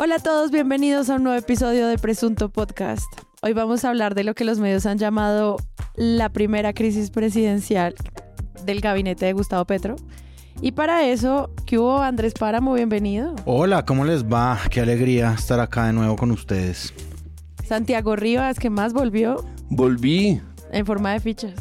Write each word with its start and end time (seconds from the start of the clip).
Hola 0.00 0.14
a 0.14 0.18
todos, 0.20 0.52
bienvenidos 0.52 1.10
a 1.10 1.16
un 1.16 1.24
nuevo 1.24 1.36
episodio 1.36 1.88
de 1.88 1.98
Presunto 1.98 2.50
Podcast. 2.50 3.04
Hoy 3.42 3.52
vamos 3.52 3.84
a 3.84 3.88
hablar 3.88 4.14
de 4.14 4.22
lo 4.22 4.36
que 4.36 4.44
los 4.44 4.60
medios 4.60 4.86
han 4.86 4.96
llamado 4.96 5.56
la 5.96 6.28
primera 6.28 6.72
crisis 6.72 7.10
presidencial 7.10 7.96
del 8.64 8.80
gabinete 8.80 9.26
de 9.26 9.32
Gustavo 9.32 9.64
Petro. 9.64 9.96
Y 10.62 10.70
para 10.70 11.04
eso, 11.04 11.50
¿qué 11.66 11.80
hubo 11.80 12.00
Andrés 12.00 12.34
Páramo? 12.34 12.74
Bienvenido. 12.74 13.34
Hola, 13.44 13.84
¿cómo 13.84 14.04
les 14.04 14.24
va? 14.24 14.60
Qué 14.70 14.80
alegría 14.80 15.34
estar 15.36 15.58
acá 15.58 15.86
de 15.86 15.94
nuevo 15.94 16.14
con 16.14 16.30
ustedes. 16.30 16.94
Santiago 17.66 18.14
Rivas, 18.14 18.60
¿qué 18.60 18.70
más 18.70 18.92
volvió? 18.92 19.44
Volví. 19.68 20.40
En 20.70 20.86
forma 20.86 21.12
de 21.12 21.18
fichas. 21.18 21.54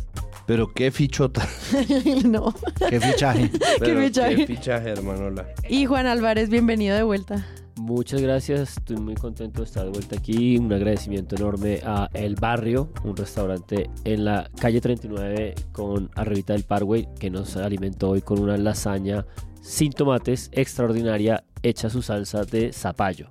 Pero 0.46 0.72
qué 0.76 0.92
fichota. 0.92 1.42
no. 2.24 2.54
Qué 2.88 3.02
fichaje. 3.02 3.50
Pero 3.80 4.00
fichaje. 4.00 4.36
Qué 4.36 4.46
fichaje, 4.46 4.90
hermanola. 4.92 5.48
Y 5.68 5.88
Juan 5.88 6.06
Álvarez, 6.06 6.50
bienvenido 6.50 6.96
de 6.96 7.02
vuelta. 7.02 7.44
Muchas 7.78 8.22
gracias, 8.22 8.78
estoy 8.78 8.98
muy 8.98 9.14
contento 9.14 9.62
de 9.62 9.66
estar 9.66 9.84
de 9.84 9.92
vuelta 9.92 10.18
aquí. 10.18 10.58
Un 10.58 10.74
agradecimiento 10.74 11.36
enorme 11.36 11.80
a 11.86 12.10
El 12.14 12.36
Barrio, 12.36 12.92
un 13.04 13.16
restaurante 13.16 13.90
en 14.04 14.26
la 14.26 14.50
calle 14.60 14.82
39 14.82 15.54
con 15.72 16.10
Arribita 16.16 16.54
del 16.54 16.64
Parkway, 16.64 17.08
que 17.20 17.30
nos 17.30 17.56
alimentó 17.56 18.10
hoy 18.10 18.22
con 18.22 18.40
una 18.40 18.58
lasaña 18.58 19.28
sin 19.62 19.92
tomates 19.92 20.50
extraordinaria 20.54 21.44
hecha 21.62 21.90
su 21.92 22.02
salsa 22.02 22.46
de 22.46 22.74
zapallo. 22.74 23.30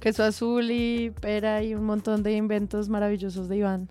Queso 0.00 0.24
azul 0.24 0.70
y 0.72 1.10
pera 1.10 1.62
y 1.62 1.74
un 1.74 1.84
montón 1.84 2.24
de 2.24 2.32
inventos 2.32 2.88
maravillosos 2.88 3.48
de 3.48 3.58
Iván. 3.58 3.90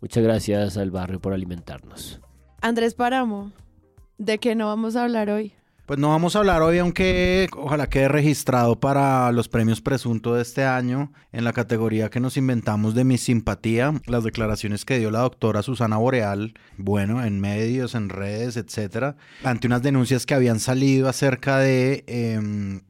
Muchas 0.00 0.22
gracias 0.22 0.76
al 0.76 0.92
Barrio 0.92 1.20
por 1.20 1.32
alimentarnos. 1.32 2.20
Andrés 2.60 2.94
Páramo, 2.94 3.50
¿de 4.16 4.38
qué 4.38 4.54
no 4.54 4.66
vamos 4.66 4.94
a 4.94 5.02
hablar 5.02 5.28
hoy? 5.28 5.54
Pues 5.88 5.98
no 5.98 6.10
vamos 6.10 6.36
a 6.36 6.40
hablar 6.40 6.60
hoy, 6.60 6.76
aunque 6.76 7.48
ojalá 7.56 7.88
quede 7.88 8.08
registrado 8.08 8.78
para 8.78 9.32
los 9.32 9.48
premios 9.48 9.80
presuntos 9.80 10.36
de 10.36 10.42
este 10.42 10.66
año 10.66 11.14
en 11.32 11.44
la 11.44 11.54
categoría 11.54 12.10
que 12.10 12.20
nos 12.20 12.36
inventamos 12.36 12.94
de 12.94 13.04
mi 13.04 13.16
simpatía, 13.16 13.94
las 14.04 14.22
declaraciones 14.22 14.84
que 14.84 14.98
dio 14.98 15.10
la 15.10 15.20
doctora 15.20 15.62
Susana 15.62 15.96
Boreal, 15.96 16.52
bueno, 16.76 17.24
en 17.24 17.40
medios, 17.40 17.94
en 17.94 18.10
redes, 18.10 18.58
etcétera, 18.58 19.16
ante 19.42 19.66
unas 19.66 19.80
denuncias 19.80 20.26
que 20.26 20.34
habían 20.34 20.60
salido 20.60 21.08
acerca 21.08 21.56
de 21.56 22.04
eh, 22.06 22.38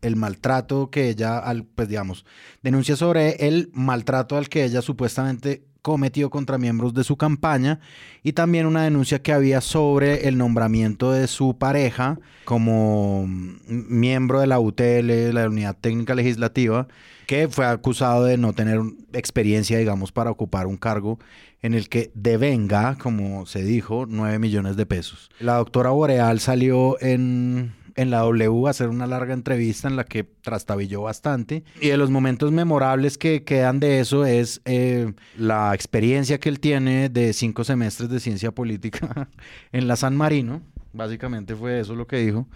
el 0.02 0.16
maltrato 0.16 0.90
que 0.90 1.08
ella, 1.08 1.40
pues 1.76 1.88
digamos, 1.88 2.26
denuncias 2.64 2.98
sobre 2.98 3.46
el 3.46 3.70
maltrato 3.74 4.36
al 4.36 4.48
que 4.48 4.64
ella 4.64 4.82
supuestamente 4.82 5.67
cometió 5.82 6.30
contra 6.30 6.58
miembros 6.58 6.94
de 6.94 7.04
su 7.04 7.16
campaña 7.16 7.80
y 8.22 8.32
también 8.32 8.66
una 8.66 8.84
denuncia 8.84 9.22
que 9.22 9.32
había 9.32 9.60
sobre 9.60 10.28
el 10.28 10.36
nombramiento 10.36 11.12
de 11.12 11.26
su 11.26 11.56
pareja 11.56 12.18
como 12.44 13.26
miembro 13.26 14.40
de 14.40 14.46
la 14.46 14.60
UTL, 14.60 15.32
la 15.32 15.48
Unidad 15.48 15.76
Técnica 15.80 16.14
Legislativa, 16.14 16.88
que 17.26 17.48
fue 17.48 17.66
acusado 17.66 18.24
de 18.24 18.38
no 18.38 18.54
tener 18.54 18.80
experiencia, 19.12 19.78
digamos, 19.78 20.12
para 20.12 20.30
ocupar 20.30 20.66
un 20.66 20.76
cargo 20.76 21.18
en 21.60 21.74
el 21.74 21.88
que 21.88 22.10
devenga, 22.14 22.96
como 22.96 23.46
se 23.46 23.62
dijo, 23.62 24.06
9 24.08 24.38
millones 24.38 24.76
de 24.76 24.86
pesos. 24.86 25.30
La 25.40 25.56
doctora 25.56 25.90
Boreal 25.90 26.40
salió 26.40 27.00
en 27.00 27.74
en 27.98 28.10
la 28.10 28.18
W 28.20 28.68
hacer 28.68 28.88
una 28.88 29.08
larga 29.08 29.34
entrevista 29.34 29.88
en 29.88 29.96
la 29.96 30.04
que 30.04 30.22
trastabilló 30.22 31.02
bastante. 31.02 31.64
Y 31.80 31.88
de 31.88 31.96
los 31.96 32.10
momentos 32.10 32.52
memorables 32.52 33.18
que 33.18 33.42
quedan 33.42 33.80
de 33.80 33.98
eso 33.98 34.24
es 34.24 34.60
eh, 34.66 35.12
la 35.36 35.74
experiencia 35.74 36.38
que 36.38 36.48
él 36.48 36.60
tiene 36.60 37.08
de 37.08 37.32
cinco 37.32 37.64
semestres 37.64 38.08
de 38.08 38.20
ciencia 38.20 38.52
política 38.52 39.28
en 39.72 39.88
la 39.88 39.96
San 39.96 40.16
Marino. 40.16 40.62
Básicamente 40.92 41.56
fue 41.56 41.80
eso 41.80 41.96
lo 41.96 42.06
que 42.06 42.18
dijo. 42.18 42.46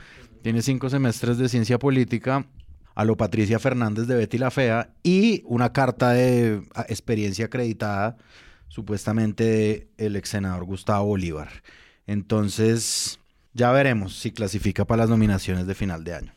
Tiene 0.43 0.63
cinco 0.63 0.89
semestres 0.89 1.39
de 1.39 1.49
ciencia 1.49 1.77
política 1.77 2.47
a 2.95 3.05
lo 3.05 3.17
Patricia 3.17 3.59
Fernández 3.59 4.07
de 4.07 4.15
Betty 4.15 4.39
la 4.39 4.53
Fea 4.53 4.95
y 5.03 5.43
una 5.45 5.73
carta 5.73 6.11
de 6.11 6.63
experiencia 6.89 7.47
acreditada 7.47 8.17
supuestamente 8.69 9.89
del 9.97 10.15
ex 10.15 10.29
senador 10.29 10.67
Gustavo 10.67 11.07
Bolívar. 11.07 11.51
Entonces, 12.07 13.19
ya 13.53 13.71
veremos 13.73 14.17
si 14.17 14.33
clasifica 14.33 14.85
para 14.85 15.03
las 15.03 15.11
nominaciones 15.11 15.67
de 15.67 15.75
final 15.75 16.05
de 16.05 16.15
año 16.15 16.33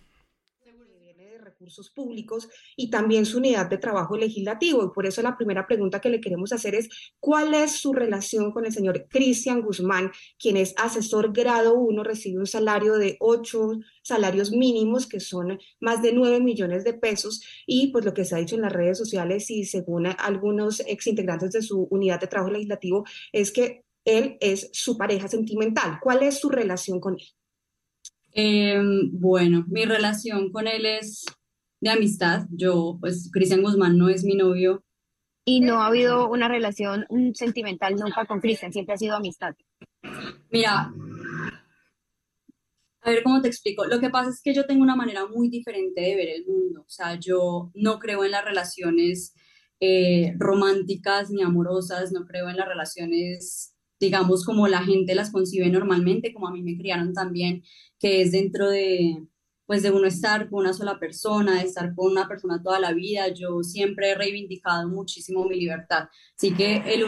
recursos 1.66 1.90
públicos 1.90 2.48
y 2.76 2.90
también 2.90 3.26
su 3.26 3.38
unidad 3.38 3.68
de 3.70 3.78
trabajo 3.78 4.18
legislativo. 4.18 4.84
Y 4.84 4.94
por 4.94 5.06
eso 5.06 5.22
la 5.22 5.36
primera 5.36 5.66
pregunta 5.66 6.00
que 6.00 6.10
le 6.10 6.22
queremos 6.22 6.52
hacer 6.54 6.76
es, 6.76 6.90
¿cuál 7.20 7.54
es 7.54 7.80
su 7.80 7.94
relación 7.94 8.52
con 8.52 8.66
el 8.66 8.72
señor 8.72 9.08
Cristian 9.10 9.62
Guzmán, 9.62 10.12
quien 10.38 10.58
es 10.58 10.76
asesor 10.78 11.34
grado 11.34 11.76
1, 11.76 12.04
recibe 12.04 12.40
un 12.40 12.46
salario 12.46 12.96
de 12.96 13.18
ocho 13.20 13.72
salarios 14.04 14.52
mínimos, 14.52 15.08
que 15.08 15.20
son 15.20 15.58
más 15.80 16.02
de 16.02 16.14
9 16.14 16.40
millones 16.42 16.84
de 16.84 16.94
pesos, 16.94 17.42
y 17.66 17.88
pues 17.92 18.06
lo 18.06 18.14
que 18.14 18.26
se 18.26 18.36
ha 18.36 18.40
dicho 18.40 18.56
en 18.56 18.62
las 18.62 18.74
redes 18.74 18.98
sociales 18.98 19.50
y 19.50 19.66
según 19.66 20.06
algunos 20.06 20.82
exintegrantes 20.82 21.52
de 21.54 21.62
su 21.64 21.88
unidad 21.90 22.20
de 22.20 22.28
trabajo 22.28 22.52
legislativo, 22.52 23.06
es 23.32 23.52
que 23.52 23.85
él 24.06 24.38
es 24.40 24.70
su 24.72 24.98
pareja 24.98 25.28
sentimental. 25.28 26.00
¿Cuál 26.02 26.24
es 26.24 26.40
su 26.40 26.50
relación 26.50 27.00
con 27.00 27.16
él? 27.16 27.28
Eh, 28.34 28.80
bueno, 29.12 29.66
mi 29.68 29.86
relación 29.86 30.52
con 30.52 30.68
él 30.68 30.86
es 30.86 31.26
de 31.82 31.90
amistad. 31.90 32.46
Yo, 32.52 32.98
pues, 33.00 33.30
Cristian 33.32 33.62
Guzmán 33.62 33.98
no 33.98 34.10
es 34.10 34.24
mi 34.24 34.36
novio. 34.36 34.84
Y 35.44 35.62
no 35.62 35.82
ha 35.82 35.88
habido 35.88 36.30
una 36.30 36.48
relación 36.48 37.06
sentimental 37.34 37.96
nunca 37.96 38.26
con 38.26 38.40
Cristian, 38.40 38.74
siempre 38.74 38.96
ha 38.96 38.98
sido 38.98 39.16
amistad. 39.16 39.54
Mira, 40.50 40.92
a 43.02 43.10
ver 43.10 43.22
cómo 43.22 43.42
te 43.42 43.48
explico. 43.48 43.86
Lo 43.86 44.00
que 44.00 44.10
pasa 44.10 44.32
es 44.32 44.42
que 44.42 44.54
yo 44.54 44.66
tengo 44.66 44.82
una 44.82 44.96
manera 44.96 45.28
muy 45.28 45.50
diferente 45.50 46.02
de 46.02 46.16
ver 46.16 46.30
el 46.30 46.46
mundo. 46.48 46.82
O 46.82 46.90
sea, 46.90 47.20
yo 47.20 47.72
no 47.76 48.00
creo 48.00 48.26
en 48.26 48.32
las 48.32 48.44
relaciones 48.44 49.36
eh, 49.80 50.34
románticas 50.40 51.30
ni 51.30 51.44
amorosas, 51.44 52.12
no 52.12 52.26
creo 52.26 52.50
en 52.50 52.58
las 52.58 52.68
relaciones 52.68 53.75
digamos, 54.00 54.46
como 54.46 54.68
la 54.68 54.84
gente 54.84 55.16
las 55.16 55.32
concibe 55.32 55.70
normalmente, 55.70 56.34
como 56.34 56.48
a 56.48 56.52
mí 56.52 56.62
me 56.62 56.78
criaron 56.78 57.14
también, 57.14 57.64
que 58.00 58.22
es 58.22 58.32
dentro 58.32 58.70
de, 58.70 59.24
pues, 59.66 59.84
de 59.84 59.92
uno 59.92 60.08
estar 60.08 60.50
con 60.50 60.62
una 60.62 60.74
sola 60.74 61.00
persona, 61.00 61.56
de 61.56 61.68
estar 61.68 61.94
con 61.96 62.12
una 62.12 62.28
persona 62.28 62.62
toda 62.62 62.80
la 62.80 62.94
vida. 62.94 63.28
Yo 63.30 63.64
siempre 63.64 64.12
he 64.12 64.16
reivindicado 64.16 64.88
muchísimo 64.90 65.46
mi 65.46 65.60
libertad. 65.60 66.10
Así 66.36 66.54
que 66.54 66.84
el 66.86 67.06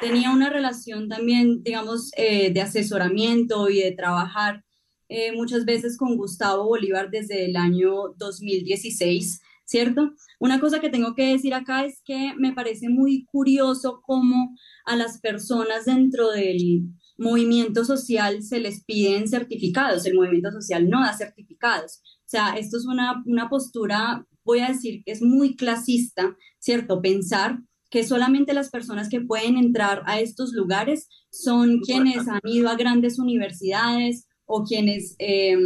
tenía 0.00 0.30
una 0.30 0.50
relación 0.50 1.08
también, 1.08 1.62
digamos, 1.62 2.10
eh, 2.16 2.52
de 2.52 2.60
asesoramiento 2.60 3.68
y 3.68 3.80
de 3.82 3.92
trabajar 3.92 4.64
eh, 5.08 5.32
muchas 5.32 5.64
veces 5.64 5.96
con 5.96 6.16
Gustavo 6.16 6.66
Bolívar 6.66 7.10
desde 7.10 7.46
el 7.46 7.56
año 7.56 8.14
2016, 8.16 9.40
¿cierto? 9.68 10.12
Una 10.40 10.60
cosa 10.60 10.80
que 10.80 10.88
tengo 10.88 11.14
que 11.14 11.26
decir 11.26 11.52
acá 11.52 11.84
es 11.84 12.00
que 12.02 12.32
me 12.38 12.52
parece 12.52 12.88
muy 12.88 13.26
curioso 13.26 14.00
cómo 14.02 14.56
a 14.86 14.96
las 14.96 15.20
personas 15.20 15.84
dentro 15.84 16.30
del 16.30 16.84
movimiento 17.18 17.84
social 17.84 18.42
se 18.42 18.60
les 18.60 18.82
piden 18.84 19.28
certificados, 19.28 20.06
el 20.06 20.14
movimiento 20.14 20.50
social 20.52 20.88
no 20.88 21.02
da 21.02 21.12
certificados. 21.12 22.00
O 22.20 22.30
sea, 22.30 22.54
esto 22.56 22.78
es 22.78 22.86
una, 22.86 23.22
una 23.26 23.50
postura, 23.50 24.26
voy 24.42 24.60
a 24.60 24.68
decir, 24.68 25.02
que 25.04 25.12
es 25.12 25.20
muy 25.20 25.54
clasista, 25.54 26.34
¿cierto? 26.58 27.02
Pensar 27.02 27.58
que 27.90 28.04
solamente 28.04 28.54
las 28.54 28.70
personas 28.70 29.10
que 29.10 29.20
pueden 29.20 29.58
entrar 29.58 30.02
a 30.06 30.20
estos 30.20 30.52
lugares 30.52 31.08
son 31.30 31.80
quienes 31.80 32.26
han 32.26 32.40
ido 32.44 32.70
a 32.70 32.76
grandes 32.76 33.18
universidades 33.18 34.26
o 34.46 34.64
quienes 34.64 35.14
eh, 35.18 35.56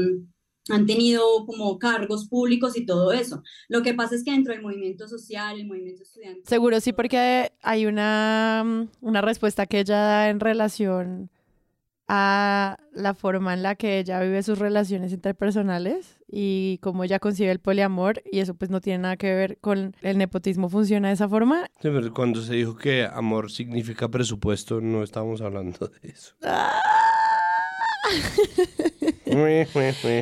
han 0.69 0.87
tenido 0.87 1.23
como 1.47 1.79
cargos 1.79 2.29
públicos 2.29 2.77
y 2.77 2.87
todo 2.87 3.13
eso. 3.13 3.43
Lo 3.69 3.83
que 3.83 3.95
pasa 3.95 4.15
es 4.15 4.25
que 4.25 4.33
dentro 4.33 4.53
del 4.53 4.63
movimiento 4.63 5.09
social, 5.09 5.59
el 5.59 5.67
movimiento 5.67 6.03
estudiantil... 6.03 6.45
Seguro 6.47 6.81
sí, 6.81 6.93
porque 6.93 7.53
hay 7.63 7.87
una, 7.87 8.63
mm, 8.65 8.89
una 9.01 9.21
respuesta 9.21 9.67
que 9.67 9.81
ella 9.81 9.99
da 9.99 10.31
en 10.31 10.41
relación 10.41 11.31
a 12.15 12.79
la 12.93 13.15
forma 13.15 13.55
en 13.55 13.63
la 13.63 13.75
que 13.75 13.99
ella 13.99 14.21
vive 14.21 14.43
sus 14.43 14.59
relaciones 14.59 15.13
interpersonales 15.13 16.19
y 16.29 16.79
cómo 16.83 17.05
ella 17.05 17.19
concibe 17.19 17.51
el 17.51 17.59
poliamor 17.59 18.23
y 18.31 18.41
eso 18.41 18.55
pues 18.55 18.71
no 18.71 18.81
tiene 18.81 18.99
nada 18.99 19.17
que 19.17 19.35
ver 19.35 19.59
con 19.61 19.97
el 20.03 20.19
nepotismo 20.19 20.69
funciona 20.69 21.09
de 21.09 21.15
esa 21.15 21.29
forma. 21.29 21.67
Sí, 21.81 21.89
pero 21.91 22.13
cuando 22.13 22.43
se 22.43 22.55
dijo 22.55 22.77
que 22.77 23.07
amor 23.07 23.51
significa 23.51 24.09
presupuesto, 24.09 24.81
no 24.81 25.03
estábamos 25.03 25.41
hablando 25.41 25.89
de 25.89 26.11
eso. 26.11 26.35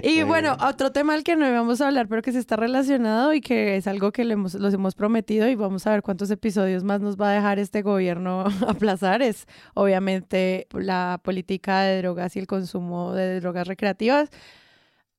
Y 0.05 0.23
bueno, 0.23 0.57
otro 0.61 0.93
tema 0.93 1.15
al 1.15 1.25
que 1.25 1.37
no 1.37 1.49
íbamos 1.49 1.81
a 1.81 1.89
hablar, 1.89 2.09
pero 2.09 2.23
que 2.23 2.33
se 2.33 2.39
está 2.39 2.57
relacionado 2.57 3.33
y 3.35 3.41
que 3.41 3.77
es 3.77 3.87
algo 3.87 4.13
que 4.13 4.25
le 4.25 4.35
hemos, 4.35 4.55
los 4.55 4.75
hemos 4.75 4.95
prometido 4.95 5.49
y 5.49 5.55
vamos 5.55 5.87
a 5.87 5.93
ver 5.93 6.03
cuántos 6.03 6.31
episodios 6.31 6.85
más 6.85 7.01
nos 7.01 7.17
va 7.17 7.31
a 7.31 7.35
dejar 7.35 7.59
este 7.59 7.83
gobierno 7.83 8.45
aplazar, 8.67 9.23
es 9.23 9.47
obviamente 9.75 10.67
la 10.73 11.21
política 11.23 11.83
de 11.83 11.99
drogas 11.99 12.37
y 12.37 12.39
el 12.39 12.47
consumo 12.47 13.13
de 13.15 13.41
drogas 13.41 13.67
recreativas. 13.67 14.31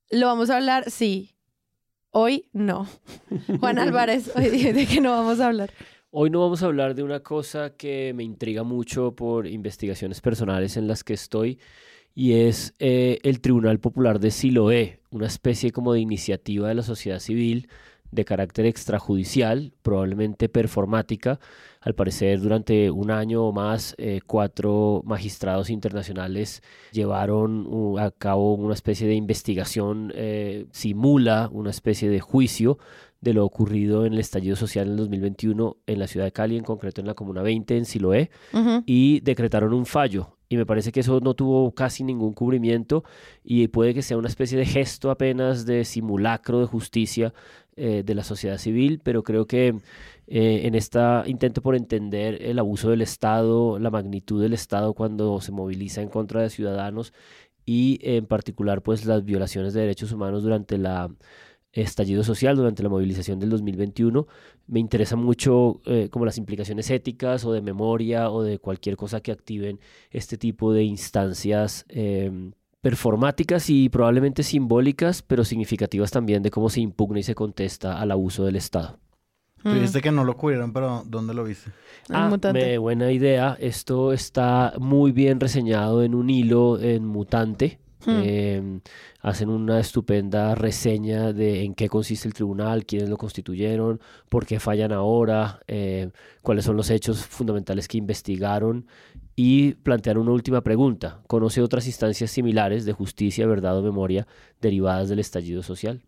¿Lo 0.09 0.27
vamos 0.27 0.49
a 0.49 0.57
hablar? 0.57 0.89
Sí. 0.89 1.35
Hoy 2.11 2.49
no. 2.51 2.87
Juan 3.59 3.79
Álvarez, 3.79 4.31
hoy 4.35 4.49
de 4.49 4.85
qué 4.85 4.99
no 4.99 5.11
vamos 5.11 5.39
a 5.39 5.47
hablar. 5.47 5.71
Hoy 6.13 6.29
no 6.29 6.41
vamos 6.41 6.61
a 6.61 6.65
hablar 6.65 6.93
de 6.93 7.03
una 7.03 7.21
cosa 7.21 7.77
que 7.77 8.11
me 8.13 8.23
intriga 8.23 8.63
mucho 8.63 9.15
por 9.15 9.47
investigaciones 9.47 10.19
personales 10.19 10.75
en 10.75 10.85
las 10.85 11.05
que 11.05 11.13
estoy 11.13 11.57
y 12.13 12.33
es 12.33 12.73
eh, 12.79 13.19
el 13.23 13.41
Tribunal 13.41 13.79
Popular 13.79 14.19
de 14.19 14.31
Siloé, 14.31 14.99
una 15.11 15.27
especie 15.27 15.71
como 15.71 15.93
de 15.93 15.99
iniciativa 15.99 16.67
de 16.67 16.75
la 16.75 16.83
sociedad 16.83 17.19
civil 17.19 17.69
de 18.11 18.25
carácter 18.25 18.65
extrajudicial, 18.65 19.71
probablemente 19.81 20.49
performática. 20.49 21.39
Al 21.79 21.95
parecer, 21.95 22.41
durante 22.41 22.91
un 22.91 23.09
año 23.09 23.45
o 23.45 23.53
más, 23.53 23.95
eh, 23.97 24.19
cuatro 24.25 25.01
magistrados 25.05 25.69
internacionales 25.69 26.61
llevaron 26.91 27.95
a 27.97 28.11
cabo 28.11 28.53
una 28.55 28.73
especie 28.73 29.07
de 29.07 29.15
investigación, 29.15 30.11
eh, 30.13 30.65
simula 30.71 31.49
una 31.51 31.69
especie 31.69 32.09
de 32.09 32.19
juicio 32.19 32.77
de 33.21 33.33
lo 33.33 33.45
ocurrido 33.45 34.05
en 34.05 34.13
el 34.13 34.19
estallido 34.19 34.55
social 34.55 34.87
en 34.87 34.91
el 34.91 34.97
2021 34.97 35.77
en 35.87 35.99
la 35.99 36.07
ciudad 36.07 36.25
de 36.25 36.31
Cali, 36.33 36.57
en 36.57 36.63
concreto 36.63 37.01
en 37.01 37.07
la 37.07 37.13
Comuna 37.13 37.41
20, 37.41 37.77
en 37.77 37.85
Siloé, 37.85 38.29
y 38.85 39.21
decretaron 39.21 39.73
un 39.73 39.85
fallo 39.85 40.37
y 40.51 40.57
me 40.57 40.65
parece 40.65 40.91
que 40.91 40.99
eso 40.99 41.21
no 41.21 41.33
tuvo 41.33 41.73
casi 41.73 42.03
ningún 42.03 42.33
cubrimiento 42.33 43.05
y 43.41 43.69
puede 43.69 43.93
que 43.93 44.01
sea 44.01 44.17
una 44.17 44.27
especie 44.27 44.57
de 44.57 44.65
gesto 44.65 45.09
apenas 45.09 45.65
de 45.65 45.85
simulacro 45.85 46.59
de 46.59 46.65
justicia 46.65 47.33
eh, 47.77 48.03
de 48.05 48.15
la 48.15 48.25
sociedad 48.25 48.57
civil, 48.57 48.99
pero 49.01 49.23
creo 49.23 49.47
que 49.47 49.69
eh, 50.27 50.61
en 50.65 50.75
este 50.75 50.99
intento 51.27 51.61
por 51.61 51.73
entender 51.73 52.43
el 52.43 52.59
abuso 52.59 52.89
del 52.89 53.01
Estado, 53.01 53.79
la 53.79 53.91
magnitud 53.91 54.41
del 54.41 54.51
Estado 54.51 54.93
cuando 54.93 55.39
se 55.39 55.53
moviliza 55.53 56.01
en 56.01 56.09
contra 56.09 56.41
de 56.41 56.49
ciudadanos 56.49 57.13
y 57.65 57.99
en 58.03 58.25
particular 58.25 58.81
pues 58.81 59.05
las 59.05 59.23
violaciones 59.23 59.73
de 59.73 59.79
derechos 59.79 60.11
humanos 60.11 60.43
durante 60.43 60.77
la 60.77 61.09
estallido 61.73 62.23
social 62.23 62.55
durante 62.55 62.83
la 62.83 62.89
movilización 62.89 63.39
del 63.39 63.49
2021. 63.49 64.27
Me 64.67 64.79
interesa 64.79 65.15
mucho 65.15 65.81
eh, 65.85 66.09
como 66.09 66.25
las 66.25 66.37
implicaciones 66.37 66.89
éticas 66.89 67.45
o 67.45 67.53
de 67.53 67.61
memoria 67.61 68.29
o 68.29 68.43
de 68.43 68.59
cualquier 68.59 68.97
cosa 68.97 69.21
que 69.21 69.31
activen 69.31 69.79
este 70.09 70.37
tipo 70.37 70.73
de 70.73 70.83
instancias 70.83 71.85
em, 71.89 72.51
performáticas 72.81 73.69
y 73.69 73.89
probablemente 73.89 74.43
simbólicas, 74.43 75.21
pero 75.21 75.43
significativas 75.43 76.11
también 76.11 76.43
de 76.43 76.51
cómo 76.51 76.69
se 76.69 76.81
impugna 76.81 77.19
y 77.19 77.23
se 77.23 77.35
contesta 77.35 77.99
al 77.99 78.11
abuso 78.11 78.43
del 78.43 78.55
Estado. 78.55 78.99
Dijiste 79.63 79.99
mm. 79.99 80.01
que 80.01 80.11
no 80.11 80.23
lo 80.23 80.35
cubrieron, 80.35 80.73
pero 80.73 81.03
¿dónde 81.05 81.33
lo 81.33 81.43
viste? 81.43 81.71
Ah, 82.09 82.35
me, 82.51 82.77
buena 82.79 83.11
idea. 83.11 83.55
Esto 83.59 84.11
está 84.11 84.73
muy 84.79 85.11
bien 85.11 85.39
reseñado 85.39 86.01
en 86.03 86.15
un 86.15 86.29
hilo 86.29 86.79
en 86.79 87.05
Mutante. 87.05 87.79
Hmm. 88.05 88.21
Em, 88.23 88.81
hacen 89.21 89.49
una 89.49 89.79
estupenda 89.79 90.55
reseña 90.55 91.33
de 91.33 91.63
en 91.63 91.75
qué 91.75 91.87
consiste 91.89 92.27
el 92.27 92.33
tribunal, 92.33 92.85
quiénes 92.85 93.09
lo 93.09 93.17
constituyeron, 93.17 93.99
por 94.29 94.45
qué 94.45 94.59
fallan 94.59 94.91
ahora, 94.91 95.59
eh, 95.67 96.09
cuáles 96.41 96.65
son 96.65 96.77
los 96.77 96.89
hechos 96.89 97.25
fundamentales 97.25 97.87
que 97.87 97.97
investigaron 97.97 98.87
y 99.35 99.73
plantean 99.75 100.17
una 100.17 100.31
última 100.31 100.61
pregunta. 100.61 101.21
¿Conoce 101.27 101.61
otras 101.61 101.87
instancias 101.87 102.31
similares 102.31 102.85
de 102.85 102.93
justicia, 102.93 103.45
verdad 103.45 103.77
o 103.77 103.81
memoria 103.81 104.27
derivadas 104.59 105.09
del 105.09 105.19
estallido 105.19 105.63
social? 105.63 106.01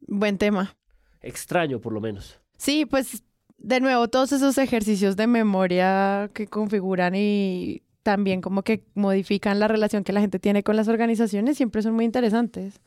Buen 0.00 0.38
tema. 0.38 0.76
Extraño, 1.22 1.80
por 1.80 1.92
lo 1.92 2.00
menos. 2.00 2.40
Sí, 2.56 2.86
pues 2.86 3.24
de 3.58 3.80
nuevo, 3.80 4.08
todos 4.08 4.32
esos 4.32 4.58
ejercicios 4.58 5.16
de 5.16 5.26
memoria 5.26 6.30
que 6.34 6.46
configuran 6.46 7.14
y 7.16 7.82
también 8.06 8.40
como 8.40 8.62
que 8.62 8.84
modifican 8.94 9.58
la 9.58 9.66
relación 9.66 10.04
que 10.04 10.12
la 10.12 10.20
gente 10.20 10.38
tiene 10.38 10.62
con 10.62 10.76
las 10.76 10.86
organizaciones, 10.86 11.56
siempre 11.56 11.82
son 11.82 11.94
muy 11.94 12.04
interesantes. 12.04 12.80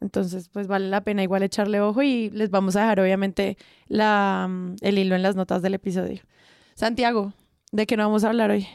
Entonces, 0.00 0.48
pues 0.48 0.68
vale 0.68 0.88
la 0.88 1.00
pena 1.00 1.24
igual 1.24 1.42
echarle 1.42 1.80
ojo 1.80 2.04
y 2.04 2.30
les 2.30 2.48
vamos 2.48 2.76
a 2.76 2.82
dejar 2.82 3.00
obviamente 3.00 3.56
la, 3.88 4.46
mm, 4.48 4.76
el 4.82 4.98
hilo 4.98 5.16
en 5.16 5.22
las 5.22 5.34
notas 5.34 5.60
del 5.60 5.74
episodio. 5.74 6.20
Santiago, 6.76 7.32
¿de 7.72 7.84
qué 7.84 7.96
no 7.96 8.04
vamos 8.04 8.22
a 8.22 8.28
hablar 8.28 8.52
hoy? 8.52 8.68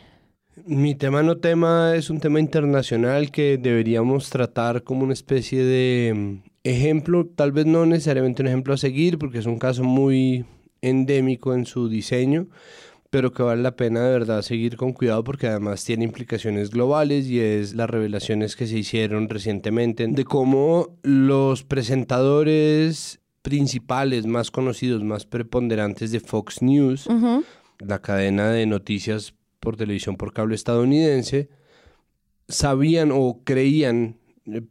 Mi 0.66 0.96
tema 0.96 1.24
no 1.24 1.38
tema 1.38 1.96
es 1.96 2.10
un 2.10 2.20
tema 2.20 2.42
internacional 2.42 3.32
que 3.32 3.58
deberíamos 3.58 4.30
tratar 4.30 4.84
como 4.84 5.06
una 5.06 5.14
especie 5.14 5.64
de 5.64 6.14
mm, 6.14 6.50
ejemplo, 6.66 7.26
tal 7.26 7.54
vez 7.54 7.66
no 7.66 7.86
necesariamente 7.86 8.42
un 8.42 8.50
ejemplo 8.50 8.74
a 8.74 8.78
seguir 8.78 9.18
porque 9.18 9.38
es 9.38 9.46
un 9.46 9.60
caso 9.60 9.86
muy 9.86 10.44
endémico 10.82 11.54
en 11.54 11.66
su 11.66 11.88
diseño, 11.88 12.48
pero 13.14 13.32
que 13.32 13.44
vale 13.44 13.62
la 13.62 13.76
pena 13.76 14.02
de 14.02 14.12
verdad 14.12 14.42
seguir 14.42 14.76
con 14.76 14.92
cuidado 14.92 15.24
porque 15.24 15.46
además 15.46 15.86
tiene 15.86 16.04
implicaciones 16.04 16.72
globales 16.72 17.28
y 17.28 17.40
es 17.40 17.76
las 17.76 17.88
revelaciones 17.88 18.56
que 18.56 18.66
se 18.66 18.80
hicieron 18.80 19.30
recientemente 19.30 20.08
de 20.08 20.26
cómo 20.26 20.98
los 21.04 21.64
presentadores 21.64 23.20
principales, 23.44 24.26
más 24.26 24.50
conocidos, 24.50 25.04
más 25.04 25.28
preponderantes 25.28 26.12
de 26.12 26.22
Fox 26.22 26.64
News, 26.64 27.08
la 27.78 28.02
cadena 28.02 28.50
de 28.50 28.66
noticias 28.66 29.36
por 29.60 29.78
televisión 29.78 30.16
por 30.16 30.34
cable 30.34 30.56
estadounidense, 30.56 31.50
sabían 32.48 33.12
o 33.14 33.42
creían, 33.44 34.18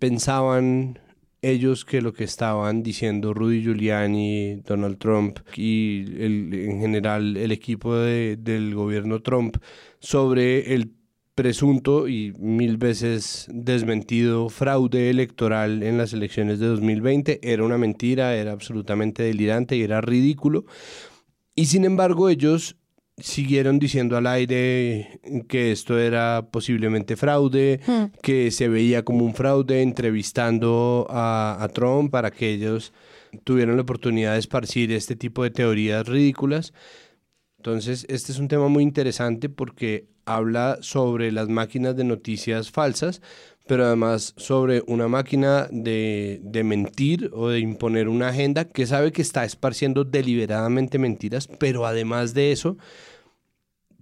pensaban 0.00 0.98
ellos 1.42 1.84
que 1.84 2.00
lo 2.00 2.12
que 2.12 2.24
estaban 2.24 2.82
diciendo 2.82 3.34
Rudy 3.34 3.62
Giuliani, 3.62 4.62
Donald 4.64 4.98
Trump 4.98 5.40
y 5.56 6.04
en 6.24 6.80
general 6.80 7.36
el 7.36 7.50
equipo 7.50 7.96
del 7.96 8.74
gobierno 8.74 9.20
Trump 9.20 9.56
sobre 9.98 10.72
el 10.72 10.92
presunto 11.34 12.08
y 12.08 12.32
mil 12.38 12.76
veces 12.76 13.48
desmentido 13.52 14.48
fraude 14.48 15.10
electoral 15.10 15.82
en 15.82 15.98
las 15.98 16.12
elecciones 16.12 16.60
de 16.60 16.66
2020 16.66 17.40
era 17.42 17.64
una 17.64 17.78
mentira, 17.78 18.36
era 18.36 18.52
absolutamente 18.52 19.24
delirante 19.24 19.76
y 19.76 19.82
era 19.82 20.00
ridículo. 20.00 20.64
Y 21.54 21.66
sin 21.66 21.84
embargo 21.84 22.28
ellos 22.28 22.76
siguieron 23.22 23.78
diciendo 23.78 24.16
al 24.16 24.26
aire 24.26 25.20
que 25.48 25.70
esto 25.70 25.98
era 25.98 26.48
posiblemente 26.50 27.16
fraude, 27.16 27.80
hmm. 27.86 28.18
que 28.20 28.50
se 28.50 28.68
veía 28.68 29.04
como 29.04 29.24
un 29.24 29.34
fraude, 29.34 29.82
entrevistando 29.82 31.06
a, 31.08 31.68
Trump 31.72 32.10
para 32.10 32.30
que 32.30 32.50
ellos 32.50 32.92
tuvieran 33.44 33.76
la 33.76 33.82
oportunidad 33.82 34.32
de 34.32 34.40
esparcir 34.40 34.92
este 34.92 35.16
tipo 35.16 35.44
de 35.44 35.50
teorías 35.50 36.06
ridículas. 36.06 36.74
Entonces, 37.58 38.04
este 38.08 38.32
es 38.32 38.38
un 38.38 38.48
tema 38.48 38.68
muy 38.68 38.82
interesante 38.82 39.48
porque 39.48 40.08
habla 40.24 40.78
sobre 40.80 41.30
las 41.30 41.48
máquinas 41.48 41.96
de 41.96 42.04
noticias 42.04 42.70
falsas, 42.70 43.22
pero 43.68 43.86
además 43.86 44.34
sobre 44.36 44.82
una 44.88 45.06
máquina 45.06 45.68
de, 45.70 46.40
de, 46.42 46.64
mentir 46.64 47.30
o 47.32 47.48
de 47.48 47.60
imponer 47.60 48.08
una 48.08 48.28
agenda 48.28 48.64
que 48.64 48.86
sabe 48.86 49.12
que 49.12 49.22
está 49.22 49.44
esparciendo 49.44 50.04
deliberadamente 50.04 50.98
mentiras, 50.98 51.48
pero 51.58 51.86
además 51.86 52.34
de 52.34 52.50
eso, 52.50 52.76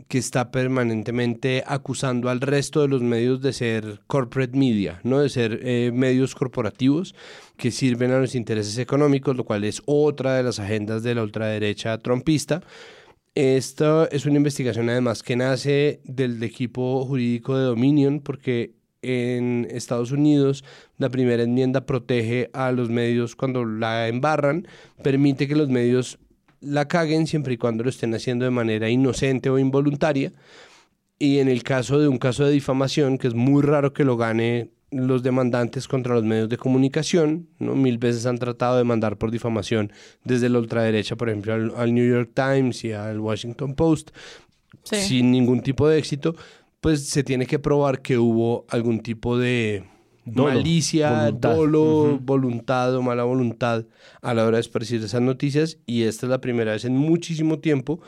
que 0.08 0.18
está 0.18 0.50
permanentemente 0.50 1.64
acusando 1.66 2.28
al 2.28 2.40
resto 2.40 2.82
de 2.82 2.88
los 2.88 3.02
medios 3.02 3.40
de 3.40 3.52
ser 3.52 4.00
corporate 4.06 4.56
media, 4.56 5.00
¿no? 5.04 5.20
de 5.20 5.28
ser 5.28 5.60
eh, 5.62 5.90
medios 5.92 6.34
corporativos 6.34 7.14
que 7.56 7.70
sirven 7.70 8.10
a 8.10 8.18
los 8.18 8.34
intereses 8.34 8.78
económicos, 8.78 9.36
lo 9.36 9.44
cual 9.44 9.64
es 9.64 9.82
otra 9.86 10.34
de 10.34 10.42
las 10.42 10.58
agendas 10.58 11.02
de 11.02 11.14
la 11.14 11.22
ultraderecha 11.22 11.98
trumpista. 11.98 12.62
Esta 13.34 14.06
es 14.10 14.26
una 14.26 14.36
investigación 14.36 14.88
además 14.90 15.22
que 15.22 15.36
nace 15.36 16.00
del 16.04 16.42
equipo 16.42 17.04
jurídico 17.06 17.56
de 17.56 17.64
Dominion 17.64 18.20
porque 18.20 18.74
en 19.02 19.66
Estados 19.70 20.10
Unidos 20.10 20.64
la 20.98 21.08
primera 21.08 21.42
enmienda 21.42 21.86
protege 21.86 22.50
a 22.52 22.72
los 22.72 22.90
medios 22.90 23.36
cuando 23.36 23.64
la 23.64 24.08
embarran, 24.08 24.66
permite 25.02 25.48
que 25.48 25.56
los 25.56 25.68
medios 25.68 26.18
la 26.60 26.88
caguen 26.88 27.26
siempre 27.26 27.54
y 27.54 27.56
cuando 27.56 27.84
lo 27.84 27.90
estén 27.90 28.14
haciendo 28.14 28.44
de 28.44 28.50
manera 28.50 28.88
inocente 28.88 29.50
o 29.50 29.58
involuntaria. 29.58 30.32
Y 31.18 31.38
en 31.38 31.48
el 31.48 31.62
caso 31.62 31.98
de 31.98 32.08
un 32.08 32.18
caso 32.18 32.44
de 32.44 32.52
difamación, 32.52 33.18
que 33.18 33.28
es 33.28 33.34
muy 33.34 33.62
raro 33.62 33.92
que 33.92 34.04
lo 34.04 34.16
gane 34.16 34.70
los 34.90 35.22
demandantes 35.22 35.86
contra 35.86 36.14
los 36.14 36.24
medios 36.24 36.48
de 36.48 36.56
comunicación, 36.56 37.48
¿no? 37.58 37.74
mil 37.74 37.98
veces 37.98 38.26
han 38.26 38.38
tratado 38.38 38.76
de 38.78 38.84
mandar 38.84 39.18
por 39.18 39.30
difamación 39.30 39.92
desde 40.24 40.48
la 40.48 40.58
ultraderecha, 40.58 41.16
por 41.16 41.28
ejemplo, 41.28 41.76
al, 41.76 41.94
New 41.94 42.08
York 42.08 42.30
Times 42.34 42.84
y 42.84 42.92
al 42.92 43.20
Washington 43.20 43.74
Post, 43.74 44.10
sin 44.82 45.30
ningún 45.30 45.60
tipo 45.62 45.86
de 45.88 45.98
éxito, 45.98 46.34
pues 46.80 47.06
se 47.06 47.22
tiene 47.22 47.46
que 47.46 47.58
probar 47.58 48.00
que 48.00 48.18
hubo 48.18 48.64
algún 48.68 49.00
tipo 49.00 49.38
de 49.38 49.84
malicia, 50.24 51.10
voluntad. 51.10 51.54
dolo, 51.54 52.18
voluntad 52.20 52.94
o 52.96 53.02
mala 53.02 53.24
voluntad 53.24 53.86
a 54.22 54.34
la 54.34 54.44
hora 54.44 54.56
de 54.56 54.62
esparcir 54.62 55.02
esas 55.02 55.22
noticias 55.22 55.78
y 55.86 56.02
esta 56.02 56.26
es 56.26 56.30
la 56.30 56.40
primera 56.40 56.72
vez 56.72 56.84
en 56.84 56.96
muchísimo 56.96 57.58
tiempo 57.58 58.00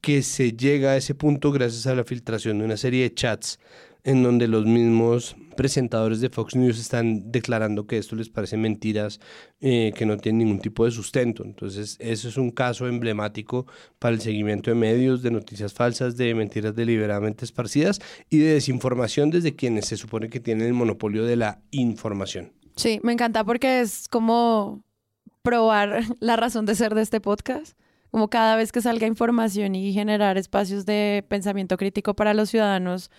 que 0.00 0.22
se 0.22 0.52
llega 0.52 0.90
a 0.90 0.96
ese 0.96 1.14
punto 1.14 1.50
gracias 1.50 1.86
a 1.86 1.94
la 1.94 2.04
filtración 2.04 2.58
de 2.58 2.64
una 2.66 2.76
serie 2.76 3.02
de 3.02 3.14
chats 3.14 3.58
en 4.04 4.22
donde 4.22 4.48
los 4.48 4.66
mismos 4.66 5.34
presentadores 5.56 6.20
de 6.20 6.28
Fox 6.28 6.54
News 6.54 6.78
están 6.78 7.32
declarando 7.32 7.86
que 7.86 7.96
esto 7.96 8.16
les 8.16 8.28
parece 8.28 8.58
mentiras, 8.58 9.18
eh, 9.60 9.92
que 9.96 10.04
no 10.04 10.18
tienen 10.18 10.46
ningún 10.46 10.60
tipo 10.60 10.84
de 10.84 10.90
sustento. 10.90 11.42
Entonces, 11.42 11.96
eso 12.00 12.28
es 12.28 12.36
un 12.36 12.50
caso 12.50 12.86
emblemático 12.86 13.66
para 13.98 14.14
el 14.14 14.20
seguimiento 14.20 14.70
de 14.70 14.76
medios, 14.76 15.22
de 15.22 15.30
noticias 15.30 15.72
falsas, 15.72 16.16
de 16.16 16.34
mentiras 16.34 16.74
deliberadamente 16.74 17.44
esparcidas 17.44 18.00
y 18.28 18.38
de 18.38 18.54
desinformación 18.54 19.30
desde 19.30 19.56
quienes 19.56 19.86
se 19.86 19.96
supone 19.96 20.28
que 20.28 20.40
tienen 20.40 20.66
el 20.66 20.74
monopolio 20.74 21.24
de 21.24 21.36
la 21.36 21.60
información. 21.70 22.52
Sí, 22.76 23.00
me 23.02 23.12
encanta 23.12 23.42
porque 23.42 23.80
es 23.80 24.08
como 24.08 24.82
probar 25.42 26.02
la 26.20 26.36
razón 26.36 26.66
de 26.66 26.74
ser 26.74 26.94
de 26.94 27.02
este 27.02 27.20
podcast 27.20 27.78
como 28.10 28.28
cada 28.28 28.54
vez 28.54 28.70
que 28.70 28.80
salga 28.80 29.08
información 29.08 29.74
y 29.74 29.92
generar 29.92 30.38
espacios 30.38 30.86
de 30.86 31.24
pensamiento 31.28 31.76
crítico 31.76 32.14
para 32.14 32.32
los 32.32 32.48
ciudadanos, 32.48 33.10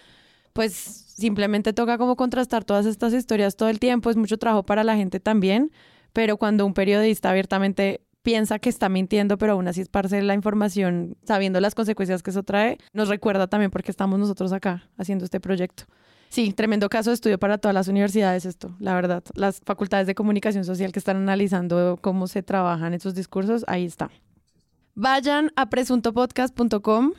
pues 0.56 0.74
simplemente 0.74 1.74
toca 1.74 1.98
como 1.98 2.16
contrastar 2.16 2.64
todas 2.64 2.86
estas 2.86 3.14
historias 3.14 3.58
todo 3.58 3.68
el 3.68 3.78
tiempo, 3.78 4.10
es 4.10 4.16
mucho 4.16 4.38
trabajo 4.38 4.64
para 4.64 4.86
la 4.86 4.96
gente 4.96 5.20
también, 5.20 5.70
pero 6.14 6.38
cuando 6.38 6.66
un 6.66 6.74
periodista 6.74 7.30
abiertamente 7.30 8.06
piensa 8.22 8.58
que 8.58 8.70
está 8.70 8.88
mintiendo, 8.88 9.38
pero 9.38 9.52
aún 9.52 9.68
así 9.68 9.82
esparce 9.82 10.22
la 10.22 10.34
información 10.34 11.18
sabiendo 11.26 11.60
las 11.60 11.76
consecuencias 11.76 12.24
que 12.24 12.30
eso 12.30 12.44
trae, 12.44 12.78
nos 12.94 13.10
recuerda 13.10 13.48
también 13.48 13.70
porque 13.70 13.92
estamos 13.92 14.18
nosotros 14.18 14.54
acá 14.54 14.90
haciendo 14.98 15.26
este 15.26 15.42
proyecto. 15.42 15.84
Sí, 16.30 16.54
tremendo 16.54 16.88
caso 16.88 17.10
de 17.10 17.16
estudio 17.16 17.38
para 17.38 17.58
todas 17.58 17.76
las 17.76 17.90
universidades 17.90 18.46
esto, 18.46 18.78
la 18.80 18.96
verdad. 18.96 19.24
Las 19.34 19.60
facultades 19.66 20.08
de 20.08 20.16
comunicación 20.16 20.64
social 20.64 20.94
que 20.94 21.00
están 21.00 21.18
analizando 21.18 22.00
cómo 22.02 22.28
se 22.28 22.44
trabajan 22.44 22.94
esos 22.94 23.14
discursos, 23.14 23.66
ahí 23.68 23.84
está. 23.84 24.10
Vayan 24.96 25.52
a 25.58 25.70
presuntopodcast.com 25.70 27.12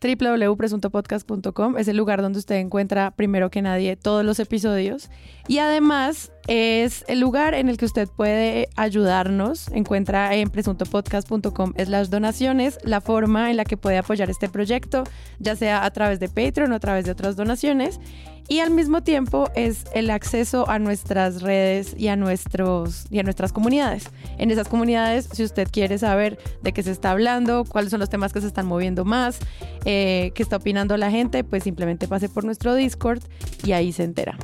www.presuntopodcast.com 0.00 1.76
es 1.76 1.88
el 1.88 1.96
lugar 1.96 2.22
donde 2.22 2.38
usted 2.38 2.56
encuentra 2.56 3.10
primero 3.10 3.50
que 3.50 3.62
nadie 3.62 3.96
todos 3.96 4.24
los 4.24 4.38
episodios. 4.38 5.10
Y 5.48 5.58
además 5.58 6.32
es 6.48 7.04
el 7.08 7.20
lugar 7.20 7.52
en 7.52 7.68
el 7.68 7.76
que 7.76 7.84
usted 7.84 8.08
puede 8.08 8.70
ayudarnos. 8.74 9.68
Encuentra 9.68 10.34
en 10.34 10.48
presuntopodcast.com 10.48 11.74
las 11.86 12.08
donaciones, 12.08 12.78
la 12.82 13.02
forma 13.02 13.50
en 13.50 13.58
la 13.58 13.66
que 13.66 13.76
puede 13.76 13.98
apoyar 13.98 14.30
este 14.30 14.48
proyecto, 14.48 15.04
ya 15.38 15.54
sea 15.56 15.84
a 15.84 15.90
través 15.90 16.20
de 16.20 16.28
Patreon 16.28 16.72
o 16.72 16.74
a 16.74 16.80
través 16.80 17.04
de 17.04 17.10
otras 17.10 17.36
donaciones. 17.36 18.00
Y 18.48 18.60
al 18.60 18.70
mismo 18.70 19.02
tiempo 19.02 19.50
es 19.54 19.84
el 19.92 20.08
acceso 20.08 20.66
a 20.70 20.78
nuestras 20.78 21.42
redes 21.42 21.94
y 21.98 22.08
a, 22.08 22.16
nuestros, 22.16 23.04
y 23.10 23.18
a 23.18 23.22
nuestras 23.22 23.52
comunidades. 23.52 24.08
En 24.38 24.50
esas 24.50 24.68
comunidades, 24.68 25.28
si 25.30 25.44
usted 25.44 25.68
quiere 25.70 25.98
saber 25.98 26.38
de 26.62 26.72
qué 26.72 26.82
se 26.82 26.92
está 26.92 27.10
hablando, 27.10 27.66
cuáles 27.66 27.90
son 27.90 28.00
los 28.00 28.08
temas 28.08 28.32
que 28.32 28.40
se 28.40 28.46
están 28.46 28.64
moviendo 28.64 29.04
más, 29.04 29.38
eh, 29.84 30.32
qué 30.34 30.42
está 30.42 30.56
opinando 30.56 30.96
la 30.96 31.10
gente, 31.10 31.44
pues 31.44 31.64
simplemente 31.64 32.08
pase 32.08 32.30
por 32.30 32.44
nuestro 32.44 32.74
Discord 32.74 33.22
y 33.64 33.72
ahí 33.72 33.92
se 33.92 34.04
entera. 34.04 34.38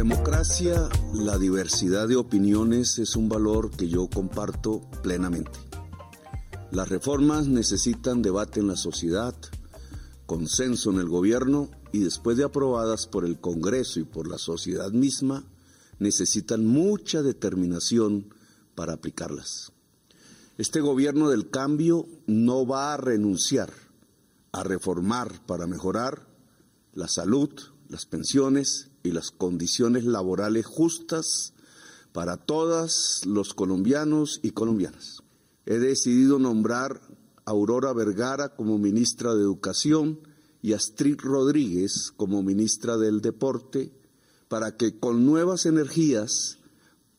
Democracia, 0.00 0.88
la 1.12 1.36
diversidad 1.36 2.08
de 2.08 2.16
opiniones 2.16 2.98
es 2.98 3.16
un 3.16 3.28
valor 3.28 3.70
que 3.70 3.86
yo 3.86 4.08
comparto 4.08 4.80
plenamente. 5.02 5.58
Las 6.70 6.88
reformas 6.88 7.48
necesitan 7.48 8.22
debate 8.22 8.60
en 8.60 8.68
la 8.68 8.76
sociedad, 8.76 9.34
consenso 10.24 10.90
en 10.90 11.00
el 11.00 11.08
gobierno 11.10 11.68
y 11.92 11.98
después 11.98 12.38
de 12.38 12.44
aprobadas 12.44 13.06
por 13.06 13.26
el 13.26 13.40
Congreso 13.40 14.00
y 14.00 14.04
por 14.04 14.26
la 14.26 14.38
sociedad 14.38 14.90
misma, 14.90 15.44
necesitan 15.98 16.64
mucha 16.64 17.20
determinación 17.20 18.32
para 18.74 18.94
aplicarlas. 18.94 19.70
Este 20.56 20.80
gobierno 20.80 21.28
del 21.28 21.50
cambio 21.50 22.06
no 22.26 22.66
va 22.66 22.94
a 22.94 22.96
renunciar 22.96 23.70
a 24.52 24.62
reformar 24.62 25.44
para 25.44 25.66
mejorar 25.66 26.26
la 26.94 27.06
salud, 27.06 27.50
las 27.90 28.06
pensiones 28.06 28.89
y 29.02 29.12
las 29.12 29.30
condiciones 29.30 30.04
laborales 30.04 30.66
justas 30.66 31.54
para 32.12 32.36
todos 32.36 33.22
los 33.26 33.54
colombianos 33.54 34.40
y 34.42 34.50
colombianas. 34.50 35.22
He 35.66 35.78
decidido 35.78 36.38
nombrar 36.38 37.00
a 37.44 37.50
Aurora 37.50 37.92
Vergara 37.92 38.54
como 38.54 38.78
ministra 38.78 39.34
de 39.34 39.42
Educación 39.42 40.20
y 40.62 40.72
a 40.72 40.76
Astrid 40.76 41.18
Rodríguez 41.20 42.12
como 42.16 42.42
ministra 42.42 42.96
del 42.96 43.20
Deporte 43.20 43.92
para 44.48 44.76
que 44.76 44.98
con 44.98 45.24
nuevas 45.24 45.66
energías 45.66 46.58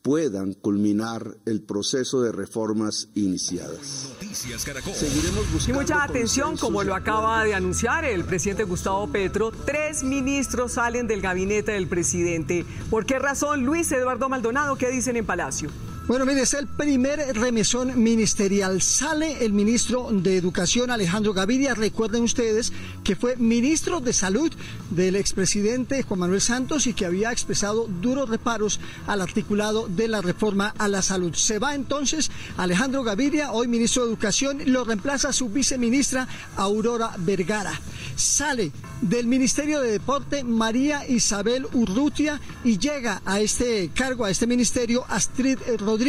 puedan 0.01 0.53
culminar 0.53 1.37
el 1.45 1.61
proceso 1.61 2.21
de 2.21 2.31
reformas 2.31 3.09
iniciadas. 3.15 4.09
Seguiremos 4.33 5.67
y 5.67 5.73
mucha 5.73 6.03
atención, 6.03 6.57
como 6.57 6.83
lo 6.83 6.95
acaba 6.95 7.43
de 7.43 7.53
anunciar 7.53 8.05
el 8.05 8.23
presidente 8.23 8.63
Gustavo 8.63 9.07
Petro, 9.07 9.51
tres 9.65 10.03
ministros 10.03 10.73
salen 10.73 11.07
del 11.07 11.21
gabinete 11.21 11.73
del 11.73 11.87
presidente. 11.87 12.65
¿Por 12.89 13.05
qué 13.05 13.19
razón? 13.19 13.63
Luis 13.63 13.91
Eduardo 13.91 14.29
Maldonado, 14.29 14.75
¿qué 14.75 14.89
dicen 14.89 15.17
en 15.17 15.25
Palacio? 15.25 15.69
Bueno, 16.11 16.25
mire, 16.25 16.41
es 16.41 16.53
el 16.55 16.67
primer 16.67 17.19
remesón 17.37 18.03
ministerial. 18.03 18.81
Sale 18.81 19.45
el 19.45 19.53
ministro 19.53 20.09
de 20.11 20.35
Educación, 20.35 20.91
Alejandro 20.91 21.31
Gaviria. 21.31 21.73
Recuerden 21.73 22.23
ustedes 22.23 22.73
que 23.05 23.15
fue 23.15 23.37
ministro 23.37 24.01
de 24.01 24.11
Salud 24.11 24.51
del 24.89 25.15
expresidente 25.15 26.03
Juan 26.03 26.19
Manuel 26.19 26.41
Santos 26.41 26.85
y 26.85 26.93
que 26.93 27.05
había 27.05 27.31
expresado 27.31 27.87
duros 27.87 28.27
reparos 28.27 28.81
al 29.07 29.21
articulado 29.21 29.87
de 29.87 30.09
la 30.09 30.19
reforma 30.19 30.75
a 30.77 30.89
la 30.89 31.01
salud. 31.01 31.33
Se 31.33 31.59
va 31.59 31.75
entonces 31.75 32.29
Alejandro 32.57 33.03
Gaviria, 33.03 33.53
hoy 33.53 33.69
ministro 33.69 34.03
de 34.03 34.09
Educación, 34.09 34.63
lo 34.65 34.83
reemplaza 34.83 35.31
su 35.31 35.47
viceministra 35.47 36.27
Aurora 36.57 37.13
Vergara. 37.19 37.79
Sale 38.17 38.73
del 39.01 39.27
Ministerio 39.27 39.79
de 39.79 39.93
Deporte 39.93 40.43
María 40.43 41.07
Isabel 41.07 41.67
Urrutia 41.71 42.41
y 42.65 42.79
llega 42.79 43.21
a 43.25 43.39
este 43.39 43.89
cargo, 43.95 44.25
a 44.25 44.29
este 44.29 44.45
ministerio, 44.45 45.05
Astrid 45.07 45.57
Rodríguez. 45.79 46.00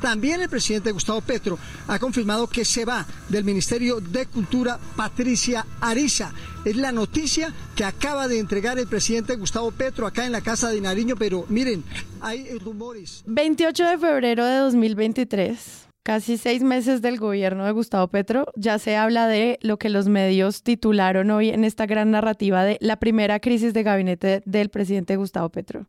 También 0.00 0.40
el 0.40 0.48
presidente 0.48 0.90
Gustavo 0.90 1.20
Petro 1.20 1.58
ha 1.86 1.98
confirmado 1.98 2.48
que 2.48 2.64
se 2.64 2.84
va 2.84 3.06
del 3.28 3.44
Ministerio 3.44 4.00
de 4.00 4.26
Cultura 4.26 4.78
Patricia 4.96 5.64
Ariza. 5.80 6.32
Es 6.64 6.76
la 6.76 6.90
noticia 6.90 7.52
que 7.76 7.84
acaba 7.84 8.26
de 8.26 8.40
entregar 8.40 8.78
el 8.78 8.88
presidente 8.88 9.36
Gustavo 9.36 9.70
Petro 9.70 10.06
acá 10.06 10.26
en 10.26 10.32
la 10.32 10.40
Casa 10.40 10.70
de 10.70 10.80
Nariño, 10.80 11.14
pero 11.16 11.46
miren, 11.48 11.84
hay 12.20 12.58
rumores. 12.58 13.22
28 13.26 13.84
de 13.84 13.98
febrero 13.98 14.44
de 14.44 14.56
2023 14.56 15.86
casi 16.02 16.38
seis 16.38 16.62
meses 16.62 17.02
del 17.02 17.18
gobierno 17.18 17.64
de 17.66 17.72
Gustavo 17.72 18.08
Petro, 18.08 18.46
ya 18.56 18.78
se 18.78 18.96
habla 18.96 19.28
de 19.28 19.58
lo 19.62 19.78
que 19.78 19.90
los 19.90 20.08
medios 20.08 20.62
titularon 20.62 21.30
hoy 21.30 21.50
en 21.50 21.62
esta 21.62 21.86
gran 21.86 22.10
narrativa 22.10 22.64
de 22.64 22.78
la 22.80 22.96
primera 22.96 23.38
crisis 23.38 23.74
de 23.74 23.82
gabinete 23.82 24.42
del 24.44 24.70
presidente 24.70 25.16
Gustavo 25.16 25.50
Petro. 25.50 25.86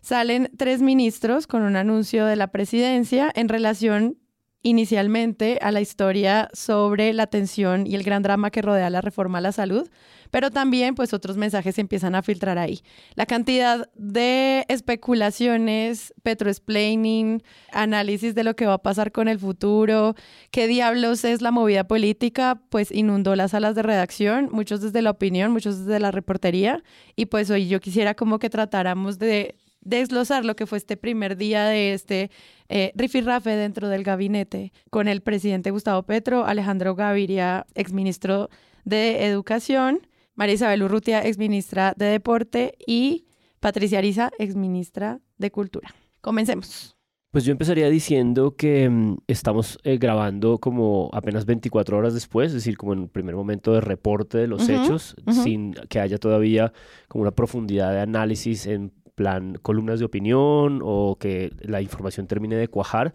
Salen 0.00 0.50
tres 0.56 0.82
ministros 0.82 1.46
con 1.46 1.62
un 1.62 1.76
anuncio 1.76 2.26
de 2.26 2.36
la 2.36 2.48
presidencia 2.48 3.30
en 3.34 3.48
relación 3.48 4.16
inicialmente 4.62 5.58
a 5.62 5.72
la 5.72 5.80
historia 5.80 6.50
sobre 6.52 7.14
la 7.14 7.26
tensión 7.26 7.86
y 7.86 7.94
el 7.94 8.02
gran 8.02 8.22
drama 8.22 8.50
que 8.50 8.60
rodea 8.60 8.90
la 8.90 9.00
reforma 9.00 9.38
a 9.38 9.40
la 9.40 9.52
salud, 9.52 9.88
pero 10.30 10.50
también 10.50 10.94
pues 10.94 11.14
otros 11.14 11.38
mensajes 11.38 11.76
se 11.76 11.80
empiezan 11.80 12.14
a 12.14 12.22
filtrar 12.22 12.58
ahí. 12.58 12.80
La 13.14 13.24
cantidad 13.24 13.88
de 13.94 14.66
especulaciones, 14.68 16.12
petroexplaining, 16.22 17.42
análisis 17.72 18.34
de 18.34 18.44
lo 18.44 18.54
que 18.54 18.66
va 18.66 18.74
a 18.74 18.82
pasar 18.82 19.12
con 19.12 19.28
el 19.28 19.38
futuro, 19.38 20.14
qué 20.50 20.66
diablos 20.66 21.24
es 21.24 21.40
la 21.40 21.52
movida 21.52 21.84
política, 21.84 22.60
pues 22.68 22.90
inundó 22.90 23.36
las 23.36 23.52
salas 23.52 23.74
de 23.74 23.82
redacción, 23.82 24.50
muchos 24.52 24.82
desde 24.82 25.00
la 25.00 25.10
opinión, 25.10 25.52
muchos 25.52 25.86
desde 25.86 26.00
la 26.00 26.10
reportería, 26.10 26.82
y 27.16 27.26
pues 27.26 27.50
hoy 27.50 27.66
yo 27.66 27.80
quisiera 27.80 28.14
como 28.14 28.38
que 28.38 28.50
tratáramos 28.50 29.18
de 29.18 29.56
desglosar 29.80 30.44
lo 30.44 30.56
que 30.56 30.66
fue 30.66 30.78
este 30.78 30.96
primer 30.96 31.36
día 31.36 31.64
de 31.64 31.92
este 31.92 32.30
eh, 32.68 32.92
rifirrafe 32.94 33.50
dentro 33.50 33.88
del 33.88 34.04
gabinete 34.04 34.72
con 34.90 35.08
el 35.08 35.20
presidente 35.22 35.70
Gustavo 35.70 36.02
Petro, 36.02 36.44
Alejandro 36.44 36.94
Gaviria, 36.94 37.66
exministro 37.74 38.48
de 38.84 39.26
Educación, 39.26 40.06
María 40.34 40.54
Isabel 40.54 40.82
Urrutia, 40.82 41.20
exministra 41.20 41.94
de 41.96 42.06
Deporte 42.06 42.74
y 42.86 43.26
Patricia 43.60 43.98
Ariza, 43.98 44.30
exministra 44.38 45.20
de 45.38 45.50
Cultura. 45.50 45.94
Comencemos. 46.20 46.96
Pues 47.30 47.44
yo 47.44 47.52
empezaría 47.52 47.88
diciendo 47.88 48.56
que 48.56 48.88
mm, 48.88 49.18
estamos 49.28 49.78
eh, 49.84 49.98
grabando 49.98 50.58
como 50.58 51.10
apenas 51.12 51.46
24 51.46 51.96
horas 51.96 52.12
después, 52.12 52.48
es 52.48 52.54
decir, 52.54 52.76
como 52.76 52.92
en 52.92 53.02
el 53.02 53.08
primer 53.08 53.36
momento 53.36 53.72
de 53.72 53.80
reporte 53.80 54.36
de 54.38 54.48
los 54.48 54.68
hechos, 54.68 55.14
sin 55.30 55.74
que 55.88 56.00
haya 56.00 56.18
todavía 56.18 56.72
como 57.06 57.22
una 57.22 57.30
profundidad 57.30 57.92
de 57.92 58.00
análisis 58.00 58.66
en 58.66 58.92
plan 59.14 59.58
columnas 59.62 59.98
de 59.98 60.04
opinión 60.04 60.80
o 60.82 61.16
que 61.18 61.52
la 61.60 61.82
información 61.82 62.26
termine 62.26 62.56
de 62.56 62.68
cuajar. 62.68 63.14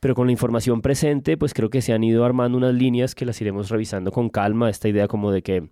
Pero 0.00 0.14
con 0.14 0.26
la 0.26 0.32
información 0.32 0.80
presente, 0.80 1.36
pues 1.36 1.54
creo 1.54 1.70
que 1.70 1.82
se 1.82 1.92
han 1.92 2.04
ido 2.04 2.24
armando 2.24 2.56
unas 2.56 2.74
líneas 2.74 3.14
que 3.14 3.26
las 3.26 3.40
iremos 3.40 3.68
revisando 3.68 4.12
con 4.12 4.28
calma. 4.28 4.70
Esta 4.70 4.88
idea 4.88 5.08
como 5.08 5.32
de 5.32 5.42
que 5.42 5.68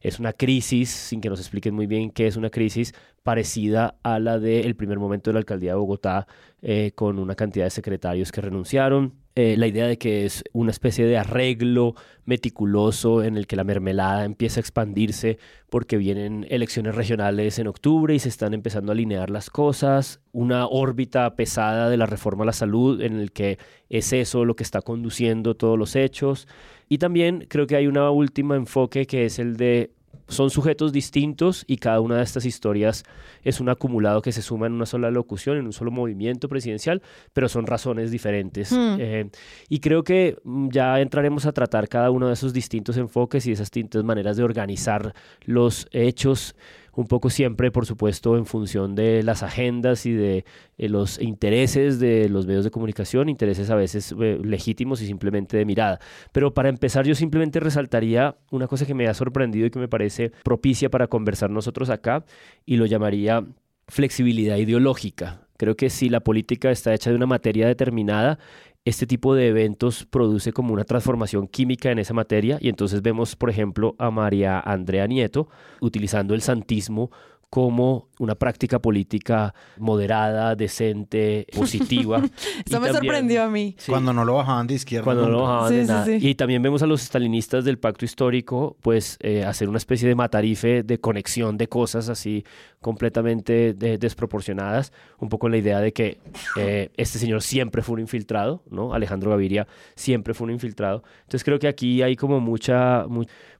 es 0.00 0.18
una 0.18 0.32
crisis, 0.32 0.90
sin 0.90 1.20
que 1.20 1.30
nos 1.30 1.40
expliquen 1.40 1.74
muy 1.74 1.86
bien 1.86 2.10
qué 2.10 2.26
es 2.26 2.36
una 2.36 2.50
crisis, 2.50 2.94
parecida 3.22 3.96
a 4.02 4.18
la 4.18 4.38
del 4.38 4.76
primer 4.76 4.98
momento 4.98 5.30
de 5.30 5.34
la 5.34 5.40
alcaldía 5.40 5.72
de 5.72 5.78
Bogotá, 5.78 6.26
eh, 6.60 6.92
con 6.94 7.18
una 7.18 7.34
cantidad 7.34 7.64
de 7.64 7.70
secretarios 7.70 8.32
que 8.32 8.40
renunciaron. 8.42 9.19
Eh, 9.36 9.56
la 9.56 9.68
idea 9.68 9.86
de 9.86 9.96
que 9.96 10.26
es 10.26 10.42
una 10.52 10.72
especie 10.72 11.06
de 11.06 11.16
arreglo 11.16 11.94
meticuloso 12.24 13.22
en 13.22 13.36
el 13.36 13.46
que 13.46 13.54
la 13.54 13.62
mermelada 13.62 14.24
empieza 14.24 14.58
a 14.58 14.62
expandirse 14.62 15.38
porque 15.68 15.96
vienen 15.98 16.46
elecciones 16.50 16.96
regionales 16.96 17.60
en 17.60 17.68
octubre 17.68 18.12
y 18.12 18.18
se 18.18 18.28
están 18.28 18.54
empezando 18.54 18.90
a 18.90 18.94
alinear 18.94 19.30
las 19.30 19.48
cosas, 19.48 20.20
una 20.32 20.66
órbita 20.66 21.36
pesada 21.36 21.88
de 21.88 21.96
la 21.96 22.06
reforma 22.06 22.42
a 22.42 22.46
la 22.46 22.52
salud 22.52 23.00
en 23.02 23.20
el 23.20 23.30
que 23.30 23.58
es 23.88 24.12
eso 24.12 24.44
lo 24.44 24.56
que 24.56 24.64
está 24.64 24.82
conduciendo 24.82 25.54
todos 25.54 25.78
los 25.78 25.94
hechos. 25.94 26.48
Y 26.88 26.98
también 26.98 27.46
creo 27.48 27.68
que 27.68 27.76
hay 27.76 27.86
una 27.86 28.10
última 28.10 28.56
enfoque 28.56 29.06
que 29.06 29.26
es 29.26 29.38
el 29.38 29.56
de 29.56 29.92
son 30.30 30.50
sujetos 30.50 30.92
distintos 30.92 31.64
y 31.66 31.76
cada 31.76 32.00
una 32.00 32.16
de 32.16 32.22
estas 32.22 32.44
historias 32.44 33.04
es 33.42 33.60
un 33.60 33.68
acumulado 33.68 34.22
que 34.22 34.32
se 34.32 34.42
suma 34.42 34.66
en 34.66 34.72
una 34.72 34.86
sola 34.86 35.10
locución, 35.10 35.58
en 35.58 35.66
un 35.66 35.72
solo 35.72 35.90
movimiento 35.90 36.48
presidencial, 36.48 37.02
pero 37.32 37.48
son 37.48 37.66
razones 37.66 38.10
diferentes. 38.10 38.72
Hmm. 38.72 38.96
Eh, 38.98 39.30
y 39.68 39.80
creo 39.80 40.04
que 40.04 40.38
mm, 40.44 40.68
ya 40.70 41.00
entraremos 41.00 41.46
a 41.46 41.52
tratar 41.52 41.88
cada 41.88 42.10
uno 42.10 42.28
de 42.28 42.34
esos 42.34 42.52
distintos 42.52 42.96
enfoques 42.96 43.46
y 43.46 43.52
esas 43.52 43.70
distintas 43.70 44.04
maneras 44.04 44.36
de 44.36 44.44
organizar 44.44 45.14
los 45.44 45.88
hechos 45.90 46.54
un 46.94 47.06
poco 47.06 47.30
siempre, 47.30 47.70
por 47.70 47.86
supuesto, 47.86 48.36
en 48.36 48.46
función 48.46 48.94
de 48.94 49.22
las 49.22 49.42
agendas 49.42 50.06
y 50.06 50.12
de 50.12 50.44
eh, 50.78 50.88
los 50.88 51.20
intereses 51.20 51.98
de 51.98 52.28
los 52.28 52.46
medios 52.46 52.64
de 52.64 52.70
comunicación, 52.70 53.28
intereses 53.28 53.70
a 53.70 53.74
veces 53.74 54.14
eh, 54.20 54.38
legítimos 54.42 55.00
y 55.02 55.06
simplemente 55.06 55.56
de 55.56 55.64
mirada. 55.64 56.00
Pero 56.32 56.54
para 56.54 56.68
empezar, 56.68 57.06
yo 57.06 57.14
simplemente 57.14 57.60
resaltaría 57.60 58.36
una 58.50 58.66
cosa 58.66 58.86
que 58.86 58.94
me 58.94 59.08
ha 59.08 59.14
sorprendido 59.14 59.66
y 59.66 59.70
que 59.70 59.78
me 59.78 59.88
parece 59.88 60.32
propicia 60.42 60.90
para 60.90 61.06
conversar 61.06 61.50
nosotros 61.50 61.90
acá, 61.90 62.24
y 62.66 62.76
lo 62.76 62.86
llamaría 62.86 63.44
flexibilidad 63.88 64.56
ideológica. 64.56 65.46
Creo 65.60 65.76
que 65.76 65.90
si 65.90 66.08
la 66.08 66.20
política 66.20 66.70
está 66.70 66.94
hecha 66.94 67.10
de 67.10 67.16
una 67.16 67.26
materia 67.26 67.66
determinada, 67.66 68.38
este 68.84 69.06
tipo 69.06 69.34
de 69.34 69.48
eventos 69.48 70.06
produce 70.06 70.52
como 70.52 70.72
una 70.72 70.84
transformación 70.84 71.48
química 71.48 71.90
en 71.90 71.98
esa 71.98 72.14
materia 72.14 72.58
y 72.60 72.68
entonces 72.68 73.02
vemos, 73.02 73.36
por 73.36 73.50
ejemplo, 73.50 73.94
a 73.98 74.10
María 74.10 74.58
Andrea 74.58 75.06
Nieto 75.06 75.48
utilizando 75.80 76.34
el 76.34 76.40
santismo 76.40 77.10
como 77.50 78.08
una 78.20 78.36
práctica 78.36 78.78
política 78.78 79.54
moderada, 79.76 80.54
decente, 80.54 81.46
positiva. 81.54 82.22
Eso 82.64 82.80
me 82.80 82.92
sorprendió 82.92 83.42
a 83.42 83.48
mí. 83.48 83.76
Cuando 83.88 84.12
no 84.12 84.24
lo 84.24 84.34
bajaban 84.34 84.68
de 84.68 84.74
izquierda. 84.74 85.04
Cuando 85.04 85.26
no 85.26 85.30
lo 85.30 85.42
bajaban 85.42 85.72
de 85.72 85.84
nada. 85.84 86.10
Y 86.16 86.34
también 86.36 86.62
vemos 86.62 86.82
a 86.82 86.86
los 86.86 87.02
estalinistas 87.02 87.64
del 87.64 87.78
pacto 87.78 88.04
histórico, 88.04 88.76
pues, 88.80 89.18
eh, 89.20 89.44
hacer 89.44 89.68
una 89.68 89.78
especie 89.78 90.08
de 90.08 90.14
matarife 90.14 90.84
de 90.84 90.98
conexión 90.98 91.58
de 91.58 91.68
cosas 91.68 92.08
así 92.08 92.44
completamente 92.80 93.74
desproporcionadas, 93.74 94.92
un 95.18 95.28
poco 95.28 95.48
la 95.48 95.58
idea 95.58 95.80
de 95.80 95.92
que 95.92 96.18
eh, 96.56 96.90
este 96.96 97.18
señor 97.18 97.42
siempre 97.42 97.82
fue 97.82 97.94
un 97.94 98.00
infiltrado, 98.00 98.62
¿no? 98.70 98.94
Alejandro 98.94 99.30
Gaviria 99.30 99.66
siempre 99.96 100.32
fue 100.32 100.46
un 100.46 100.52
infiltrado. 100.52 101.02
Entonces 101.22 101.44
creo 101.44 101.58
que 101.58 101.68
aquí 101.68 102.00
hay 102.00 102.16
como 102.16 102.40
mucha, 102.40 103.06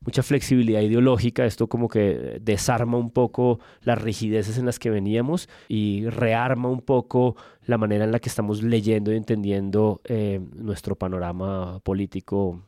mucha 0.02 0.22
flexibilidad 0.22 0.80
ideológica, 0.80 1.44
esto 1.44 1.68
como 1.68 1.88
que 1.88 2.38
desarma 2.40 2.96
un 2.96 3.10
poco 3.10 3.60
las 3.82 4.00
rigideces 4.00 4.56
en 4.56 4.64
las 4.64 4.78
que 4.78 4.88
veníamos 4.88 5.48
y 5.68 6.08
rearma 6.08 6.70
un 6.70 6.80
poco 6.80 7.36
la 7.66 7.76
manera 7.76 8.04
en 8.04 8.12
la 8.12 8.18
que 8.18 8.30
estamos 8.30 8.62
leyendo 8.62 9.12
y 9.12 9.16
entendiendo 9.16 10.00
eh, 10.04 10.40
nuestro 10.56 10.96
panorama 10.96 11.80
político 11.80 12.62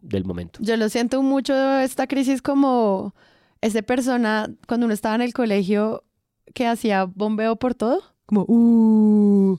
del 0.00 0.24
momento. 0.24 0.60
Yo 0.62 0.76
lo 0.76 0.88
siento 0.88 1.22
mucho 1.22 1.54
esta 1.80 2.06
crisis 2.06 2.40
como 2.40 3.14
esa 3.60 3.82
persona 3.82 4.48
cuando 4.68 4.86
uno 4.86 4.94
estaba 4.94 5.16
en 5.16 5.22
el 5.22 5.32
colegio 5.32 6.04
que 6.54 6.68
hacía 6.68 7.04
bombeo 7.04 7.56
por 7.56 7.74
todo. 7.74 8.02
Como, 8.26 8.44
uh, 8.46 9.58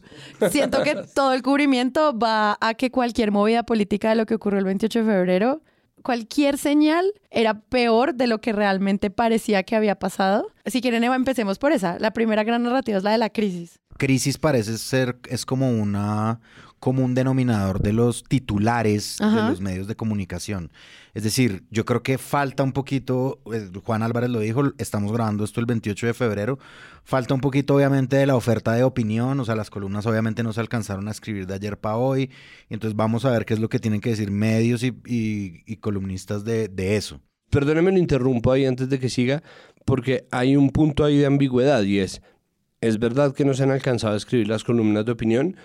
siento 0.50 0.82
que 0.84 0.96
todo 1.13 1.34
el 1.34 1.41
cubrimiento 1.41 2.18
va 2.18 2.58
a 2.62 2.74
que 2.75 2.89
cualquier 2.89 3.32
movida 3.32 3.63
política 3.63 4.12
de 4.12 4.15
lo 4.15 4.25
que 4.25 4.36
ocurrió 4.36 4.60
el 4.60 4.65
28 4.65 5.00
de 5.00 5.06
febrero 5.06 5.62
cualquier 6.01 6.58
señal 6.58 7.13
era 7.29 7.62
peor 7.62 8.15
de 8.15 8.27
lo 8.27 8.41
que 8.41 8.53
realmente 8.53 9.10
parecía 9.10 9.63
que 9.63 9.75
había 9.75 9.96
pasado. 9.96 10.51
Si 10.65 10.81
quieren, 10.81 11.03
Eva, 11.03 11.15
empecemos 11.15 11.60
por 11.60 11.72
esa. 11.72 12.00
La 12.00 12.12
primera 12.12 12.43
gran 12.43 12.63
narrativa 12.63 12.98
es 12.98 13.03
la 13.03 13.12
de 13.12 13.17
la 13.17 13.29
crisis. 13.29 13.79
Crisis 13.98 14.38
parece 14.38 14.77
ser, 14.77 15.17
es 15.29 15.46
como 15.46 15.70
una 15.70 16.39
como 16.82 17.06
un 17.06 17.14
denominador 17.14 17.80
de 17.80 17.94
los 17.94 18.24
titulares 18.24 19.20
de 19.20 19.50
los 19.50 19.62
medios 19.62 19.88
de 19.88 19.96
comunicación. 19.96 20.72
Es 21.14 21.22
decir, 21.22 21.64
yo 21.70 21.86
creo 21.86 22.02
que 22.02 22.18
falta 22.18 22.64
un 22.64 22.72
poquito, 22.72 23.40
eh, 23.54 23.70
Juan 23.84 24.02
Álvarez 24.02 24.32
lo 24.32 24.40
dijo, 24.40 24.64
estamos 24.80 25.12
grabando 25.14 25.44
esto 25.44 25.60
el 25.60 25.68
28 25.68 26.08
de 26.08 26.14
febrero, 26.16 26.58
falta 27.04 27.36
un 27.36 27.40
poquito 27.40 27.76
obviamente 27.76 28.16
de 28.16 28.26
la 28.26 28.36
oferta 28.36 28.74
de 28.74 28.84
opinión, 28.84 29.40
o 29.40 29.46
sea, 29.46 29.56
las 29.56 29.70
columnas 29.70 30.08
obviamente 30.08 30.42
no 30.42 30.54
se 30.54 30.60
alcanzaron 30.60 31.08
a 31.08 31.12
escribir 31.12 31.46
de 31.46 31.54
ayer 31.54 31.78
para 31.78 31.98
hoy, 31.98 32.32
entonces 32.68 32.98
vamos 32.98 33.25
a 33.25 33.29
ver 33.29 33.46
qué 33.46 33.53
es 33.53 33.60
lo 33.60 33.70
que 33.70 33.77
tienen 33.77 34.01
que 34.01 34.10
decir 34.10 34.32
medios 34.32 34.82
y, 34.84 35.77
columnistas 35.82 36.44
de, 36.44 36.68
de 36.68 36.96
eso. 36.96 37.22
Perdóneme, 37.51 37.92
lo 37.92 38.00
interrumpo 38.00 38.51
ahí 38.51 38.66
antes 38.66 38.90
de 38.90 39.00
que 39.00 39.10
siga, 39.10 39.44
porque 39.86 40.25
hay 40.32 40.55
un 40.55 40.72
punto 40.72 41.05
ahí 41.05 41.20
de 41.20 41.27
ambigüedad 41.27 41.84
y 41.84 42.00
es, 42.00 42.24
es 42.82 42.98
verdad 42.98 43.36
que 43.36 43.46
no 43.46 43.53
se 43.53 43.62
han 43.62 43.72
alcanzado 43.72 44.16
a 44.16 44.18
escribir 44.18 44.48
las 44.48 44.64
columnas 44.64 45.05
de 45.05 45.12
opinión, 45.12 45.55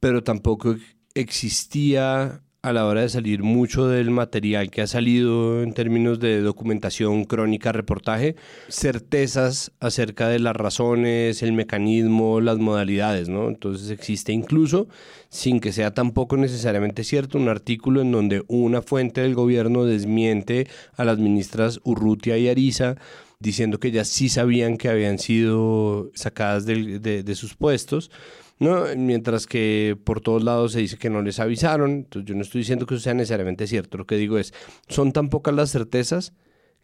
pero 0.00 0.24
tampoco 0.24 0.76
existía 1.14 2.42
a 2.62 2.72
la 2.74 2.84
hora 2.84 3.00
de 3.00 3.08
salir 3.08 3.42
mucho 3.42 3.88
del 3.88 4.10
material 4.10 4.70
que 4.70 4.82
ha 4.82 4.86
salido 4.86 5.62
en 5.62 5.72
términos 5.72 6.20
de 6.20 6.40
documentación, 6.40 7.24
crónica, 7.24 7.72
reportaje, 7.72 8.36
certezas 8.68 9.72
acerca 9.80 10.28
de 10.28 10.40
las 10.40 10.54
razones, 10.54 11.42
el 11.42 11.54
mecanismo, 11.54 12.40
las 12.40 12.58
modalidades, 12.58 13.30
¿no? 13.30 13.48
Entonces 13.48 13.90
existe 13.90 14.32
incluso, 14.32 14.88
sin 15.30 15.60
que 15.60 15.72
sea 15.72 15.94
tampoco 15.94 16.36
necesariamente 16.36 17.02
cierto, 17.02 17.38
un 17.38 17.48
artículo 17.48 18.02
en 18.02 18.12
donde 18.12 18.42
una 18.46 18.82
fuente 18.82 19.22
del 19.22 19.34
gobierno 19.34 19.86
desmiente 19.86 20.68
a 20.96 21.04
las 21.04 21.18
ministras 21.18 21.80
Urrutia 21.82 22.36
y 22.36 22.48
Ariza 22.48 22.96
diciendo 23.38 23.80
que 23.80 23.88
ellas 23.88 24.08
sí 24.08 24.28
sabían 24.28 24.76
que 24.76 24.90
habían 24.90 25.18
sido 25.18 26.10
sacadas 26.14 26.66
de, 26.66 26.98
de 27.00 27.34
sus 27.34 27.54
puestos 27.54 28.10
¿no? 28.60 28.84
Mientras 28.96 29.46
que 29.46 29.96
por 30.04 30.20
todos 30.20 30.44
lados 30.44 30.72
se 30.72 30.80
dice 30.80 30.98
que 30.98 31.10
no 31.10 31.22
les 31.22 31.40
avisaron, 31.40 31.90
entonces 31.90 32.28
yo 32.28 32.36
no 32.36 32.42
estoy 32.42 32.60
diciendo 32.60 32.86
que 32.86 32.94
eso 32.94 33.02
sea 33.02 33.14
necesariamente 33.14 33.66
cierto, 33.66 33.98
lo 33.98 34.06
que 34.06 34.16
digo 34.16 34.38
es, 34.38 34.54
son 34.88 35.12
tan 35.12 35.30
pocas 35.30 35.54
las 35.54 35.72
certezas 35.72 36.34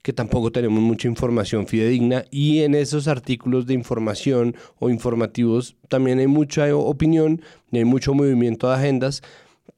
que 0.03 0.13
tampoco 0.13 0.53
tenemos 0.53 0.81
mucha 0.81 1.09
información 1.09 1.67
fidedigna 1.67 2.25
y 2.31 2.61
en 2.61 2.75
esos 2.75 3.09
artículos 3.09 3.67
de 3.67 3.75
información 3.75 4.57
o 4.79 4.89
informativos 4.89 5.77
también 5.89 6.19
hay 6.19 6.29
mucha 6.29 6.75
opinión 6.75 7.43
y 7.71 7.79
hay 7.79 7.85
mucho 7.85 8.15
movimiento 8.15 8.69
de 8.69 8.75
agendas 8.75 9.23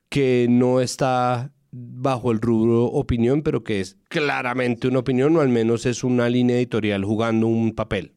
que 0.09 0.47
no 0.49 0.81
está 0.81 1.53
bajo 1.71 2.31
el 2.31 2.41
rubro 2.41 2.85
opinión, 2.87 3.43
pero 3.43 3.65
que 3.65 3.81
es 3.81 3.97
claramente 4.09 4.87
una 4.87 5.01
opinión 5.01 5.37
o 5.37 5.41
al 5.41 5.49
menos 5.49 5.85
es 5.87 6.05
una 6.05 6.29
línea 6.29 6.57
editorial 6.57 7.05
jugando 7.05 7.47
un 7.47 7.75
papel 7.75 8.13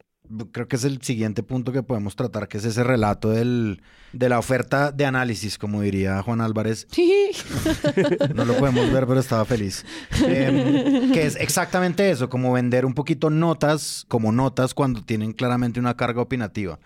creo 0.52 0.68
que 0.68 0.76
es 0.76 0.84
el 0.84 1.02
siguiente 1.02 1.42
punto 1.42 1.72
que 1.72 1.82
podemos 1.82 2.16
tratar, 2.16 2.48
que 2.48 2.58
es 2.58 2.64
ese 2.64 2.84
relato 2.84 3.30
del, 3.30 3.82
de 4.12 4.28
la 4.28 4.38
oferta 4.38 4.92
de 4.92 5.04
análisis, 5.04 5.58
como 5.58 5.82
diría 5.82 6.22
Juan 6.22 6.40
Álvarez. 6.40 6.86
no 8.34 8.44
lo 8.44 8.56
podemos 8.56 8.90
ver, 8.92 9.06
pero 9.06 9.20
estaba 9.20 9.44
feliz. 9.44 9.84
Em, 10.26 11.12
que 11.12 11.26
es 11.26 11.36
exactamente 11.36 12.10
eso, 12.10 12.28
como 12.28 12.52
vender 12.52 12.86
un 12.86 12.94
poquito 12.94 13.30
notas, 13.30 14.04
como 14.08 14.32
notas 14.32 14.74
cuando 14.74 15.02
tienen 15.02 15.32
claramente 15.32 15.80
una 15.80 15.96
carga 15.96 16.22
opinativa. 16.22 16.78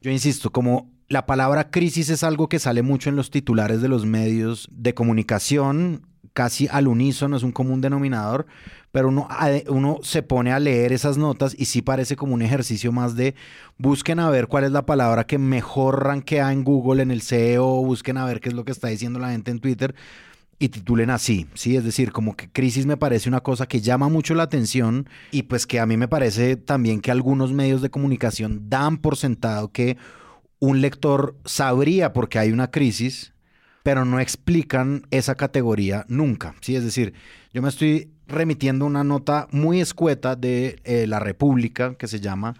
Yo 0.00 0.10
insisto, 0.10 0.50
como 0.50 0.90
la 1.08 1.26
palabra 1.26 1.70
crisis 1.70 2.08
es 2.08 2.22
algo 2.22 2.48
que 2.48 2.58
sale 2.58 2.82
mucho 2.82 3.10
en 3.10 3.16
los 3.16 3.30
titulares 3.30 3.82
de 3.82 3.88
los 3.88 4.06
medios 4.06 4.68
de 4.70 4.94
comunicación, 4.94 6.06
casi 6.32 6.68
al 6.68 6.88
unísono, 6.88 7.36
es 7.36 7.42
un 7.42 7.52
común 7.52 7.80
denominador, 7.80 8.46
pero 8.92 9.08
uno, 9.08 9.28
uno 9.68 9.98
se 10.02 10.22
pone 10.22 10.52
a 10.52 10.58
leer 10.58 10.92
esas 10.92 11.16
notas 11.16 11.54
y 11.58 11.66
sí 11.66 11.82
parece 11.82 12.16
como 12.16 12.34
un 12.34 12.42
ejercicio 12.42 12.92
más 12.92 13.16
de 13.16 13.34
busquen 13.78 14.18
a 14.18 14.30
ver 14.30 14.46
cuál 14.46 14.64
es 14.64 14.72
la 14.72 14.86
palabra 14.86 15.24
que 15.24 15.38
mejor 15.38 16.04
rankea 16.04 16.52
en 16.52 16.64
Google, 16.64 17.02
en 17.02 17.10
el 17.10 17.22
SEO, 17.22 17.84
busquen 17.84 18.16
a 18.16 18.24
ver 18.24 18.40
qué 18.40 18.48
es 18.48 18.54
lo 18.54 18.64
que 18.64 18.72
está 18.72 18.88
diciendo 18.88 19.18
la 19.18 19.30
gente 19.30 19.50
en 19.50 19.60
Twitter 19.60 19.94
y 20.58 20.68
titulen 20.68 21.08
así, 21.08 21.46
¿sí? 21.54 21.74
Es 21.74 21.84
decir, 21.84 22.12
como 22.12 22.36
que 22.36 22.50
crisis 22.50 22.84
me 22.84 22.98
parece 22.98 23.30
una 23.30 23.40
cosa 23.40 23.66
que 23.66 23.80
llama 23.80 24.10
mucho 24.10 24.34
la 24.34 24.42
atención 24.42 25.08
y 25.30 25.44
pues 25.44 25.66
que 25.66 25.80
a 25.80 25.86
mí 25.86 25.96
me 25.96 26.06
parece 26.06 26.56
también 26.56 27.00
que 27.00 27.10
algunos 27.10 27.52
medios 27.52 27.80
de 27.80 27.90
comunicación 27.90 28.68
dan 28.68 28.98
por 28.98 29.16
sentado 29.16 29.72
que 29.72 29.96
un 30.58 30.82
lector 30.82 31.34
sabría 31.46 32.12
por 32.12 32.28
qué 32.28 32.38
hay 32.38 32.52
una 32.52 32.70
crisis, 32.70 33.32
pero 33.82 34.04
no 34.04 34.20
explican 34.20 35.06
esa 35.10 35.34
categoría 35.34 36.04
nunca, 36.08 36.54
¿sí? 36.60 36.76
Es 36.76 36.84
decir, 36.84 37.14
yo 37.54 37.62
me 37.62 37.70
estoy 37.70 38.10
remitiendo 38.30 38.86
una 38.86 39.04
nota 39.04 39.48
muy 39.50 39.80
escueta 39.80 40.36
de 40.36 40.80
eh, 40.84 41.06
La 41.06 41.18
República 41.20 41.94
que 41.94 42.08
se 42.08 42.20
llama 42.20 42.54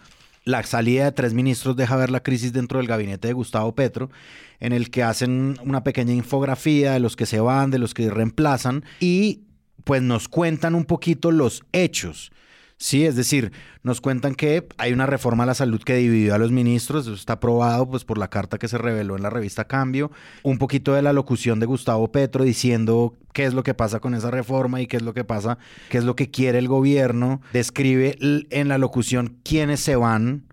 La 0.45 0.63
salida 0.63 1.05
de 1.05 1.13
tres 1.13 1.35
ministros 1.35 1.77
deja 1.77 1.97
ver 1.97 2.11
la 2.11 2.23
crisis 2.23 2.53
dentro 2.53 2.79
del 2.79 2.89
gabinete 2.89 3.29
de 3.29 3.35
Gustavo 3.35 3.75
Petro, 3.75 4.11
en 4.59 4.73
el 4.73 4.91
que 4.91 5.03
hacen 5.03 5.59
una 5.65 5.85
pequeña 5.85 6.13
infografía 6.13 6.93
de 6.93 7.01
los 7.01 7.17
que 7.17 7.27
se 7.27 7.41
van, 7.41 7.71
de 7.71 7.79
los 7.79 7.95
que 7.95 8.11
reemplazan 8.11 8.85
y 9.01 9.43
pues 9.85 10.03
nos 10.03 10.29
cuentan 10.29 10.75
un 10.75 10.85
poquito 10.85 11.31
los 11.31 11.65
hechos. 11.73 12.33
Sí, 12.83 13.05
es 13.05 13.15
decir, 13.15 13.53
nos 13.83 14.01
cuentan 14.01 14.35
que 14.35 14.67
hay 14.79 14.95
una 14.95 15.05
reforma 15.05 15.43
a 15.43 15.47
la 15.47 15.53
salud 15.53 15.83
que 15.83 15.97
dividió 15.97 16.35
a 16.35 16.39
los 16.39 16.51
ministros, 16.51 17.07
eso 17.07 17.15
está 17.15 17.35
aprobado 17.35 17.87
pues 17.91 18.07
por 18.07 18.17
la 18.17 18.29
carta 18.29 18.57
que 18.57 18.69
se 18.69 18.79
reveló 18.79 19.17
en 19.17 19.23
la 19.23 19.29
revista 19.29 19.67
Cambio, 19.67 20.11
un 20.45 20.57
poquito 20.57 20.95
de 20.95 21.03
la 21.03 21.13
locución 21.13 21.61
de 21.61 21.67
Gustavo 21.67 22.11
Petro 22.11 22.43
diciendo 22.43 23.19
qué 23.35 23.45
es 23.45 23.53
lo 23.53 23.65
que 23.65 23.75
pasa 23.75 24.01
con 24.01 24.15
esa 24.15 24.31
reforma 24.31 24.81
y 24.81 24.87
qué 24.87 24.97
es 24.97 25.03
lo 25.03 25.13
que 25.13 25.25
pasa, 25.25 25.59
qué 25.91 25.99
es 25.99 26.05
lo 26.05 26.17
que 26.17 26.31
quiere 26.31 26.59
el 26.59 26.69
gobierno, 26.69 27.43
describe 27.53 28.17
en 28.19 28.69
la 28.69 28.79
locución 28.79 29.37
quiénes 29.45 29.81
se 29.81 29.97
van, 29.97 30.47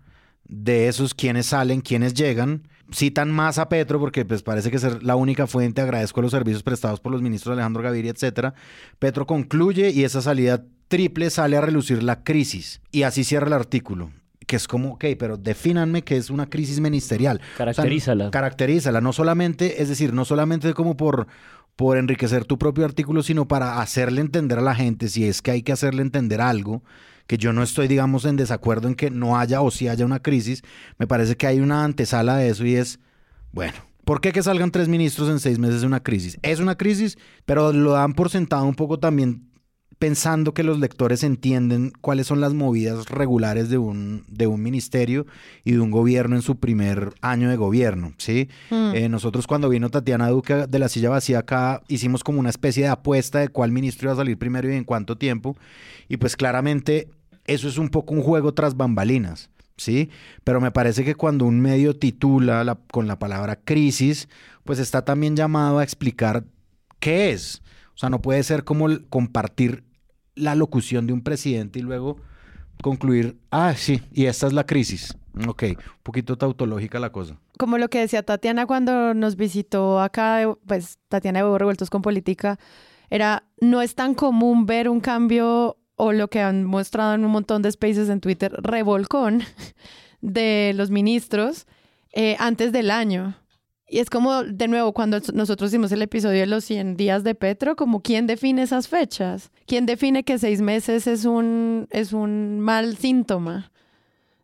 de 0.44 0.88
esos 0.88 1.14
quiénes 1.14 1.46
salen, 1.46 1.80
quiénes 1.80 2.12
llegan, 2.12 2.68
citan 2.92 3.30
más 3.30 3.56
a 3.56 3.70
Petro 3.70 3.98
porque 3.98 4.26
pues 4.26 4.42
parece 4.42 4.70
que 4.70 4.76
es 4.76 5.02
la 5.02 5.16
única 5.16 5.46
fuente, 5.46 5.80
agradezco 5.80 6.20
los 6.20 6.32
servicios 6.32 6.62
prestados 6.62 7.00
por 7.00 7.10
los 7.10 7.22
ministros 7.22 7.54
Alejandro 7.54 7.82
Gaviria, 7.82 8.10
etcétera. 8.10 8.52
Petro 8.98 9.26
concluye 9.26 9.92
y 9.92 10.04
esa 10.04 10.20
salida 10.20 10.62
triple 10.88 11.30
sale 11.30 11.56
a 11.56 11.60
relucir 11.60 12.02
la 12.02 12.24
crisis. 12.24 12.80
Y 12.90 13.02
así 13.02 13.24
cierra 13.24 13.46
el 13.46 13.52
artículo. 13.52 14.10
Que 14.46 14.56
es 14.56 14.66
como, 14.66 14.94
ok, 14.94 15.04
pero 15.18 15.36
defínanme 15.36 16.02
que 16.02 16.16
es 16.16 16.30
una 16.30 16.48
crisis 16.48 16.80
ministerial. 16.80 17.40
Caracterízala. 17.58 18.30
caracterízala. 18.30 19.00
No 19.00 19.12
solamente, 19.12 19.82
es 19.82 19.90
decir, 19.90 20.14
no 20.14 20.24
solamente 20.24 20.72
como 20.72 20.96
por, 20.96 21.26
por 21.76 21.98
enriquecer 21.98 22.46
tu 22.46 22.58
propio 22.58 22.86
artículo, 22.86 23.22
sino 23.22 23.46
para 23.46 23.80
hacerle 23.80 24.22
entender 24.22 24.58
a 24.58 24.62
la 24.62 24.74
gente, 24.74 25.08
si 25.08 25.26
es 25.26 25.42
que 25.42 25.50
hay 25.50 25.62
que 25.62 25.72
hacerle 25.72 26.00
entender 26.00 26.40
algo, 26.40 26.82
que 27.26 27.36
yo 27.36 27.52
no 27.52 27.62
estoy, 27.62 27.88
digamos, 27.88 28.24
en 28.24 28.36
desacuerdo 28.36 28.88
en 28.88 28.94
que 28.94 29.10
no 29.10 29.38
haya 29.38 29.60
o 29.60 29.70
si 29.70 29.86
haya 29.86 30.06
una 30.06 30.20
crisis, 30.20 30.62
me 30.98 31.06
parece 31.06 31.36
que 31.36 31.46
hay 31.46 31.60
una 31.60 31.84
antesala 31.84 32.38
de 32.38 32.48
eso 32.48 32.64
y 32.64 32.76
es, 32.76 33.00
bueno, 33.52 33.74
¿Por 34.08 34.22
qué 34.22 34.32
que 34.32 34.42
salgan 34.42 34.70
tres 34.70 34.88
ministros 34.88 35.28
en 35.28 35.38
seis 35.38 35.58
meses 35.58 35.82
de 35.82 35.86
una 35.86 36.02
crisis? 36.02 36.38
Es 36.40 36.60
una 36.60 36.78
crisis, 36.78 37.18
pero 37.44 37.74
lo 37.74 37.90
dan 37.90 38.14
por 38.14 38.30
sentado 38.30 38.64
un 38.64 38.74
poco 38.74 38.98
también 38.98 39.47
pensando 39.98 40.54
que 40.54 40.62
los 40.62 40.78
lectores 40.78 41.24
entienden 41.24 41.92
cuáles 42.00 42.26
son 42.26 42.40
las 42.40 42.54
movidas 42.54 43.08
regulares 43.08 43.68
de 43.68 43.78
un, 43.78 44.24
de 44.28 44.46
un 44.46 44.62
ministerio 44.62 45.26
y 45.64 45.72
de 45.72 45.80
un 45.80 45.90
gobierno 45.90 46.36
en 46.36 46.42
su 46.42 46.56
primer 46.56 47.12
año 47.20 47.50
de 47.50 47.56
gobierno, 47.56 48.12
¿sí? 48.16 48.48
Hmm. 48.70 48.92
Eh, 48.94 49.08
nosotros 49.08 49.46
cuando 49.46 49.68
vino 49.68 49.90
Tatiana 49.90 50.28
Duque 50.28 50.66
de 50.68 50.78
la 50.78 50.88
silla 50.88 51.10
vacía 51.10 51.40
acá 51.40 51.82
hicimos 51.88 52.22
como 52.22 52.38
una 52.38 52.50
especie 52.50 52.84
de 52.84 52.90
apuesta 52.90 53.40
de 53.40 53.48
cuál 53.48 53.72
ministro 53.72 54.06
iba 54.06 54.12
a 54.12 54.16
salir 54.16 54.38
primero 54.38 54.72
y 54.72 54.76
en 54.76 54.84
cuánto 54.84 55.18
tiempo 55.18 55.56
y 56.08 56.16
pues 56.16 56.36
claramente 56.36 57.08
eso 57.44 57.66
es 57.66 57.78
un 57.78 57.88
poco 57.88 58.14
un 58.14 58.22
juego 58.22 58.54
tras 58.54 58.76
bambalinas. 58.76 59.50
¿sí? 59.76 60.10
Pero 60.44 60.60
me 60.60 60.70
parece 60.70 61.04
que 61.04 61.14
cuando 61.14 61.44
un 61.44 61.60
medio 61.60 61.96
titula 61.96 62.78
con 62.90 63.06
la 63.06 63.18
palabra 63.18 63.56
crisis, 63.56 64.28
pues 64.64 64.78
está 64.78 65.04
también 65.04 65.34
llamado 65.34 65.78
a 65.78 65.84
explicar 65.84 66.44
qué 67.00 67.30
es. 67.30 67.62
O 67.94 67.98
sea, 67.98 68.10
no 68.10 68.20
puede 68.20 68.42
ser 68.42 68.64
como 68.64 68.86
compartir 69.08 69.82
la 70.38 70.54
locución 70.54 71.06
de 71.06 71.12
un 71.12 71.22
presidente 71.22 71.78
y 71.78 71.82
luego 71.82 72.16
concluir, 72.82 73.38
ah, 73.50 73.74
sí, 73.76 74.02
y 74.12 74.26
esta 74.26 74.46
es 74.46 74.52
la 74.52 74.64
crisis. 74.64 75.16
Ok, 75.46 75.62
un 75.64 75.76
poquito 76.02 76.36
tautológica 76.36 76.98
la 76.98 77.12
cosa. 77.12 77.38
Como 77.58 77.78
lo 77.78 77.88
que 77.88 78.00
decía 78.00 78.22
Tatiana 78.22 78.66
cuando 78.66 79.14
nos 79.14 79.36
visitó 79.36 80.00
acá, 80.00 80.56
pues 80.66 80.98
Tatiana 81.08 81.42
de 81.42 81.58
Revueltos 81.58 81.90
con 81.90 82.02
Política, 82.02 82.58
era, 83.10 83.44
no 83.60 83.82
es 83.82 83.94
tan 83.94 84.14
común 84.14 84.66
ver 84.66 84.88
un 84.88 85.00
cambio 85.00 85.76
o 85.96 86.12
lo 86.12 86.28
que 86.28 86.40
han 86.40 86.64
mostrado 86.64 87.14
en 87.14 87.24
un 87.24 87.30
montón 87.30 87.62
de 87.62 87.72
spaces 87.72 88.08
en 88.08 88.20
Twitter, 88.20 88.52
revolcón 88.58 89.42
de 90.20 90.72
los 90.74 90.90
ministros 90.90 91.66
eh, 92.12 92.36
antes 92.38 92.72
del 92.72 92.90
año. 92.90 93.36
Y 93.88 94.00
es 94.00 94.10
como, 94.10 94.44
de 94.44 94.68
nuevo, 94.68 94.92
cuando 94.92 95.18
nosotros 95.32 95.70
hicimos 95.70 95.92
el 95.92 96.02
episodio 96.02 96.40
de 96.40 96.46
los 96.46 96.64
100 96.64 96.96
días 96.96 97.24
de 97.24 97.34
Petro, 97.34 97.74
como 97.74 98.02
quién 98.02 98.26
define 98.26 98.62
esas 98.62 98.86
fechas, 98.86 99.50
quién 99.66 99.86
define 99.86 100.24
que 100.24 100.38
seis 100.38 100.60
meses 100.60 101.06
es 101.06 101.24
un, 101.24 101.88
es 101.90 102.12
un 102.12 102.60
mal 102.60 102.98
síntoma. 102.98 103.72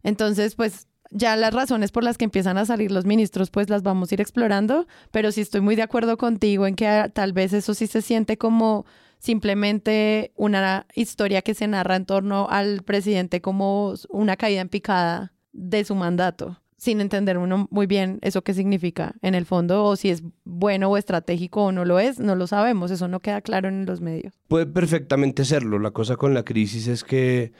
Entonces, 0.03 0.55
pues 0.55 0.87
ya 1.11 1.37
las 1.37 1.55
razones 1.55 1.93
por 1.93 2.05
las 2.05 2.19
que 2.19 2.25
empiezan 2.25 2.59
a 2.59 2.65
salir 2.65 2.91
los 2.91 3.05
ministros, 3.05 3.51
pues 3.51 3.71
las 3.71 3.83
vamos 3.83 4.11
a 4.11 4.15
ir 4.15 4.21
explorando, 4.21 4.87
pero 5.11 5.31
sí 5.31 5.43
estoy 5.43 5.61
muy 5.61 5.77
de 5.77 5.83
acuerdo 5.83 6.17
contigo 6.17 6.67
en 6.67 6.75
que 6.75 6.89
ah, 6.89 7.09
tal 7.09 7.33
vez 7.33 7.53
eso 7.53 7.75
sí 7.75 7.87
se 7.87 8.03
siente 8.03 8.37
como 8.37 8.85
simplemente 9.19 10.33
una 10.37 10.87
historia 10.95 11.43
que 11.43 11.55
se 11.55 11.67
narra 11.69 11.97
en 11.97 12.05
torno 12.05 12.49
al 12.51 12.83
presidente 12.83 13.41
como 13.41 13.95
una 14.09 14.37
caída 14.37 14.61
en 14.61 14.69
picada 14.69 15.33
de 15.53 15.85
su 15.85 15.95
mandato, 15.95 16.61
sin 16.85 17.01
entender 17.01 17.39
uno 17.39 17.67
muy 17.71 17.87
bien 17.87 18.19
eso 18.21 18.43
qué 18.43 18.53
significa 18.53 19.15
en 19.23 19.35
el 19.35 19.47
fondo 19.47 19.85
o 19.85 19.97
si 19.97 20.11
es 20.11 20.23
bueno 20.45 20.91
o 20.91 20.99
estratégico 20.99 21.65
o 21.65 21.73
no 21.73 21.87
lo 21.87 21.99
es, 21.99 22.19
no 22.21 22.37
lo 22.37 22.47
sabemos, 22.47 22.91
eso 22.91 23.09
no 23.09 23.21
queda 23.21 23.41
claro 23.41 23.69
en 23.69 23.87
los 23.87 24.03
medios. 24.03 24.35
Puede 24.49 24.67
perfectamente 24.67 25.47
serlo, 25.47 25.79
la 25.79 25.93
cosa 25.93 26.17
con 26.17 26.35
la 26.35 26.45
crisis 26.45 26.87
es 26.87 27.03
que 27.03 27.53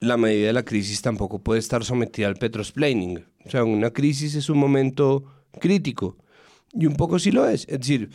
la 0.00 0.18
medida 0.18 0.48
de 0.48 0.52
la 0.52 0.62
crisis 0.62 1.00
tampoco 1.00 1.38
puede 1.38 1.58
estar 1.58 1.84
sometida 1.84 2.28
al 2.28 2.36
petrosplaining, 2.36 3.24
o 3.46 3.50
sea, 3.50 3.64
una 3.64 3.92
crisis 3.92 4.34
es 4.34 4.50
un 4.50 4.58
momento 4.58 5.24
crítico 5.58 6.18
y 6.74 6.84
un 6.84 6.96
poco 6.96 7.18
sí 7.18 7.30
lo 7.30 7.48
es, 7.48 7.66
es 7.66 7.80
decir, 7.80 8.10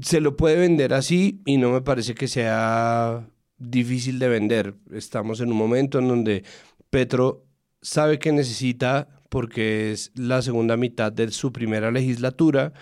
se 0.00 0.22
lo 0.22 0.36
puede 0.36 0.56
vender 0.56 0.94
así 0.94 1.42
y 1.44 1.58
no 1.58 1.70
me 1.70 1.82
parece 1.82 2.14
que 2.14 2.28
sea 2.28 3.28
difícil 3.58 4.18
de 4.18 4.28
vender. 4.28 4.74
Estamos 4.90 5.40
en 5.40 5.50
un 5.50 5.58
momento 5.58 5.98
en 5.98 6.08
donde 6.08 6.44
Petro 6.88 7.44
sabe 7.82 8.18
que 8.18 8.32
necesita, 8.32 9.19
porque 9.30 9.92
es 9.92 10.12
la 10.14 10.42
segunda 10.42 10.76
mitad 10.76 11.10
de 11.10 11.30
su 11.30 11.52
primera 11.52 11.90
legislatura, 11.90 12.74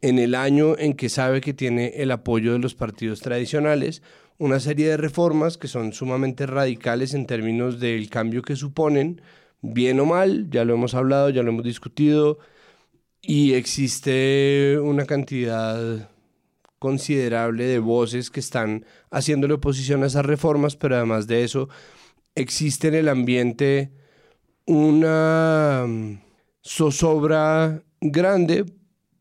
en 0.00 0.20
el 0.20 0.36
año 0.36 0.78
en 0.78 0.94
que 0.94 1.08
sabe 1.08 1.40
que 1.40 1.54
tiene 1.54 1.94
el 1.96 2.12
apoyo 2.12 2.52
de 2.52 2.60
los 2.60 2.76
partidos 2.76 3.20
tradicionales, 3.20 4.02
una 4.38 4.60
serie 4.60 4.88
de 4.88 4.96
reformas 4.96 5.58
que 5.58 5.66
son 5.66 5.92
sumamente 5.92 6.46
radicales 6.46 7.14
en 7.14 7.26
términos 7.26 7.80
del 7.80 8.08
cambio 8.08 8.42
que 8.42 8.54
suponen, 8.54 9.20
bien 9.60 9.98
o 9.98 10.06
mal, 10.06 10.48
ya 10.50 10.64
lo 10.64 10.74
hemos 10.74 10.94
hablado, 10.94 11.30
ya 11.30 11.42
lo 11.42 11.50
hemos 11.50 11.64
discutido, 11.64 12.38
y 13.20 13.54
existe 13.54 14.78
una 14.80 15.06
cantidad 15.06 16.08
considerable 16.78 17.64
de 17.64 17.80
voces 17.80 18.30
que 18.30 18.38
están 18.38 18.84
haciéndole 19.10 19.54
oposición 19.54 20.04
a 20.04 20.06
esas 20.06 20.24
reformas, 20.24 20.76
pero 20.76 20.94
además 20.94 21.26
de 21.26 21.42
eso 21.42 21.68
existe 22.36 22.86
en 22.86 22.94
el 22.94 23.08
ambiente 23.08 23.90
una 24.68 25.86
mm, 25.88 26.20
zozobra 26.62 27.82
grande 28.00 28.66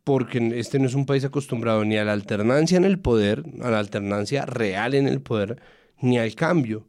porque 0.04 0.54
este 0.56 0.80
no 0.80 0.86
es 0.88 0.94
un 0.94 1.06
país 1.06 1.26
acostumbrado 1.26 1.84
ni 1.84 1.98
a 1.98 2.06
la 2.06 2.14
alternancia 2.14 2.78
en 2.78 2.86
el 2.86 3.00
poder, 3.00 3.44
a 3.62 3.72
la 3.72 3.80
alternancia 3.80 4.46
real 4.46 4.94
en 4.94 5.08
el 5.08 5.22
poder, 5.22 5.62
ni 6.02 6.18
al 6.18 6.36
cambio. 6.36 6.88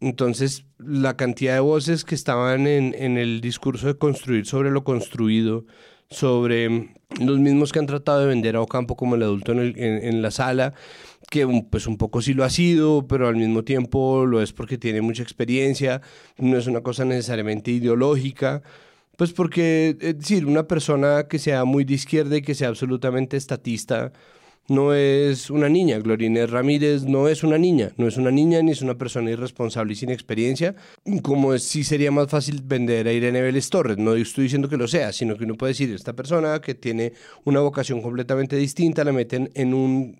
Entonces, 0.00 0.64
la 0.78 1.16
cantidad 1.16 1.54
de 1.54 1.60
voces 1.60 2.04
que 2.04 2.16
estaban 2.16 2.66
en, 2.66 2.94
en 2.98 3.18
el 3.18 3.40
discurso 3.40 3.86
de 3.86 3.98
construir 3.98 4.46
sobre 4.46 4.70
lo 4.70 4.82
construido, 4.82 5.66
sobre 6.12 6.90
los 7.20 7.38
mismos 7.38 7.72
que 7.72 7.78
han 7.78 7.86
tratado 7.86 8.20
de 8.20 8.26
vender 8.26 8.56
a 8.56 8.60
Ocampo 8.60 8.96
como 8.96 9.14
el 9.14 9.22
adulto 9.22 9.52
en, 9.52 10.22
la 10.22 10.30
sala, 10.30 10.74
que 11.30 11.46
pues 11.70 11.86
un 11.86 11.96
poco 11.96 12.22
sí 12.22 12.34
lo 12.34 12.44
ha 12.44 12.50
sido, 12.50 13.06
pero 13.06 13.28
al 13.28 13.36
mismo 13.36 13.64
tiempo 13.64 14.26
lo 14.26 14.42
es 14.42 14.52
porque 14.52 14.78
tiene 14.78 15.00
mucha 15.00 15.22
experiencia, 15.22 16.00
no 16.38 16.56
es 16.56 16.66
una 16.66 16.80
cosa 16.80 17.04
necesariamente 17.04 17.70
ideológica, 17.70 18.62
pues 19.16 19.32
porque, 19.32 19.96
es 20.00 20.18
decir, 20.18 20.46
una 20.46 20.66
persona 20.66 21.28
que 21.28 21.38
sea 21.38 21.64
muy 21.64 21.84
de 21.84 21.94
izquierda 21.94 22.36
y 22.36 22.42
que 22.42 22.54
sea 22.54 22.68
absolutamente 22.68 23.36
estatista, 23.36 24.12
no 24.68 24.94
es 24.94 25.50
una 25.50 25.68
niña. 25.68 25.98
Glorine 25.98 26.46
Ramírez 26.46 27.04
no 27.04 27.28
es 27.28 27.42
una 27.42 27.58
niña, 27.58 27.92
no 27.96 28.06
es 28.06 28.16
una 28.16 28.30
niña 28.30 28.62
ni 28.62 28.72
es 28.72 28.82
una 28.82 28.96
persona 28.96 29.30
irresponsable 29.30 29.92
y 29.92 29.96
sin 29.96 30.10
experiencia, 30.10 30.74
como 31.22 31.56
si 31.58 31.84
sería 31.84 32.10
más 32.10 32.28
fácil 32.28 32.62
vender 32.64 33.08
a 33.08 33.12
Irene 33.12 33.42
Vélez 33.42 33.68
Torres. 33.70 33.98
No 33.98 34.14
estoy 34.14 34.44
diciendo 34.44 34.68
que 34.68 34.76
lo 34.76 34.88
sea, 34.88 35.12
sino 35.12 35.36
que 35.36 35.44
uno 35.44 35.56
puede 35.56 35.72
decir, 35.72 35.92
esta 35.92 36.14
persona 36.14 36.60
que 36.60 36.74
tiene 36.74 37.12
una 37.44 37.60
vocación 37.60 38.00
completamente 38.02 38.56
distinta, 38.56 39.04
la 39.04 39.12
meten 39.12 39.50
en 39.54 39.74
un, 39.74 40.16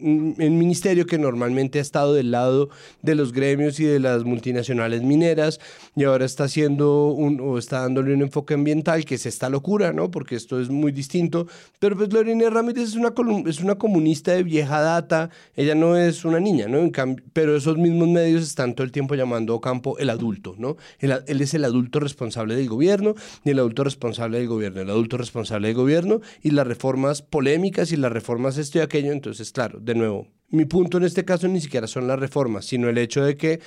ministerio 0.63 1.07
que 1.07 1.19
normalmente 1.19 1.79
ha 1.79 1.83
estado 1.83 2.15
del 2.15 2.31
lado 2.31 2.69
de 3.03 3.15
los 3.15 3.33
gremios 3.33 3.79
y 3.81 3.85
de 3.85 4.01
las 4.01 4.25
multinacionales 4.25 5.03
mineras 5.03 5.61
y 5.97 6.05
ahora 6.05 6.25
está 6.25 6.45
haciendo 6.45 7.09
un, 7.09 7.41
o 7.41 7.59
está 7.59 7.81
dándole 7.81 8.15
un 8.15 8.23
enfoque 8.23 8.55
ambiental, 8.55 9.05
que 9.05 9.15
es 9.17 9.27
esta 9.27 9.49
locura, 9.49 9.93
¿no? 9.93 10.11
Porque 10.11 10.37
esto 10.37 10.61
es 10.61 10.69
muy 10.69 10.93
distinto. 10.93 11.47
Pero 11.79 11.97
pues 11.97 12.09
Glorine 12.09 12.51
Ramírez 12.51 12.91
es 12.91 12.95
una, 12.97 13.13
es 13.47 13.61
una 13.61 13.77
comunista 13.77 14.32
de 14.33 14.42
vieja 14.42 14.81
data, 14.81 15.31
ella 15.55 15.75
no 15.75 15.97
es 15.97 16.25
una 16.25 16.40
niña, 16.40 16.66
¿no? 16.68 16.90
pero 17.33 17.57
esos 17.57 17.79
mismos 17.79 18.09
medios 18.09 18.42
están 18.42 18.75
todo 18.75 18.85
el 18.85 18.92
tiempo 18.92 19.14
llamando 19.14 19.55
a 19.55 19.61
Campo 19.61 19.99
el 19.99 20.11
adulto, 20.11 20.55
¿no? 20.59 20.77
Él, 20.99 21.12
es 21.27 21.55
el 21.55 21.64
adulto 21.64 22.01
responsable 22.01 22.57
del 22.57 22.68
gobierno 22.68 23.14
y 23.45 23.51
el 23.51 23.59
adulto 23.59 23.85
responsable 23.85 24.38
del 24.38 24.49
gobierno, 24.49 24.81
el 24.81 24.90
adulto 24.90 25.16
responsable 25.16 25.68
del 25.68 25.77
gobierno 25.77 26.21
y 26.42 26.51
las 26.51 26.66
reformas 26.66 27.23
polémicas 27.23 27.92
y 27.92 27.97
las 27.97 28.12
reformas 28.12 28.59
esto 28.59 28.79
y 28.79 28.81
aquello, 28.83 29.12
entonces 29.12 29.53
claro, 29.53 29.79
de 29.81 29.95
nuevo, 29.95 30.29
mi 30.51 30.64
punto 30.64 30.99
en 30.99 31.05
este 31.05 31.25
caso 31.25 31.49
ni 31.49 31.61
siquiera 31.61 31.87
son 31.87 32.07
las 32.07 32.18
reformas, 32.18 32.66
sino 32.66 32.88
el 32.88 32.99
hecho 32.99 33.25
de 33.25 33.37
que 33.37 33.61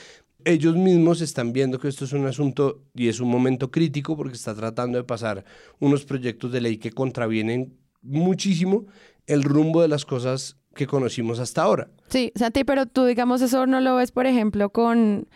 ellos 0.45 0.75
mismos 0.75 1.21
están 1.21 1.51
viendo 1.51 1.79
que 1.79 1.87
esto 1.87 2.05
es 2.05 2.13
un 2.13 2.27
asunto 2.27 2.83
y 2.93 3.07
es 3.07 3.19
un 3.19 3.29
momento 3.29 3.71
crítico 3.71 4.15
porque 4.15 4.35
está 4.35 4.53
tratando 4.53 4.99
de 4.99 5.03
pasar 5.03 5.43
unos 5.79 6.05
proyectos 6.05 6.51
de 6.51 6.61
ley 6.61 6.77
que 6.77 6.91
contravienen 6.91 7.73
muchísimo 8.03 8.85
el 9.27 9.43
rumbo 9.43 9.81
de 9.81 9.87
las 9.87 10.05
cosas 10.05 10.57
que 10.75 10.87
conocimos 10.87 11.39
hasta 11.39 11.63
ahora. 11.63 11.87
Sí, 12.09 12.31
Santi, 12.35 12.63
pero 12.63 12.85
tú 12.85 13.05
digamos 13.05 13.41
eso 13.41 13.65
no 13.65 13.79
lo 13.79 13.95
ves, 13.95 14.11
por 14.11 14.25
ejemplo, 14.25 14.69
con 14.69 15.27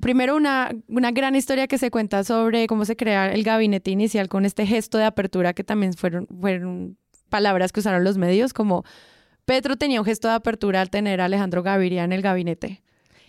primero 0.00 0.36
una, 0.36 0.70
una 0.88 1.12
gran 1.12 1.36
historia 1.36 1.66
que 1.66 1.78
se 1.78 1.90
cuenta 1.90 2.24
sobre 2.24 2.66
cómo 2.66 2.84
se 2.84 2.96
crea 2.96 3.32
el 3.32 3.44
gabinete 3.44 3.90
inicial 3.90 4.28
con 4.28 4.44
este 4.44 4.66
gesto 4.66 4.98
de 4.98 5.04
apertura 5.04 5.52
que 5.52 5.64
también 5.64 5.94
fueron, 5.94 6.26
fueron 6.40 6.96
palabras 7.28 7.72
que 7.72 7.80
usaron 7.80 8.04
los 8.04 8.18
medios, 8.18 8.52
como 8.52 8.84
Petro 9.44 9.76
tenía 9.76 10.00
un 10.00 10.06
gesto 10.06 10.28
de 10.28 10.34
apertura 10.34 10.80
al 10.80 10.90
tener 10.90 11.20
a 11.20 11.26
Alejandro 11.26 11.62
Gaviria 11.62 12.04
en 12.04 12.12
el 12.12 12.22
gabinete. 12.22 12.82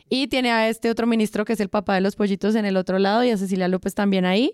Y 0.09 0.27
tiene 0.27 0.51
a 0.51 0.69
este 0.69 0.89
otro 0.89 1.07
ministro 1.07 1.45
que 1.45 1.53
es 1.53 1.59
el 1.59 1.69
papá 1.69 1.95
de 1.95 2.01
los 2.01 2.15
pollitos 2.15 2.55
en 2.55 2.65
el 2.65 2.77
otro 2.77 2.99
lado 2.99 3.23
y 3.23 3.31
a 3.31 3.37
Cecilia 3.37 3.67
López 3.67 3.95
también 3.95 4.25
ahí. 4.25 4.53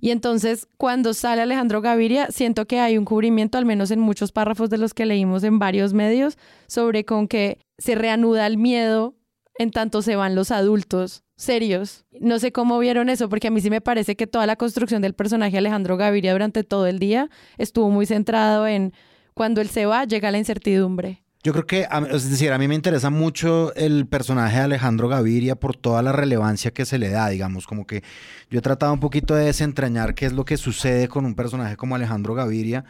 Y 0.00 0.10
entonces, 0.10 0.68
cuando 0.76 1.14
sale 1.14 1.42
Alejandro 1.42 1.80
Gaviria, 1.80 2.28
siento 2.30 2.66
que 2.66 2.80
hay 2.80 2.98
un 2.98 3.04
cubrimiento, 3.04 3.58
al 3.58 3.64
menos 3.64 3.90
en 3.90 4.00
muchos 4.00 4.32
párrafos 4.32 4.70
de 4.70 4.78
los 4.78 4.94
que 4.94 5.06
leímos 5.06 5.44
en 5.44 5.58
varios 5.58 5.92
medios, 5.92 6.38
sobre 6.66 7.04
con 7.04 7.28
que 7.28 7.58
se 7.78 7.94
reanuda 7.94 8.46
el 8.46 8.58
miedo 8.58 9.14
en 9.58 9.72
tanto 9.72 10.02
se 10.02 10.16
van 10.16 10.34
los 10.34 10.50
adultos 10.50 11.24
serios. 11.36 12.04
No 12.20 12.38
sé 12.38 12.52
cómo 12.52 12.78
vieron 12.78 13.08
eso, 13.08 13.28
porque 13.28 13.48
a 13.48 13.50
mí 13.50 13.60
sí 13.60 13.70
me 13.70 13.80
parece 13.80 14.16
que 14.16 14.26
toda 14.26 14.46
la 14.46 14.56
construcción 14.56 15.02
del 15.02 15.14
personaje 15.14 15.58
Alejandro 15.58 15.96
Gaviria 15.96 16.32
durante 16.32 16.64
todo 16.64 16.86
el 16.86 16.98
día 16.98 17.28
estuvo 17.58 17.90
muy 17.90 18.06
centrado 18.06 18.66
en 18.66 18.92
cuando 19.34 19.60
él 19.60 19.68
se 19.68 19.86
va, 19.86 20.04
llega 20.04 20.30
la 20.30 20.38
incertidumbre. 20.38 21.22
Yo 21.44 21.52
creo 21.52 21.66
que, 21.66 21.86
es 22.10 22.30
decir, 22.30 22.52
a 22.52 22.58
mí 22.58 22.66
me 22.66 22.74
interesa 22.74 23.10
mucho 23.10 23.72
el 23.74 24.08
personaje 24.08 24.56
de 24.56 24.62
Alejandro 24.64 25.08
Gaviria 25.08 25.54
por 25.54 25.76
toda 25.76 26.02
la 26.02 26.10
relevancia 26.10 26.72
que 26.72 26.84
se 26.84 26.98
le 26.98 27.10
da, 27.10 27.28
digamos, 27.28 27.66
como 27.66 27.86
que 27.86 28.02
yo 28.50 28.58
he 28.58 28.62
tratado 28.62 28.92
un 28.92 28.98
poquito 28.98 29.36
de 29.36 29.44
desentrañar 29.44 30.16
qué 30.16 30.26
es 30.26 30.32
lo 30.32 30.44
que 30.44 30.56
sucede 30.56 31.06
con 31.06 31.24
un 31.24 31.36
personaje 31.36 31.76
como 31.76 31.94
Alejandro 31.94 32.34
Gaviria. 32.34 32.84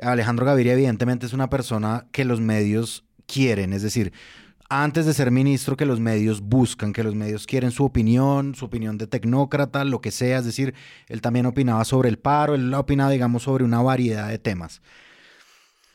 Alejandro 0.00 0.46
Gaviria 0.46 0.72
evidentemente 0.72 1.26
es 1.26 1.34
una 1.34 1.50
persona 1.50 2.06
que 2.10 2.24
los 2.24 2.40
medios 2.40 3.04
quieren, 3.26 3.74
es 3.74 3.82
decir, 3.82 4.12
antes 4.70 5.04
de 5.04 5.12
ser 5.12 5.30
ministro 5.30 5.76
que 5.76 5.84
los 5.84 6.00
medios 6.00 6.40
buscan, 6.40 6.92
que 6.92 7.02
los 7.02 7.14
medios 7.14 7.46
quieren 7.46 7.70
su 7.70 7.84
opinión, 7.84 8.54
su 8.54 8.64
opinión 8.64 8.96
de 8.98 9.08
tecnócrata, 9.08 9.84
lo 9.84 10.00
que 10.00 10.10
sea, 10.10 10.38
es 10.38 10.44
decir, 10.44 10.74
él 11.08 11.20
también 11.20 11.44
opinaba 11.44 11.84
sobre 11.84 12.08
el 12.08 12.18
paro, 12.18 12.54
él 12.54 12.72
opinaba, 12.72 13.10
digamos, 13.10 13.42
sobre 13.42 13.64
una 13.64 13.82
variedad 13.82 14.28
de 14.28 14.38
temas. 14.38 14.80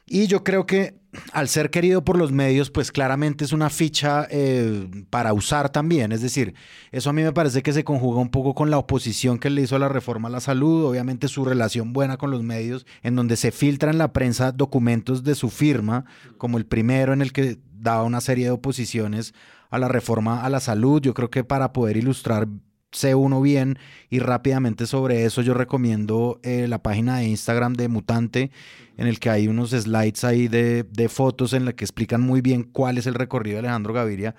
Y 0.06 0.28
yo 0.28 0.44
creo 0.44 0.65
que 0.65 1.00
al 1.32 1.47
ser 1.47 1.69
querido 1.69 2.04
por 2.04 2.17
los 2.17 2.32
medios, 2.32 2.69
pues 2.71 2.91
claramente 2.91 3.45
es 3.45 3.54
una 3.54 3.69
ficha 3.69 4.28
eh, 4.30 4.88
para 5.10 5.34
usar 5.34 5.69
también. 5.69 6.12
Es 6.12 6.21
decir, 6.21 6.54
eso 6.91 7.10
a 7.10 7.13
mí 7.13 7.23
me 7.23 7.34
parece 7.34 7.62
que 7.63 7.73
se 7.73 7.84
conjuga 7.84 8.19
un 8.19 8.30
poco 8.30 8.54
con 8.54 8.69
la 8.69 8.78
oposición 8.78 9.39
que 9.39 9.49
le 9.49 9.62
hizo 9.62 9.75
a 9.75 9.80
la 9.80 9.89
reforma 9.89 10.28
a 10.28 10.32
la 10.32 10.39
salud, 10.39 10.86
obviamente 10.86 11.28
su 11.28 11.45
relación 11.45 11.93
buena 11.93 12.17
con 12.17 12.32
los 12.32 12.43
medios, 12.43 12.86
en 13.04 13.15
donde 13.15 13.38
se 13.38 13.51
filtran 13.51 13.93
en 13.93 13.97
la 13.99 14.13
prensa 14.13 14.51
documentos 14.51 15.23
de 15.23 15.36
su 15.36 15.49
firma, 15.49 16.06
como 16.38 16.58
el 16.58 16.65
primero 16.65 17.13
en 17.13 17.21
el 17.21 17.32
que 17.34 17.60
daba 17.73 18.04
una 18.04 18.21
serie 18.21 18.45
de 18.45 18.51
oposiciones 18.51 19.34
a 19.69 19.80
la 19.80 19.88
reforma 19.88 20.43
a 20.43 20.49
la 20.49 20.60
salud. 20.60 21.01
Yo 21.01 21.13
creo 21.13 21.30
que 21.30 21.43
para 21.43 21.73
poder 21.73 21.97
ilustrar 21.97 22.47
sé 22.96 23.16
uno 23.16 23.42
bien 23.42 23.78
y 24.10 24.20
rápidamente 24.20 24.88
sobre 24.88 25.26
eso 25.26 25.42
yo 25.42 25.54
recomiendo 25.54 26.40
eh, 26.44 26.68
la 26.68 26.82
página 26.82 27.18
de 27.18 27.26
Instagram 27.26 27.74
de 27.74 27.88
Mutante 27.88 28.52
en 28.98 29.08
el 29.08 29.20
que 29.20 29.30
hay 29.30 29.48
unos 29.48 29.72
slides 29.72 30.24
ahí 30.24 30.48
de, 30.48 31.10
fotos 31.10 31.54
en 31.54 31.66
la 31.66 31.74
que 31.74 31.84
explican 31.84 32.22
muy 32.22 32.42
bien 32.42 32.64
cuál 32.64 32.98
es 32.98 33.08
el 33.08 33.14
recorrido 33.14 33.56
de 33.56 33.60
Alejandro 33.60 33.94
Gaviria 33.94 34.36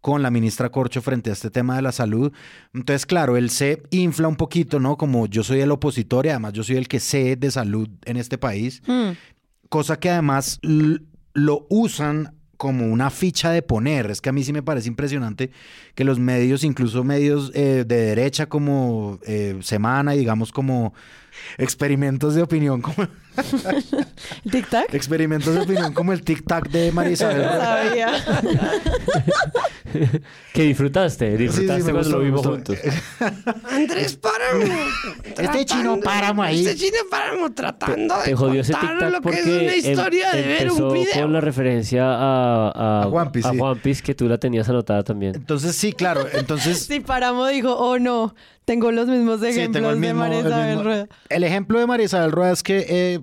con 0.00 0.22
la 0.22 0.30
ministra 0.30 0.68
Corcho 0.68 1.00
frente 1.00 1.30
a 1.30 1.32
este 1.32 1.50
tema 1.50 1.76
de 1.76 1.82
la 1.82 1.90
salud. 1.90 2.30
Entonces, 2.74 3.06
claro, 3.06 3.38
él 3.38 3.48
se 3.48 3.82
infla 3.90 4.28
un 4.28 4.36
poquito, 4.36 4.78
¿no? 4.78 4.98
Como 4.98 5.26
yo 5.26 5.42
soy 5.42 5.60
el 5.60 5.70
opositor 5.70 6.26
y 6.26 6.28
además 6.28 6.52
yo 6.52 6.62
soy 6.62 6.76
el 6.76 6.88
que 6.88 7.00
sé 7.00 7.36
de 7.36 7.50
salud 7.50 7.88
en 8.04 8.18
este 8.18 8.36
país, 8.36 8.82
hmm. 8.86 9.12
cosa 9.70 9.98
que 9.98 10.10
además 10.10 10.60
lo 10.62 11.66
usan 11.70 12.34
como 12.56 12.86
una 12.86 13.10
ficha 13.10 13.50
de 13.50 13.62
poner. 13.62 14.10
Es 14.10 14.20
que 14.20 14.28
a 14.28 14.32
mí 14.32 14.44
sí 14.44 14.52
me 14.52 14.62
parece 14.62 14.88
impresionante 14.88 15.50
que 15.94 16.04
los 16.04 16.18
medios, 16.18 16.64
incluso 16.64 17.04
medios 17.04 17.50
eh, 17.54 17.84
de 17.86 17.96
derecha 17.96 18.46
como 18.46 19.18
eh, 19.26 19.58
Semana, 19.62 20.12
digamos 20.12 20.52
como 20.52 20.94
experimentos 21.58 22.34
de 22.34 22.42
opinión 22.42 22.80
como 22.82 23.08
¿Tic-tac? 24.50 24.94
Experimentos 24.94 25.54
de 25.54 25.60
opinión 25.62 25.92
como 25.92 26.12
el 26.12 26.24
tic-tac 26.24 26.68
de 26.68 26.92
Marisa. 26.92 27.30
Sabía. 27.60 28.12
que 30.52 30.62
disfrutaste, 30.62 31.36
disfrutaste 31.36 31.92
cuando 31.92 32.10
lo 32.10 32.18
vimos 32.20 32.46
juntos. 32.46 32.78
Andrés 33.70 34.16
Páramo. 34.16 34.74
Este 35.36 35.64
chino 35.64 36.00
páramo 36.00 36.42
ahí. 36.42 36.64
Este 36.64 36.76
chino 36.76 36.98
páramo 37.10 37.52
tratando 37.52 38.18
de 38.18 38.24
Te 38.24 38.34
jodió 38.34 38.60
ese 38.60 38.74
tic-tac 38.74 39.20
porque 39.22 39.40
es 39.40 39.46
una 39.46 39.76
historia 39.76 40.32
de 40.32 40.42
ver 40.42 40.70
un 40.70 40.92
video. 40.92 41.22
con 41.22 41.32
la 41.32 41.40
referencia 41.40 42.04
a, 42.04 42.70
a, 42.70 43.02
a 43.02 43.06
One 43.08 43.30
Piece, 43.30 43.48
a 43.48 43.52
One 43.52 43.80
Piece 43.80 44.02
que 44.02 44.14
tú 44.14 44.28
la 44.28 44.38
tenías 44.38 44.68
anotada 44.68 45.02
también. 45.02 45.34
Entonces 45.34 45.74
sí, 45.74 45.92
claro. 45.92 46.26
Entonces... 46.32 46.80
sí, 46.86 47.00
Páramo 47.00 47.46
dijo, 47.46 47.74
oh 47.76 47.98
no, 47.98 48.34
tengo 48.64 48.90
los 48.92 49.06
mismos 49.08 49.42
ejemplos 49.42 50.00
de 50.00 50.14
María 50.14 50.40
Isabel 50.40 50.84
Rueda. 50.84 51.08
El 51.28 51.44
ejemplo 51.44 51.78
de 51.78 51.86
María 51.86 52.06
Isabel 52.06 52.32
Rueda 52.32 52.52
es 52.52 52.62
que 52.62 52.86
eh, 52.88 53.20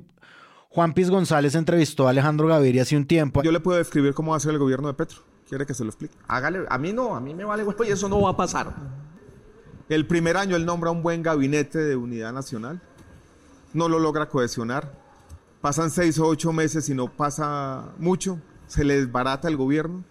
Juan 0.74 0.94
Piz 0.94 1.10
González 1.10 1.56
entrevistó 1.56 2.08
a 2.08 2.12
Alejandro 2.12 2.48
Gaviria 2.48 2.84
hace 2.84 2.96
un 2.96 3.06
tiempo. 3.06 3.44
Yo 3.44 3.52
le 3.52 3.60
puedo 3.60 3.78
describir 3.78 4.14
cómo 4.14 4.32
va 4.32 4.38
a 4.38 4.40
ser 4.40 4.54
el 4.54 4.58
gobierno 4.58 4.88
de 4.88 4.94
Petro. 4.94 5.20
¿Quiere 5.50 5.66
que 5.66 5.74
se 5.74 5.84
lo 5.84 5.90
explique? 5.90 6.16
Hágale. 6.30 6.66
A 6.70 6.78
mí 6.78 6.94
no, 6.94 7.14
a 7.14 7.20
mí 7.20 7.34
me 7.34 7.44
vale 7.44 7.66
y 7.86 7.92
eso 7.92 8.08
no 8.08 8.22
va 8.22 8.30
a 8.30 8.38
pasar. 8.38 8.74
El 9.90 10.08
primer 10.08 10.38
año 10.38 10.56
él 10.56 10.66
nombra 10.66 10.90
un 10.92 11.04
buen 11.04 11.24
gabinete 11.24 11.78
de 11.78 11.98
unidad 11.98 12.32
nacional. 12.32 12.82
No 13.74 13.90
lo 13.90 14.00
logra 14.00 14.30
cohesionar. 14.30 14.98
Pasan 15.60 15.92
seis 15.92 16.18
o 16.20 16.28
ocho 16.28 16.54
meses 16.54 16.88
y 16.88 16.96
no 16.96 17.12
pasa 17.12 17.92
mucho. 17.98 18.40
Se 18.68 18.86
le 18.86 18.98
desbarata 18.98 19.50
el 19.50 19.58
gobierno. 19.58 20.06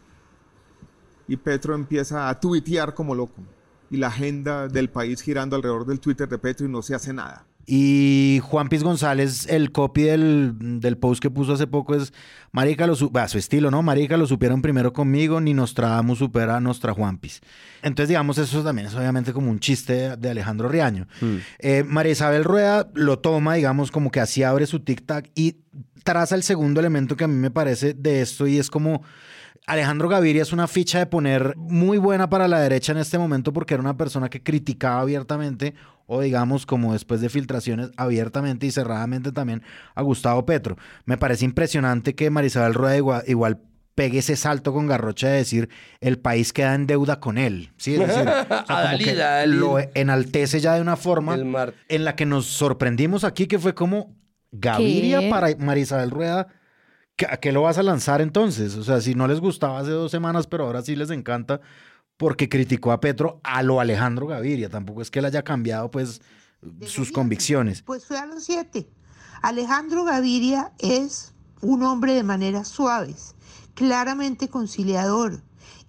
Y 1.27 1.38
Petro 1.38 1.75
empieza 1.75 2.29
a 2.29 2.38
tuitear 2.38 2.92
como 2.92 3.14
loco 3.14 3.40
y 3.88 3.96
la 3.96 4.09
agenda 4.09 4.68
del 4.68 4.90
país 4.90 5.23
girando 5.23 5.57
alrededor 5.57 5.87
del 5.87 6.01
Twitter 6.01 6.29
de 6.29 6.37
Petro 6.37 6.66
y 6.66 6.68
no 6.68 6.83
se 6.83 6.94
hace 6.94 7.14
nada. 7.14 7.46
Y 7.73 8.41
Juan 8.43 8.69
Piz 8.69 8.83
González, 8.83 9.47
el 9.49 9.71
copy 9.71 10.03
del, 10.03 10.99
post 10.99 11.23
que 11.23 11.31
puso 11.31 11.53
hace 11.53 11.69
poco 11.69 11.95
es, 11.95 12.13
Marica, 12.51 12.85
lo 12.85 12.95
a 13.15 13.29
su 13.29 13.39
estilo, 13.39 13.71
¿no? 13.71 13.81
Marica, 13.81 14.17
lo 14.17 14.27
supieron 14.27 14.61
primero 14.61 14.93
conmigo, 14.93 15.41
ni 15.41 15.55
nos 15.55 15.71
Nostradamus 15.71 16.19
supera 16.19 16.57
a 16.57 16.61
nuestra 16.61 16.93
Juan 16.95 17.19
Piz. 17.19 17.41
Entonces, 17.83 18.09
digamos, 18.09 18.39
eso 18.39 18.65
también 18.65 18.89
es 18.89 18.95
obviamente 18.97 19.33
como 19.33 19.53
un 19.53 19.61
chiste 19.61 20.17
de 20.17 20.31
Alejandro 20.31 20.69
Riaño. 20.69 21.07
Hmm. 21.21 21.37
Eh, 21.61 21.85
María 21.87 22.11
Isabel 22.11 22.43
Rueda 22.43 22.91
lo 22.95 23.21
toma, 23.21 23.55
digamos, 23.55 23.93
como 23.93 24.11
que 24.11 24.19
así 24.19 24.43
abre 24.43 24.67
su 24.67 24.81
tic-tac 24.81 25.31
y 25.37 25.59
traza 26.03 26.35
el 26.35 26.43
segundo 26.43 26.81
elemento 26.81 27.17
que 27.17 27.23
a 27.23 27.29
mí 27.29 27.37
me 27.37 27.53
parece 27.53 27.95
de 27.95 28.21
esto 28.21 28.49
y 28.49 28.59
es 28.59 28.69
como 28.69 29.03
Alejandro 29.67 30.09
Gaviria 30.09 30.43
es 30.43 30.53
una 30.53 30.67
ficha 30.67 30.99
de 30.99 31.07
poner 31.07 31.55
muy 31.57 31.99
buena 31.99 32.29
para 32.29 32.49
la 32.49 32.59
derecha 32.59 32.91
en 32.91 32.99
este 32.99 33.19
momento 33.19 33.53
porque 33.53 33.75
era 33.75 33.81
una 33.81 33.97
persona 33.97 34.29
que 34.29 34.43
criticaba 34.43 35.03
abiertamente 35.03 35.75
o 36.12 36.20
digamos 36.20 36.66
como 36.66 36.92
después 36.92 37.20
de 37.20 37.29
filtraciones 37.29 37.92
abiertamente 37.96 38.66
y 38.66 38.73
cerradamente 38.73 39.31
también 39.31 39.62
a 39.94 40.03
Gustavo 40.03 40.44
Petro. 40.44 40.77
Me 41.05 41.16
parece 41.16 41.44
impresionante 41.44 42.16
que 42.16 42.31
Marisabel 42.31 42.75
Rueda 42.75 43.23
igual, 43.29 43.61
pegue 43.94 44.18
ese 44.18 44.35
salto 44.35 44.73
con 44.73 44.88
Garrocha 44.88 45.29
de 45.29 45.37
decir 45.37 45.68
el 46.01 46.18
país 46.18 46.53
queda 46.53 46.75
en 46.75 46.88
deuda 46.88 47.20
con 47.20 47.38
él. 47.38 47.70
¿sí? 47.77 47.94
Es 47.94 48.09
decir, 48.09 48.27
lo 49.46 49.77
enaltece 49.94 50.59
ya 50.59 50.75
de 50.75 50.81
una 50.81 50.96
forma 50.96 51.38
en 51.88 52.05
la 52.05 52.16
que 52.16 52.27
nos 52.27 52.46
sorprendimos 52.46 53.23
aquí, 53.23 53.46
que 53.46 53.61
fue 53.61 53.75
como 53.75 54.16
Gaviria 54.51 55.31
para 55.31 55.55
Marisabel 55.59 56.11
Rueda 56.11 56.49
¿A 57.29 57.37
qué 57.37 57.53
lo 57.53 57.62
vas 57.62 57.79
a 57.79 57.83
lanzar 57.83 58.20
entonces? 58.20 58.77
O 58.77 58.85
sea, 58.85 59.01
si 59.01 59.14
no 59.14 59.27
les 59.29 59.40
gustaba 59.40 59.79
hace 59.79 59.90
dos 59.90 60.11
semanas, 60.11 60.46
pero 60.46 60.64
ahora 60.64 60.83
sí 60.83 60.96
les 60.96 61.11
encanta 61.11 61.61
porque 62.21 62.51
criticó 62.51 62.93
a 62.93 63.01
Petro 63.01 63.41
a 63.43 63.63
lo 63.63 63.81
Alejandro 63.81 64.27
Gaviria. 64.27 64.69
Tampoco 64.69 65.01
es 65.01 65.11
que 65.11 65.21
él 65.21 65.25
haya 65.25 65.43
cambiado, 65.43 65.91
pues, 65.91 66.21
sus 66.85 67.13
convicciones. 67.13 67.81
Pues 67.81 68.05
fue 68.05 68.19
a 68.19 68.27
los 68.27 68.45
siete. 68.45 68.91
Alejandro 69.41 70.05
Gaviria 70.05 70.71
es 70.81 71.33
un 71.63 71.83
hombre 71.83 72.13
de 72.13 72.23
maneras 72.23 72.69
suaves, 72.69 73.35
claramente 73.73 74.49
conciliador 74.49 75.41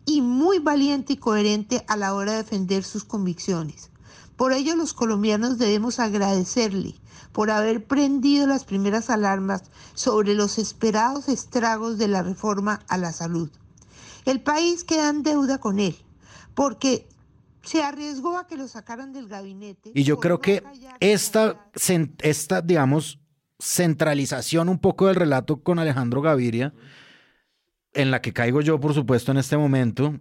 y 0.05 0.21
muy 0.21 0.59
valiente 0.59 1.13
y 1.13 1.17
coherente 1.17 1.83
a 1.89 1.97
la 1.97 2.13
hora 2.13 2.31
de 2.31 2.37
defender 2.37 2.85
sus 2.85 3.03
convicciones. 3.03 3.91
Por 4.37 4.53
ello 4.53 4.77
los 4.77 4.93
colombianos 4.93 5.57
debemos 5.57 5.99
agradecerle 5.99 6.95
por 7.33 7.51
haber 7.51 7.83
prendido 7.83 8.47
las 8.47 8.63
primeras 8.63 9.09
alarmas 9.09 9.63
sobre 9.95 10.33
los 10.33 10.59
esperados 10.59 11.27
estragos 11.27 11.97
de 11.97 12.07
la 12.07 12.23
reforma 12.23 12.79
a 12.87 12.97
la 12.97 13.11
salud. 13.11 13.49
El 14.23 14.39
país 14.39 14.85
queda 14.85 15.09
en 15.09 15.23
deuda 15.23 15.57
con 15.57 15.77
él, 15.79 15.97
porque 16.61 17.07
se 17.63 17.81
arriesgó 17.81 18.37
a 18.37 18.45
que 18.45 18.55
lo 18.55 18.67
sacaran 18.67 19.13
del 19.13 19.27
gabinete. 19.27 19.93
Y 19.95 20.03
yo 20.03 20.19
creo 20.19 20.41
que 20.41 20.61
esta, 20.99 21.71
esta, 22.19 22.61
digamos, 22.61 23.19
centralización 23.59 24.69
un 24.69 24.77
poco 24.77 25.07
del 25.07 25.15
relato 25.15 25.63
con 25.63 25.79
Alejandro 25.79 26.21
Gaviria, 26.21 26.71
en 27.93 28.11
la 28.11 28.21
que 28.21 28.31
caigo 28.31 28.61
yo, 28.61 28.79
por 28.79 28.93
supuesto, 28.93 29.31
en 29.31 29.39
este 29.39 29.57
momento, 29.57 30.19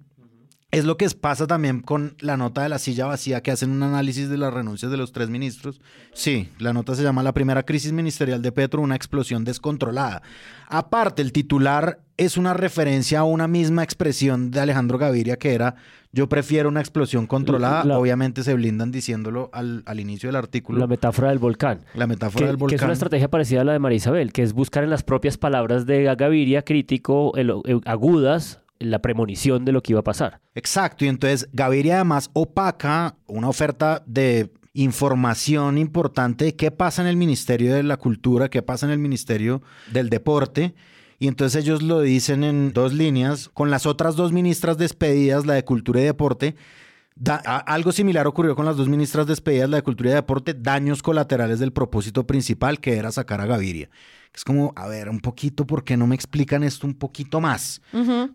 es 0.70 0.84
lo 0.84 0.96
que 0.96 1.08
pasa 1.10 1.46
también 1.46 1.80
con 1.80 2.14
la 2.20 2.36
nota 2.36 2.62
de 2.62 2.68
la 2.68 2.78
silla 2.78 3.06
vacía 3.06 3.42
que 3.42 3.50
hacen 3.50 3.70
un 3.70 3.82
análisis 3.82 4.28
de 4.28 4.38
las 4.38 4.54
renuncias 4.54 4.90
de 4.90 4.96
los 4.96 5.12
tres 5.12 5.28
ministros. 5.28 5.80
Sí, 6.12 6.48
la 6.58 6.72
nota 6.72 6.94
se 6.94 7.02
llama 7.02 7.22
La 7.22 7.34
primera 7.34 7.64
crisis 7.64 7.92
ministerial 7.92 8.40
de 8.40 8.52
Petro, 8.52 8.80
una 8.80 8.94
explosión 8.94 9.44
descontrolada. 9.44 10.22
Aparte, 10.68 11.22
el 11.22 11.32
titular 11.32 12.00
es 12.16 12.36
una 12.36 12.54
referencia 12.54 13.20
a 13.20 13.24
una 13.24 13.48
misma 13.48 13.82
expresión 13.82 14.50
de 14.50 14.60
Alejandro 14.60 14.98
Gaviria 14.98 15.36
que 15.36 15.54
era 15.54 15.74
yo 16.12 16.28
prefiero 16.28 16.68
una 16.68 16.80
explosión 16.80 17.26
controlada. 17.26 17.96
Obviamente 17.96 18.42
se 18.42 18.54
blindan 18.54 18.90
diciéndolo 18.90 19.48
al, 19.52 20.00
inicio 20.00 20.28
del 20.28 20.36
artículo. 20.36 20.80
La 20.80 20.88
metáfora 20.88 21.28
del 21.28 21.38
volcán. 21.38 21.80
La 21.94 22.08
metáfora 22.08 22.48
del 22.48 22.56
volcán. 22.56 22.70
Que 22.70 22.76
es 22.76 22.82
una 22.82 22.92
estrategia 22.92 23.28
parecida 23.28 23.60
a 23.60 23.64
la 23.64 23.72
de 23.72 23.78
María 23.78 23.96
Isabel, 23.96 24.32
que 24.32 24.42
es 24.42 24.52
buscar 24.52 24.82
en 24.82 24.90
las 24.90 25.04
propias 25.04 25.38
palabras 25.38 25.86
de 25.86 26.12
Gaviria 26.16 26.62
crítico, 26.62 27.32
agudas, 27.84 28.60
la 28.80 29.00
premonición 29.00 29.64
de 29.64 29.72
lo 29.72 29.82
que 29.82 29.92
iba 29.92 30.00
a 30.00 30.04
pasar. 30.04 30.40
Exacto, 30.54 31.04
y 31.04 31.08
entonces 31.08 31.48
Gaviria 31.52 31.96
además 31.96 32.30
opaca 32.32 33.16
una 33.26 33.48
oferta 33.48 34.02
de 34.06 34.50
información 34.72 35.78
importante 35.78 36.46
de 36.46 36.56
qué 36.56 36.70
pasa 36.70 37.02
en 37.02 37.08
el 37.08 37.16
Ministerio 37.16 37.74
de 37.74 37.82
la 37.82 37.96
Cultura, 37.96 38.48
qué 38.48 38.62
pasa 38.62 38.86
en 38.86 38.92
el 38.92 38.98
Ministerio 38.98 39.62
del 39.92 40.10
Deporte. 40.10 40.74
Y 41.18 41.28
entonces 41.28 41.62
ellos 41.62 41.82
lo 41.82 42.00
dicen 42.00 42.42
en 42.44 42.72
dos 42.72 42.94
líneas, 42.94 43.50
con 43.52 43.70
las 43.70 43.84
otras 43.84 44.16
dos 44.16 44.32
ministras 44.32 44.78
despedidas, 44.78 45.44
la 45.44 45.54
de 45.54 45.64
Cultura 45.64 46.00
y 46.00 46.04
Deporte, 46.04 46.56
algo 47.66 47.92
similar 47.92 48.26
ocurrió 48.26 48.56
con 48.56 48.64
las 48.64 48.76
dos 48.76 48.88
ministras 48.88 49.26
despedidas, 49.26 49.68
la 49.68 49.76
de 49.76 49.82
Cultura 49.82 50.10
y 50.10 50.14
Deporte, 50.14 50.54
daños 50.54 51.02
colaterales 51.02 51.58
del 51.58 51.72
propósito 51.72 52.26
principal 52.26 52.80
que 52.80 52.96
era 52.96 53.12
sacar 53.12 53.40
a 53.40 53.46
Gaviria. 53.46 53.90
Es 54.34 54.44
como, 54.44 54.72
a 54.76 54.86
ver, 54.86 55.08
un 55.08 55.20
poquito, 55.20 55.66
¿por 55.66 55.84
qué 55.84 55.96
no 55.96 56.06
me 56.06 56.14
explican 56.14 56.62
esto 56.62 56.86
un 56.86 56.94
poquito 56.94 57.40
más? 57.40 57.82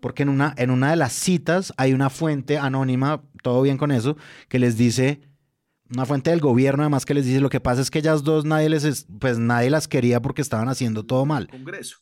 Porque 0.00 0.22
en 0.24 0.28
una, 0.28 0.54
en 0.58 0.70
una 0.70 0.90
de 0.90 0.96
las 0.96 1.12
citas 1.12 1.72
hay 1.76 1.94
una 1.94 2.10
fuente 2.10 2.58
anónima, 2.58 3.22
todo 3.42 3.62
bien 3.62 3.78
con 3.78 3.90
eso, 3.90 4.16
que 4.48 4.58
les 4.58 4.76
dice, 4.76 5.20
una 5.90 6.04
fuente 6.04 6.30
del 6.30 6.40
gobierno 6.40 6.82
además 6.82 7.06
que 7.06 7.14
les 7.14 7.24
dice, 7.24 7.40
lo 7.40 7.48
que 7.48 7.60
pasa 7.60 7.80
es 7.80 7.90
que 7.90 8.00
ellas 8.00 8.24
dos 8.24 8.44
nadie 8.44 8.68
les, 8.68 9.06
pues 9.18 9.38
nadie 9.38 9.70
las 9.70 9.88
quería 9.88 10.20
porque 10.20 10.42
estaban 10.42 10.68
haciendo 10.68 11.04
todo 11.04 11.24
mal. 11.24 11.48
Congreso 11.48 11.98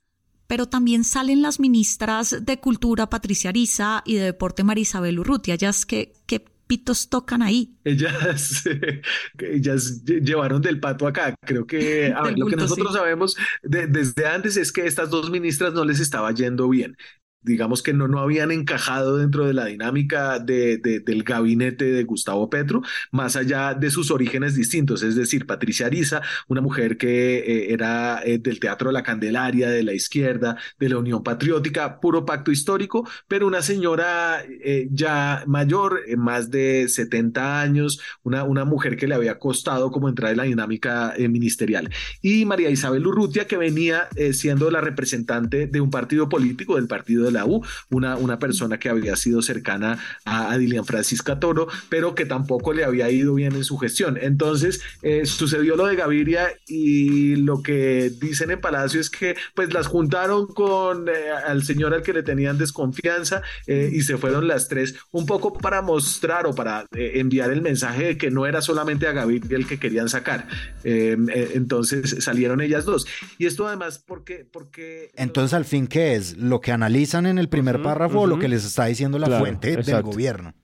pero 0.47 0.67
también 0.67 1.05
salen 1.05 1.43
las 1.43 1.59
ministras 1.59 2.37
de 2.43 2.61
Cultura 2.61 3.09
Patricia 3.09 3.51
Ariza 3.51 4.03
y 4.05 4.15
de 4.15 4.25
Deporte 4.25 4.63
Marisabel 4.63 5.19
Urrutia. 5.19 5.55
Ellas 5.55 5.87
que, 5.87 6.13
que 6.27 6.45
pitos 6.67 7.09
tocan 7.09 7.43
ahí. 7.43 7.75
Ellas, 7.85 8.65
ellas 9.39 10.05
llevaron 10.05 10.63
del 10.63 10.81
pato 10.81 11.07
acá. 11.07 11.35
Creo 11.41 11.67
que 11.67 12.15
lo 12.37 12.47
que 12.47 12.57
nosotros 12.57 12.93
sabemos 12.93 13.37
desde 13.63 14.27
antes 14.27 14.57
es 14.57 14.73
que 14.73 14.87
estas 14.87 15.11
dos 15.11 15.31
ministras 15.31 15.73
no 15.75 15.85
les 15.85 16.01
estaba 16.01 16.33
yendo 16.33 16.69
bien 16.69 16.97
digamos 17.45 17.83
que 17.83 17.93
no, 17.93 18.09
no 18.09 18.19
habían 18.21 18.51
encajado 18.51 19.19
dentro 19.19 19.47
de 19.47 19.55
la 19.55 19.67
dinámica 19.67 20.39
de, 20.39 20.79
del 20.79 21.23
gabinete 21.23 21.85
de 21.85 22.05
Gustavo 22.05 22.49
Petro, 22.51 22.83
más 23.13 23.37
allá 23.37 23.75
de 23.75 23.91
sus 23.91 24.11
orígenes 24.11 24.55
distintos, 24.55 25.03
es 25.03 25.15
decir, 25.15 25.47
Patricia 25.47 25.87
Ariza, 25.87 26.23
una 26.49 26.61
mujer 26.61 26.97
que 26.97 27.39
eh, 27.39 27.73
era 27.73 28.21
eh, 28.25 28.39
del 28.39 28.61
Teatro 28.61 28.89
de 28.89 28.95
la 28.95 29.03
Candelaria, 29.03 29.69
de 29.69 29.83
la 29.83 29.93
izquierda, 29.93 30.57
de 30.79 30.89
la 30.89 30.99
Unión 30.99 31.23
Patriótica, 31.23 32.01
puro 32.01 32.25
pacto 32.25 32.51
histórico, 32.51 33.09
pero 33.29 33.47
una 33.47 33.63
señora 33.63 34.43
eh, 34.49 34.89
ya 34.91 35.45
mayor, 35.47 36.01
más 36.17 36.51
de 36.51 36.89
70 36.89 37.61
años, 37.61 38.01
una, 38.23 38.45
una 38.45 38.65
mujer 38.65 38.97
que 38.97 39.07
le 39.07 39.15
había 39.15 39.39
costado 39.39 39.91
como 39.91 40.09
entrar 40.09 40.33
en 40.33 40.39
la 40.39 40.45
dinámica 40.45 41.15
ministerial. 41.19 41.91
Y 42.23 42.45
María 42.45 42.71
Isabel 42.71 43.07
Urrutia, 43.07 43.47
que 43.47 43.57
venía 43.57 44.09
siendo 44.33 44.71
la 44.71 44.81
representante 44.81 45.67
de 45.67 45.81
un 45.81 45.91
partido 45.91 46.29
político, 46.29 46.77
del 46.77 46.87
Partido 46.87 47.25
de 47.25 47.34
la 47.35 47.45
U, 47.45 47.63
una, 47.91 48.17
una 48.17 48.39
persona 48.39 48.79
que 48.79 48.89
había 48.89 49.17
sido 49.17 49.43
cercana 49.43 49.99
a, 50.25 50.57
Dilian 50.57 50.85
Francisca 50.85 51.39
Toro, 51.41 51.69
pero 51.89 52.15
que 52.15 52.27
tampoco 52.27 52.73
le 52.73 52.85
había 52.85 53.11
ido 53.11 53.35
bien 53.35 53.55
en 53.55 53.65
su 53.65 53.77
gestión. 53.77 54.19
Entonces 54.21 54.81
eh, 55.03 55.27
sucedió 55.27 55.77
lo 55.77 55.87
de 55.87 55.97
Gaviria 55.97 56.49
y 56.67 57.37
lo 57.37 57.63
que 57.63 58.11
dicen 58.21 58.51
en 58.51 58.61
Palacio 58.61 59.01
es 59.01 59.11
que 59.11 59.37
pues 59.55 59.73
las 59.73 59.87
juntaron 59.87 60.47
con 60.47 61.09
eh, 61.09 61.13
al 61.47 61.65
señor 61.65 61.93
al 61.93 62.03
que 62.03 62.13
le 62.13 62.23
tenían 62.23 62.59
desconfianza 62.59 63.43
eh, 63.67 63.91
y 63.93 64.03
se 64.03 64.17
fueron 64.17 64.47
las 64.47 64.69
tres 64.69 64.95
un 65.11 65.27
poco 65.27 65.53
para 65.53 65.83
mostrar 65.83 66.47
o 66.47 66.55
para 66.55 66.87
enviar 66.93 67.51
el 67.51 67.63
mensaje 67.63 68.05
de 68.05 68.19
que 68.19 68.31
no 68.31 68.47
era 68.47 68.63
solamente 68.63 69.07
a 69.07 69.13
Gaviria 69.13 69.57
el 69.57 69.67
que 69.67 69.79
querían 69.79 70.09
sacar. 70.09 70.47
entonces 70.85 72.17
salieron 72.25 72.61
ellas 72.61 72.85
dos. 72.85 73.07
Y 73.39 73.47
esto 73.47 73.67
además 73.67 73.99
porque... 73.99 74.47
porque 74.51 75.11
entonces 75.17 75.55
al 75.55 75.65
fin, 75.65 75.87
¿qué 75.87 76.15
es? 76.15 76.37
Lo 76.37 76.61
que 76.61 76.73
analizan 76.73 77.24
en 77.27 77.39
el 77.39 77.49
primer 77.49 77.83
párrafo 77.83 78.21
o 78.21 78.27
lo 78.27 78.39
que 78.39 78.49
les 78.49 78.65
está 78.65 78.87
diciendo 78.87 79.19
la 79.19 79.39
fuente 79.39 79.77
del 79.77 80.03
gobierno. 80.03 80.55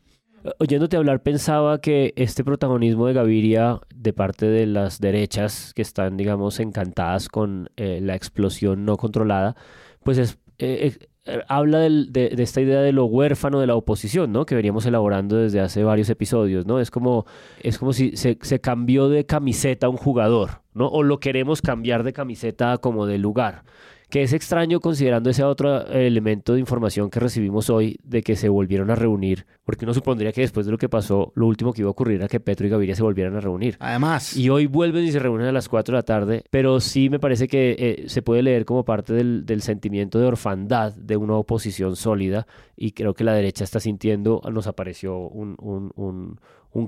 Oyéndote 0.58 0.96
hablar, 0.96 1.22
pensaba 1.22 1.82
que 1.82 2.14
este 2.16 2.44
protagonismo 2.44 3.06
de 3.06 3.12
Gaviria 3.12 3.78
de 3.94 4.14
parte 4.14 4.46
de 4.46 4.64
las 4.64 4.98
derechas 4.98 5.74
que 5.74 5.82
están, 5.82 6.16
digamos, 6.16 6.60
encantadas 6.60 7.28
con 7.28 7.68
eh, 7.76 8.00
la 8.02 8.14
explosión 8.14 8.86
no 8.86 8.96
controlada, 8.96 9.54
pues 10.02 10.16
es, 10.16 10.38
eh, 10.56 10.96
eh, 11.26 11.42
habla 11.46 11.80
de, 11.80 12.34
esta 12.38 12.62
idea 12.62 12.80
de 12.80 12.92
lo 12.92 13.04
huérfano 13.04 13.60
de 13.60 13.66
la 13.66 13.74
oposición, 13.74 14.32
¿no? 14.32 14.46
Que 14.46 14.54
veníamos 14.54 14.86
elaborando 14.86 15.36
desde 15.36 15.60
hace 15.60 15.84
varios 15.84 16.08
episodios, 16.08 16.64
¿no? 16.64 16.80
Es 16.80 16.90
como, 16.90 17.26
es 17.62 17.76
como 17.76 17.92
si 17.92 18.16
se, 18.16 18.38
se 18.40 18.60
cambió 18.62 19.10
de 19.10 19.26
camiseta 19.26 19.90
un 19.90 19.98
jugador, 19.98 20.62
¿no? 20.72 20.88
O 20.88 21.02
lo 21.02 21.20
queremos 21.20 21.60
cambiar 21.60 22.02
de 22.02 22.14
camiseta 22.14 22.78
como 22.78 23.04
de 23.04 23.18
lugar 23.18 23.64
que 24.10 24.22
es 24.22 24.32
extraño 24.32 24.80
considerando 24.80 25.30
ese 25.30 25.44
otro 25.44 25.86
elemento 25.86 26.54
de 26.54 26.60
información 26.60 27.08
que 27.10 27.20
recibimos 27.20 27.70
hoy 27.70 27.98
de 28.02 28.22
que 28.22 28.36
se 28.36 28.48
volvieron 28.48 28.90
a 28.90 28.96
reunir, 28.96 29.46
porque 29.64 29.84
uno 29.84 29.94
supondría 29.94 30.32
que 30.32 30.40
después 30.40 30.66
de 30.66 30.72
lo 30.72 30.78
que 30.78 30.88
pasó, 30.88 31.32
lo 31.36 31.46
último 31.46 31.72
que 31.72 31.82
iba 31.82 31.88
a 31.88 31.92
ocurrir 31.92 32.16
era 32.16 32.28
que 32.28 32.40
Petro 32.40 32.66
y 32.66 32.70
Gaviria 32.70 32.94
se 32.94 33.02
volvieran 33.02 33.36
a 33.36 33.40
reunir. 33.40 33.76
Además. 33.78 34.36
Y 34.36 34.50
hoy 34.50 34.66
vuelven 34.66 35.04
y 35.04 35.12
se 35.12 35.20
reúnen 35.20 35.46
a 35.46 35.52
las 35.52 35.68
4 35.68 35.92
de 35.92 35.98
la 35.98 36.02
tarde, 36.02 36.44
pero 36.50 36.80
sí 36.80 37.08
me 37.08 37.20
parece 37.20 37.48
que 37.48 37.76
eh, 37.78 38.08
se 38.08 38.22
puede 38.22 38.42
leer 38.42 38.64
como 38.64 38.84
parte 38.84 39.14
del, 39.14 39.62
sentimiento 39.62 40.18
de 40.18 40.26
orfandad 40.26 40.94
de 40.94 41.16
una 41.16 41.34
oposición 41.34 41.94
sólida 41.94 42.46
y 42.76 42.92
creo 42.92 43.14
que 43.14 43.24
la 43.24 43.34
derecha 43.34 43.62
está 43.62 43.78
sintiendo, 43.78 44.40
nos 44.50 44.66
apareció 44.66 45.18
un, 45.18 45.54
un 45.60 45.92
un 45.96 46.38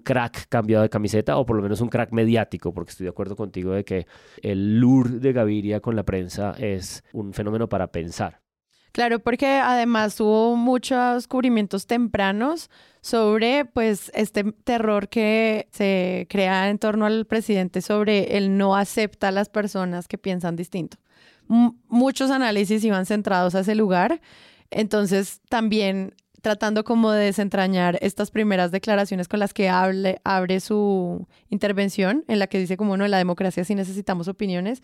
crack 0.00 0.46
cambiado 0.48 0.82
de 0.82 0.88
camiseta 0.88 1.36
o 1.36 1.46
por 1.46 1.56
lo 1.56 1.62
menos 1.62 1.80
un 1.80 1.88
crack 1.88 2.12
mediático, 2.12 2.72
porque 2.72 2.90
estoy 2.90 3.04
de 3.04 3.10
acuerdo 3.10 3.36
contigo 3.36 3.72
de 3.72 3.84
que 3.84 4.06
el 4.42 4.78
lure 4.78 5.18
de 5.18 5.32
Gaviria 5.32 5.80
con 5.80 5.96
la 5.96 6.04
prensa 6.04 6.54
es 6.58 7.04
un 7.12 7.32
fenómeno 7.32 7.68
para 7.68 7.88
pensar. 7.88 8.40
Claro, 8.92 9.20
porque 9.20 9.46
además 9.46 10.20
hubo 10.20 10.54
muchos 10.54 11.26
cubrimientos 11.26 11.86
tempranos 11.86 12.70
sobre 13.00 13.64
pues 13.64 14.12
este 14.14 14.44
terror 14.52 15.08
que 15.08 15.68
se 15.72 16.26
crea 16.28 16.68
en 16.68 16.78
torno 16.78 17.06
al 17.06 17.24
presidente 17.24 17.80
sobre 17.80 18.36
el 18.36 18.58
no 18.58 18.76
acepta 18.76 19.28
a 19.28 19.32
las 19.32 19.48
personas 19.48 20.08
que 20.08 20.18
piensan 20.18 20.56
distinto. 20.56 20.98
muchos 21.48 22.30
análisis 22.30 22.84
iban 22.84 23.06
centrados 23.06 23.54
a 23.54 23.60
ese 23.60 23.74
lugar. 23.74 24.20
Entonces 24.70 25.40
también 25.48 26.14
tratando 26.42 26.84
como 26.84 27.12
de 27.12 27.24
desentrañar 27.24 27.98
estas 28.02 28.30
primeras 28.30 28.72
declaraciones 28.72 29.28
con 29.28 29.40
las 29.40 29.54
que 29.54 29.68
abre 29.70 30.60
su 30.60 31.26
intervención, 31.48 32.24
en 32.28 32.38
la 32.38 32.48
que 32.48 32.58
dice 32.58 32.76
como 32.76 32.96
no, 32.96 33.04
en 33.04 33.12
la 33.12 33.18
democracia 33.18 33.64
sí 33.64 33.74
necesitamos 33.74 34.28
opiniones. 34.28 34.82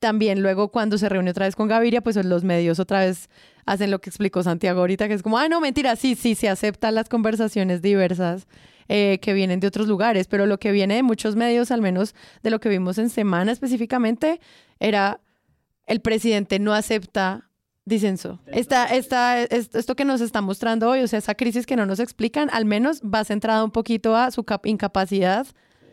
También 0.00 0.42
luego 0.42 0.68
cuando 0.68 0.98
se 0.98 1.08
reúne 1.08 1.30
otra 1.30 1.46
vez 1.46 1.56
con 1.56 1.68
Gaviria, 1.68 2.02
pues 2.02 2.16
los 2.16 2.44
medios 2.44 2.78
otra 2.80 3.00
vez 3.00 3.30
hacen 3.64 3.90
lo 3.90 4.00
que 4.00 4.10
explicó 4.10 4.42
Santiago 4.42 4.80
ahorita, 4.80 5.08
que 5.08 5.14
es 5.14 5.22
como, 5.22 5.38
ah, 5.38 5.48
no, 5.48 5.60
mentira, 5.60 5.96
sí, 5.96 6.16
sí, 6.16 6.34
se 6.34 6.48
aceptan 6.48 6.94
las 6.94 7.08
conversaciones 7.08 7.80
diversas 7.80 8.46
eh, 8.88 9.18
que 9.22 9.32
vienen 9.32 9.60
de 9.60 9.68
otros 9.68 9.88
lugares, 9.88 10.26
pero 10.26 10.46
lo 10.46 10.58
que 10.58 10.72
viene 10.72 10.96
de 10.96 11.02
muchos 11.02 11.36
medios, 11.36 11.70
al 11.70 11.80
menos 11.80 12.14
de 12.42 12.50
lo 12.50 12.60
que 12.60 12.68
vimos 12.68 12.98
en 12.98 13.08
semana 13.08 13.52
específicamente, 13.52 14.40
era 14.80 15.20
el 15.86 16.00
presidente 16.00 16.58
no 16.58 16.74
acepta 16.74 17.48
disenso. 17.86 18.40
Esta, 18.46 18.84
esta, 18.86 19.42
esto 19.42 19.94
que 19.94 20.04
nos 20.04 20.20
está 20.20 20.42
mostrando 20.42 20.90
hoy, 20.90 21.00
o 21.00 21.08
sea, 21.08 21.20
esa 21.20 21.34
crisis 21.34 21.64
que 21.64 21.76
no 21.76 21.86
nos 21.86 22.00
explican, 22.00 22.50
al 22.52 22.66
menos 22.66 23.00
va 23.00 23.24
centrada 23.24 23.64
un 23.64 23.70
poquito 23.70 24.14
a 24.14 24.30
su 24.30 24.44
incapacidad 24.64 25.46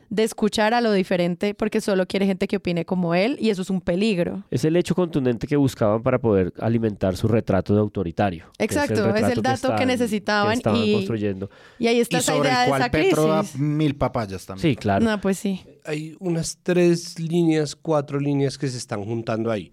de 0.09 0.23
escuchar 0.23 0.75
a 0.75 0.81
lo 0.81 0.91
diferente 0.91 1.55
porque 1.55 1.81
solo 1.81 2.05
quiere 2.05 2.27
gente 2.27 2.47
que 2.47 2.57
opine 2.57 2.85
como 2.85 3.15
él 3.15 3.35
y 3.39 3.49
eso 3.49 3.63
es 3.63 3.69
un 3.71 3.81
peligro. 3.81 4.43
Es 4.51 4.63
el 4.63 4.75
hecho 4.75 4.93
contundente 4.93 5.47
que 5.47 5.55
buscaban 5.55 6.03
para 6.03 6.19
poder 6.19 6.53
alimentar 6.59 7.17
su 7.17 7.27
retrato 7.27 7.73
de 7.73 7.79
autoritario. 7.79 8.45
Exacto, 8.59 9.15
es 9.15 9.29
el, 9.29 9.41
dato 9.41 9.75
que, 9.75 9.87
necesitaban 9.87 10.59
y, 10.75 10.93
construyendo. 10.93 11.49
y 11.79 11.87
ahí 11.87 11.99
está 11.99 12.19
esa 12.19 12.37
idea 12.37 12.65
de 12.65 12.71
esa 12.71 12.91
crisis. 12.91 13.55
mil 13.55 13.95
papayas 13.95 14.45
también. 14.45 14.73
Sí, 14.73 14.75
claro. 14.75 15.03
No, 15.03 15.19
pues 15.19 15.39
sí. 15.39 15.61
Hay 15.83 16.15
unas 16.19 16.59
tres 16.61 17.19
líneas, 17.19 17.75
cuatro 17.75 18.19
líneas 18.19 18.57
que 18.57 18.67
se 18.67 18.77
están 18.77 19.03
juntando 19.03 19.49
ahí. 19.49 19.71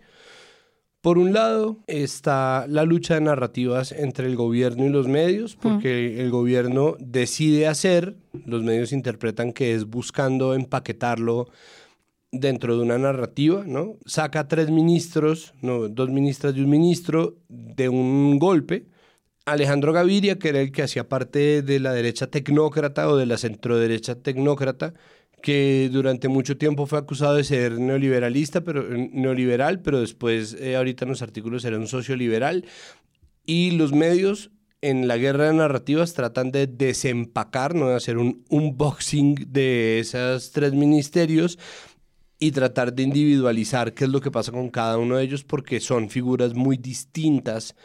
Por 1.00 1.16
un 1.16 1.32
lado 1.32 1.78
está 1.86 2.66
la 2.68 2.84
lucha 2.84 3.14
de 3.14 3.22
narrativas 3.22 3.90
entre 3.90 4.26
el 4.26 4.36
gobierno 4.36 4.84
y 4.84 4.90
los 4.90 5.08
medios, 5.08 5.56
porque 5.56 6.20
el 6.20 6.30
gobierno 6.30 6.96
decide 6.98 7.66
hacer, 7.68 8.16
los 8.44 8.62
medios 8.62 8.92
interpretan 8.92 9.54
que 9.54 9.74
es 9.74 9.86
buscando 9.86 10.52
empaquetarlo 10.54 11.48
dentro 12.32 12.76
de 12.76 12.82
una 12.82 12.98
narrativa, 12.98 13.64
¿no? 13.66 13.96
Saca 14.04 14.46
tres 14.46 14.70
ministros, 14.70 15.54
no, 15.62 15.88
dos 15.88 16.10
ministras 16.10 16.54
y 16.54 16.60
un 16.60 16.68
ministro 16.68 17.38
de 17.48 17.88
un 17.88 18.38
golpe. 18.38 18.86
Alejandro 19.46 19.94
Gaviria, 19.94 20.38
que 20.38 20.50
era 20.50 20.60
el 20.60 20.70
que 20.70 20.82
hacía 20.82 21.08
parte 21.08 21.62
de 21.62 21.80
la 21.80 21.94
derecha 21.94 22.26
tecnócrata 22.26 23.08
o 23.08 23.16
de 23.16 23.24
la 23.24 23.38
centroderecha 23.38 24.16
tecnócrata, 24.16 24.92
que 25.40 25.88
durante 25.92 26.28
mucho 26.28 26.56
tiempo 26.56 26.86
fue 26.86 26.98
acusado 26.98 27.34
de 27.34 27.44
ser 27.44 27.78
neoliberalista, 27.78 28.62
pero, 28.62 28.84
neoliberal, 28.88 29.80
pero 29.80 30.00
después, 30.00 30.54
eh, 30.60 30.76
ahorita 30.76 31.04
en 31.04 31.10
los 31.10 31.22
artículos, 31.22 31.64
era 31.64 31.78
un 31.78 31.86
socioliberal. 31.86 32.64
Y 33.46 33.72
los 33.72 33.92
medios 33.92 34.50
en 34.82 35.08
la 35.08 35.16
guerra 35.16 35.46
de 35.46 35.54
narrativas 35.54 36.14
tratan 36.14 36.50
de 36.50 36.66
desempacar, 36.66 37.74
¿no? 37.74 37.88
de 37.88 37.96
hacer 37.96 38.16
un 38.18 38.44
unboxing 38.48 39.34
de 39.48 40.00
esos 40.00 40.52
tres 40.52 40.72
ministerios 40.72 41.58
y 42.38 42.52
tratar 42.52 42.94
de 42.94 43.02
individualizar 43.02 43.92
qué 43.92 44.04
es 44.04 44.10
lo 44.10 44.20
que 44.20 44.30
pasa 44.30 44.52
con 44.52 44.70
cada 44.70 44.96
uno 44.96 45.16
de 45.16 45.24
ellos, 45.24 45.44
porque 45.44 45.80
son 45.80 46.08
figuras 46.08 46.54
muy 46.54 46.78
distintas 46.78 47.76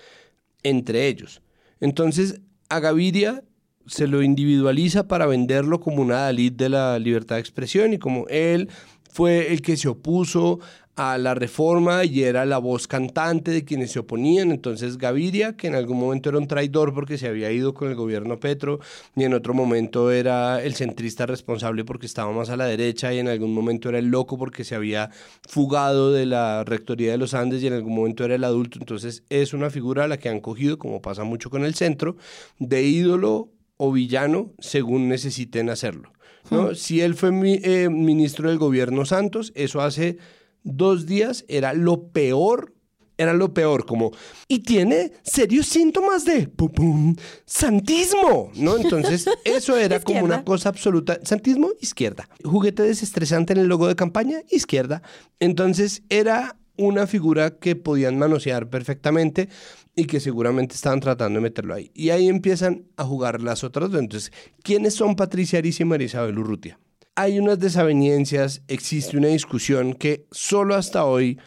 entre 0.64 1.08
ellos. 1.08 1.42
Entonces, 1.82 2.40
a 2.70 2.80
Gaviria 2.80 3.44
se 3.88 4.08
lo 4.08 4.22
individualiza 4.22 5.08
para 5.08 5.26
venderlo 5.26 5.80
como 5.80 6.02
una 6.02 6.22
Dalit 6.22 6.56
de 6.56 6.70
la 6.70 7.00
libertad 7.00 7.36
de 7.36 7.42
expresión 7.42 7.94
y 7.94 8.00
como 8.00 8.28
él 8.28 8.70
fue 9.10 9.54
el 9.54 9.62
que 9.62 9.78
se 9.78 9.88
opuso 9.88 10.60
a 10.96 11.18
la 11.18 11.34
reforma 11.36 12.06
y 12.06 12.24
era 12.24 12.46
la 12.46 12.58
voz 12.58 12.88
cantante 12.88 13.52
de 13.52 13.66
quienes 13.66 13.92
se 13.92 14.00
oponían. 14.00 14.52
Entonces 14.52 14.98
Gaviria, 14.98 15.56
que 15.56 15.68
en 15.68 15.76
algún 15.76 16.00
momento 16.00 16.30
era 16.30 16.38
un 16.38 16.48
traidor 16.48 16.94
porque 16.94 17.18
se 17.18 17.28
había 17.28 17.52
ido 17.52 17.74
con 17.74 17.90
el 17.90 17.96
gobierno 17.96 18.40
Petro, 18.40 18.80
y 19.16 19.24
en 19.24 19.34
otro 19.34 19.54
momento 19.54 20.12
era 20.12 20.64
el 20.64 20.76
centrista 20.76 21.26
responsable 21.26 21.84
porque 21.84 22.06
estaba 22.06 22.32
más 22.32 22.50
a 22.50 22.58
la 22.58 22.66
derecha, 22.66 23.14
y 23.14 23.20
en 23.20 23.28
algún 23.28 23.54
momento 23.54 23.90
era 23.90 24.00
el 24.00 24.08
loco 24.08 24.38
porque 24.38 24.64
se 24.64 24.76
había 24.76 25.10
fugado 25.48 26.14
de 26.14 26.26
la 26.26 26.64
rectoría 26.64 27.12
de 27.12 27.18
los 27.18 27.34
Andes, 27.34 27.62
y 27.64 27.68
en 27.68 27.74
algún 27.74 27.94
momento 27.94 28.24
era 28.24 28.36
el 28.36 28.44
adulto. 28.44 28.80
Entonces 28.80 29.24
es 29.30 29.54
una 29.54 29.70
figura 29.70 30.06
a 30.06 30.08
la 30.08 30.18
que 30.18 30.30
han 30.30 30.40
cogido, 30.40 30.78
como 30.80 31.02
pasa 31.02 31.24
mucho 31.24 31.50
con 31.50 31.66
el 31.66 31.76
centro, 31.76 32.16
de 32.60 32.84
ídolo 32.84 33.50
o 33.78 33.92
villano 33.92 34.54
según 34.60 35.10
necesiten 35.10 35.70
hacerlo. 35.70 36.12
¿no? 36.52 36.70
Hmm. 36.70 36.76
Si 36.76 37.02
él 37.02 37.16
fue 37.16 37.30
eh, 37.64 37.90
ministro 37.90 38.50
del 38.50 38.58
gobierno 38.58 39.06
Santos, 39.06 39.52
eso 39.56 39.82
hace 39.82 40.18
dos 40.64 41.06
días 41.06 41.46
era 41.48 41.74
lo 41.74 42.10
peor 42.10 42.76
era 43.18 43.34
lo 43.34 43.54
peor, 43.54 43.86
como, 43.86 44.12
y 44.48 44.60
tiene 44.60 45.14
serios 45.24 45.68
síntomas 45.68 46.26
de 46.26 46.48
pum, 46.48 47.16
santismo, 47.46 48.52
¿no? 48.56 48.78
Entonces, 48.78 49.26
eso 49.46 49.78
era 49.78 50.00
como 50.02 50.24
una 50.24 50.44
cosa 50.44 50.70
absoluta. 50.70 51.20
Santismo, 51.24 51.70
izquierda. 51.80 52.28
Juguete 52.44 52.84
desestresante 52.84 53.54
en 53.54 53.60
el 53.60 53.68
logo 53.68 53.88
de 53.88 53.96
campaña, 53.96 54.42
izquierda. 54.50 55.02
Entonces, 55.40 56.04
era 56.10 56.58
una 56.78 57.08
figura 57.08 57.52
que 57.52 57.76
podían 57.78 58.18
manosear 58.18 58.70
perfectamente 58.70 59.48
y 59.96 60.06
que 60.06 60.20
seguramente 60.20 60.76
estaban 60.76 61.00
tratando 61.00 61.40
de 61.40 61.44
meterlo 61.44 61.74
ahí. 61.74 61.92
Y 61.94 62.10
ahí 62.10 62.28
empiezan 62.28 62.86
a 62.98 63.06
jugar 63.06 63.42
las 63.42 63.64
otras 63.64 63.92
dos. 63.92 64.00
Entonces, 64.00 64.32
¿quiénes 64.62 64.94
son 64.94 65.16
Patricia 65.16 65.60
Aris 65.60 65.80
y 65.80 65.86
María 65.86 66.08
Isabel 66.08 66.38
Urrutia? 66.38 66.78
hay 67.16 67.40
unas 67.40 67.60
desavenencias, 67.60 68.62
existe 68.68 69.18
una 69.18 69.30
discusión 69.30 69.94
que 69.94 70.26
solo 70.32 70.76
hasta 70.76 71.06
hoy 71.06 71.40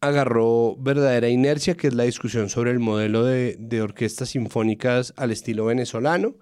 agarró 0.00 0.74
verdadera 0.76 1.28
inercia, 1.28 1.76
que 1.76 1.88
es 1.88 1.94
la 1.94 2.04
discusión 2.04 2.48
sobre 2.48 2.70
el 2.70 2.80
modelo 2.80 3.24
de, 3.24 3.82
orquestas 3.82 4.30
sinfónicas 4.30 5.12
al 5.16 5.30
estilo 5.30 5.66
venezolano, 5.66 6.36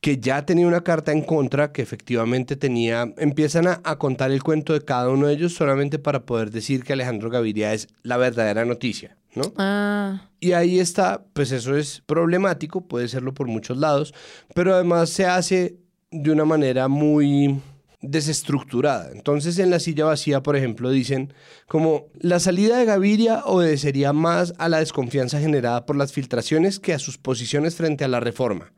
que 0.00 0.18
ya 0.18 0.44
tenía 0.44 0.66
una 0.66 0.82
carta 0.82 1.12
en 1.12 1.22
contra, 1.22 1.72
que 1.72 1.80
efectivamente 1.80 2.56
tenía, 2.56 3.14
empiezan 3.18 3.66
a, 3.68 3.98
contar 3.98 4.30
el 4.32 4.42
cuento 4.42 4.72
de 4.72 4.84
cada 4.84 5.08
uno 5.08 5.28
de 5.28 5.34
ellos 5.34 5.54
solamente 5.54 5.98
para 5.98 6.26
poder 6.26 6.50
decir 6.50 6.84
que 6.84 6.92
Alejandro 6.92 7.30
Gaviria 7.30 7.72
es 7.72 7.88
la 8.02 8.16
verdadera 8.16 8.64
noticia. 8.64 9.16
¿No? 9.34 9.52
Ah. 9.56 10.30
Y 10.40 10.52
ahí 10.52 10.78
está, 10.78 11.24
pues 11.32 11.52
eso 11.52 11.76
es 11.76 12.02
problemático, 12.06 12.86
puede 12.86 13.08
serlo 13.08 13.34
por 13.34 13.48
muchos 13.48 13.76
lados, 13.76 14.14
pero 14.54 14.74
además 14.74 15.10
se 15.10 15.26
hace 15.26 15.76
de 16.10 16.30
una 16.30 16.44
manera 16.44 16.88
muy 16.88 17.60
desestructurada. 18.00 19.10
Entonces 19.12 19.58
en 19.58 19.70
la 19.70 19.80
silla 19.80 20.04
vacía, 20.04 20.42
por 20.42 20.56
ejemplo, 20.56 20.90
dicen 20.90 21.34
como 21.66 22.06
la 22.20 22.38
salida 22.38 22.78
de 22.78 22.84
Gaviria 22.84 23.42
obedecería 23.44 24.12
más 24.12 24.54
a 24.58 24.68
la 24.68 24.78
desconfianza 24.78 25.40
generada 25.40 25.84
por 25.84 25.96
las 25.96 26.12
filtraciones 26.12 26.78
que 26.78 26.94
a 26.94 26.98
sus 26.98 27.18
posiciones 27.18 27.74
frente 27.74 28.04
a 28.04 28.08
la 28.08 28.20
reforma. 28.20 28.72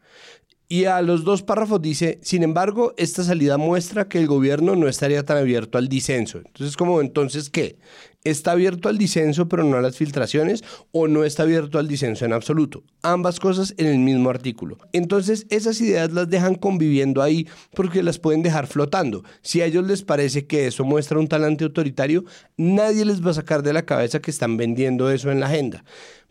Y 0.72 0.84
a 0.84 1.02
los 1.02 1.24
dos 1.24 1.42
párrafos 1.42 1.82
dice, 1.82 2.20
sin 2.22 2.44
embargo, 2.44 2.94
esta 2.96 3.24
salida 3.24 3.58
muestra 3.58 4.08
que 4.08 4.18
el 4.18 4.28
gobierno 4.28 4.76
no 4.76 4.86
estaría 4.86 5.24
tan 5.24 5.36
abierto 5.36 5.78
al 5.78 5.88
disenso. 5.88 6.38
Entonces, 6.38 6.76
como 6.76 7.00
entonces, 7.00 7.50
¿qué? 7.50 7.76
¿Está 8.22 8.52
abierto 8.52 8.90
al 8.90 8.98
disenso 8.98 9.48
pero 9.48 9.64
no 9.64 9.78
a 9.78 9.80
las 9.80 9.96
filtraciones 9.96 10.62
o 10.92 11.08
no 11.08 11.24
está 11.24 11.44
abierto 11.44 11.78
al 11.78 11.88
disenso 11.88 12.26
en 12.26 12.34
absoluto? 12.34 12.84
Ambas 13.00 13.40
cosas 13.40 13.72
en 13.78 13.86
el 13.86 13.98
mismo 13.98 14.28
artículo. 14.28 14.76
Entonces, 14.92 15.46
esas 15.48 15.80
ideas 15.80 16.12
las 16.12 16.28
dejan 16.28 16.54
conviviendo 16.54 17.22
ahí 17.22 17.48
porque 17.74 18.02
las 18.02 18.18
pueden 18.18 18.42
dejar 18.42 18.66
flotando. 18.66 19.24
Si 19.40 19.62
a 19.62 19.64
ellos 19.64 19.86
les 19.86 20.02
parece 20.02 20.46
que 20.46 20.66
eso 20.66 20.84
muestra 20.84 21.18
un 21.18 21.28
talante 21.28 21.64
autoritario, 21.64 22.26
nadie 22.58 23.06
les 23.06 23.24
va 23.24 23.30
a 23.30 23.34
sacar 23.34 23.62
de 23.62 23.72
la 23.72 23.86
cabeza 23.86 24.20
que 24.20 24.30
están 24.30 24.58
vendiendo 24.58 25.10
eso 25.10 25.30
en 25.30 25.40
la 25.40 25.46
agenda. 25.46 25.82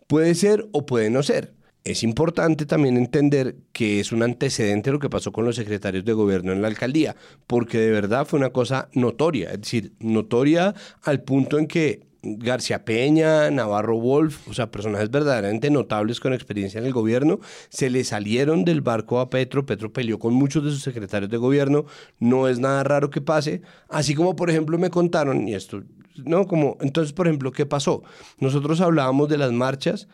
Puede 0.06 0.36
ser 0.36 0.68
o 0.70 0.86
puede 0.86 1.10
no 1.10 1.24
ser 1.24 1.59
es 1.84 2.02
importante 2.02 2.66
también 2.66 2.96
entender 2.96 3.56
que 3.72 4.00
es 4.00 4.12
un 4.12 4.22
antecedente 4.22 4.92
lo 4.92 4.98
que 4.98 5.08
pasó 5.08 5.32
con 5.32 5.44
los 5.44 5.56
secretarios 5.56 6.04
de 6.04 6.12
gobierno 6.12 6.52
en 6.52 6.62
la 6.62 6.68
alcaldía, 6.68 7.16
porque 7.46 7.78
de 7.78 7.90
verdad 7.90 8.26
fue 8.26 8.38
una 8.38 8.50
cosa 8.50 8.88
notoria, 8.92 9.50
es 9.52 9.60
decir, 9.62 9.92
notoria 9.98 10.74
al 11.02 11.22
punto 11.22 11.58
en 11.58 11.66
que 11.66 12.10
García 12.22 12.84
Peña, 12.84 13.50
Navarro 13.50 13.98
Wolf, 13.98 14.46
o 14.48 14.52
sea, 14.52 14.70
personajes 14.70 15.10
verdaderamente 15.10 15.70
notables 15.70 16.20
con 16.20 16.34
experiencia 16.34 16.78
en 16.78 16.84
el 16.84 16.92
gobierno, 16.92 17.40
se 17.70 17.88
le 17.88 18.04
salieron 18.04 18.64
del 18.64 18.82
barco 18.82 19.20
a 19.20 19.30
Petro, 19.30 19.64
Petro 19.64 19.90
peleó 19.90 20.18
con 20.18 20.34
muchos 20.34 20.62
de 20.62 20.70
sus 20.70 20.82
secretarios 20.82 21.30
de 21.30 21.38
gobierno, 21.38 21.86
no 22.18 22.46
es 22.48 22.58
nada 22.58 22.84
raro 22.84 23.08
que 23.08 23.22
pase, 23.22 23.62
así 23.88 24.14
como 24.14 24.36
por 24.36 24.50
ejemplo 24.50 24.76
me 24.76 24.90
contaron, 24.90 25.48
y 25.48 25.54
esto, 25.54 25.82
no, 26.16 26.46
como, 26.46 26.76
entonces 26.82 27.14
por 27.14 27.26
ejemplo, 27.26 27.52
¿qué 27.52 27.64
pasó? 27.64 28.02
Nosotros 28.38 28.82
hablábamos 28.82 29.30
de 29.30 29.38
las 29.38 29.52
marchas, 29.52 30.06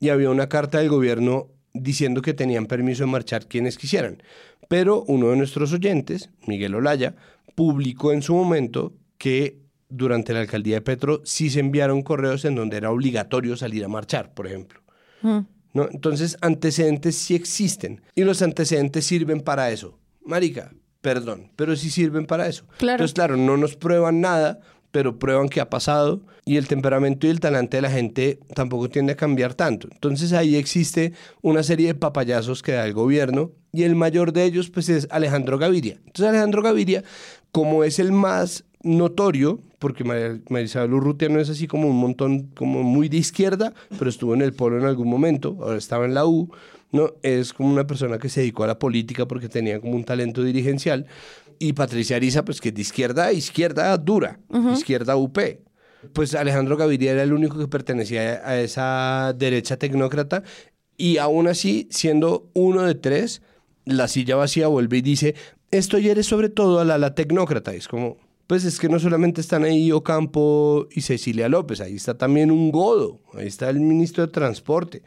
y 0.00 0.08
había 0.08 0.30
una 0.30 0.48
carta 0.48 0.78
del 0.78 0.88
gobierno 0.88 1.48
diciendo 1.72 2.22
que 2.22 2.34
tenían 2.34 2.66
permiso 2.66 3.04
de 3.04 3.10
marchar 3.10 3.46
quienes 3.46 3.78
quisieran. 3.78 4.22
Pero 4.68 5.04
uno 5.04 5.30
de 5.30 5.36
nuestros 5.36 5.72
oyentes, 5.72 6.30
Miguel 6.46 6.74
Olaya, 6.74 7.14
publicó 7.54 8.12
en 8.12 8.22
su 8.22 8.34
momento 8.34 8.94
que 9.18 9.58
durante 9.88 10.32
la 10.32 10.40
alcaldía 10.40 10.76
de 10.76 10.82
Petro 10.82 11.20
sí 11.24 11.50
se 11.50 11.60
enviaron 11.60 12.02
correos 12.02 12.44
en 12.44 12.54
donde 12.54 12.76
era 12.76 12.90
obligatorio 12.90 13.56
salir 13.56 13.84
a 13.84 13.88
marchar, 13.88 14.32
por 14.32 14.46
ejemplo. 14.46 14.80
Mm. 15.22 15.40
¿No? 15.74 15.88
Entonces, 15.90 16.36
antecedentes 16.40 17.16
sí 17.16 17.34
existen 17.34 18.00
y 18.14 18.24
los 18.24 18.42
antecedentes 18.42 19.04
sirven 19.04 19.40
para 19.40 19.70
eso. 19.70 19.98
Marica, 20.24 20.72
perdón, 21.00 21.52
pero 21.56 21.76
sí 21.76 21.90
sirven 21.90 22.26
para 22.26 22.48
eso. 22.48 22.64
Entonces, 22.80 23.12
claro, 23.12 23.36
no 23.36 23.56
nos 23.56 23.76
prueban 23.76 24.20
nada, 24.20 24.60
pero 24.90 25.18
prueban 25.18 25.48
que 25.48 25.60
ha 25.60 25.70
pasado 25.70 26.20
y 26.44 26.56
el 26.56 26.68
temperamento 26.68 27.26
y 27.26 27.30
el 27.30 27.40
talante 27.40 27.76
de 27.76 27.82
la 27.82 27.90
gente 27.90 28.40
tampoco 28.54 28.88
tiende 28.88 29.12
a 29.12 29.16
cambiar 29.16 29.54
tanto. 29.54 29.88
Entonces 29.92 30.32
ahí 30.32 30.56
existe 30.56 31.12
una 31.42 31.62
serie 31.62 31.88
de 31.88 31.94
papayazos 31.94 32.62
que 32.62 32.72
da 32.72 32.86
el 32.86 32.92
gobierno 32.92 33.52
y 33.72 33.84
el 33.84 33.94
mayor 33.94 34.32
de 34.32 34.44
ellos 34.44 34.70
pues 34.70 34.88
es 34.88 35.06
Alejandro 35.10 35.58
Gaviria. 35.58 35.94
Entonces 36.06 36.26
Alejandro 36.26 36.62
Gaviria, 36.62 37.04
como 37.52 37.84
es 37.84 37.98
el 37.98 38.12
más 38.12 38.64
notorio, 38.82 39.60
porque 39.78 40.04
María, 40.04 40.40
Isabel 40.62 40.94
Urrutia 40.94 41.28
no 41.28 41.40
es 41.40 41.50
así 41.50 41.66
como 41.66 41.88
un 41.88 41.96
montón, 41.96 42.48
como 42.54 42.82
muy 42.82 43.08
de 43.08 43.18
izquierda, 43.18 43.72
pero 43.98 44.10
estuvo 44.10 44.34
en 44.34 44.42
el 44.42 44.52
polo 44.52 44.78
en 44.78 44.84
algún 44.84 45.08
momento, 45.08 45.56
ahora 45.60 45.78
estaba 45.78 46.04
en 46.04 46.14
la 46.14 46.26
U, 46.26 46.50
¿no? 46.92 47.14
Es 47.22 47.52
como 47.52 47.70
una 47.70 47.86
persona 47.86 48.18
que 48.18 48.28
se 48.28 48.40
dedicó 48.40 48.64
a 48.64 48.66
la 48.66 48.78
política 48.78 49.26
porque 49.26 49.48
tenía 49.48 49.80
como 49.80 49.94
un 49.94 50.04
talento 50.04 50.42
dirigencial, 50.42 51.06
y 51.60 51.74
Patricia 51.74 52.16
Ariza, 52.16 52.42
pues 52.42 52.58
que 52.60 52.70
es 52.70 52.74
de 52.74 52.80
izquierda, 52.80 53.32
izquierda 53.32 53.96
dura, 53.98 54.40
izquierda 54.72 55.14
UP. 55.14 55.38
Pues 56.14 56.34
Alejandro 56.34 56.78
Gaviria 56.78 57.12
era 57.12 57.22
el 57.22 57.34
único 57.34 57.58
que 57.58 57.68
pertenecía 57.68 58.40
a 58.42 58.58
esa 58.58 59.34
derecha 59.36 59.76
tecnócrata 59.76 60.42
y 60.96 61.18
aún 61.18 61.48
así, 61.48 61.86
siendo 61.90 62.50
uno 62.54 62.82
de 62.82 62.94
tres, 62.94 63.42
la 63.84 64.08
silla 64.08 64.36
vacía 64.36 64.68
vuelve 64.68 64.96
y 64.96 65.02
dice, 65.02 65.34
esto 65.70 65.98
eres 65.98 66.26
sobre 66.26 66.48
todo 66.48 66.80
a 66.80 66.86
la, 66.86 66.96
la 66.96 67.14
tecnócrata. 67.14 67.74
es 67.74 67.88
como, 67.88 68.16
pues 68.46 68.64
es 68.64 68.80
que 68.80 68.88
no 68.88 68.98
solamente 68.98 69.42
están 69.42 69.64
ahí 69.64 69.92
Ocampo 69.92 70.88
y 70.90 71.02
Cecilia 71.02 71.50
López, 71.50 71.82
ahí 71.82 71.96
está 71.96 72.16
también 72.16 72.50
un 72.50 72.72
Godo, 72.72 73.20
ahí 73.34 73.46
está 73.46 73.68
el 73.68 73.80
ministro 73.80 74.26
de 74.26 74.32
Transporte, 74.32 75.02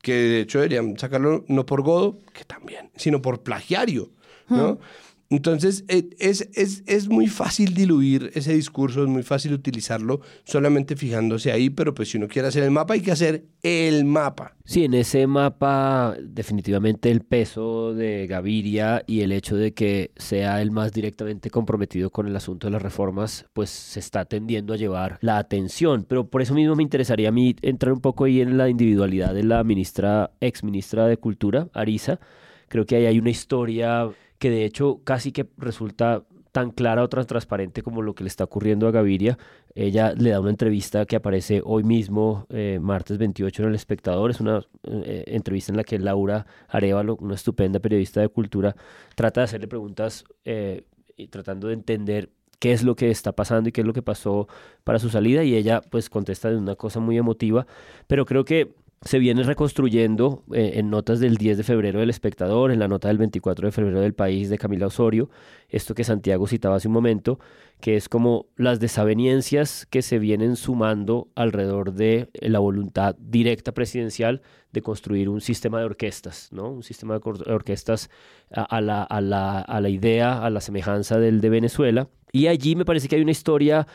que 0.00 0.14
de 0.14 0.40
hecho 0.40 0.58
deberían 0.58 0.98
sacarlo 0.98 1.44
no 1.48 1.66
por 1.66 1.82
Godo, 1.82 2.18
que 2.32 2.44
también, 2.44 2.90
sino 2.96 3.20
por 3.20 3.42
plagiario, 3.42 4.10
¿no? 4.48 4.78
Entonces, 5.30 5.84
eh, 5.88 6.08
es, 6.18 6.48
es, 6.54 6.82
es, 6.86 7.08
muy 7.08 7.26
fácil 7.26 7.74
diluir 7.74 8.30
ese 8.32 8.54
discurso, 8.54 9.02
es 9.02 9.08
muy 9.10 9.22
fácil 9.22 9.52
utilizarlo 9.52 10.22
solamente 10.44 10.96
fijándose 10.96 11.52
ahí, 11.52 11.68
pero 11.68 11.92
pues 11.92 12.08
si 12.10 12.16
uno 12.16 12.28
quiere 12.28 12.48
hacer 12.48 12.62
el 12.62 12.70
mapa, 12.70 12.94
hay 12.94 13.02
que 13.02 13.12
hacer 13.12 13.44
el 13.62 14.06
mapa. 14.06 14.56
Sí, 14.64 14.84
en 14.84 14.94
ese 14.94 15.26
mapa 15.26 16.16
definitivamente 16.18 17.10
el 17.10 17.20
peso 17.20 17.92
de 17.92 18.26
Gaviria 18.26 19.02
y 19.06 19.20
el 19.20 19.32
hecho 19.32 19.56
de 19.56 19.74
que 19.74 20.12
sea 20.16 20.62
el 20.62 20.70
más 20.70 20.92
directamente 20.92 21.50
comprometido 21.50 22.08
con 22.08 22.26
el 22.26 22.34
asunto 22.34 22.66
de 22.66 22.70
las 22.70 22.82
reformas, 22.82 23.44
pues 23.52 23.68
se 23.68 24.00
está 24.00 24.24
tendiendo 24.24 24.72
a 24.72 24.78
llevar 24.78 25.18
la 25.20 25.36
atención. 25.36 26.06
Pero 26.08 26.28
por 26.28 26.40
eso 26.40 26.54
mismo 26.54 26.74
me 26.74 26.82
interesaría 26.82 27.28
a 27.28 27.32
mí 27.32 27.54
entrar 27.60 27.92
un 27.92 28.00
poco 28.00 28.24
ahí 28.24 28.40
en 28.40 28.56
la 28.56 28.70
individualidad 28.70 29.34
de 29.34 29.44
la 29.44 29.62
ministra, 29.62 30.30
ex 30.40 30.64
ministra 30.64 31.06
de 31.06 31.18
Cultura, 31.18 31.68
Arisa. 31.74 32.18
Creo 32.68 32.86
que 32.86 32.96
ahí 32.96 33.06
hay 33.06 33.18
una 33.18 33.30
historia 33.30 34.10
que 34.38 34.50
de 34.50 34.64
hecho 34.64 35.00
casi 35.04 35.32
que 35.32 35.46
resulta 35.56 36.24
tan 36.52 36.70
clara 36.70 37.02
o 37.02 37.08
tan 37.08 37.26
transparente 37.26 37.82
como 37.82 38.02
lo 38.02 38.14
que 38.14 38.24
le 38.24 38.28
está 38.28 38.44
ocurriendo 38.44 38.88
a 38.88 38.90
Gaviria. 38.90 39.38
Ella 39.74 40.12
le 40.14 40.30
da 40.30 40.40
una 40.40 40.50
entrevista 40.50 41.06
que 41.06 41.16
aparece 41.16 41.62
hoy 41.64 41.84
mismo, 41.84 42.46
eh, 42.50 42.78
martes 42.80 43.18
28 43.18 43.62
en 43.62 43.68
El 43.68 43.74
Espectador. 43.74 44.30
Es 44.30 44.40
una 44.40 44.66
eh, 44.84 45.24
entrevista 45.28 45.72
en 45.72 45.76
la 45.76 45.84
que 45.84 45.98
Laura 45.98 46.46
Arevalo, 46.68 47.16
una 47.20 47.34
estupenda 47.34 47.78
periodista 47.80 48.20
de 48.20 48.28
cultura, 48.28 48.74
trata 49.14 49.40
de 49.40 49.44
hacerle 49.44 49.68
preguntas 49.68 50.24
eh, 50.44 50.84
y 51.16 51.28
tratando 51.28 51.68
de 51.68 51.74
entender 51.74 52.30
qué 52.58 52.72
es 52.72 52.82
lo 52.82 52.96
que 52.96 53.10
está 53.10 53.32
pasando 53.32 53.68
y 53.68 53.72
qué 53.72 53.82
es 53.82 53.86
lo 53.86 53.92
que 53.92 54.02
pasó 54.02 54.48
para 54.84 54.98
su 54.98 55.10
salida. 55.10 55.44
Y 55.44 55.54
ella 55.54 55.80
pues 55.80 56.10
contesta 56.10 56.50
de 56.50 56.56
una 56.56 56.74
cosa 56.74 56.98
muy 56.98 57.16
emotiva. 57.18 57.66
Pero 58.06 58.24
creo 58.24 58.44
que 58.44 58.74
se 59.02 59.18
viene 59.18 59.42
reconstruyendo 59.44 60.44
eh, 60.52 60.72
en 60.74 60.90
notas 60.90 61.20
del 61.20 61.36
10 61.36 61.56
de 61.58 61.62
febrero 61.62 62.00
del 62.00 62.10
espectador, 62.10 62.72
en 62.72 62.80
la 62.80 62.88
nota 62.88 63.08
del 63.08 63.18
24 63.18 63.68
de 63.68 63.72
febrero 63.72 64.00
del 64.00 64.14
país 64.14 64.50
de 64.50 64.58
Camila 64.58 64.86
Osorio, 64.86 65.30
esto 65.68 65.94
que 65.94 66.02
Santiago 66.02 66.46
citaba 66.46 66.76
hace 66.76 66.88
un 66.88 66.94
momento, 66.94 67.38
que 67.80 67.96
es 67.96 68.08
como 68.08 68.46
las 68.56 68.80
desaveniencias 68.80 69.86
que 69.86 70.02
se 70.02 70.18
vienen 70.18 70.56
sumando 70.56 71.28
alrededor 71.36 71.92
de 71.92 72.28
la 72.40 72.58
voluntad 72.58 73.14
directa 73.18 73.72
presidencial 73.72 74.42
de 74.72 74.82
construir 74.82 75.28
un 75.28 75.40
sistema 75.40 75.78
de 75.78 75.84
orquestas, 75.84 76.48
¿no? 76.52 76.70
Un 76.70 76.82
sistema 76.82 77.18
de 77.18 77.52
orquestas 77.52 78.10
a, 78.50 78.80
la, 78.80 79.02
a, 79.04 79.20
la, 79.20 79.60
a 79.60 79.80
la 79.80 79.88
idea, 79.88 80.44
a 80.44 80.50
la 80.50 80.60
semejanza 80.60 81.18
del 81.18 81.40
de 81.40 81.50
Venezuela. 81.50 82.08
Y 82.32 82.48
allí 82.48 82.76
me 82.76 82.84
parece 82.84 83.08
que 83.08 83.16
hay 83.16 83.22
una 83.22 83.30
historia 83.30 83.86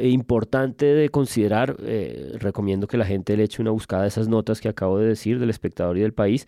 importante 0.00 0.86
de 0.86 1.08
considerar. 1.08 1.76
Eh, 1.80 2.32
recomiendo 2.38 2.86
que 2.86 2.96
la 2.96 3.06
gente 3.06 3.36
le 3.36 3.44
eche 3.44 3.62
una 3.62 3.70
buscada 3.70 4.04
a 4.04 4.06
esas 4.06 4.28
notas 4.28 4.60
que 4.60 4.68
acabo 4.68 4.98
de 4.98 5.08
decir 5.08 5.38
del 5.38 5.50
espectador 5.50 5.96
y 5.98 6.00
del 6.00 6.12
país, 6.12 6.46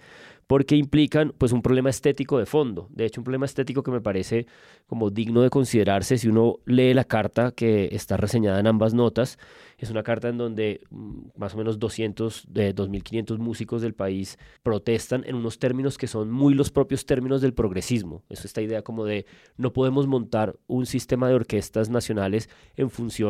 porque 0.53 0.77
implican 0.77 1.33
pues 1.39 1.53
un 1.53 1.63
problema 1.63 1.91
estético 1.91 2.39
de 2.39 2.47
fondo. 2.47 2.89
De 2.91 3.07
hecho, 3.07 3.21
un 3.21 3.25
problema 3.25 3.47
estético 3.47 3.83
que 3.83 3.91
me 3.91 4.01
parece 4.01 4.47
como 4.87 5.11
digno 5.11 5.41
de 5.41 5.51
considerarse 5.51 6.19
si 6.19 6.29
uno 6.29 6.59
lee 6.67 6.93
la 6.93 7.05
carta 7.05 7.53
que 7.53 7.89
está 7.93 8.17
reseñada 8.19 8.61
en 8.61 8.67
ambas 8.67 8.93
notas. 8.93 9.39
Es 9.79 9.91
una 9.91 10.03
carta 10.03 10.29
en 10.29 10.37
donde 10.37 10.83
mm, 10.91 11.39
más 11.39 11.55
o 11.55 11.57
menos 11.57 11.79
200 11.79 12.45
de 12.49 12.73
2500 12.73 13.39
músicos 13.39 13.83
del 13.83 13.95
país 13.95 14.39
protestan 14.63 15.25
en 15.27 15.37
unos 15.37 15.59
términos 15.59 15.97
que 15.97 16.07
son 16.07 16.31
muy 16.31 16.55
los 16.55 16.71
propios 16.71 17.07
términos 17.07 17.41
del 17.41 17.55
progresismo. 17.55 18.23
Es 18.29 18.45
esta 18.45 18.61
idea 18.61 18.83
como 18.83 19.05
de 19.05 19.25
no 19.57 19.73
podemos 19.73 20.07
montar 20.07 20.57
un 20.67 20.85
sistema 20.87 21.29
de 21.29 21.35
orquestas 21.35 21.89
nacionales 21.89 22.51
en 22.77 22.91
función 22.91 23.22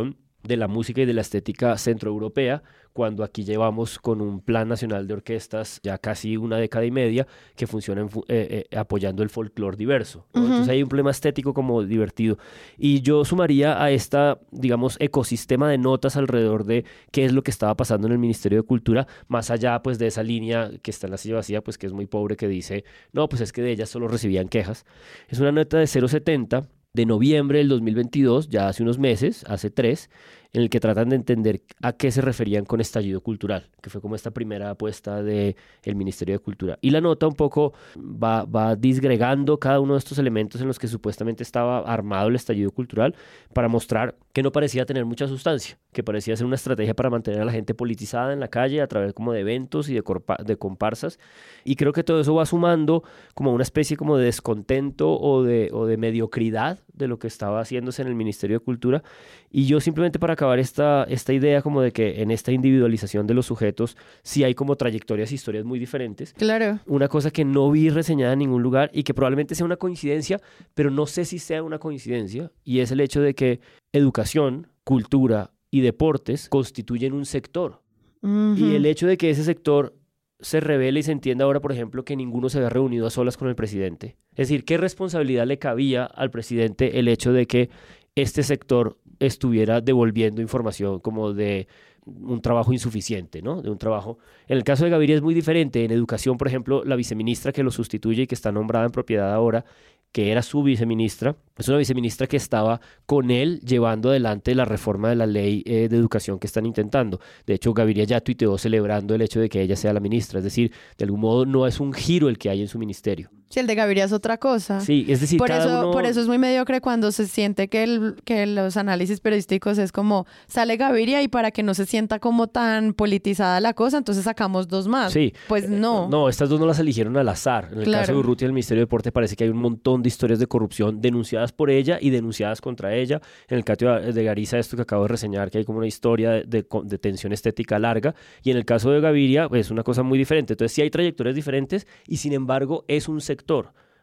de 0.43 0.57
la 0.57 0.69
música 0.69 1.03
y 1.03 1.07
de 1.07 1.15
la 1.15 1.21
estética 1.21 1.77
centroeuropea, 1.79 2.63
cuando 2.93 3.25
aquí 3.25 3.45
llevamos 3.45 3.99
con 3.99 4.21
un 4.21 4.41
plan 4.41 4.69
nacional 4.69 5.07
de 5.07 5.15
orquestas 5.15 5.81
ya 5.83 5.97
casi 5.99 6.37
una 6.37 6.59
década 6.59 6.85
y 6.85 6.91
media 6.91 7.27
que 7.57 7.67
funciona 7.67 8.03
eh, 8.29 8.67
eh, 8.71 8.77
apoyando 8.77 9.23
el 9.23 9.31
folclore 9.31 9.77
diverso. 9.77 10.27
Entonces 10.35 10.69
hay 10.69 10.83
un 10.83 10.89
problema 10.89 11.11
estético 11.11 11.55
como 11.55 11.83
divertido. 11.83 12.39
Y 12.77 13.01
yo 13.01 13.25
sumaría 13.25 13.83
a 13.83 13.91
esta, 13.91 14.41
digamos, 14.51 14.97
ecosistema 15.01 15.71
de 15.71 15.79
notas 15.79 16.17
alrededor 16.17 16.65
de 16.65 16.85
qué 17.11 17.25
es 17.25 17.33
lo 17.33 17.43
que 17.43 17.51
estaba 17.51 17.77
pasando 17.77 18.09
en 18.09 18.13
el 18.13 18.19
Ministerio 18.19 18.59
de 18.59 18.67
Cultura, 18.67 19.07
más 19.29 19.51
allá 19.51 19.83
pues 19.83 19.99
de 19.99 20.09
esa 20.09 20.23
línea 20.23 20.71
que 20.83 20.91
está 20.91 21.07
en 21.07 21.13
la 21.13 21.19
silla 21.19 21.37
vacía, 21.37 21.63
pues 21.63 21.79
que 21.79 21.87
es 21.87 21.93
muy 21.93 22.07
pobre, 22.07 22.37
que 22.37 22.49
dice, 22.49 22.85
no, 23.13 23.29
pues 23.29 23.41
es 23.41 23.53
que 23.53 23.63
de 23.63 23.71
ellas 23.71 23.89
solo 23.89 24.09
recibían 24.09 24.49
quejas. 24.49 24.85
Es 25.29 25.41
una 25.41 25.53
nota 25.53 25.79
de 25.79 25.87
070 25.87 26.69
de 26.95 27.07
noviembre 27.07 27.59
del 27.59 27.69
2022, 27.69 28.51
ya 28.51 28.69
hace 28.69 28.83
unos 28.83 28.99
meses, 28.99 29.45
hace 29.49 29.71
tres, 29.71 30.11
en 30.53 30.63
el 30.63 30.71
que 30.71 30.81
tratan 30.81 31.09
de 31.09 31.17
entender 31.17 31.63
a 31.81 31.95
qué 31.95 32.11
se 32.11 32.21
referían 32.21 32.65
con 32.65 32.81
estallido 32.81 33.23
cultural, 33.23 33.71
que 33.81 33.89
fue 33.89 34.03
como 34.03 34.15
esta 34.15 34.31
primera 34.31 34.71
apuesta 34.71 35.23
del 35.23 35.57
el 35.83 35.97
Ministerio 35.97 36.35
de 36.35 36.39
Cultura. 36.41 36.79
Y 36.83 36.91
la 36.91 37.01
nota 37.01 37.27
un 37.27 37.35
poco 37.35 37.73
va, 37.97 38.77
disgregando 38.77 39.59
cada 39.59 39.81
uno 39.81 39.95
de 39.95 39.99
estos 39.99 40.19
elementos 40.19 40.61
en 40.61 40.67
los 40.67 40.79
que 40.79 40.89
supuestamente 40.89 41.43
estaba 41.43 41.79
armado 41.81 42.29
el 42.29 42.35
estallido 42.35 42.71
cultural 42.71 43.15
para 43.55 43.69
mostrar 43.69 44.15
que 44.35 44.43
no 44.43 44.53
parecía 44.53 44.85
tener 44.85 45.07
mucha 45.07 45.27
sustancia, 45.27 45.79
que 45.93 46.03
parecía 46.03 46.37
ser 46.37 46.47
una 46.47 46.57
estrategia 46.57 46.95
para 46.95 47.09
mantener 47.09 47.41
a 47.41 47.45
la 47.47 47.53
gente 47.53 47.75
politizada 47.75 48.33
en 48.33 48.41
la 48.41 48.49
calle 48.49 48.83
a 48.83 48.87
través 48.87 49.15
como 49.15 49.33
de 49.33 49.41
eventos 49.41 49.89
y 49.89 49.95
de, 49.95 50.05
de 50.45 50.57
comparsas. 50.57 51.19
Y 51.65 51.77
creo 51.77 51.93
que 51.93 52.05
todo 52.05 52.21
eso 52.21 52.35
va 52.35 52.45
sumando 52.45 53.05
como 53.35 53.53
una 53.53 53.63
especie 53.63 53.97
como 53.97 54.19
de 54.19 54.27
descontento 54.27 55.19
o 55.19 55.43
de, 55.43 55.71
o 55.73 55.87
de 55.87 55.97
mediocridad 55.97 56.79
de 56.93 57.09
lo 57.09 57.19
que 57.19 57.27
estaba 57.27 57.61
haciéndose 57.61 58.03
en 58.03 58.09
el 58.09 58.15
Ministerio 58.15 58.59
de 58.59 58.65
Cultura. 58.65 59.03
Y 59.51 59.67
yo 59.67 59.81
simplemente 59.81 60.19
para 60.19 60.35
acabar 60.35 60.59
esta, 60.59 61.05
esta 61.05 61.33
idea 61.33 61.63
como 61.63 61.81
de 61.81 61.93
que 61.93 62.23
en 62.23 62.31
esta 62.31 62.53
individualización 62.53 63.27
de 63.27 63.35
los 63.35 63.47
sujetos 63.47 63.97
sí 64.23 64.45
hay 64.45 64.55
como 64.55 64.77
trayectorias 64.77 65.33
e 65.33 65.35
historias 65.35 65.65
muy 65.65 65.79
diferentes. 65.79 66.35
Claro. 66.35 66.81
Una 66.87 67.09
cosa 67.09 67.31
que 67.31 67.45
no 67.45 67.71
vi 67.71 67.91
reseñada 67.91 68.35
en 68.35 68.41
ningún 68.41 68.63
lugar 68.63 68.91
y 68.93 69.03
que 69.03 69.15
probablemente 69.15 69.55
sea 69.55 69.67
una 69.67 69.77
coincidencia, 69.77 70.41
pero 70.75 70.91
no 70.91 71.07
sé 71.07 71.25
si 71.25 71.39
sea 71.39 71.63
una 71.63 71.79
coincidencia, 71.79 72.51
y 72.65 72.81
es 72.81 72.91
el 72.91 73.01
hecho 73.01 73.21
de 73.21 73.35
que 73.35 73.61
educación, 73.93 74.69
cultura 74.85 75.53
y 75.71 75.81
deportes 75.81 76.49
constituyen 76.49 77.13
un 77.13 77.27
sector. 77.27 77.81
Y 78.23 78.77
el 78.77 78.87
hecho 78.87 79.09
de 79.09 79.17
que 79.17 79.31
ese 79.31 79.43
sector 79.43 79.97
se 80.43 80.61
revele 80.61 81.01
y 81.01 81.03
se 81.03 81.13
entienda 81.13 81.45
ahora, 81.45 81.61
por 81.61 81.73
ejemplo, 81.73 82.05
que 82.05 82.17
ninguno 82.17 82.49
se 82.49 82.59
había 82.59 82.71
reunido 82.71 83.07
a 83.07 83.11
solas 83.11 83.37
con 83.37 83.49
el 83.49 83.55
presidente. 83.55 84.17
Es 84.33 84.49
decir, 84.49 84.65
¿qué 84.65 84.77
responsabilidad 84.77 85.47
le 85.47 85.59
cabía 85.59 86.05
al 86.05 86.31
presidente 86.31 86.99
el 86.99 87.09
hecho 87.09 87.33
de 87.33 87.47
que 87.47 87.71
este 88.15 88.43
sector 88.43 88.99
estuviera 89.19 89.81
devolviendo 89.81 90.43
información 90.43 91.01
como 91.01 91.33
de 91.33 91.69
un 92.05 92.43
trabajo 92.43 92.73
insuficiente, 92.73 93.43
¿no? 93.43 93.63
De 93.63 93.71
un 93.71 93.79
trabajo. 93.79 94.19
En 94.49 94.57
el 94.57 94.65
caso 94.65 94.85
de 94.85 94.91
Gaviria 94.91 95.15
es 95.15 95.23
muy 95.23 95.35
diferente. 95.35 95.85
En 95.85 95.93
educación, 95.93 96.37
por 96.37 96.49
ejemplo, 96.49 96.83
la 96.85 96.97
viceministra 96.97 97.53
que 97.53 97.63
lo 97.63 97.71
sustituye 97.71 98.23
y 98.23 98.27
que 98.27 98.35
está 98.35 98.51
nombrada 98.51 98.87
en 98.87 98.91
propiedad 98.91 99.33
ahora, 99.33 99.65
que 100.13 100.31
era 100.31 100.43
su 100.43 100.63
viceministra, 100.63 101.37
es 101.59 101.69
una 101.69 101.79
viceministra 101.79 102.27
que 102.27 102.37
estaba 102.37 102.81
con 103.07 103.31
él 103.31 103.61
llevando 103.61 104.11
adelante 104.11 104.55
la 104.55 104.65
reforma 104.65 105.09
de 105.09 105.17
la 105.17 105.27
ley 105.27 105.63
eh, 105.67 105.89
de 105.89 105.97
educación 105.97 106.39
que 106.39 106.47
están 106.47 106.67
intentando. 106.67 107.19
De 107.47 107.55
hecho, 107.55 107.73
Gaviria 107.73 108.05
ya 108.05 108.21
tuiteó 108.21 108.59
celebrando 108.59 109.15
el 109.15 109.23
hecho 109.23 109.41
de 109.41 109.49
que 109.49 109.63
ella 109.63 109.77
sea 109.77 109.93
la 109.93 110.01
ministra. 110.01 110.39
Es 110.39 110.45
decir, 110.45 110.73
de 110.99 111.05
algún 111.05 111.21
modo 111.21 111.47
no 111.47 111.67
es 111.67 111.81
un 111.81 111.93
giro 111.93 112.29
el 112.29 112.39
que 112.39 112.51
hay 112.51 112.61
en 112.61 112.69
su 112.69 112.79
ministerio. 112.79 113.31
Sí, 113.53 113.61
el 113.61 113.67
de 113.67 113.75
Gaviria 113.75 114.05
es 114.05 114.13
otra 114.13 114.39
cosa. 114.39 114.81
Sí, 114.81 115.05
es 115.11 115.21
decir, 115.21 115.37
por, 115.37 115.51
eso, 115.51 115.91
por 115.91 116.07
eso 116.07 116.23
es 116.23 116.27
muy 116.27 116.39
mediocre 116.39 116.81
cuando 116.81 117.13
se 117.13 117.27
siente 117.27 117.69
que, 117.69 117.83
el, 117.83 118.15
que 118.25 118.47
los 118.47 118.79
análisis 118.79 119.21
periodísticos 119.21 119.77
es 119.77 119.93
como 119.93 120.27
sale 120.47 120.79
Gaviria 120.79 121.21
y 121.21 121.29
para 121.29 121.51
que 121.51 121.63
no 121.63 121.75
se 121.75 121.85
sienta 121.85 122.19
como 122.19 122.47
tan 122.47 122.95
politizada 122.95 123.61
la 123.61 123.75
cosa, 123.75 123.99
entonces 123.99 124.25
sacamos 124.25 124.69
dos 124.69 124.89
más. 124.89 125.13
Sí. 125.13 125.35
Pues 125.49 125.69
no. 125.69 126.09
No, 126.09 126.31
estas 126.31 126.49
dos 126.49 126.59
no 126.61 126.65
las 126.65 126.79
eligieron 126.79 127.15
al 127.19 127.29
azar. 127.29 127.69
En 127.73 127.83
el 127.83 127.93
caso 127.93 128.13
de 128.13 128.19
Urrutia 128.19 128.47
del 128.47 128.55
Ministerio 128.55 128.81
de 128.81 128.87
Deporte 128.87 129.13
parece 129.13 129.37
que 129.37 129.45
hay 129.45 129.51
un 129.51 129.59
montón 129.59 130.03
de 130.03 130.09
historias 130.09 130.39
de 130.39 130.47
corrupción 130.47 131.03
denunciadas 131.03 131.53
por 131.53 131.69
ella 131.69 131.99
y 132.01 132.09
denunciadas 132.09 132.63
contra 132.63 132.95
ella. 132.95 133.21
En 133.49 133.59
el 133.59 133.65
caso 133.65 133.85
de 133.87 134.25
Gariza, 134.25 134.59
esto 134.59 134.77
que 134.77 134.83
acabo 134.83 135.03
de 135.03 135.09
reseñar, 135.09 135.51
que 135.51 135.59
hay 135.59 135.67
como 135.67 135.77
una 135.77 135.87
historia 135.87 136.31
de, 136.31 136.65
de 136.85 136.99
tensión 136.99 137.35
estética 137.35 137.79
larga. 137.79 138.15
Y 138.43 138.51
en 138.51 138.57
el 138.57 138.65
caso 138.65 138.91
de 138.93 139.03
Gaviria, 139.03 139.47
es 139.53 139.71
una 139.71 139.83
cosa 139.83 140.03
muy 140.03 140.17
diferente. 140.17 140.55
Entonces 140.55 140.75
sí 140.75 140.81
hay 140.81 140.89
trayectorias 140.89 141.37
diferentes 141.37 141.87
y 142.07 142.17
sin 142.17 142.33
embargo 142.33 142.87
es 142.89 143.09
un 143.09 143.21
sector 143.21 143.42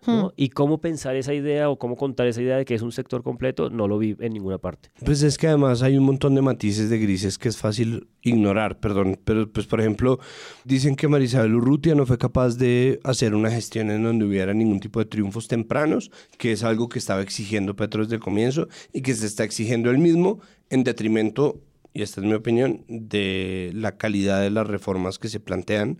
Hmm. 0.06 0.28
Y 0.38 0.50
cómo 0.50 0.80
pensar 0.80 1.16
esa 1.18 1.34
idea 1.34 1.70
o 1.70 1.78
cómo 1.78 1.98
contar 1.98 2.28
esa 2.28 2.42
idea 2.42 2.58
de 2.58 2.64
que 2.64 2.74
es 2.74 2.82
un 2.82 2.92
sector 2.92 3.22
completo, 3.22 3.70
no 3.70 3.88
lo 3.88 3.98
vi 3.98 4.16
en 4.20 4.34
ninguna 4.34 4.58
parte. 4.58 4.90
Pues 5.04 5.24
es 5.24 5.38
que 5.38 5.48
además 5.48 5.82
hay 5.82 5.98
un 5.98 6.06
montón 6.06 6.36
de 6.36 6.42
matices 6.42 6.90
de 6.90 7.00
grises 7.00 7.38
que 7.38 7.50
es 7.50 7.58
fácil 7.58 8.08
ignorar, 8.22 8.80
perdón. 8.80 9.20
Pero 9.26 9.52
pues 9.52 9.66
por 9.66 9.82
ejemplo, 9.82 10.20
dicen 10.64 10.96
que 10.96 11.08
Marisabel 11.08 11.56
Urrutia 11.56 11.96
no 11.96 12.06
fue 12.06 12.18
capaz 12.18 12.56
de 12.58 13.00
hacer 13.04 13.36
una 13.36 13.52
gestión 13.52 13.92
en 13.92 14.04
donde 14.04 14.26
hubiera 14.26 14.54
ningún 14.54 14.80
tipo 14.80 15.00
de 15.00 15.06
triunfos 15.06 15.48
tempranos, 15.48 16.12
que 16.38 16.54
es 16.54 16.64
algo 16.64 16.88
que 16.88 17.00
estaba 17.00 17.22
exigiendo 17.22 17.76
Petro 17.76 18.04
desde 18.04 18.16
el 18.16 18.22
comienzo 18.22 18.68
y 18.94 19.02
que 19.02 19.14
se 19.14 19.26
está 19.26 19.44
exigiendo 19.44 19.90
él 19.90 19.98
mismo 19.98 20.40
en 20.70 20.86
detrimento, 20.86 21.60
y 21.94 22.04
esta 22.04 22.22
es 22.22 22.28
mi 22.28 22.34
opinión, 22.34 22.86
de 22.88 23.72
la 23.74 23.98
calidad 23.98 24.42
de 24.42 24.50
las 24.50 24.68
reformas 24.68 25.20
que 25.20 25.28
se 25.28 25.42
plantean 25.42 26.00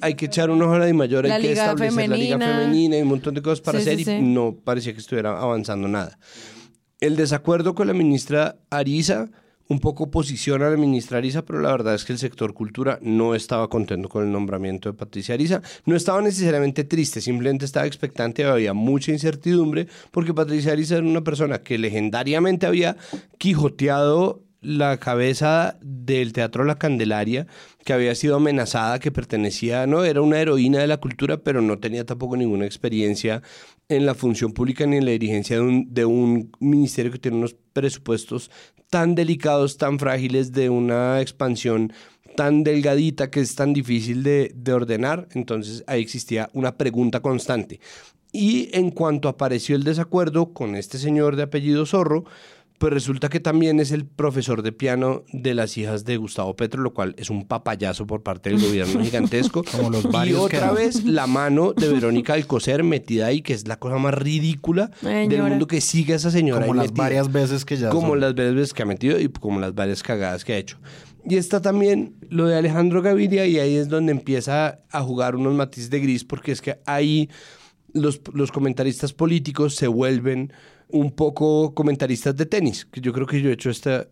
hay 0.00 0.14
que 0.14 0.26
echar 0.26 0.50
una 0.50 0.66
hora 0.66 0.84
de 0.86 0.92
mayor, 0.92 1.26
hay 1.26 1.42
que 1.42 1.52
establecer 1.52 2.08
la 2.08 2.16
liga 2.16 2.38
femenina 2.38 2.98
y 2.98 3.02
un 3.02 3.08
montón 3.08 3.34
de 3.34 3.42
cosas 3.42 3.60
para 3.60 3.78
hacer 3.78 4.00
y 4.00 4.22
no 4.22 4.56
parecía 4.64 4.92
que 4.92 5.00
estuviera 5.00 5.38
avanzando 5.40 5.88
nada. 5.88 6.18
El 7.00 7.16
desacuerdo 7.16 7.74
con 7.74 7.86
la 7.86 7.92
ministra 7.92 8.56
Ariza 8.70 9.28
un 9.68 9.80
poco 9.80 10.10
posiciona 10.10 10.68
a 10.68 10.70
la 10.70 10.76
ministra 10.76 11.18
Ariza, 11.18 11.44
pero 11.44 11.60
la 11.60 11.70
verdad 11.70 11.94
es 11.94 12.04
que 12.04 12.12
el 12.12 12.18
sector 12.18 12.54
cultura 12.54 12.98
no 13.02 13.34
estaba 13.34 13.68
contento 13.68 14.08
con 14.08 14.24
el 14.24 14.32
nombramiento 14.32 14.90
de 14.90 14.96
Patricia 14.96 15.34
Ariza. 15.34 15.60
No 15.84 15.96
estaba 15.96 16.20
necesariamente 16.22 16.84
triste, 16.84 17.20
simplemente 17.20 17.64
estaba 17.64 17.86
expectante, 17.86 18.44
había 18.44 18.74
mucha 18.74 19.12
incertidumbre, 19.12 19.88
porque 20.10 20.34
Patricia 20.34 20.72
Ariza 20.72 20.96
era 20.96 21.06
una 21.06 21.24
persona 21.24 21.58
que 21.58 21.78
legendariamente 21.78 22.66
había 22.66 22.96
quijoteado 23.38 24.45
la 24.66 24.98
cabeza 24.98 25.78
del 25.80 26.32
Teatro 26.32 26.64
La 26.64 26.76
Candelaria, 26.76 27.46
que 27.84 27.92
había 27.92 28.14
sido 28.16 28.36
amenazada, 28.36 28.98
que 28.98 29.12
pertenecía, 29.12 29.86
no, 29.86 30.04
era 30.04 30.20
una 30.22 30.40
heroína 30.40 30.80
de 30.80 30.88
la 30.88 30.96
cultura, 30.96 31.38
pero 31.38 31.62
no 31.62 31.78
tenía 31.78 32.04
tampoco 32.04 32.36
ninguna 32.36 32.66
experiencia 32.66 33.42
en 33.88 34.04
la 34.06 34.14
función 34.14 34.52
pública 34.52 34.84
ni 34.84 34.96
en 34.96 35.04
la 35.04 35.12
dirigencia 35.12 35.56
de 35.56 35.62
un, 35.62 35.94
de 35.94 36.04
un 36.04 36.52
ministerio 36.58 37.12
que 37.12 37.20
tiene 37.20 37.36
unos 37.36 37.54
presupuestos 37.72 38.50
tan 38.90 39.14
delicados, 39.14 39.76
tan 39.76 40.00
frágiles, 40.00 40.50
de 40.50 40.68
una 40.68 41.20
expansión 41.20 41.92
tan 42.36 42.64
delgadita 42.64 43.30
que 43.30 43.40
es 43.40 43.54
tan 43.54 43.72
difícil 43.72 44.24
de, 44.24 44.52
de 44.54 44.72
ordenar. 44.72 45.28
Entonces 45.34 45.84
ahí 45.86 46.02
existía 46.02 46.50
una 46.52 46.76
pregunta 46.76 47.20
constante. 47.20 47.80
Y 48.32 48.68
en 48.76 48.90
cuanto 48.90 49.28
apareció 49.28 49.76
el 49.76 49.84
desacuerdo 49.84 50.52
con 50.52 50.74
este 50.74 50.98
señor 50.98 51.36
de 51.36 51.44
apellido 51.44 51.86
Zorro, 51.86 52.24
pues 52.78 52.92
resulta 52.92 53.28
que 53.28 53.40
también 53.40 53.80
es 53.80 53.90
el 53.90 54.04
profesor 54.04 54.62
de 54.62 54.72
piano 54.72 55.22
de 55.32 55.54
las 55.54 55.78
hijas 55.78 56.04
de 56.04 56.16
Gustavo 56.18 56.54
Petro, 56.56 56.82
lo 56.82 56.92
cual 56.92 57.14
es 57.18 57.30
un 57.30 57.46
papayazo 57.46 58.06
por 58.06 58.22
parte 58.22 58.50
del 58.50 58.60
gobierno 58.60 59.00
gigantesco. 59.04 59.64
Como 59.64 59.90
los 59.90 60.04
y 60.26 60.34
otra 60.34 60.68
que- 60.70 60.74
vez 60.74 61.04
la 61.04 61.26
mano 61.26 61.72
de 61.72 61.88
Verónica 61.88 62.34
Alcocer 62.34 62.82
metida 62.84 63.26
ahí, 63.26 63.40
que 63.42 63.54
es 63.54 63.66
la 63.66 63.78
cosa 63.78 63.96
más 63.98 64.14
ridícula 64.14 64.90
del 65.02 65.42
mundo 65.42 65.66
que 65.66 65.80
sigue 65.80 66.12
a 66.12 66.16
esa 66.16 66.30
señora. 66.30 66.60
Como 66.66 66.72
ahí 66.74 66.78
las 66.78 66.86
metida. 66.92 67.02
varias 67.04 67.32
veces 67.32 67.64
que 67.64 67.76
ya 67.76 67.88
Como 67.90 68.08
son. 68.08 68.20
las 68.20 68.34
varias 68.34 68.54
veces 68.54 68.74
que 68.74 68.82
ha 68.82 68.86
metido 68.86 69.18
y 69.18 69.28
como 69.28 69.58
las 69.60 69.74
varias 69.74 70.02
cagadas 70.02 70.44
que 70.44 70.52
ha 70.52 70.58
hecho. 70.58 70.78
Y 71.28 71.36
está 71.36 71.60
también 71.60 72.14
lo 72.28 72.46
de 72.46 72.56
Alejandro 72.56 73.02
Gaviria 73.02 73.46
y 73.46 73.58
ahí 73.58 73.74
es 73.74 73.88
donde 73.88 74.12
empieza 74.12 74.80
a 74.90 75.02
jugar 75.02 75.34
unos 75.34 75.54
matices 75.54 75.90
de 75.90 75.98
gris 76.00 76.24
porque 76.24 76.52
es 76.52 76.60
que 76.60 76.78
ahí 76.86 77.28
los, 77.92 78.20
los 78.34 78.52
comentaristas 78.52 79.12
políticos 79.12 79.74
se 79.74 79.88
vuelven 79.88 80.52
un 80.88 81.10
poco 81.10 81.74
comentaristas 81.74 82.36
de 82.36 82.46
tenis, 82.46 82.86
que 82.86 83.00
yo 83.00 83.12
creo 83.12 83.26
que 83.26 83.40
yo 83.40 83.50
he 83.50 83.54
hecho 83.54 83.70
esta, 83.70 84.08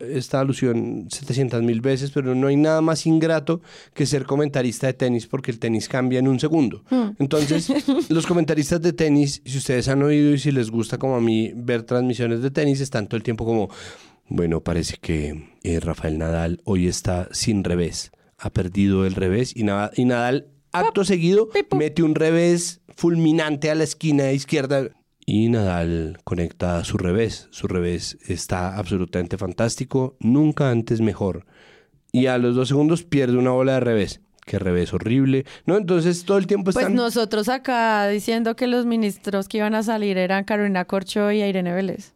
esta 0.00 0.40
alusión 0.40 1.06
700 1.08 1.62
mil 1.62 1.80
veces, 1.80 2.10
pero 2.10 2.34
no 2.34 2.48
hay 2.48 2.56
nada 2.56 2.80
más 2.80 3.06
ingrato 3.06 3.60
que 3.94 4.06
ser 4.06 4.24
comentarista 4.24 4.86
de 4.86 4.94
tenis 4.94 5.26
porque 5.26 5.50
el 5.50 5.58
tenis 5.58 5.88
cambia 5.88 6.18
en 6.18 6.28
un 6.28 6.40
segundo. 6.40 6.84
Hmm. 6.90 7.10
Entonces, 7.18 7.72
los 8.08 8.26
comentaristas 8.26 8.82
de 8.82 8.92
tenis, 8.92 9.42
si 9.44 9.58
ustedes 9.58 9.88
han 9.88 10.02
oído 10.02 10.34
y 10.34 10.38
si 10.38 10.50
les 10.50 10.70
gusta 10.70 10.98
como 10.98 11.16
a 11.16 11.20
mí 11.20 11.52
ver 11.54 11.82
transmisiones 11.84 12.42
de 12.42 12.50
tenis, 12.50 12.80
están 12.80 13.06
todo 13.06 13.16
el 13.16 13.22
tiempo 13.22 13.44
como, 13.44 13.70
bueno, 14.28 14.60
parece 14.62 14.96
que 15.00 15.50
eh, 15.62 15.80
Rafael 15.80 16.18
Nadal 16.18 16.60
hoy 16.64 16.88
está 16.88 17.28
sin 17.32 17.62
revés, 17.62 18.10
ha 18.38 18.50
perdido 18.50 19.06
el 19.06 19.14
revés 19.14 19.52
y 19.54 19.64
Nadal 19.64 20.46
acto 20.72 21.04
seguido 21.04 21.48
mete 21.76 22.02
un 22.02 22.14
revés 22.14 22.80
fulminante 22.96 23.70
a 23.70 23.74
la 23.74 23.84
esquina 23.84 24.30
izquierda 24.32 24.90
y 25.30 25.48
Nadal 25.48 26.18
conecta 26.24 26.82
su 26.82 26.98
revés. 26.98 27.46
Su 27.52 27.68
revés 27.68 28.18
está 28.26 28.76
absolutamente 28.76 29.38
fantástico, 29.38 30.16
nunca 30.18 30.70
antes 30.72 31.00
mejor. 31.00 31.46
Y 32.10 32.26
a 32.26 32.36
los 32.36 32.56
dos 32.56 32.66
segundos 32.66 33.04
pierde 33.04 33.38
una 33.38 33.52
bola 33.52 33.74
de 33.74 33.80
revés. 33.80 34.20
Qué 34.44 34.58
revés 34.58 34.92
horrible. 34.92 35.46
¿No? 35.66 35.76
Entonces 35.76 36.24
todo 36.24 36.36
el 36.36 36.48
tiempo 36.48 36.64
Pues 36.72 36.78
están... 36.78 36.96
nosotros 36.96 37.48
acá 37.48 38.08
diciendo 38.08 38.56
que 38.56 38.66
los 38.66 38.86
ministros 38.86 39.46
que 39.46 39.58
iban 39.58 39.76
a 39.76 39.84
salir 39.84 40.18
eran 40.18 40.42
Carolina 40.42 40.84
Corcho 40.84 41.30
y 41.30 41.40
Irene 41.44 41.74
Vélez. 41.74 42.12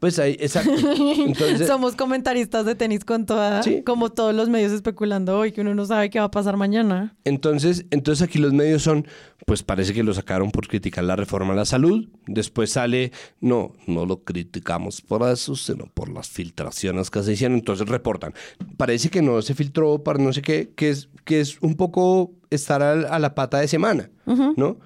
Pues 0.00 0.18
ahí, 0.18 0.36
exacto. 0.38 0.72
Entonces, 0.72 1.66
Somos 1.66 1.96
comentaristas 1.96 2.64
de 2.64 2.74
tenis 2.74 3.04
con 3.04 3.26
toda, 3.26 3.62
como 3.84 4.10
todos 4.10 4.34
los 4.34 4.48
medios 4.48 4.72
especulando 4.72 5.38
hoy, 5.38 5.52
que 5.52 5.60
uno 5.60 5.74
no 5.74 5.84
sabe 5.86 6.08
qué 6.10 6.20
va 6.20 6.26
a 6.26 6.30
pasar 6.30 6.56
mañana. 6.56 7.16
Entonces, 7.24 7.84
entonces 7.90 8.26
aquí 8.26 8.38
los 8.38 8.52
medios 8.52 8.82
son, 8.82 9.06
pues 9.44 9.62
parece 9.62 9.92
que 9.92 10.04
lo 10.04 10.14
sacaron 10.14 10.50
por 10.50 10.68
criticar 10.68 11.04
la 11.04 11.16
reforma 11.16 11.52
a 11.52 11.56
la 11.56 11.64
salud. 11.64 12.08
Después 12.26 12.70
sale, 12.70 13.12
no, 13.40 13.72
no 13.86 14.06
lo 14.06 14.22
criticamos 14.22 15.00
por 15.00 15.28
eso, 15.28 15.56
sino 15.56 15.86
por 15.86 16.10
las 16.10 16.28
filtraciones 16.28 17.10
que 17.10 17.22
se 17.22 17.32
hicieron. 17.32 17.58
Entonces 17.58 17.88
reportan. 17.88 18.34
Parece 18.76 19.10
que 19.10 19.22
no 19.22 19.42
se 19.42 19.54
filtró 19.54 20.04
para 20.04 20.18
no 20.18 20.32
sé 20.32 20.42
qué, 20.42 20.70
que 20.76 20.90
es, 20.90 21.08
que 21.24 21.40
es 21.40 21.58
un 21.60 21.74
poco 21.74 22.32
estar 22.50 22.82
a, 22.82 23.18
la 23.18 23.34
pata 23.34 23.58
de 23.58 23.68
semana, 23.68 24.10
¿no? 24.56 24.78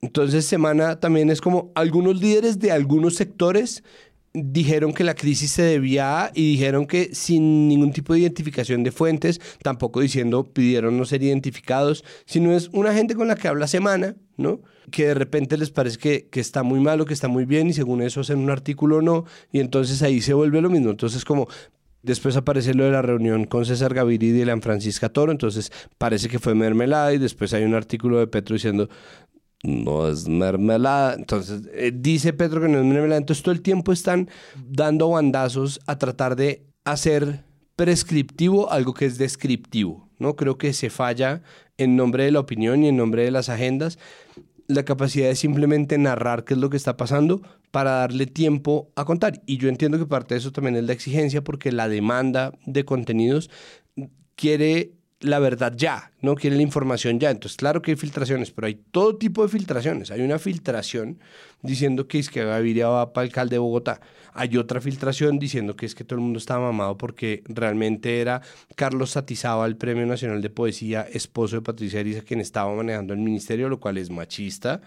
Entonces, 0.00 0.44
semana 0.44 1.00
también 1.00 1.30
es 1.30 1.40
como 1.40 1.72
algunos 1.74 2.20
líderes 2.20 2.58
de 2.58 2.70
algunos 2.70 3.14
sectores 3.14 3.82
dijeron 4.34 4.92
que 4.92 5.04
la 5.04 5.14
crisis 5.14 5.52
se 5.52 5.62
debía 5.62 6.32
y 6.34 6.52
dijeron 6.52 6.86
que 6.86 7.14
sin 7.14 7.68
ningún 7.68 7.92
tipo 7.92 8.12
de 8.12 8.20
identificación 8.20 8.82
de 8.82 8.90
fuentes, 8.90 9.40
tampoco 9.62 10.00
diciendo 10.00 10.44
pidieron 10.44 10.98
no 10.98 11.04
ser 11.04 11.22
identificados, 11.22 12.04
sino 12.26 12.52
es 12.52 12.68
una 12.72 12.92
gente 12.92 13.14
con 13.14 13.28
la 13.28 13.36
que 13.36 13.46
habla 13.46 13.68
semana, 13.68 14.16
¿no? 14.36 14.60
Que 14.90 15.06
de 15.06 15.14
repente 15.14 15.56
les 15.56 15.70
parece 15.70 15.98
que, 15.98 16.28
que 16.28 16.40
está 16.40 16.64
muy 16.64 16.80
malo, 16.80 17.06
que 17.06 17.14
está 17.14 17.28
muy 17.28 17.44
bien 17.44 17.68
y 17.68 17.72
según 17.72 18.02
eso 18.02 18.20
hacen 18.20 18.40
un 18.40 18.50
artículo 18.50 18.96
o 18.96 19.02
no, 19.02 19.24
y 19.52 19.60
entonces 19.60 20.02
ahí 20.02 20.20
se 20.20 20.34
vuelve 20.34 20.60
lo 20.60 20.68
mismo. 20.68 20.90
Entonces 20.90 21.24
como 21.24 21.48
Después 22.04 22.36
aparece 22.36 22.74
lo 22.74 22.84
de 22.84 22.90
la 22.90 23.00
reunión 23.00 23.44
con 23.46 23.64
César 23.64 23.94
Gaviria 23.94 24.54
y 24.54 24.60
Francisca 24.60 25.08
Toro, 25.08 25.32
entonces 25.32 25.72
parece 25.96 26.28
que 26.28 26.38
fue 26.38 26.54
mermelada 26.54 27.14
y 27.14 27.18
después 27.18 27.54
hay 27.54 27.64
un 27.64 27.72
artículo 27.72 28.18
de 28.18 28.26
Petro 28.26 28.52
diciendo 28.52 28.90
no 29.64 30.08
es 30.08 30.28
mermelada. 30.28 31.14
Entonces, 31.14 31.62
eh, 31.72 31.92
dice 31.92 32.32
Petro 32.32 32.60
que 32.60 32.68
no 32.68 32.78
es 32.78 32.84
mermelada. 32.84 33.18
Entonces, 33.18 33.42
todo 33.42 33.54
el 33.54 33.62
tiempo 33.62 33.92
están 33.92 34.28
dando 34.68 35.10
bandazos 35.10 35.80
a 35.86 35.98
tratar 35.98 36.36
de 36.36 36.66
hacer 36.84 37.44
prescriptivo 37.76 38.70
algo 38.70 38.94
que 38.94 39.06
es 39.06 39.18
descriptivo. 39.18 40.08
¿no? 40.18 40.36
Creo 40.36 40.58
que 40.58 40.72
se 40.72 40.90
falla 40.90 41.42
en 41.78 41.96
nombre 41.96 42.24
de 42.24 42.30
la 42.30 42.40
opinión 42.40 42.84
y 42.84 42.88
en 42.88 42.96
nombre 42.96 43.24
de 43.24 43.30
las 43.30 43.48
agendas 43.48 43.98
la 44.66 44.84
capacidad 44.84 45.28
de 45.28 45.36
simplemente 45.36 45.98
narrar 45.98 46.44
qué 46.44 46.54
es 46.54 46.60
lo 46.60 46.70
que 46.70 46.76
está 46.76 46.96
pasando 46.96 47.42
para 47.70 47.90
darle 47.90 48.26
tiempo 48.26 48.90
a 48.96 49.04
contar. 49.04 49.42
Y 49.46 49.58
yo 49.58 49.68
entiendo 49.68 49.98
que 49.98 50.06
parte 50.06 50.34
de 50.34 50.38
eso 50.38 50.52
también 50.52 50.76
es 50.76 50.84
la 50.84 50.92
exigencia 50.92 51.42
porque 51.42 51.72
la 51.72 51.88
demanda 51.88 52.52
de 52.64 52.84
contenidos 52.84 53.50
quiere 54.36 54.93
la 55.24 55.38
verdad 55.38 55.72
ya, 55.74 56.12
no 56.20 56.34
quiere 56.34 56.56
la 56.56 56.62
información 56.62 57.18
ya. 57.18 57.30
Entonces, 57.30 57.56
claro 57.56 57.80
que 57.80 57.92
hay 57.92 57.96
filtraciones, 57.96 58.50
pero 58.50 58.66
hay 58.66 58.74
todo 58.74 59.16
tipo 59.16 59.42
de 59.42 59.48
filtraciones. 59.48 60.10
Hay 60.10 60.20
una 60.20 60.38
filtración 60.38 61.18
diciendo 61.62 62.06
que 62.06 62.18
es 62.18 62.28
que 62.28 62.44
Gaviria 62.44 62.88
va 62.88 63.12
para 63.12 63.24
alcalde 63.24 63.54
de 63.54 63.58
Bogotá. 63.58 64.00
Hay 64.34 64.56
otra 64.58 64.80
filtración 64.80 65.38
diciendo 65.38 65.76
que 65.76 65.86
es 65.86 65.94
que 65.94 66.04
todo 66.04 66.18
el 66.18 66.24
mundo 66.24 66.38
estaba 66.38 66.66
mamado 66.66 66.98
porque 66.98 67.42
realmente 67.46 68.20
era 68.20 68.42
Carlos 68.76 69.10
Satizaba, 69.10 69.64
el 69.66 69.76
Premio 69.76 70.04
Nacional 70.04 70.42
de 70.42 70.50
Poesía, 70.50 71.02
esposo 71.10 71.56
de 71.56 71.62
Patricia 71.62 72.00
Ariza, 72.00 72.20
quien 72.20 72.40
estaba 72.40 72.74
manejando 72.74 73.14
el 73.14 73.20
ministerio, 73.20 73.68
lo 73.68 73.80
cual 73.80 73.96
es 73.96 74.10
machista. 74.10 74.82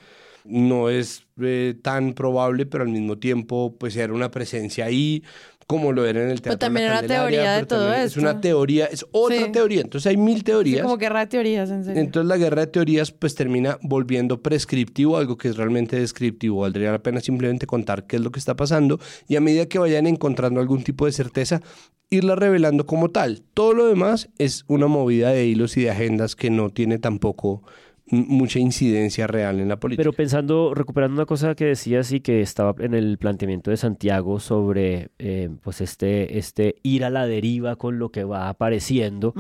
No 0.46 0.90
es 0.90 1.26
eh, 1.42 1.76
tan 1.82 2.14
probable, 2.14 2.66
pero 2.66 2.84
al 2.84 2.90
mismo 2.90 3.18
tiempo, 3.18 3.76
pues 3.78 3.98
era 3.98 4.14
una 4.14 4.32
presencia 4.32 4.86
ahí 4.86 5.24
como 5.68 5.92
lo 5.92 6.06
era 6.06 6.24
en 6.24 6.30
el 6.30 6.42
teatro. 6.42 6.58
también 6.58 6.88
La 6.88 7.00
era 7.00 7.08
teoría 7.08 7.52
de 7.52 7.58
pero 7.58 7.68
todo 7.68 7.80
también 7.82 8.02
Es 8.04 8.08
esto. 8.12 8.22
una 8.22 8.40
teoría, 8.40 8.86
es 8.86 9.06
otra 9.12 9.38
Sí. 9.46 9.52
teoría. 9.52 9.82
Entonces 9.82 10.10
hay 10.10 10.16
mil 10.18 10.38
Sí, 10.38 10.44
teorías. 10.44 10.82
como 10.82 10.98
guerra 10.98 11.20
de 11.20 11.28
teorías, 11.28 11.70
en 11.70 11.84
serio. 11.84 12.02
Entonces 12.02 12.28
la 12.30 12.38
guerra 12.38 12.62
de 12.62 12.68
teorías 12.68 13.12
pues 13.12 13.36
termina 13.36 13.78
volviendo 13.82 14.42
prescriptivo, 14.42 15.18
algo 15.18 15.38
que 15.38 15.50
es 15.50 15.58
realmente 15.58 16.00
descriptivo. 16.00 16.62
Valdría 16.62 16.92
la 16.92 17.00
pena 17.04 17.20
simplemente 17.20 17.68
contar 17.68 18.08
qué 18.08 18.16
es 18.16 18.22
lo 18.22 18.32
que 18.32 18.40
está 18.40 18.56
pasando 18.56 19.00
y 19.28 19.36
a 19.36 19.42
medida 19.42 19.66
que 19.66 19.78
vayan 19.78 20.08
encontrando 20.08 20.62
algún 20.62 20.84
tipo 20.84 21.06
de 21.06 21.12
certeza, 21.12 21.62
irla 22.10 22.36
revelando 22.38 22.86
como 22.86 23.10
tal. 23.10 23.44
Todo 23.54 23.74
lo 23.74 23.88
demás 23.88 24.30
es 24.38 24.64
una 24.68 24.88
movida 24.88 25.32
de 25.32 25.46
hilos 25.48 25.76
y 25.76 25.82
de 25.82 25.92
agendas 25.92 26.38
que 26.38 26.50
no 26.50 26.70
tiene 26.70 26.98
tampoco 26.98 27.62
mucha 28.10 28.60
incidencia 28.60 29.28
real 29.28 29.60
en 29.60 29.68
la 29.68 29.80
política. 29.80 30.02
Pero 30.02 30.14
pensando, 30.14 30.74
recuperando 30.74 31.16
una 31.16 31.26
cosa 31.26 31.56
que 31.56 31.66
decías 31.66 32.12
y 32.12 32.22
que 32.22 32.42
estaba 32.42 32.74
en 32.80 32.94
el 32.94 33.18
planteamiento 33.18 33.72
de 33.72 33.78
Santiago 33.78 34.40
sobre 34.40 35.10
eh, 35.20 35.50
pues 35.62 35.82
este, 35.82 36.38
este 36.38 36.76
ir 36.84 37.04
a 37.04 37.10
la 37.10 37.28
deriva 37.28 37.76
con 37.76 38.00
lo 38.00 38.10
que 38.10 38.24
va 38.24 38.50
apareciendo, 38.50 39.34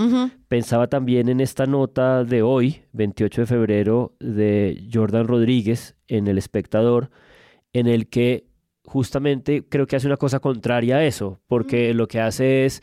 pensaba 0.48 0.88
también 0.88 1.30
en 1.30 1.40
esta 1.40 1.66
nota 1.66 2.24
de 2.24 2.42
hoy, 2.42 2.82
28 2.94 3.42
de 3.42 3.48
febrero, 3.48 4.16
de 4.20 4.88
Jordan 4.92 5.28
Rodríguez 5.28 5.96
en 6.08 6.28
El 6.28 6.38
Espectador, 6.38 7.10
en 7.74 7.88
el 7.88 8.08
que 8.08 8.48
justamente 8.84 9.66
creo 9.68 9.86
que 9.86 9.98
hace 9.98 10.08
una 10.08 10.18
cosa 10.18 10.40
contraria 10.40 10.98
a 10.98 11.06
eso, 11.06 11.42
porque 11.48 11.94
lo 11.94 12.08
que 12.08 12.22
hace 12.22 12.66
es, 12.66 12.82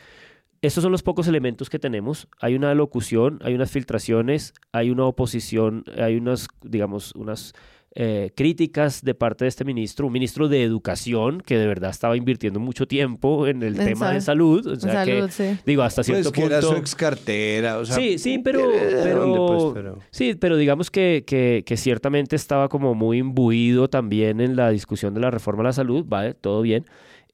estos 0.67 0.83
son 0.83 0.93
los 0.93 1.03
pocos 1.03 1.27
elementos 1.29 1.69
que 1.71 1.79
tenemos, 1.79 2.29
hay 2.41 2.55
una 2.55 2.75
locución, 2.75 3.39
hay 3.43 3.55
unas 3.55 3.71
filtraciones, 3.71 4.53
hay 4.73 4.91
una 4.91 5.05
oposición, 5.07 5.85
hay 5.99 6.17
unas, 6.17 6.49
digamos, 6.63 7.13
unas 7.15 7.53
eh, 7.97 8.33
críticas 8.35 9.03
de 9.05 9.15
parte 9.15 9.45
de 9.45 9.49
este 9.49 9.65
ministro, 9.65 10.07
un 10.09 10.13
ministro 10.13 10.49
de 10.49 10.65
educación 10.65 11.41
que 11.41 11.57
de 11.57 11.69
verdad 11.69 11.91
estaba 11.91 12.17
invirtiendo 12.17 12.59
mucho 12.59 12.89
tiempo 12.89 13.47
en 13.47 13.63
el 13.63 13.79
En 13.79 13.85
tema 13.85 14.07
sal- 14.07 14.15
de 14.15 14.21
salud, 14.21 14.67
o 14.67 14.75
sea 14.77 15.05
salud, 15.05 15.27
que, 15.27 15.31
sí. 15.31 15.59
digo, 15.65 15.83
hasta 15.83 16.03
cierto 16.03 16.31
Pues 16.31 16.33
que 16.35 16.41
punto... 16.41 16.57
era 16.57 16.63
su 16.63 16.75
ex 16.77 16.95
cartera, 16.97 17.79
o 17.79 17.85
sea, 17.85 17.95
sí, 17.95 18.19
sí, 18.19 18.39
pero, 18.39 18.67
¿de 18.69 19.01
pero, 19.05 19.21
dónde, 19.27 19.39
pues? 19.39 19.75
Pero- 19.75 19.99
sí, 20.11 20.35
pero 20.35 20.57
digamos 20.57 20.91
que, 20.91 21.23
que, 21.25 21.63
que 21.65 21.77
ciertamente 21.77 22.35
estaba 22.35 22.69
como 22.69 22.97
muy 22.97 23.19
imbuido 23.19 23.89
también 23.89 24.41
en 24.41 24.57
la 24.57 24.71
discusión 24.71 25.15
de 25.15 25.21
la 25.21 25.31
reforma 25.31 25.61
a 25.63 25.67
la 25.67 25.73
salud, 25.73 26.05
vale, 26.09 26.35
todo 26.35 26.63
bien. 26.63 26.85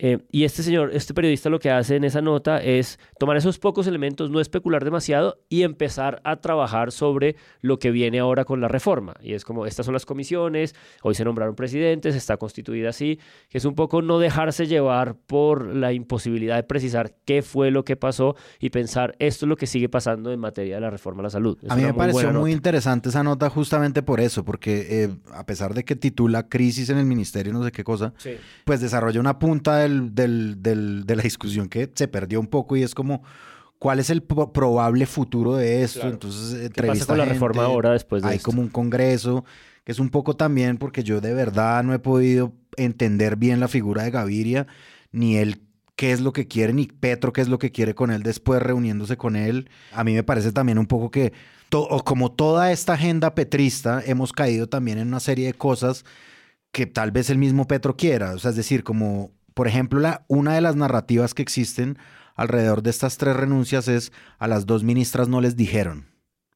Eh, 0.02 0.18
y 0.32 0.44
este 0.44 0.62
señor, 0.62 0.92
este 0.94 1.12
periodista 1.12 1.50
lo 1.50 1.58
que 1.58 1.70
hace 1.70 1.96
en 1.96 2.04
esa 2.04 2.22
nota 2.22 2.56
es 2.62 2.98
tomar 3.18 3.36
esos 3.36 3.58
pocos 3.58 3.86
elementos, 3.86 4.30
no 4.30 4.40
especular 4.40 4.82
demasiado 4.82 5.36
y 5.50 5.62
empezar 5.62 6.22
a 6.24 6.36
trabajar 6.36 6.90
sobre 6.90 7.36
lo 7.60 7.78
que 7.78 7.90
viene 7.90 8.18
ahora 8.18 8.46
con 8.46 8.62
la 8.62 8.68
reforma. 8.68 9.14
Y 9.20 9.34
es 9.34 9.44
como, 9.44 9.66
estas 9.66 9.84
son 9.84 9.92
las 9.92 10.06
comisiones, 10.06 10.74
hoy 11.02 11.14
se 11.14 11.22
nombraron 11.22 11.54
presidentes, 11.54 12.14
está 12.16 12.38
constituida 12.38 12.88
así, 12.88 13.18
que 13.50 13.58
es 13.58 13.66
un 13.66 13.74
poco 13.74 14.00
no 14.00 14.18
dejarse 14.18 14.66
llevar 14.66 15.16
por 15.26 15.66
la 15.74 15.92
imposibilidad 15.92 16.56
de 16.56 16.62
precisar 16.62 17.14
qué 17.26 17.42
fue 17.42 17.70
lo 17.70 17.84
que 17.84 17.96
pasó 17.96 18.36
y 18.58 18.70
pensar, 18.70 19.14
esto 19.18 19.44
es 19.44 19.48
lo 19.50 19.56
que 19.56 19.66
sigue 19.66 19.90
pasando 19.90 20.32
en 20.32 20.40
materia 20.40 20.76
de 20.76 20.80
la 20.80 20.88
reforma 20.88 21.20
a 21.20 21.24
la 21.24 21.30
salud. 21.30 21.58
Es 21.62 21.70
A 21.70 21.76
mí 21.76 21.82
me 21.82 21.88
muy 21.92 21.98
pareció 21.98 22.32
muy 22.32 22.52
interesante 22.52 23.10
esa 23.10 23.22
nota 23.22 23.50
justamente 23.50 24.02
por 24.02 24.20
eso, 24.20 24.46
porque 24.46 25.04
eh, 25.04 25.10
a 25.34 25.44
pesar 25.44 25.74
de 25.74 25.84
que 25.84 25.94
titula 25.94 26.48
crisis 26.48 26.88
en 26.88 26.96
el 26.96 27.04
ministerio, 27.04 27.52
no 27.52 27.62
sé 27.62 27.70
qué 27.70 27.84
cosa, 27.84 28.14
Sí. 28.16 28.30
pues 28.64 28.80
desarrolla 28.80 29.20
una 29.20 29.38
punta 29.38 29.84
del, 29.90 30.14
del- 30.14 30.62
del- 30.62 31.06
de 31.06 31.16
la 31.16 31.22
discusión 31.22 31.68
que 31.68 31.90
se 31.94 32.08
perdió 32.08 32.40
un 32.40 32.46
poco 32.46 32.76
y 32.76 32.82
es 32.82 32.94
como, 32.94 33.22
¿cuál 33.78 33.98
es 33.98 34.10
el 34.10 34.22
pro- 34.22 34.52
probable 34.52 35.06
futuro 35.06 35.56
de 35.56 35.82
esto? 35.82 36.00
Claro. 36.00 36.14
Entonces, 36.14 36.58
¿Qué 36.60 36.66
entrevista 36.66 37.04
pasa 37.04 37.06
con 37.06 37.18
la 37.18 37.24
gente, 37.24 37.34
reforma 37.34 37.64
ahora 37.64 37.92
después 37.92 38.22
de 38.22 38.28
Hay 38.28 38.36
esto? 38.36 38.46
como 38.50 38.62
un 38.62 38.68
congreso, 38.68 39.44
que 39.84 39.92
es 39.92 39.98
un 39.98 40.10
poco 40.10 40.36
también 40.36 40.76
porque 40.78 41.02
yo 41.02 41.20
de 41.20 41.34
verdad 41.34 41.82
no 41.84 41.92
he 41.94 41.98
podido 41.98 42.52
entender 42.76 43.36
bien 43.36 43.60
la 43.60 43.68
figura 43.68 44.02
de 44.04 44.10
Gaviria, 44.10 44.66
ni 45.12 45.36
él 45.36 45.62
qué 45.96 46.12
es 46.12 46.20
lo 46.20 46.32
que 46.32 46.46
quiere, 46.48 46.72
ni 46.72 46.86
Petro 46.86 47.32
qué 47.32 47.40
es 47.42 47.48
lo 47.48 47.58
que 47.58 47.72
quiere 47.72 47.94
con 47.94 48.10
él 48.10 48.22
después 48.22 48.62
reuniéndose 48.62 49.16
con 49.18 49.36
él. 49.36 49.68
A 49.92 50.02
mí 50.04 50.14
me 50.14 50.22
parece 50.22 50.50
también 50.52 50.78
un 50.78 50.86
poco 50.86 51.10
que, 51.10 51.32
o 51.72 52.02
como 52.04 52.32
toda 52.32 52.72
esta 52.72 52.94
agenda 52.94 53.34
petrista, 53.34 54.02
hemos 54.06 54.32
caído 54.32 54.66
también 54.66 54.98
en 54.98 55.08
una 55.08 55.20
serie 55.20 55.46
de 55.46 55.54
cosas 55.54 56.04
que 56.72 56.86
tal 56.86 57.10
vez 57.10 57.28
el 57.30 57.36
mismo 57.38 57.66
Petro 57.66 57.96
quiera. 57.96 58.32
O 58.32 58.38
sea, 58.38 58.50
es 58.50 58.56
decir, 58.56 58.82
como, 58.82 59.32
por 59.60 59.68
ejemplo, 59.68 60.00
la, 60.00 60.24
una 60.26 60.54
de 60.54 60.62
las 60.62 60.74
narrativas 60.74 61.34
que 61.34 61.42
existen 61.42 61.98
alrededor 62.34 62.82
de 62.82 62.88
estas 62.88 63.18
tres 63.18 63.36
renuncias 63.36 63.88
es 63.88 64.10
a 64.38 64.48
las 64.48 64.64
dos 64.64 64.84
ministras 64.84 65.28
no 65.28 65.42
les 65.42 65.54
dijeron. 65.54 66.06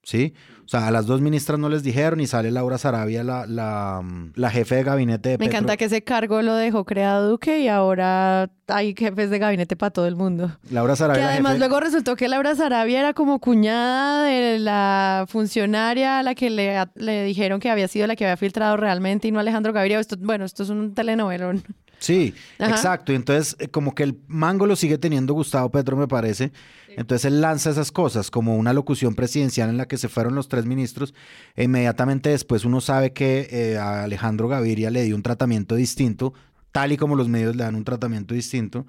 ¿sí? 0.05 0.33
O 0.65 0.69
sea, 0.69 0.87
a 0.87 0.91
las 0.91 1.05
dos 1.05 1.21
ministras 1.21 1.59
no 1.59 1.69
les 1.69 1.83
dijeron 1.83 2.19
y 2.21 2.27
sale 2.27 2.51
Laura 2.51 2.79
Sarabia, 2.79 3.23
la, 3.23 3.45
la, 3.45 4.03
la 4.35 4.51
jefe 4.51 4.77
de 4.77 4.85
gabinete 4.85 5.29
de 5.29 5.37
Me 5.37 5.45
encanta 5.45 5.77
que 5.77 5.85
ese 5.85 6.03
cargo 6.03 6.41
lo 6.41 6.55
dejó 6.55 6.87
creado 6.87 7.29
Duque 7.29 7.59
y 7.59 7.69
ahora 7.69 8.51
hay 8.69 8.95
jefes 8.97 9.29
de 9.29 9.39
gabinete 9.39 9.77
para 9.77 9.91
todo 9.91 10.07
el 10.07 10.17
mundo. 10.17 10.57
Laura 10.71 10.97
Sarabia. 10.97 11.27
Que 11.27 11.33
además 11.33 11.59
luego 11.59 11.79
resultó 11.81 12.17
que 12.17 12.27
Laura 12.29 12.55
Sarabia 12.55 13.01
era 13.01 13.13
como 13.13 13.39
cuñada 13.39 14.25
de 14.25 14.59
la 14.61 15.27
funcionaria 15.29 16.21
a 16.21 16.23
la 16.23 16.35
que 16.35 16.49
le, 16.49 16.83
le 16.95 17.25
dijeron 17.25 17.61
que 17.61 17.69
había 17.69 17.87
sido 17.87 18.07
la 18.07 18.17
que 18.17 18.25
había 18.25 18.39
filtrado 18.39 18.79
realmente 18.79 19.29
y 19.29 19.31
no 19.31 19.41
Alejandro 19.41 19.75
Gaviria. 19.75 20.01
Esto, 20.01 20.17
bueno, 20.19 20.47
esto 20.47 20.63
es 20.63 20.71
un 20.71 20.95
telenovelón. 20.95 21.63
Sí, 21.99 22.35
exacto. 22.59 23.13
Y 23.13 23.17
entonces, 23.17 23.57
eh, 23.59 23.69
como 23.69 23.95
que 23.95 24.03
el 24.03 24.19
mango 24.27 24.67
lo 24.67 24.77
sigue 24.77 24.99
teniendo 24.99 25.35
Gustavo 25.35 25.71
Petro, 25.71 25.97
me 25.97 26.09
parece. 26.09 26.53
Entonces 26.97 27.25
él 27.25 27.41
lanza 27.41 27.71
esas 27.71 27.91
cosas 27.91 28.31
como 28.31 28.57
una 28.57 28.73
locución 28.73 29.15
presidencial 29.15 29.69
en 29.69 29.77
la 29.77 29.87
que 29.87 29.97
se 29.97 30.09
fueron 30.09 30.35
los 30.35 30.49
tres 30.49 30.67
ministros. 30.67 31.15
E 31.57 31.65
inmediatamente 31.65 32.31
después 32.31 32.65
uno 32.65 32.81
sabe 32.81 33.13
que 33.13 33.49
eh, 33.51 33.79
a 33.79 34.05
Alejandro 34.05 34.49
Gaviria 34.49 34.91
le 34.91 35.03
dio 35.03 35.17
un 35.17 35.23
tratamiento 35.23 35.75
distinto, 35.75 36.35
tal 36.73 36.93
y 36.93 36.97
como 36.97 37.17
los 37.17 37.29
medios 37.29 37.57
le 37.57 37.65
dan 37.65 37.75
un 37.75 37.85
tratamiento 37.85 38.35
distinto. 38.35 38.87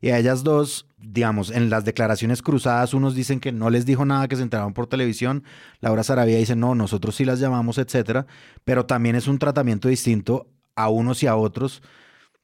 Y 0.00 0.10
a 0.10 0.18
ellas 0.18 0.44
dos, 0.44 0.86
digamos, 0.98 1.50
en 1.50 1.70
las 1.70 1.84
declaraciones 1.84 2.40
cruzadas, 2.40 2.94
unos 2.94 3.16
dicen 3.16 3.40
que 3.40 3.50
no 3.50 3.68
les 3.68 3.84
dijo 3.84 4.04
nada, 4.04 4.28
que 4.28 4.36
se 4.36 4.42
enteraron 4.42 4.72
por 4.72 4.86
televisión. 4.86 5.42
Laura 5.80 6.04
Sarabia 6.04 6.38
dice, 6.38 6.54
no, 6.54 6.76
nosotros 6.76 7.16
sí 7.16 7.24
las 7.24 7.40
llamamos, 7.40 7.78
etcétera. 7.78 8.26
Pero 8.64 8.86
también 8.86 9.16
es 9.16 9.26
un 9.26 9.40
tratamiento 9.40 9.88
distinto 9.88 10.46
a 10.76 10.88
unos 10.88 11.22
y 11.24 11.26
a 11.26 11.34
otros 11.34 11.82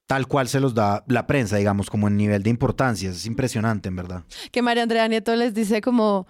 tal 0.07 0.27
cual 0.27 0.49
se 0.49 0.61
los 0.61 0.75
da 0.75 1.05
la 1.09 1.27
prensa, 1.27 1.57
digamos, 1.57 1.91
como 1.91 2.09
en 2.09 2.17
nivel 2.17 2.43
de 2.43 2.51
importancia. 2.51 3.11
Es 3.11 3.27
impresionante, 3.27 3.89
en 3.89 3.97
verdad. 3.97 4.25
Que 4.53 4.63
María 4.63 4.83
Andrea 4.83 5.09
Nieto 5.09 5.35
les 5.37 5.55
dice 5.55 5.81
como... 5.81 6.27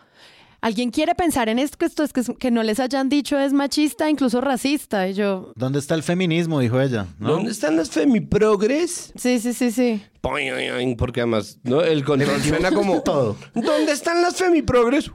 ¿Alguien 0.61 0.91
quiere 0.91 1.15
pensar 1.15 1.51
en 1.51 1.59
esto? 1.59 1.85
Esto 1.85 2.05
es 2.05 2.15
que, 2.15 2.23
que 2.23 2.51
no 2.51 2.63
les 2.63 2.81
hayan 2.81 3.11
dicho 3.11 3.39
es 3.39 3.53
machista, 3.53 4.09
incluso 4.09 4.41
racista. 4.41 5.07
Y 5.07 5.13
yo. 5.13 5.53
¿Dónde 5.57 5.79
está 5.79 5.95
el 5.95 6.03
feminismo? 6.03 6.59
Dijo 6.59 6.81
ella. 6.81 7.07
¿Dónde 7.19 7.51
están 7.51 7.77
las 7.77 7.91
femiprogres? 7.91 9.13
Sí, 9.15 9.39
sí, 9.41 9.53
sí, 9.53 9.71
sí. 9.71 10.03
Porque 10.23 11.21
además, 11.21 11.59
¿no? 11.65 11.83
El 11.83 12.03
control 12.03 12.41
suena 12.41 12.71
como. 12.71 13.03
todo. 13.03 13.37
¿Dónde 13.53 13.93
están 13.93 14.23
las 14.23 14.37
femiprogres? 14.37 15.11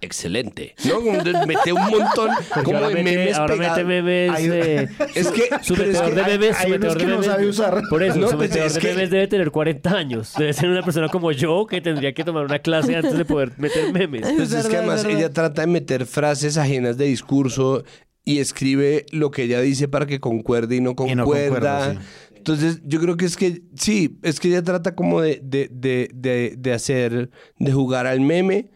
Excelente. 0.00 0.74
¿No? 0.84 1.00
Mete 1.46 1.72
un 1.72 1.80
montón 1.80 2.30
como 2.64 2.88
de 2.88 3.02
memes 3.04 3.36
Ahora 3.36 3.54
mete 3.56 3.84
memes. 3.84 4.32
Eh, 4.40 4.88
es 5.14 5.28
que 5.28 5.48
su 5.62 5.76
metedor 5.76 6.14
de 6.14 6.22
memes, 6.24 6.56
hay, 6.58 6.64
su 6.66 6.70
metedor 6.70 6.98
que 6.98 7.06
de 7.06 7.12
no 7.16 7.22
sabe 7.22 7.46
usar. 7.46 7.82
Por 7.88 8.02
eso, 8.02 8.18
No, 8.18 8.28
su 8.28 8.36
pues 8.36 8.54
es 8.56 8.74
de 8.74 8.80
que- 8.80 8.88
memes 8.88 9.10
debe 9.10 9.28
tener 9.28 9.50
40 9.50 9.90
años. 9.96 10.32
Debe 10.36 10.52
ser 10.52 10.68
una 10.70 10.82
persona 10.82 11.08
como 11.08 11.30
yo 11.32 11.66
que 11.66 11.80
tendría 11.80 12.12
que 12.12 12.24
tomar 12.24 12.44
una 12.44 12.58
clase 12.58 12.96
antes 12.96 13.16
de 13.16 13.24
poder 13.24 13.52
meter 13.58 13.92
memes. 13.92 14.22
Pues 14.36 14.52
es 14.52 14.66
que 14.66 14.72
verdad, 14.72 14.78
además 14.78 14.98
es 15.00 15.04
verdad. 15.06 15.20
ella 15.20 15.30
trata 15.32 15.60
de 15.62 15.66
meter 15.68 16.06
frases 16.06 16.56
ajenas 16.56 16.96
de 16.98 17.04
discurso 17.04 17.84
y 18.24 18.38
escribe 18.38 19.06
lo 19.12 19.30
que 19.30 19.44
ella 19.44 19.60
dice 19.60 19.86
para 19.88 20.06
que 20.06 20.18
concuerde 20.20 20.76
y 20.76 20.80
no 20.80 20.90
Y 20.90 21.14
no 21.14 21.24
concuerda. 21.24 21.48
concuerda, 21.48 21.92
sí. 21.94 21.98
Entonces, 22.42 22.80
yo 22.84 22.98
creo 22.98 23.16
que 23.16 23.24
es 23.24 23.36
que 23.36 23.62
sí, 23.76 24.18
es 24.22 24.40
que 24.40 24.48
ella 24.48 24.64
trata 24.64 24.96
como 24.96 25.20
de, 25.20 25.40
de, 25.44 25.70
de, 25.72 26.56
de, 26.58 26.72
hacer, 26.72 27.30
de 27.56 27.72
jugar 27.72 28.08
al 28.08 28.20
meme, 28.20 28.68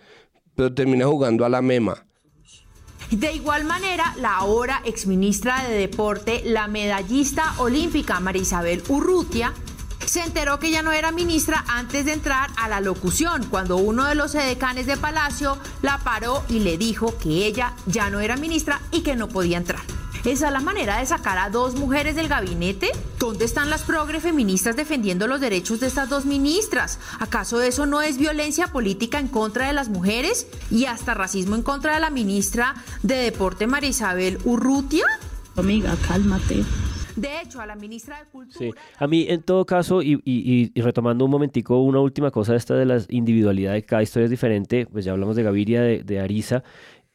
pero 0.55 0.73
termina 0.73 1.05
jugando 1.07 1.45
a 1.45 1.49
la 1.49 1.63
mema. 1.63 2.07
De 3.11 3.33
igual 3.33 3.65
manera, 3.65 4.15
la 4.21 4.37
ahora 4.37 4.83
exministra 4.85 5.67
de 5.67 5.75
Deporte, 5.79 6.43
la 6.45 6.69
medallista 6.69 7.55
olímpica 7.59 8.21
Marisabel 8.21 8.85
Urrutia, 8.87 9.53
se 10.07 10.21
enteró 10.21 10.61
que 10.61 10.71
ya 10.71 10.83
no 10.83 10.93
era 10.93 11.11
ministra 11.11 11.65
antes 11.67 12.05
de 12.05 12.13
entrar 12.13 12.51
a 12.57 12.69
la 12.69 12.81
locución, 12.81 13.47
cuando 13.51 13.79
uno 13.79 14.05
de 14.05 14.15
los 14.15 14.37
edecanes 14.37 14.87
de 14.87 14.97
Palacio 14.97 15.59
la 15.83 15.99
paró 15.99 16.45
y 16.49 16.61
le 16.61 16.79
dijo 16.79 17.19
que 17.19 17.47
ella 17.47 17.75
ya 17.87 18.11
no 18.11 18.21
era 18.21 18.37
ministra 18.37 18.81
y 18.93 19.01
que 19.01 19.17
no 19.17 19.27
podía 19.27 19.57
entrar. 19.57 19.83
¿Esa 20.27 20.49
es 20.49 20.53
la 20.53 20.61
manera 20.61 20.99
de 20.99 21.07
sacar 21.07 21.39
a 21.39 21.51
dos 21.51 21.77
mujeres 21.77 22.17
del 22.17 22.27
gabinete? 22.27 22.89
¿Dónde 23.21 23.45
están 23.45 23.71
las 23.71 23.85
progre 23.85 24.21
feministas 24.21 24.75
defendiendo 24.77 25.29
los 25.29 25.41
derechos 25.41 25.79
de 25.79 25.87
estas 25.87 26.09
dos 26.11 26.27
ministras? 26.27 26.99
¿Acaso 27.21 27.63
eso 27.63 27.87
no 27.87 28.03
es 28.03 28.19
violencia 28.19 28.67
política 28.67 29.21
en 29.21 29.29
contra 29.29 29.69
de 29.69 29.73
las 29.73 29.89
mujeres? 29.89 30.49
¿Y 30.71 30.87
hasta 30.87 31.15
racismo 31.15 31.55
en 31.55 31.63
contra 31.63 31.95
de 31.95 32.01
la 32.01 32.11
ministra 32.11 32.75
de 33.05 33.15
Deporte 33.15 33.69
Marisabel 33.69 34.39
Urrutia? 34.45 35.05
Amiga, 35.55 35.95
cálmate. 36.09 36.65
De 37.15 37.41
hecho, 37.41 37.61
a 37.63 37.67
la 37.67 37.77
ministra 37.77 38.19
de 38.19 38.27
Cultura... 38.27 38.59
Sí. 38.59 38.71
A 38.99 39.07
mí, 39.07 39.25
en 39.29 39.43
todo 39.43 39.65
caso, 39.65 40.03
y, 40.03 40.21
y- 40.25 40.71
y 40.75 40.81
retomando 40.83 41.25
un 41.25 41.31
momentico 41.31 41.81
una 41.81 41.99
última 42.01 42.31
cosa 42.31 42.55
esta 42.55 42.75
de 42.75 42.85
las 42.85 43.07
individualidades, 43.09 43.85
cada 43.87 44.03
historia 44.03 44.25
es 44.25 44.31
diferente, 44.31 44.85
pues 44.87 45.07
ya 45.07 45.13
hablamos 45.13 45.35
de 45.35 45.43
Gaviria, 45.45 45.81
de, 45.81 46.03
de 46.03 46.21
Arisa, 46.21 46.63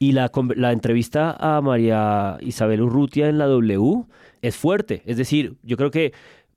y 0.02 0.10
la, 0.10 0.32
la 0.56 0.72
entrevista 0.72 1.36
a 1.38 1.60
María 1.60 2.36
Isabel 2.40 2.82
Urrutia 2.82 3.28
en 3.28 3.38
la 3.38 3.46
W 3.46 4.02
es 4.40 4.56
fuerte. 4.56 5.00
Es 5.06 5.16
decir, 5.16 5.54
yo 5.62 5.76
creo 5.76 5.92
que 5.92 6.12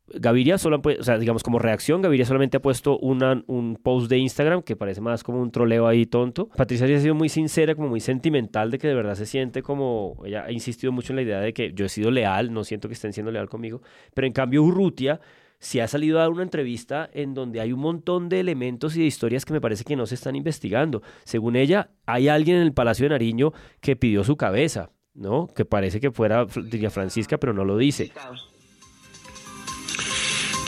Gaviria 0.07 0.57
solo, 0.57 0.81
o 0.83 1.03
sea, 1.03 1.19
digamos 1.19 1.43
como 1.43 1.59
reacción, 1.59 2.01
Gaviria 2.01 2.25
solamente 2.25 2.57
ha 2.57 2.59
puesto 2.59 2.97
una, 2.97 3.43
un 3.45 3.75
post 3.75 4.09
de 4.09 4.17
Instagram 4.17 4.63
que 4.63 4.75
parece 4.75 4.99
más 4.99 5.23
como 5.23 5.43
un 5.43 5.51
troleo 5.51 5.85
ahí 5.85 6.07
tonto. 6.07 6.49
Patricia 6.57 6.87
ha 6.87 6.99
sido 6.99 7.13
muy 7.13 7.29
sincera, 7.29 7.75
como 7.75 7.87
muy 7.87 7.99
sentimental, 7.99 8.71
de 8.71 8.79
que 8.79 8.87
de 8.87 8.95
verdad 8.95 9.13
se 9.13 9.27
siente 9.27 9.61
como, 9.61 10.19
ella 10.25 10.45
ha 10.45 10.51
insistido 10.51 10.91
mucho 10.91 11.13
en 11.13 11.17
la 11.17 11.21
idea 11.21 11.39
de 11.39 11.53
que 11.53 11.71
yo 11.71 11.85
he 11.85 11.89
sido 11.89 12.09
leal, 12.09 12.51
no 12.51 12.63
siento 12.63 12.87
que 12.87 12.95
estén 12.95 13.13
siendo 13.13 13.31
leal 13.31 13.47
conmigo, 13.47 13.83
pero 14.15 14.25
en 14.25 14.33
cambio 14.33 14.63
Urrutia 14.63 15.19
sí 15.65 15.79
ha 15.79 15.87
salido 15.87 16.19
a 16.19 16.21
dar 16.21 16.29
una 16.29 16.43
entrevista 16.43 17.09
en 17.11 17.33
donde 17.33 17.59
hay 17.59 17.73
un 17.73 17.79
montón 17.79 18.29
de 18.29 18.39
elementos 18.39 18.95
y 18.95 18.99
de 18.99 19.07
historias 19.07 19.45
que 19.45 19.53
me 19.53 19.59
parece 19.59 19.83
que 19.83 19.95
no 19.95 20.05
se 20.05 20.13
están 20.13 20.35
investigando. 20.35 21.01
Según 21.23 21.55
ella, 21.55 21.89
hay 22.05 22.27
alguien 22.27 22.57
en 22.57 22.63
el 22.63 22.73
Palacio 22.73 23.05
de 23.05 23.09
Nariño 23.09 23.51
que 23.81 23.95
pidió 23.95 24.23
su 24.23 24.37
cabeza, 24.37 24.91
¿no? 25.15 25.47
Que 25.47 25.65
parece 25.65 25.99
que 25.99 26.11
fuera, 26.11 26.45
diría 26.45 26.91
Francisca, 26.91 27.39
pero 27.39 27.51
no 27.51 27.65
lo 27.65 27.77
dice. 27.77 28.11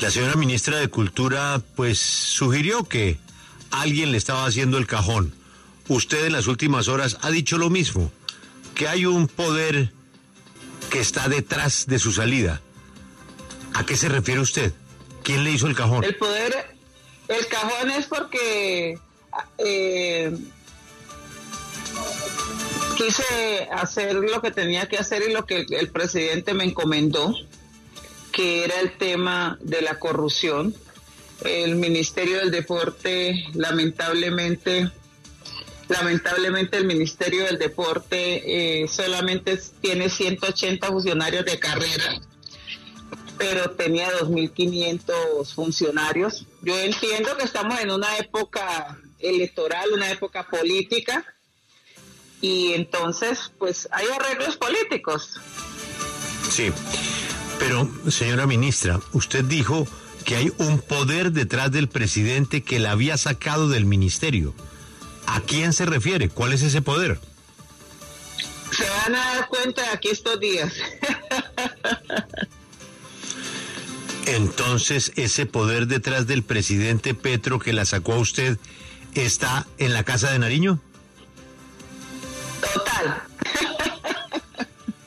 La 0.02 0.10
señora 0.10 0.36
ministra 0.36 0.78
de 0.78 0.88
Cultura 0.88 1.62
pues 1.76 2.00
sugirió 2.00 2.84
que 2.84 3.18
alguien 3.70 4.12
le 4.12 4.18
estaba 4.18 4.48
haciendo 4.48 4.80
el 4.80 4.88
cajón. 4.88 5.32
Usted 5.90 6.26
en 6.26 6.34
las 6.34 6.48
últimas 6.48 6.88
horas 6.88 7.20
ha 7.22 7.30
dicho 7.30 7.60
lo 7.60 7.70
mismo, 7.70 8.12
que 8.74 8.88
hay 8.88 9.06
un 9.06 9.28
poder 9.28 9.92
que 10.90 11.00
está 11.00 11.30
detrás 11.30 11.86
de 11.86 12.00
su 12.00 12.12
salida. 12.12 12.62
¿A 13.76 13.86
qué 13.86 13.96
se 13.96 14.10
refiere 14.10 14.42
usted? 14.42 14.74
¿Quién 15.28 15.44
le 15.44 15.52
hizo 15.52 15.68
el 15.68 15.76
cajón? 15.76 16.06
El 16.06 16.16
poder, 16.16 16.54
el 17.28 17.48
cajón 17.48 17.92
es 17.92 18.06
porque 18.06 18.98
eh, 19.58 20.32
quise 22.96 23.68
hacer 23.70 24.16
lo 24.16 24.42
que 24.42 24.52
tenía 24.52 24.88
que 24.88 24.96
hacer 24.96 25.24
y 25.28 25.34
lo 25.34 25.46
que 25.46 25.66
el 25.70 25.90
presidente 25.90 26.54
me 26.54 26.64
encomendó, 26.64 27.36
que 28.32 28.64
era 28.64 28.80
el 28.80 28.98
tema 28.98 29.58
de 29.60 29.82
la 29.82 30.00
corrupción. 30.00 30.74
El 31.44 31.76
Ministerio 31.76 32.38
del 32.38 32.50
Deporte, 32.50 33.48
lamentablemente, 33.54 34.90
lamentablemente 35.90 36.78
el 36.78 36.86
Ministerio 36.86 37.44
del 37.44 37.58
Deporte 37.58 38.84
eh, 38.84 38.88
solamente 38.88 39.60
tiene 39.82 40.08
180 40.08 40.88
funcionarios 40.88 41.44
de 41.44 41.60
carrera 41.60 42.22
pero 43.38 43.72
tenía 43.72 44.10
2.500 44.20 45.54
funcionarios. 45.54 46.46
Yo 46.62 46.78
entiendo 46.78 47.36
que 47.38 47.44
estamos 47.44 47.80
en 47.80 47.92
una 47.92 48.18
época 48.18 48.98
electoral, 49.20 49.92
una 49.94 50.12
época 50.12 50.48
política, 50.48 51.26
y 52.42 52.74
entonces, 52.74 53.52
pues 53.58 53.88
hay 53.92 54.06
arreglos 54.08 54.58
políticos. 54.58 55.40
Sí, 56.50 56.72
pero 57.60 57.90
señora 58.10 58.46
ministra, 58.46 59.00
usted 59.14 59.44
dijo 59.44 59.88
que 60.24 60.36
hay 60.36 60.52
un 60.58 60.80
poder 60.80 61.32
detrás 61.32 61.72
del 61.72 61.88
presidente 61.88 62.62
que 62.62 62.80
la 62.80 62.92
había 62.92 63.18
sacado 63.18 63.70
del 63.70 63.86
ministerio. 63.86 64.54
¿A 65.26 65.42
quién 65.42 65.74
se 65.74 65.86
refiere? 65.86 66.30
¿Cuál 66.30 66.54
es 66.54 66.62
ese 66.62 66.82
poder? 66.82 67.20
Se 68.72 68.88
van 68.90 69.16
a 69.16 69.36
dar 69.36 69.48
cuenta 69.48 69.82
aquí 69.94 70.10
estos 70.10 70.40
días. 70.40 70.74
Entonces, 74.28 75.14
ese 75.16 75.46
poder 75.46 75.88
detrás 75.88 76.28
del 76.28 76.44
presidente 76.44 77.14
Petro 77.14 77.60
que 77.60 77.72
la 77.72 77.86
sacó 77.86 78.14
a 78.14 78.20
usted 78.20 78.58
está 79.14 79.66
en 79.78 79.94
la 79.94 80.04
casa 80.04 80.32
de 80.32 80.40
Nariño. 80.40 80.80
Total. 82.74 83.24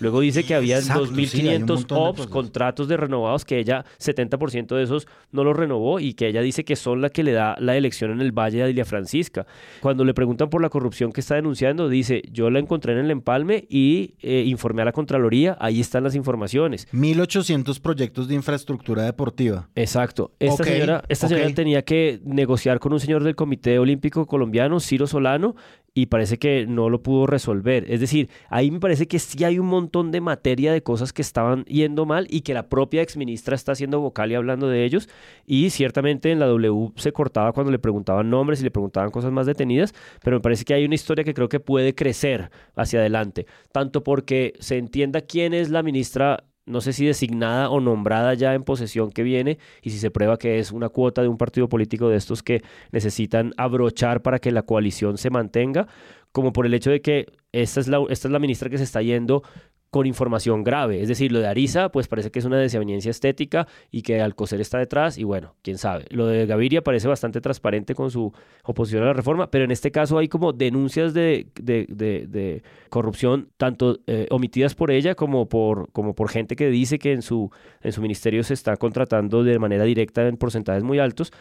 Luego 0.01 0.21
dice 0.21 0.45
que 0.45 0.55
había 0.55 0.79
Exacto, 0.79 1.07
sí, 1.07 1.49
hay 1.49 1.57
un 1.57 1.69
2.500 1.69 1.69
montón 1.69 1.87
de 1.87 2.23
OPS, 2.23 2.27
contratos 2.27 2.89
de 2.89 2.97
renovados, 2.97 3.45
que 3.45 3.59
ella 3.59 3.85
70% 3.99 4.75
de 4.75 4.83
esos 4.83 5.07
no 5.31 5.45
los 5.45 5.57
renovó 5.57 6.01
y 6.01 6.15
que 6.15 6.29
ella 6.29 6.41
dice 6.41 6.65
que 6.65 6.77
son 6.77 7.01
la 7.01 7.11
que 7.11 7.23
le 7.23 7.33
da 7.33 7.57
la 7.61 7.77
elección 7.77 8.11
en 8.11 8.21
el 8.21 8.33
Valle 8.33 8.65
de 8.65 8.71
Ilia 8.71 8.85
Francisca. 8.85 9.47
Cuando 9.81 10.05
le 10.05 10.15
preguntan 10.15 10.51
por 10.51 10.63
la 10.63 10.71
corrupción 10.71 11.13
que 11.13 11.21
está 11.21 11.35
denunciando, 11.35 11.89
dice, 11.89 12.23
yo 12.33 12.51
la 12.51 12.59
encontré 12.59 12.93
en 12.93 12.99
el 12.99 13.11
empalme 13.11 13.67
y 13.69 14.15
eh, 14.21 14.45
informé 14.47 14.83
a 14.83 14.87
la 14.87 14.93
Contraloría, 14.93 15.57
ahí 15.61 15.81
están 15.81 16.05
las 16.05 16.15
informaciones. 16.15 16.89
1800 16.93 17.79
proyectos 17.81 18.29
de 18.29 18.35
infraestructura 18.35 19.05
deportiva. 19.05 19.69
Exacto. 19.75 20.33
Esta 20.39 20.65
señora, 20.65 21.05
esta 21.09 21.29
señora 21.29 21.53
tenía 21.55 21.83
que 21.83 22.21
negociar 22.25 22.79
con 22.81 22.93
un 22.93 23.01
señor 23.01 23.23
del 23.23 23.35
Comité 23.35 23.79
Olímpico 23.79 24.27
Colombiano, 24.27 24.81
Ciro 24.81 25.07
Solano, 25.07 25.55
y 25.95 26.07
parece 26.07 26.39
que 26.39 26.67
no 26.67 26.89
lo 26.89 27.03
pudo 27.03 27.27
resolver. 27.27 27.91
Es 27.91 28.01
decir, 28.01 28.29
ahí 28.49 28.71
me 28.71 28.81
parece 28.81 29.09
que 29.09 29.19
sí 29.19 29.43
hay 29.45 29.59
un 29.59 29.67
montón 29.67 30.13
de 30.13 30.21
materia 30.21 30.73
de 30.73 30.83
cosas 30.83 31.13
que 31.13 31.23
estaban 31.23 31.65
yendo 31.65 32.07
mal 32.07 32.27
y 32.31 32.43
que 32.43 32.55
la 32.55 32.69
propia 32.69 33.03
exministra 33.03 33.55
está 33.55 33.73
haciendo 33.73 34.01
vocal 34.01 34.31
y 34.31 34.35
hablando 34.35 34.69
de 34.69 34.85
ellos. 34.85 35.09
Y 35.47 35.71
ciertamente 35.71 36.31
en 36.31 36.39
la 36.39 36.47
W 36.47 36.93
se 36.97 37.13
cortaba 37.13 37.53
cuando 37.53 37.73
le 37.73 37.79
preguntaban 37.79 38.31
nombres 38.31 38.61
y 38.61 38.65
le 38.65 38.71
preguntaban 38.71 39.11
cosas 39.11 39.33
más 39.33 39.47
detenidas, 39.47 39.95
pero 40.23 40.37
me 40.37 40.41
parece 40.41 40.65
que 40.65 40.75
hay 40.75 40.85
una 40.85 40.95
historia 40.95 41.25
que 41.25 41.35
creo 41.35 41.49
que 41.49 41.61
puede 41.61 41.95
crecer 41.95 42.51
hacia 42.77 43.01
adelante. 43.01 43.47
Tanto 43.73 44.05
porque 44.05 44.55
se 44.61 44.79
entienda 44.79 45.21
quién 45.23 45.55
es 45.55 45.71
la 45.71 45.83
ministra 45.83 46.45
no 46.71 46.81
sé 46.81 46.93
si 46.93 47.05
designada 47.05 47.69
o 47.71 47.81
nombrada 47.81 48.35
ya 48.35 48.55
en 48.55 48.65
posesión 48.65 49.11
que 49.11 49.23
viene 49.23 49.59
y 49.83 49.91
si 49.91 49.99
se 49.99 50.11
prueba 50.11 50.39
que 50.39 50.59
es 50.59 50.73
una 50.73 50.89
cuota 50.89 51.23
de 51.23 51.29
un 51.29 51.37
partido 51.37 51.69
político 51.69 52.09
de 52.09 52.17
estos 52.17 52.43
que 52.43 52.63
necesitan 52.93 53.53
abrochar 53.57 54.23
para 54.23 54.39
que 54.39 54.53
la 54.53 54.63
coalición 54.63 55.19
se 55.19 55.31
mantenga, 55.31 55.89
como 56.33 56.53
por 56.53 56.67
el 56.67 56.75
hecho 56.75 56.91
de 56.91 57.01
que 57.01 57.27
esta 57.53 57.81
es 57.81 57.89
la, 57.89 58.01
esta 58.09 58.29
es 58.29 58.33
la 58.33 58.39
ministra 58.39 58.71
que 58.71 58.79
se 58.79 58.85
está 58.85 59.03
yendo 59.03 59.43
con 59.91 60.07
información 60.07 60.63
grave. 60.63 61.03
Es 61.03 61.09
decir, 61.09 61.33
lo 61.33 61.41
de 61.41 61.49
Ariza, 61.49 61.89
pues 61.91 62.07
parece 62.07 62.31
que 62.31 62.39
es 62.39 62.45
una 62.45 62.59
desaveniencia 62.59 63.11
estética 63.11 63.67
y 63.91 64.03
que 64.03 64.21
Alcocer 64.21 64.61
está 64.61 64.79
detrás 64.79 65.19
y 65.19 65.25
bueno, 65.25 65.57
quién 65.63 65.79
sabe. 65.79 66.05
Lo 66.11 66.27
de 66.29 66.47
Gaviria 66.47 66.83
parece 66.83 67.09
bastante 67.09 67.41
transparente 67.41 67.95
con 67.97 68.11
su 68.11 68.33
oposición 68.65 69.03
a 69.03 69.07
la 69.07 69.13
reforma, 69.15 69.51
pero 69.51 69.65
en 69.65 69.73
este 69.73 69.91
caso 69.91 70.17
hay 70.19 70.29
como 70.29 70.53
denuncias 70.53 71.13
de, 71.13 71.49
de- 71.61 71.87
de- 71.89 72.63
corrupción, 72.89 73.49
tanto 73.57 73.99
eh, 74.07 74.27
omitidas 74.31 74.75
por 74.75 74.91
ella 74.91 75.15
como 75.15 75.49
por, 75.49 75.91
como 75.93 76.15
por 76.15 76.29
gente 76.29 76.57
que 76.57 76.69
dice 76.71 76.99
que 76.99 77.13
en 77.13 77.23
su, 77.23 77.51
en 77.83 77.93
su 77.93 78.01
ministerio 78.03 78.43
se 78.45 78.55
está 78.55 78.77
contratando 78.77 79.43
de 79.45 79.59
manera 79.59 79.85
directa 79.85 80.27
en 80.27 80.37
porcentajes 80.37 80.83
muy 80.83 80.99
altos. 80.99 81.33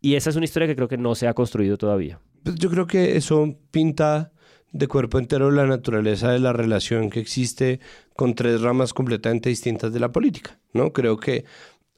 Y 0.00 0.14
esa 0.14 0.30
es 0.30 0.36
una 0.36 0.44
historia 0.44 0.66
que 0.68 0.76
creo 0.76 0.88
que 0.88 0.96
no 0.98 1.14
se 1.14 1.26
ha 1.28 1.34
construido 1.34 1.76
todavía. 1.76 2.20
Pues 2.42 2.56
yo 2.56 2.70
creo 2.70 2.86
que 2.86 3.16
eso 3.16 3.54
pinta 3.70 4.30
de 4.72 4.86
cuerpo 4.88 5.18
entero 5.18 5.50
la 5.50 5.66
naturaleza 5.66 6.30
de 6.30 6.38
la 6.38 6.52
relación 6.52 7.10
que 7.10 7.20
existe 7.20 7.80
con 8.14 8.34
tres 8.34 8.60
ramas 8.60 8.92
completamente 8.92 9.48
distintas 9.48 9.92
de 9.92 10.00
la 10.00 10.12
política, 10.12 10.58
¿no? 10.72 10.92
Creo 10.92 11.16
que 11.18 11.44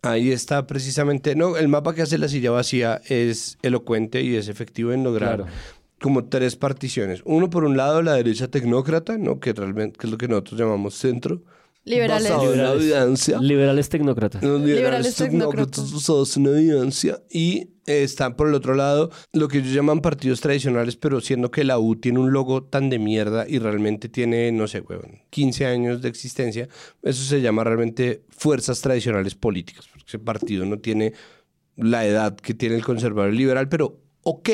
ahí 0.03 0.31
está 0.31 0.66
precisamente, 0.66 1.35
no, 1.35 1.57
el 1.57 1.68
mapa 1.68 1.95
que 1.95 2.03
hace 2.03 2.18
la 2.18 2.29
silla 2.29 2.51
vacía 2.51 3.01
es 3.09 3.59
elocuente 3.62 4.23
y 4.23 4.37
es 4.37 4.49
efectivo 4.49 4.93
en 4.93 5.03
lograr 5.05 5.37
Claro. 5.45 5.53
como 6.01 6.25
tres 6.25 6.57
particiones. 6.57 7.23
Uno 7.25 7.51
por 7.51 7.64
un 7.64 7.77
lado 7.77 8.03
la 8.03 8.14
derecha 8.14 8.49
tecnócrata, 8.49 9.18
¿no? 9.18 9.41
Que 9.41 9.53
realmente 9.53 9.99
que 9.99 10.07
es 10.07 10.11
lo 10.11 10.18
que 10.18 10.29
nosotros 10.29 10.61
llamamos 10.61 10.95
centro. 10.95 11.43
Liberales. 11.85 12.31
basado 12.31 12.53
en 12.53 12.59
la 12.59 12.74
Liberales. 12.74 12.83
evidencia. 12.85 13.39
Liberales 13.41 13.89
tecnócratas. 13.89 14.43
Los 14.43 14.61
Liberales 14.61 14.76
liberales 14.76 15.14
tecnócratas. 15.16 15.70
tecnócratas 15.70 15.93
basados 15.95 16.37
en 16.37 16.47
evidencia 16.47 17.22
y 17.31 17.70
eh, 17.87 18.03
están 18.05 18.37
por 18.37 18.49
el 18.49 18.55
otro 18.55 18.74
lado 18.74 19.11
lo 19.33 19.49
que 19.49 19.59
ellos 19.59 19.72
llaman 19.72 20.01
partidos 20.01 20.41
tradicionales, 20.41 20.97
pero 20.97 21.20
siendo 21.20 21.51
que 21.51 21.64
la 21.64 21.78
U 21.78 21.97
tiene 21.97 22.18
un 22.18 22.33
logo 22.33 22.62
tan 22.64 22.91
de 22.91 22.99
mierda 22.99 23.47
y 23.49 23.59
realmente 23.59 24.09
tiene, 24.09 24.53
no 24.53 24.68
sé, 24.68 24.81
huevón, 24.81 25.20
15 25.31 25.66
años 25.66 26.03
de 26.03 26.09
existencia, 26.09 26.68
eso 27.03 27.24
se 27.24 27.41
llama 27.41 27.64
realmente 27.64 28.22
fuerzas 28.28 28.81
tradicionales 28.83 29.35
políticas, 29.35 29.87
porque 29.89 30.05
ese 30.07 30.18
partido 30.18 30.66
no 30.66 30.78
tiene 30.78 31.14
la 31.76 32.05
edad 32.07 32.37
que 32.37 32.53
tiene 32.55 32.76
el 32.76 32.85
conservador 32.85 33.33
liberal, 33.33 33.68
pero 33.68 33.99
ok. 34.22 34.51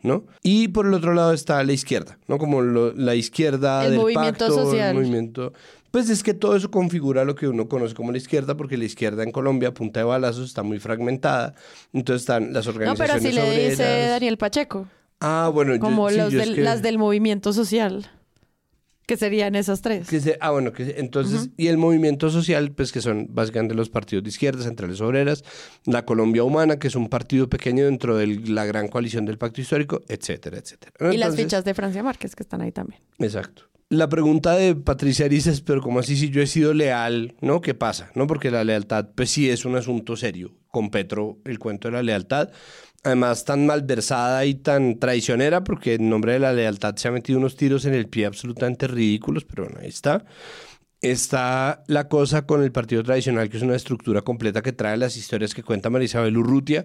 ¿No? 0.00 0.26
Y 0.44 0.68
por 0.68 0.86
el 0.86 0.94
otro 0.94 1.12
lado 1.12 1.32
está 1.32 1.64
la 1.64 1.72
izquierda, 1.72 2.20
¿no? 2.28 2.38
Como 2.38 2.62
lo- 2.62 2.92
la 2.94 3.16
izquierda 3.16 3.82
El 3.84 3.90
del 3.90 3.98
movimiento 3.98 4.46
pacto, 4.46 4.54
social. 4.54 4.90
el 4.90 4.94
movimiento 4.94 5.52
pues 5.90 6.10
es 6.10 6.22
que 6.22 6.34
todo 6.34 6.56
eso 6.56 6.70
configura 6.70 7.24
lo 7.24 7.34
que 7.34 7.48
uno 7.48 7.68
conoce 7.68 7.94
como 7.94 8.12
la 8.12 8.18
izquierda, 8.18 8.56
porque 8.56 8.76
la 8.76 8.84
izquierda 8.84 9.22
en 9.22 9.30
Colombia, 9.32 9.70
a 9.70 9.74
punta 9.74 10.00
de 10.00 10.04
balazos, 10.04 10.46
está 10.48 10.62
muy 10.62 10.78
fragmentada. 10.78 11.54
Entonces 11.92 12.22
están 12.22 12.52
las 12.52 12.66
No, 12.66 12.72
organizaciones 12.72 13.20
pero 13.34 13.42
así 13.46 13.56
le 13.56 13.70
dice. 13.70 13.82
Daniel 14.08 14.36
Pacheco. 14.38 14.86
Ah, 15.20 15.50
bueno, 15.52 15.74
yo- 15.74 15.80
Como 15.80 16.08
sí, 16.10 16.18
es 16.18 16.48
que- 16.50 16.60
las 16.62 16.82
del 16.82 16.98
movimiento 16.98 17.52
social. 17.52 18.10
Que 19.06 19.16
serían 19.16 19.54
esas 19.54 19.80
tres. 19.80 20.06
que 20.06 20.20
se- 20.20 20.36
ah, 20.38 20.50
bueno, 20.50 20.74
que 20.74 20.96
entonces, 20.98 21.48
y 21.56 21.68
el 21.68 21.78
movimiento 21.78 22.28
social, 22.28 22.72
pues 22.72 22.92
que 22.92 23.00
son 23.00 23.26
básicamente 23.30 23.74
los 23.74 23.88
partidos 23.88 24.22
de 24.22 24.28
izquierda, 24.28 24.62
centrales 24.62 25.00
obreras, 25.00 25.44
la 25.86 26.04
Colombia 26.04 26.44
Humana, 26.44 26.78
que 26.78 26.88
es 26.88 26.94
un 26.94 27.08
partido 27.08 27.48
pequeño 27.48 27.86
dentro 27.86 28.18
de 28.18 28.26
la 28.26 28.66
gran 28.66 28.88
coalición 28.88 29.24
del 29.24 29.38
pacto 29.38 29.62
histórico, 29.62 30.02
etcétera, 30.08 30.58
etcétera. 30.58 31.14
y 31.14 31.16
las 31.16 31.36
fichas 31.36 31.64
de 31.64 31.72
Francia 31.72 32.02
Márquez 32.02 32.36
que 32.36 32.42
están 32.42 32.60
ahí 32.60 32.70
también. 32.70 33.00
Exacto. 33.18 33.62
La 33.90 34.10
pregunta 34.10 34.54
de 34.54 34.74
Patricia 34.74 35.24
Ariza 35.24 35.50
pero 35.64 35.80
¿cómo 35.80 36.00
así 36.00 36.14
si 36.14 36.28
yo 36.28 36.42
he 36.42 36.46
sido 36.46 36.74
leal? 36.74 37.36
¿No? 37.40 37.62
¿Qué 37.62 37.72
pasa? 37.72 38.10
¿No? 38.14 38.26
Porque 38.26 38.50
la 38.50 38.62
lealtad, 38.62 39.08
pues 39.14 39.30
sí 39.30 39.48
es 39.48 39.64
un 39.64 39.76
asunto 39.76 40.14
serio. 40.14 40.54
Con 40.70 40.90
Petro, 40.90 41.38
el 41.46 41.58
cuento 41.58 41.88
de 41.88 41.92
la 41.92 42.02
lealtad. 42.02 42.50
Además, 43.02 43.46
tan 43.46 43.64
malversada 43.64 44.44
y 44.44 44.56
tan 44.56 44.98
traicionera, 44.98 45.64
porque 45.64 45.94
en 45.94 46.10
nombre 46.10 46.34
de 46.34 46.38
la 46.38 46.52
lealtad 46.52 46.96
se 46.96 47.08
ha 47.08 47.12
metido 47.12 47.38
unos 47.38 47.56
tiros 47.56 47.86
en 47.86 47.94
el 47.94 48.08
pie 48.08 48.26
absolutamente 48.26 48.88
ridículos, 48.88 49.46
pero 49.46 49.64
bueno, 49.64 49.78
ahí 49.80 49.88
está. 49.88 50.26
Está 51.00 51.82
la 51.86 52.08
cosa 52.08 52.44
con 52.44 52.62
el 52.62 52.72
partido 52.72 53.02
tradicional, 53.02 53.48
que 53.48 53.56
es 53.56 53.62
una 53.62 53.76
estructura 53.76 54.20
completa 54.20 54.60
que 54.60 54.72
trae 54.72 54.98
las 54.98 55.16
historias 55.16 55.54
que 55.54 55.62
cuenta 55.62 55.88
Marisabel 55.88 56.36
Urrutia, 56.36 56.84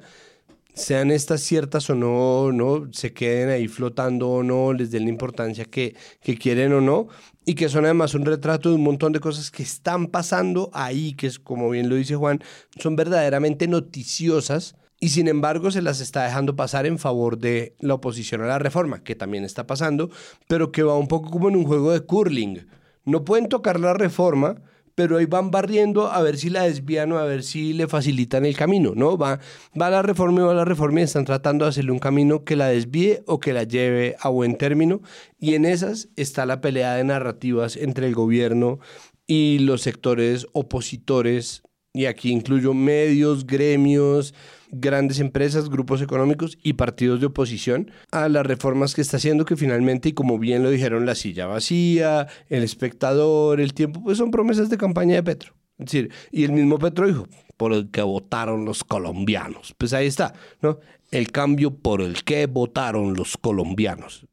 sean 0.73 1.11
estas 1.11 1.41
ciertas 1.41 1.89
o 1.89 1.95
no, 1.95 2.51
no, 2.51 2.91
se 2.91 3.13
queden 3.13 3.49
ahí 3.49 3.67
flotando 3.67 4.29
o 4.29 4.43
no, 4.43 4.73
les 4.73 4.91
den 4.91 5.03
la 5.03 5.09
importancia 5.09 5.65
que, 5.65 5.95
que 6.21 6.37
quieren 6.37 6.73
o 6.73 6.81
no, 6.81 7.07
y 7.45 7.55
que 7.55 7.69
son 7.69 7.85
además 7.85 8.13
un 8.13 8.25
retrato 8.25 8.69
de 8.69 8.75
un 8.75 8.83
montón 8.83 9.13
de 9.13 9.19
cosas 9.19 9.51
que 9.51 9.63
están 9.63 10.07
pasando 10.07 10.69
ahí, 10.73 11.13
que 11.13 11.27
es 11.27 11.39
como 11.39 11.69
bien 11.69 11.89
lo 11.89 11.95
dice 11.95 12.15
Juan, 12.15 12.41
son 12.77 12.95
verdaderamente 12.95 13.67
noticiosas. 13.67 14.75
Y 14.99 15.09
sin 15.09 15.27
embargo 15.27 15.69
se 15.69 15.81
las 15.81 15.99
está 15.99 16.23
dejando 16.23 16.55
pasar 16.55 16.85
en 16.85 16.97
favor 16.97 17.37
de 17.37 17.75
la 17.81 17.95
oposición 17.95 18.41
a 18.41 18.45
la 18.45 18.57
reforma, 18.57 19.03
que 19.03 19.15
también 19.15 19.43
está 19.43 19.67
pasando, 19.67 20.09
pero 20.47 20.71
que 20.71 20.81
va 20.81 20.97
un 20.97 21.09
poco 21.09 21.29
como 21.29 21.49
en 21.49 21.57
un 21.57 21.65
juego 21.65 21.91
de 21.91 21.99
curling. 21.99 22.67
No 23.03 23.25
pueden 23.25 23.49
tocar 23.49 23.81
la 23.81 23.93
reforma, 23.93 24.61
pero 24.95 25.17
ahí 25.17 25.25
van 25.25 25.51
barriendo 25.51 26.11
a 26.11 26.21
ver 26.21 26.37
si 26.37 26.49
la 26.49 26.63
desvían 26.63 27.11
o 27.11 27.17
a 27.17 27.25
ver 27.25 27.43
si 27.43 27.73
le 27.73 27.87
facilitan 27.87 28.45
el 28.45 28.55
camino, 28.55 28.93
¿no? 28.95 29.17
Va, 29.17 29.39
va 29.79 29.89
la 29.89 30.01
reforma 30.01 30.41
y 30.41 30.45
va 30.45 30.53
la 30.53 30.65
reforma 30.65 30.99
y 30.99 31.03
están 31.03 31.25
tratando 31.25 31.65
de 31.65 31.69
hacerle 31.69 31.91
un 31.91 31.99
camino 31.99 32.43
que 32.43 32.55
la 32.55 32.67
desvíe 32.67 33.23
o 33.25 33.39
que 33.39 33.53
la 33.53 33.63
lleve 33.63 34.15
a 34.19 34.29
buen 34.29 34.57
término. 34.57 35.01
Y 35.39 35.55
en 35.55 35.65
esas 35.65 36.09
está 36.15 36.45
la 36.45 36.61
pelea 36.61 36.95
de 36.95 37.03
narrativas 37.03 37.75
entre 37.75 38.07
el 38.07 38.15
gobierno 38.15 38.79
y 39.27 39.59
los 39.59 39.81
sectores 39.81 40.47
opositores, 40.53 41.63
y 41.93 42.05
aquí 42.05 42.31
incluyo 42.31 42.73
medios, 42.73 43.45
gremios, 43.45 44.33
grandes 44.73 45.19
empresas, 45.19 45.69
grupos 45.69 46.01
económicos 46.01 46.57
y 46.63 46.73
partidos 46.73 47.19
de 47.19 47.27
oposición 47.27 47.91
a 48.11 48.27
las 48.27 48.45
reformas 48.45 48.95
que 48.95 49.01
está 49.01 49.17
haciendo 49.17 49.45
que 49.45 49.55
finalmente, 49.55 50.09
y 50.09 50.13
como 50.13 50.39
bien 50.39 50.63
lo 50.63 50.69
dijeron, 50.69 51.05
la 51.05 51.15
silla 51.15 51.47
vacía, 51.47 52.27
el 52.49 52.63
espectador, 52.63 53.61
el 53.61 53.73
tiempo, 53.73 54.03
pues 54.03 54.17
son 54.17 54.31
promesas 54.31 54.69
de 54.69 54.77
campaña 54.77 55.15
de 55.15 55.23
Petro. 55.23 55.53
Es 55.77 55.85
decir, 55.85 56.11
y 56.31 56.43
el 56.43 56.51
mismo 56.51 56.77
Petro 56.79 57.07
dijo, 57.07 57.27
por 57.57 57.73
el 57.73 57.89
que 57.91 58.01
votaron 58.01 58.65
los 58.65 58.83
colombianos. 58.83 59.73
Pues 59.77 59.93
ahí 59.93 60.07
está, 60.07 60.33
¿no? 60.61 60.79
El 61.11 61.31
cambio 61.31 61.75
por 61.75 62.01
el 62.01 62.23
que 62.23 62.47
votaron 62.47 63.13
los 63.13 63.37
colombianos. 63.37 64.25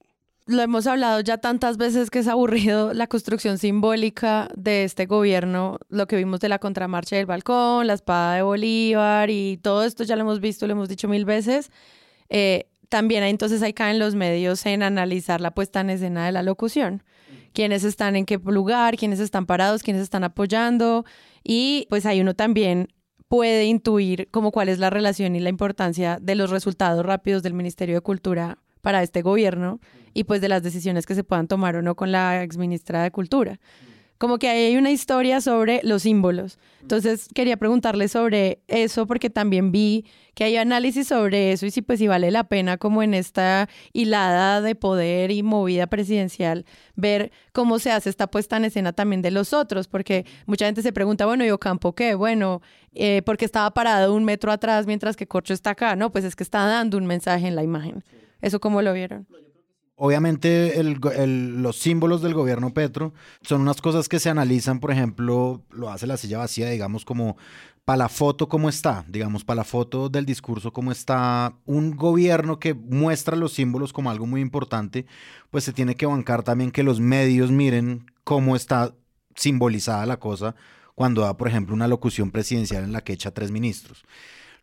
Lo 0.50 0.62
hemos 0.62 0.88
hablado 0.88 1.20
ya 1.20 1.38
tantas 1.38 1.76
veces 1.76 2.10
que 2.10 2.18
es 2.18 2.26
aburrido 2.26 2.92
la 2.92 3.06
construcción 3.06 3.56
simbólica 3.56 4.48
de 4.56 4.82
este 4.82 5.06
gobierno, 5.06 5.78
lo 5.90 6.08
que 6.08 6.16
vimos 6.16 6.40
de 6.40 6.48
la 6.48 6.58
contramarcha 6.58 7.14
del 7.14 7.26
balcón, 7.26 7.86
la 7.86 7.92
espada 7.92 8.34
de 8.34 8.42
Bolívar 8.42 9.30
y 9.30 9.58
todo 9.58 9.84
esto 9.84 10.02
ya 10.02 10.16
lo 10.16 10.22
hemos 10.22 10.40
visto, 10.40 10.66
lo 10.66 10.72
hemos 10.72 10.88
dicho 10.88 11.06
mil 11.06 11.24
veces. 11.24 11.70
Eh, 12.30 12.66
también 12.88 13.22
hay- 13.22 13.30
entonces 13.30 13.62
ahí 13.62 13.72
caen 13.72 14.00
los 14.00 14.16
medios 14.16 14.66
en 14.66 14.82
analizar 14.82 15.40
la 15.40 15.52
puesta 15.52 15.82
en 15.82 15.90
escena 15.90 16.26
de 16.26 16.32
la 16.32 16.42
locución. 16.42 17.04
Quiénes 17.52 17.84
están 17.84 18.16
en 18.16 18.26
qué 18.26 18.40
lugar, 18.44 18.96
quiénes 18.96 19.20
están 19.20 19.46
parados, 19.46 19.84
quiénes 19.84 20.02
están 20.02 20.24
apoyando 20.24 21.04
y 21.44 21.86
pues 21.90 22.06
ahí 22.06 22.20
uno 22.20 22.34
también 22.34 22.88
puede 23.28 23.66
intuir 23.66 24.26
como 24.32 24.50
cuál 24.50 24.68
es 24.68 24.80
la 24.80 24.90
relación 24.90 25.36
y 25.36 25.40
la 25.40 25.48
importancia 25.48 26.18
de 26.20 26.34
los 26.34 26.50
resultados 26.50 27.06
rápidos 27.06 27.44
del 27.44 27.54
Ministerio 27.54 27.94
de 27.94 28.00
Cultura 28.00 28.58
para 28.80 29.04
este 29.04 29.22
gobierno 29.22 29.78
y 30.14 30.24
pues 30.24 30.40
de 30.40 30.48
las 30.48 30.62
decisiones 30.62 31.06
que 31.06 31.14
se 31.14 31.24
puedan 31.24 31.48
tomar 31.48 31.76
o 31.76 31.82
no 31.82 31.94
con 31.94 32.12
la 32.12 32.42
exministra 32.42 33.02
de 33.02 33.10
Cultura. 33.10 33.58
como 34.18 34.38
que 34.38 34.50
hay 34.50 34.76
una 34.76 34.90
historia 34.90 35.40
sobre 35.40 35.80
los 35.82 36.02
símbolos. 36.02 36.58
Entonces 36.82 37.28
quería 37.34 37.56
preguntarle 37.56 38.06
sobre 38.06 38.60
eso 38.68 39.06
porque 39.06 39.30
también 39.30 39.72
vi 39.72 40.04
que 40.34 40.44
hay 40.44 40.58
análisis 40.58 41.08
sobre 41.08 41.52
eso 41.52 41.64
y 41.64 41.70
si 41.70 41.80
pues 41.80 42.00
si 42.00 42.06
vale 42.06 42.30
la 42.30 42.44
pena 42.44 42.76
como 42.76 43.02
en 43.02 43.14
esta 43.14 43.66
hilada 43.94 44.60
de 44.60 44.74
poder 44.74 45.30
y 45.30 45.42
movida 45.42 45.86
presidencial 45.86 46.66
ver 46.96 47.32
cómo 47.52 47.78
se 47.78 47.92
hace 47.92 48.10
esta 48.10 48.26
puesta 48.26 48.58
en 48.58 48.66
escena 48.66 48.92
también 48.92 49.22
de 49.22 49.30
los 49.30 49.54
otros, 49.54 49.88
porque 49.88 50.26
mucha 50.44 50.66
gente 50.66 50.82
se 50.82 50.92
pregunta, 50.92 51.24
bueno, 51.24 51.42
¿y 51.46 51.50
Ocampo 51.50 51.94
qué? 51.94 52.14
Bueno, 52.14 52.60
eh, 52.92 53.22
porque 53.24 53.46
estaba 53.46 53.70
parado 53.70 54.14
un 54.14 54.24
metro 54.24 54.52
atrás 54.52 54.86
mientras 54.86 55.16
que 55.16 55.26
Corcho 55.26 55.54
está 55.54 55.70
acá, 55.70 55.96
¿no? 55.96 56.12
Pues 56.12 56.24
es 56.26 56.36
que 56.36 56.42
está 56.42 56.66
dando 56.66 56.98
un 56.98 57.06
mensaje 57.06 57.46
en 57.46 57.56
la 57.56 57.62
imagen. 57.62 58.04
¿Eso 58.42 58.60
cómo 58.60 58.82
lo 58.82 58.92
vieron? 58.92 59.26
Obviamente 60.02 60.82
los 60.82 61.76
símbolos 61.76 62.22
del 62.22 62.32
gobierno 62.32 62.72
Petro 62.72 63.12
son 63.42 63.60
unas 63.60 63.82
cosas 63.82 64.08
que 64.08 64.18
se 64.18 64.30
analizan, 64.30 64.80
por 64.80 64.90
ejemplo, 64.90 65.60
lo 65.68 65.90
hace 65.90 66.06
la 66.06 66.16
silla 66.16 66.38
vacía, 66.38 66.70
digamos, 66.70 67.04
como 67.04 67.36
para 67.84 67.98
la 67.98 68.08
foto 68.08 68.48
cómo 68.48 68.70
está, 68.70 69.04
digamos, 69.08 69.44
para 69.44 69.56
la 69.56 69.64
foto 69.64 70.08
del 70.08 70.24
discurso 70.24 70.72
cómo 70.72 70.90
está 70.90 71.52
un 71.66 71.96
gobierno 71.96 72.58
que 72.58 72.72
muestra 72.72 73.36
los 73.36 73.52
símbolos 73.52 73.92
como 73.92 74.10
algo 74.10 74.24
muy 74.24 74.40
importante, 74.40 75.04
pues 75.50 75.64
se 75.64 75.74
tiene 75.74 75.94
que 75.96 76.06
bancar 76.06 76.44
también 76.44 76.70
que 76.70 76.82
los 76.82 76.98
medios 76.98 77.50
miren 77.50 78.10
cómo 78.24 78.56
está 78.56 78.94
simbolizada 79.34 80.06
la 80.06 80.18
cosa 80.18 80.54
cuando 80.94 81.20
da, 81.20 81.36
por 81.36 81.46
ejemplo, 81.46 81.74
una 81.74 81.88
locución 81.88 82.30
presidencial 82.30 82.84
en 82.84 82.92
la 82.92 83.04
que 83.04 83.12
echa 83.12 83.32
tres 83.32 83.50
ministros. 83.50 84.02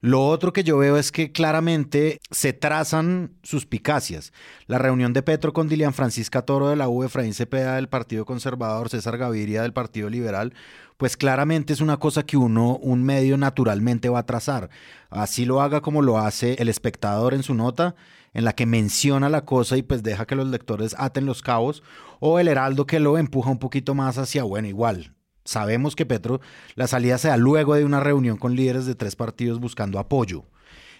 Lo 0.07 0.25
otro 0.25 0.53
que 0.53 0.63
yo 0.63 0.77
veo 0.77 0.95
es 0.95 1.11
que 1.11 1.33
claramente 1.33 2.21
se 2.31 2.53
trazan 2.53 3.33
suspicacias. 3.43 4.31
La 4.65 4.77
reunión 4.77 5.11
de 5.11 5.21
Petro 5.21 5.51
con 5.51 5.67
Dilian 5.67 5.93
Francisca 5.93 6.43
Toro 6.43 6.69
de 6.69 6.77
la 6.77 6.87
U, 6.87 7.03
Efraín 7.03 7.33
Cepeda 7.33 7.75
del 7.75 7.89
Partido 7.89 8.23
Conservador, 8.23 8.87
César 8.87 9.17
Gaviria 9.17 9.63
del 9.63 9.73
Partido 9.73 10.09
Liberal, 10.09 10.53
pues 10.95 11.17
claramente 11.17 11.73
es 11.73 11.81
una 11.81 11.97
cosa 11.97 12.25
que 12.25 12.37
uno, 12.37 12.77
un 12.77 13.03
medio 13.03 13.35
naturalmente 13.35 14.07
va 14.07 14.19
a 14.19 14.25
trazar. 14.25 14.69
Así 15.09 15.43
lo 15.43 15.61
haga 15.61 15.81
como 15.81 16.01
lo 16.01 16.19
hace 16.19 16.55
el 16.59 16.69
espectador 16.69 17.33
en 17.33 17.43
su 17.43 17.53
nota, 17.53 17.95
en 18.33 18.45
la 18.45 18.53
que 18.53 18.65
menciona 18.65 19.27
la 19.27 19.43
cosa 19.43 19.75
y 19.75 19.81
pues 19.81 20.03
deja 20.03 20.25
que 20.25 20.35
los 20.35 20.47
lectores 20.47 20.95
aten 20.97 21.25
los 21.25 21.41
cabos, 21.41 21.83
o 22.21 22.39
el 22.39 22.47
Heraldo 22.47 22.85
que 22.85 23.01
lo 23.01 23.17
empuja 23.17 23.49
un 23.49 23.59
poquito 23.59 23.93
más 23.93 24.17
hacia, 24.17 24.43
bueno, 24.43 24.69
igual, 24.69 25.16
Sabemos 25.47 25.95
que 25.95 26.05
Petro, 26.05 26.41
la 26.75 26.87
salida 26.87 27.17
se 27.17 27.29
da 27.29 27.37
luego 27.37 27.73
de 27.73 27.85
una 27.85 28.01
reunión 28.01 28.35
con 28.35 28.53
líderes 28.53 28.85
de 28.85 28.95
tres 28.95 29.15
partidos 29.15 29.61
buscando 29.61 29.97
apoyo. 29.97 30.43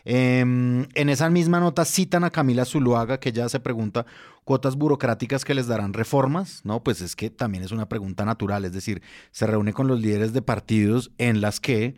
Em, 0.06 0.88
en 0.94 1.10
esa 1.10 1.30
misma 1.30 1.60
nota 1.60 1.84
citan 1.84 2.24
a 2.24 2.30
Camila 2.30 2.64
Zuluaga, 2.64 3.20
que 3.20 3.34
ya 3.34 3.50
se 3.50 3.60
pregunta 3.60 4.06
cuotas 4.46 4.78
burocráticas 4.78 5.44
que 5.44 5.54
les 5.54 5.68
darán 5.68 5.92
reformas, 5.92 6.62
¿no? 6.64 6.82
Pues 6.82 7.02
es 7.02 7.18
que 7.18 7.30
también 7.30 7.62
es 7.66 7.74
una 7.74 7.90
pregunta 7.90 8.24
natural, 8.24 8.64
es 8.64 8.72
decir, 8.72 9.02
se 9.32 9.48
reúne 9.48 9.74
con 9.74 9.88
los 9.88 10.00
líderes 10.00 10.32
de 10.32 10.42
partidos 10.42 11.12
en 11.18 11.42
las 11.42 11.60
que 11.60 11.96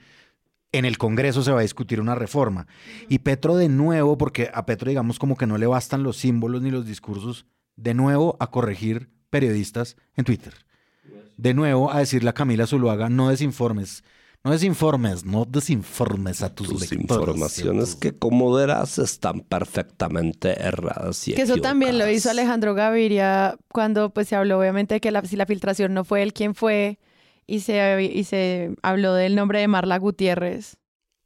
en 0.71 0.85
el 0.85 0.97
Congreso 0.97 1.43
se 1.43 1.51
va 1.51 1.59
a 1.59 1.61
discutir 1.61 2.01
una 2.01 2.15
reforma. 2.15 2.65
Y 3.09 3.19
Petro 3.19 3.57
de 3.57 3.69
nuevo, 3.69 4.17
porque 4.17 4.49
a 4.55 4.65
Petro 4.65 4.89
digamos 4.89 5.19
como 5.19 5.37
que 5.37 5.45
no 5.45 5.59
le 5.59 5.67
bastan 5.67 6.01
los 6.01 6.17
símbolos 6.17 6.63
ni 6.63 6.71
los 6.71 6.87
discursos, 6.87 7.45
de 7.75 7.93
nuevo 7.93 8.37
a 8.39 8.49
corregir 8.49 9.11
periodistas 9.29 9.97
en 10.15 10.25
Twitter 10.25 10.68
de 11.39 11.53
nuevo 11.53 11.89
a 11.91 11.99
decirle 11.99 12.29
a 12.29 12.33
Camila 12.33 12.67
Zuluaga, 12.67 13.09
no 13.09 13.29
desinformes. 13.29 14.03
No 14.41 14.51
desinformes, 14.51 15.25
no 15.25 15.43
desinformes 15.43 16.41
a 16.43 16.55
tus, 16.55 16.69
tus 16.69 16.91
informaciones 16.93 17.95
que 17.95 18.13
como 18.17 18.53
verás 18.53 18.97
están 18.97 19.41
perfectamente 19.41 20.61
erradas 20.61 21.27
y 21.27 21.33
Que 21.33 21.41
eso 21.41 21.57
también 21.57 21.97
lo 21.97 22.09
hizo 22.09 22.29
Alejandro 22.29 22.73
Gaviria 22.73 23.57
cuando 23.67 24.11
pues 24.13 24.29
se 24.29 24.37
habló 24.37 24.57
obviamente 24.57 24.93
de 24.93 25.01
que 25.01 25.11
la, 25.11 25.23
si 25.25 25.35
la 25.35 25.45
filtración 25.45 25.93
no 25.93 26.05
fue 26.05 26.23
él 26.23 26.31
quien 26.31 26.55
fue 26.55 26.99
y 27.47 27.59
se, 27.59 28.01
y 28.01 28.23
se 28.23 28.75
habló 28.81 29.13
del 29.13 29.35
nombre 29.35 29.59
de 29.59 29.67
Marla 29.67 29.97
Gutiérrez. 29.97 30.77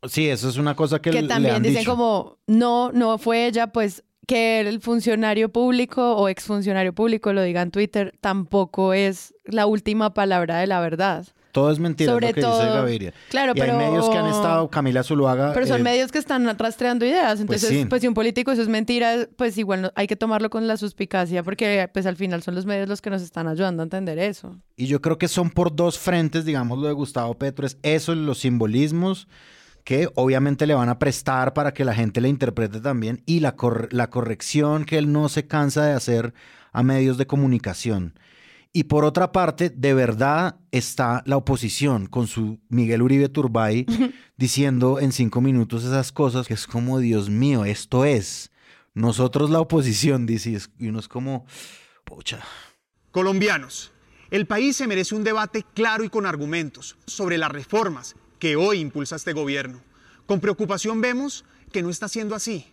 Sí, 0.10 0.28
eso 0.28 0.50
es 0.50 0.58
una 0.58 0.76
cosa 0.76 1.00
que, 1.00 1.12
que 1.12 1.24
también 1.24 1.62
dicen 1.62 1.86
como 1.86 2.40
no, 2.48 2.92
no 2.92 3.20
fue 3.20 3.46
ella, 3.46 3.68
pues 3.68 4.04
que 4.28 4.62
el 4.62 4.80
funcionario 4.82 5.50
público 5.50 6.16
o 6.16 6.28
exfuncionario 6.28 6.94
público 6.94 7.34
lo 7.34 7.42
diga 7.42 7.62
en 7.62 7.72
Twitter 7.72 8.14
tampoco 8.22 8.94
es 8.94 9.34
la 9.46 9.66
última 9.66 10.14
palabra 10.14 10.58
de 10.60 10.68
la 10.68 10.80
verdad. 10.80 11.26
Todo 11.52 11.72
es 11.72 11.78
mentira, 11.78 12.12
Sobre 12.12 12.30
lo 12.30 12.34
que 12.34 12.42
dice 12.42 12.66
Gaviria. 12.66 13.14
Claro, 13.30 13.54
y 13.56 13.60
pero... 13.60 13.74
hay 13.74 13.78
medios 13.78 14.10
que 14.10 14.18
han 14.18 14.26
estado, 14.26 14.68
Camila 14.72 15.04
Zuluaga... 15.04 15.54
Pero 15.54 15.68
son 15.68 15.82
eh, 15.82 15.84
medios 15.84 16.12
que 16.12 16.18
están 16.18 16.58
rastreando 16.58 17.06
ideas. 17.06 17.44
Pues 17.46 17.64
Entonces, 17.64 17.86
pues, 17.88 18.02
si 18.02 18.08
un 18.08 18.16
político 18.16 18.52
eso 18.52 18.64
es 18.64 18.70
mentira, 18.70 19.30
pues 19.36 19.56
igual 19.60 19.94
hay 19.96 20.08
que 20.08 20.16
tomarlo 20.16 20.50
con 20.50 20.66
la 20.68 20.78
suspicacia 20.78 21.44
porque 21.44 21.88
pues 21.94 22.08
al 22.08 22.16
final 22.16 22.42
son 22.42 22.56
los 22.56 22.66
medios 22.66 22.90
los 22.90 23.02
que 23.04 23.12
nos 23.12 23.22
están 23.22 23.48
ayudando 23.48 23.84
a 23.84 23.86
entender 23.86 24.18
eso. 24.18 24.60
Y 24.76 24.88
yo 24.88 25.00
creo 25.00 25.20
que 25.20 25.28
son 25.28 25.52
por 25.52 25.76
dos 25.76 26.00
frentes, 26.00 26.44
digamos, 26.44 26.80
lo 26.80 26.88
de 26.88 26.94
Gustavo 26.94 27.36
Petro, 27.36 27.68
es 27.68 27.78
eso, 27.84 28.16
los 28.16 28.40
simbolismos 28.40 29.28
que 29.84 30.10
obviamente 30.16 30.66
le 30.66 30.76
van 30.76 30.90
a 30.90 31.00
prestar 31.00 31.54
para 31.54 31.74
que 31.74 31.86
la 31.86 31.94
gente 31.94 32.22
le 32.22 32.30
interprete 32.30 32.80
también 32.80 33.22
y 33.26 33.40
la, 33.42 33.56
la 33.92 34.10
corrección 34.10 34.86
que 34.86 34.98
él 34.98 35.12
no 35.12 35.30
se 35.30 35.48
cansa 35.48 35.86
de 35.86 35.94
hacer 35.94 36.34
a 36.72 36.84
medios 36.84 37.18
de 37.18 37.28
comunicación. 37.28 38.18
Y 38.76 38.86
por 38.86 39.06
otra 39.06 39.32
parte, 39.32 39.70
de 39.70 39.94
verdad 39.94 40.56
está 40.72 41.22
la 41.28 41.38
oposición 41.38 42.08
con 42.08 42.26
su 42.26 42.60
Miguel 42.70 43.04
Uribe 43.04 43.30
Turbay 43.30 43.86
diciendo 44.38 45.00
en 45.00 45.12
cinco 45.12 45.42
minutos 45.42 45.84
esas 45.84 46.12
cosas 46.12 46.48
que 46.48 46.56
es 46.56 46.66
como, 46.66 46.98
Dios 47.00 47.30
mío, 47.30 47.66
esto 47.66 48.04
es. 48.04 48.52
Nosotros 48.96 49.52
la 49.52 49.60
oposición, 49.60 50.26
dice, 50.26 50.58
y 50.80 50.88
uno 50.88 51.00
es 51.00 51.08
como, 51.08 51.46
pocha. 52.04 52.40
Colombianos, 53.12 53.92
el 54.32 54.48
país 54.48 54.76
se 54.76 54.88
merece 54.88 55.14
un 55.14 55.24
debate 55.24 55.64
claro 55.76 56.04
y 56.04 56.10
con 56.10 56.26
argumentos 56.26 56.98
sobre 57.06 57.38
las 57.38 57.52
reformas 57.52 58.16
que 58.44 58.58
hoy 58.58 58.82
impulsa 58.82 59.16
este 59.16 59.32
gobierno. 59.32 59.80
Con 60.26 60.42
preocupación 60.42 61.00
vemos 61.00 61.46
que 61.72 61.82
no 61.82 61.90
está 61.90 62.10
siendo 62.10 62.36
así. 62.36 62.66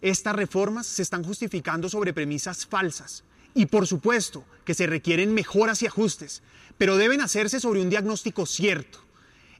Estas 0.00 0.34
reformas 0.34 0.86
se 0.86 1.02
están 1.02 1.22
justificando 1.22 1.90
sobre 1.90 2.14
premisas 2.14 2.64
falsas. 2.64 3.24
Y 3.52 3.66
por 3.66 3.86
supuesto 3.86 4.46
que 4.64 4.72
se 4.72 4.86
requieren 4.86 5.34
mejoras 5.34 5.82
y 5.82 5.86
ajustes, 5.86 6.42
pero 6.78 6.96
deben 6.96 7.20
hacerse 7.20 7.60
sobre 7.60 7.82
un 7.82 7.90
diagnóstico 7.90 8.46
cierto. 8.46 9.00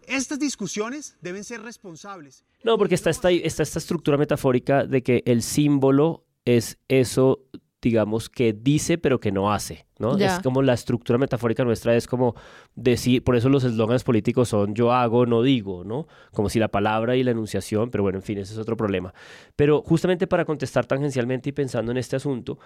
Estas 0.07 0.39
discusiones 0.39 1.17
deben 1.21 1.45
ser 1.45 1.61
responsables. 1.61 2.47
No, 2.65 2.79
porque 2.79 2.95
está 2.95 3.11
esta, 3.11 3.31
está 3.31 3.63
esta 3.63 3.79
estructura 3.79 4.17
metafórica 4.17 4.87
de 4.87 5.03
que 5.03 5.23
el 5.27 5.43
símbolo 5.43 6.25
es 6.47 6.79
eso 6.89 7.45
digamos, 7.81 8.29
que 8.29 8.53
dice 8.53 8.99
pero 8.99 9.21
que 9.21 9.31
no 9.31 9.53
hace, 9.53 9.87
¿no? 9.99 10.17
Es 10.17 10.41
como 10.41 10.63
la 10.63 10.75
estructura 10.75 11.19
metafórica 11.19 11.65
nuestra 11.65 11.95
es 11.95 12.07
como 12.07 12.35
decir, 12.75 13.23
por 13.23 13.37
eso 13.37 13.49
los 13.49 13.65
eslogans 13.65 14.05
políticos 14.05 14.49
son 14.49 14.75
yo 14.75 14.93
hago, 14.93 15.27
no 15.27 15.43
digo, 15.43 15.85
¿no? 15.85 16.07
Como 16.33 16.49
si 16.49 16.59
la 16.59 16.69
palabra 16.69 17.17
y 17.17 17.23
la 17.23 17.31
enunciación, 17.31 17.91
pero 17.91 18.03
bueno, 18.03 18.19
en 18.19 18.23
fin, 18.23 18.39
ese 18.39 18.53
es 18.53 18.59
otro 18.59 18.77
problema. 18.77 19.15
Pero 19.57 19.83
justamente 19.83 20.27
para 20.27 20.45
contestar 20.45 20.87
tangencialmente 20.87 21.51
y 21.51 21.53
pensando 21.53 21.93
en 21.93 21.99
este 21.99 22.17
asunto, 22.17 22.59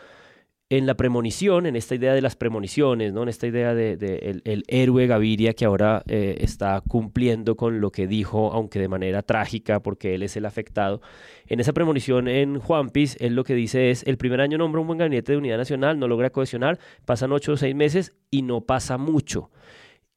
en 0.73 0.87
la 0.87 0.95
premonición, 0.95 1.66
en 1.66 1.77
esta 1.77 1.95
idea 1.95 2.14
de 2.14 2.23
las 2.23 2.35
premoniciones, 2.35 3.12
¿no? 3.12 3.25
en 3.25 3.29
esta 3.29 3.47
idea 3.47 3.75
de, 3.75 4.41
el, 4.43 4.64
héroe 4.68 5.07
Gaviria 5.07 5.53
que 5.53 5.66
ahora 5.66 6.03
eh, 6.09 6.39
está 6.41 6.81
cumpliendo 6.81 7.57
con 7.57 7.83
lo 7.83 7.91
que 7.91 8.07
dijo, 8.07 8.51
aunque 8.55 8.79
de 8.79 8.89
manera 8.89 9.20
trágica, 9.20 9.81
porque 9.81 10.14
él 10.14 10.23
es 10.23 10.35
el 10.39 10.47
afectado. 10.47 11.03
En 11.47 11.61
esa 11.61 11.75
premonición 11.75 12.27
en 12.27 12.59
Juanpis, 12.59 13.18
él 13.20 13.35
lo 13.35 13.45
que 13.45 13.55
dice 13.55 13.91
es, 13.91 14.03
el 14.05 14.16
primer 14.16 14.41
año 14.41 14.57
nombra 14.57 14.81
un 14.81 14.87
buen 14.87 14.99
gabinete 14.99 15.33
de 15.33 15.39
unidad 15.39 15.59
nacional, 15.59 15.99
no 15.99 16.09
logra 16.09 16.31
cohesionar, 16.31 16.79
pasan 17.05 17.33
ocho 17.33 17.53
o 17.53 17.57
seis 17.59 17.75
meses 17.75 18.14
y 18.31 18.41
no 18.41 18.62
pasa 18.62 18.97
mucho. 18.97 19.51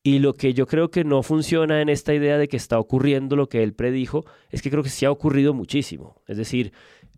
Y 0.03 0.20
lo 0.20 0.36
que 0.36 0.53
yo 0.53 0.68
creo 0.68 0.89
que 0.89 1.03
no 1.03 1.22
funciona 1.22 1.82
en 1.82 1.89
esta 1.89 2.14
idea 2.14 2.38
de 2.38 2.47
que 2.47 2.56
está 2.56 2.80
ocurriendo 2.80 3.36
lo 3.36 3.49
que 3.49 3.62
él 3.62 3.74
predijo, 3.74 4.24
es 4.51 4.62
que 4.62 4.70
creo 4.70 4.84
que 4.84 4.89
sí 4.89 5.03
ha 5.03 5.12
ocurrido 5.12 5.53
muchísimo. 5.53 6.22
Es 6.28 6.38
decir, 6.38 6.72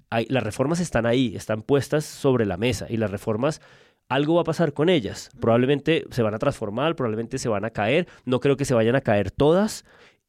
las 0.10 0.44
reformas 0.44 0.80
están 0.80 1.06
ahí, 1.06 1.36
están 1.36 1.62
puestas 1.62 2.06
sobre 2.06 2.46
la 2.46 2.58
mesa 2.58 2.88
y 2.90 2.98
las 2.98 3.12
reformas 3.12 3.62
algo 4.10 4.36
va 4.36 4.42
a 4.42 4.46
pasar 4.46 4.74
con 4.74 4.90
ellas. 4.90 5.30
Probablemente 5.40 6.06
se 6.12 6.24
van 6.24 6.34
a 6.34 6.40
transformar, 6.40 6.96
probablemente 6.96 7.38
se 7.38 7.50
van 7.50 7.66
a 7.66 7.72
caer. 7.72 8.08
No 8.26 8.40
creo 8.40 8.56
que 8.56 8.66
se 8.66 8.74
vayan 8.74 8.96
a 8.96 9.02
caer 9.02 9.32
todas. 9.32 9.84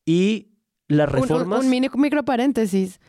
Y 0.04 0.48
las 0.88 1.08
reformas. 1.08 1.60
Un, 1.60 1.66
un 1.66 1.70
mini 1.70 1.88
micro 1.94 2.24
paréntesis. 2.24 3.00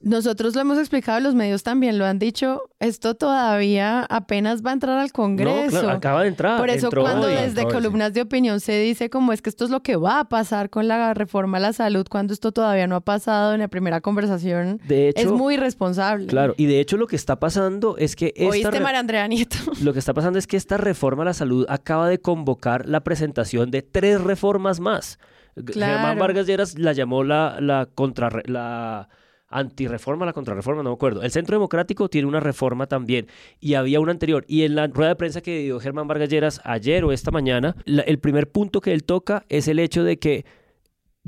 Nosotros 0.00 0.54
lo 0.54 0.60
hemos 0.60 0.78
explicado, 0.78 1.20
los 1.20 1.34
medios 1.34 1.62
también 1.62 1.98
lo 1.98 2.04
han 2.04 2.18
dicho, 2.18 2.62
esto 2.80 3.14
todavía 3.14 4.04
apenas 4.10 4.62
va 4.62 4.70
a 4.70 4.72
entrar 4.74 4.98
al 4.98 5.10
Congreso. 5.10 5.82
No, 5.82 5.88
acaba 5.88 6.22
de 6.22 6.28
entrar. 6.28 6.58
Por 6.58 6.68
eso 6.68 6.90
cuando 6.90 7.26
desde 7.26 7.64
columnas 7.64 8.12
de 8.12 8.20
opinión 8.20 8.60
se 8.60 8.78
dice 8.78 9.08
como 9.08 9.32
es 9.32 9.40
que 9.40 9.48
esto 9.48 9.64
es 9.64 9.70
lo 9.70 9.82
que 9.82 9.96
va 9.96 10.20
a 10.20 10.28
pasar 10.28 10.68
con 10.68 10.86
la 10.86 11.14
reforma 11.14 11.56
a 11.56 11.60
la 11.60 11.72
salud, 11.72 12.06
cuando 12.10 12.34
esto 12.34 12.52
todavía 12.52 12.86
no 12.86 12.96
ha 12.96 13.00
pasado 13.00 13.54
en 13.54 13.60
la 13.60 13.68
primera 13.68 14.02
conversación, 14.02 14.80
de 14.86 15.08
hecho, 15.08 15.22
es 15.22 15.32
muy 15.32 15.56
responsable. 15.56 16.26
Claro, 16.26 16.54
y 16.58 16.66
de 16.66 16.78
hecho 16.78 16.98
lo 16.98 17.06
que 17.06 17.16
está 17.16 17.40
pasando 17.40 17.96
es 17.96 18.16
que... 18.16 18.34
Esta 18.36 18.50
¿Oíste, 18.50 18.80
María 18.80 19.00
Andrea 19.00 19.26
Nieto? 19.26 19.56
Lo 19.82 19.92
que 19.92 19.98
está 19.98 20.12
pasando 20.14 20.38
es 20.38 20.46
que 20.46 20.56
esta 20.56 20.76
reforma 20.76 21.22
a 21.22 21.26
la 21.26 21.34
salud 21.34 21.64
acaba 21.68 22.08
de 22.08 22.20
convocar 22.20 22.86
la 22.86 23.00
presentación 23.02 23.70
de 23.70 23.82
tres 23.82 24.20
reformas 24.20 24.78
más. 24.78 25.18
Germán 25.56 26.18
Vargas 26.18 26.46
Lleras 26.46 26.78
la 26.78 26.92
llamó 26.92 27.24
la, 27.24 27.56
la 27.60 27.86
contra... 27.86 28.28
La, 28.44 29.08
antirreforma, 29.48 30.26
la 30.26 30.32
contrarreforma, 30.32 30.82
no 30.82 30.90
me 30.90 30.94
acuerdo. 30.94 31.22
El 31.22 31.30
Centro 31.30 31.56
Democrático 31.56 32.08
tiene 32.08 32.28
una 32.28 32.40
reforma 32.40 32.86
también 32.86 33.26
y 33.60 33.74
había 33.74 34.00
una 34.00 34.12
anterior. 34.12 34.44
Y 34.48 34.62
en 34.62 34.74
la 34.74 34.86
rueda 34.88 35.10
de 35.10 35.16
prensa 35.16 35.40
que 35.40 35.58
dio 35.60 35.80
Germán 35.80 36.08
Vargas 36.08 36.28
Lleras 36.28 36.60
ayer 36.64 37.04
o 37.04 37.12
esta 37.12 37.30
mañana, 37.30 37.76
el 37.84 38.18
primer 38.18 38.50
punto 38.50 38.80
que 38.80 38.92
él 38.92 39.04
toca 39.04 39.44
es 39.48 39.68
el 39.68 39.78
hecho 39.78 40.04
de 40.04 40.18
que 40.18 40.44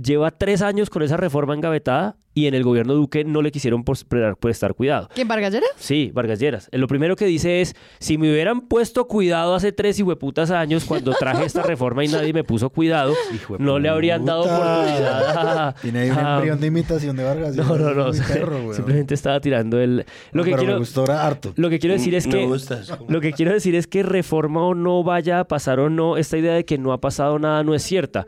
lleva 0.00 0.30
tres 0.30 0.62
años 0.62 0.90
con 0.90 1.02
esa 1.02 1.16
reforma 1.16 1.54
engavetada 1.54 2.16
y 2.34 2.46
en 2.46 2.54
el 2.54 2.62
gobierno 2.62 2.94
Duque 2.94 3.24
no 3.24 3.42
le 3.42 3.50
quisieron 3.50 3.82
prestar 3.82 4.74
cuidado. 4.74 5.08
¿Quién, 5.12 5.26
Vargas 5.26 5.52
Lleras? 5.52 5.70
Sí, 5.76 6.12
Vargas 6.14 6.38
Lleras. 6.38 6.68
Lo 6.70 6.86
primero 6.86 7.16
que 7.16 7.26
dice 7.26 7.60
es, 7.60 7.74
si 7.98 8.16
me 8.16 8.30
hubieran 8.30 8.60
puesto 8.60 9.08
cuidado 9.08 9.56
hace 9.56 9.72
tres 9.72 10.00
hueputas 10.00 10.52
años 10.52 10.84
cuando 10.84 11.12
traje 11.14 11.44
esta 11.44 11.62
reforma 11.62 12.04
y 12.04 12.08
nadie 12.08 12.32
me 12.32 12.44
puso 12.44 12.70
cuidado, 12.70 13.12
no 13.58 13.80
le 13.80 13.88
habrían 13.88 14.24
dado 14.24 14.42
oportunidad. 14.42 15.74
Tiene 15.82 15.98
ahí 15.98 16.10
un 16.10 16.18
embrión 16.18 16.60
de 16.60 16.66
imitación 16.68 17.16
de 17.16 17.24
Vargas 17.24 17.56
Lleras. 17.56 17.68
No, 17.68 17.76
no, 17.76 17.94
no. 17.94 18.12
simplemente 18.72 19.14
estaba 19.14 19.40
tirando 19.40 19.80
el... 19.80 20.06
Lo 20.30 20.44
que 20.44 20.52
quiero, 20.52 20.74
me 20.74 20.78
gustó 20.78 21.10
harto. 21.10 21.52
Lo 21.56 21.68
que 21.70 21.80
quiero 21.80 21.94
decir 21.94 22.14
es 22.14 22.28
que... 22.28 22.48
Lo 23.08 23.20
que 23.20 23.32
quiero 23.32 23.52
decir 23.52 23.74
es 23.74 23.88
que 23.88 24.04
reforma 24.04 24.64
o 24.64 24.74
no 24.76 25.02
vaya 25.02 25.40
a 25.40 25.48
pasar 25.48 25.80
o 25.80 25.90
no, 25.90 26.16
esta 26.16 26.38
idea 26.38 26.54
de 26.54 26.64
que 26.64 26.78
no 26.78 26.92
ha 26.92 27.00
pasado 27.00 27.40
nada 27.40 27.64
no 27.64 27.74
es 27.74 27.82
cierta 27.82 28.26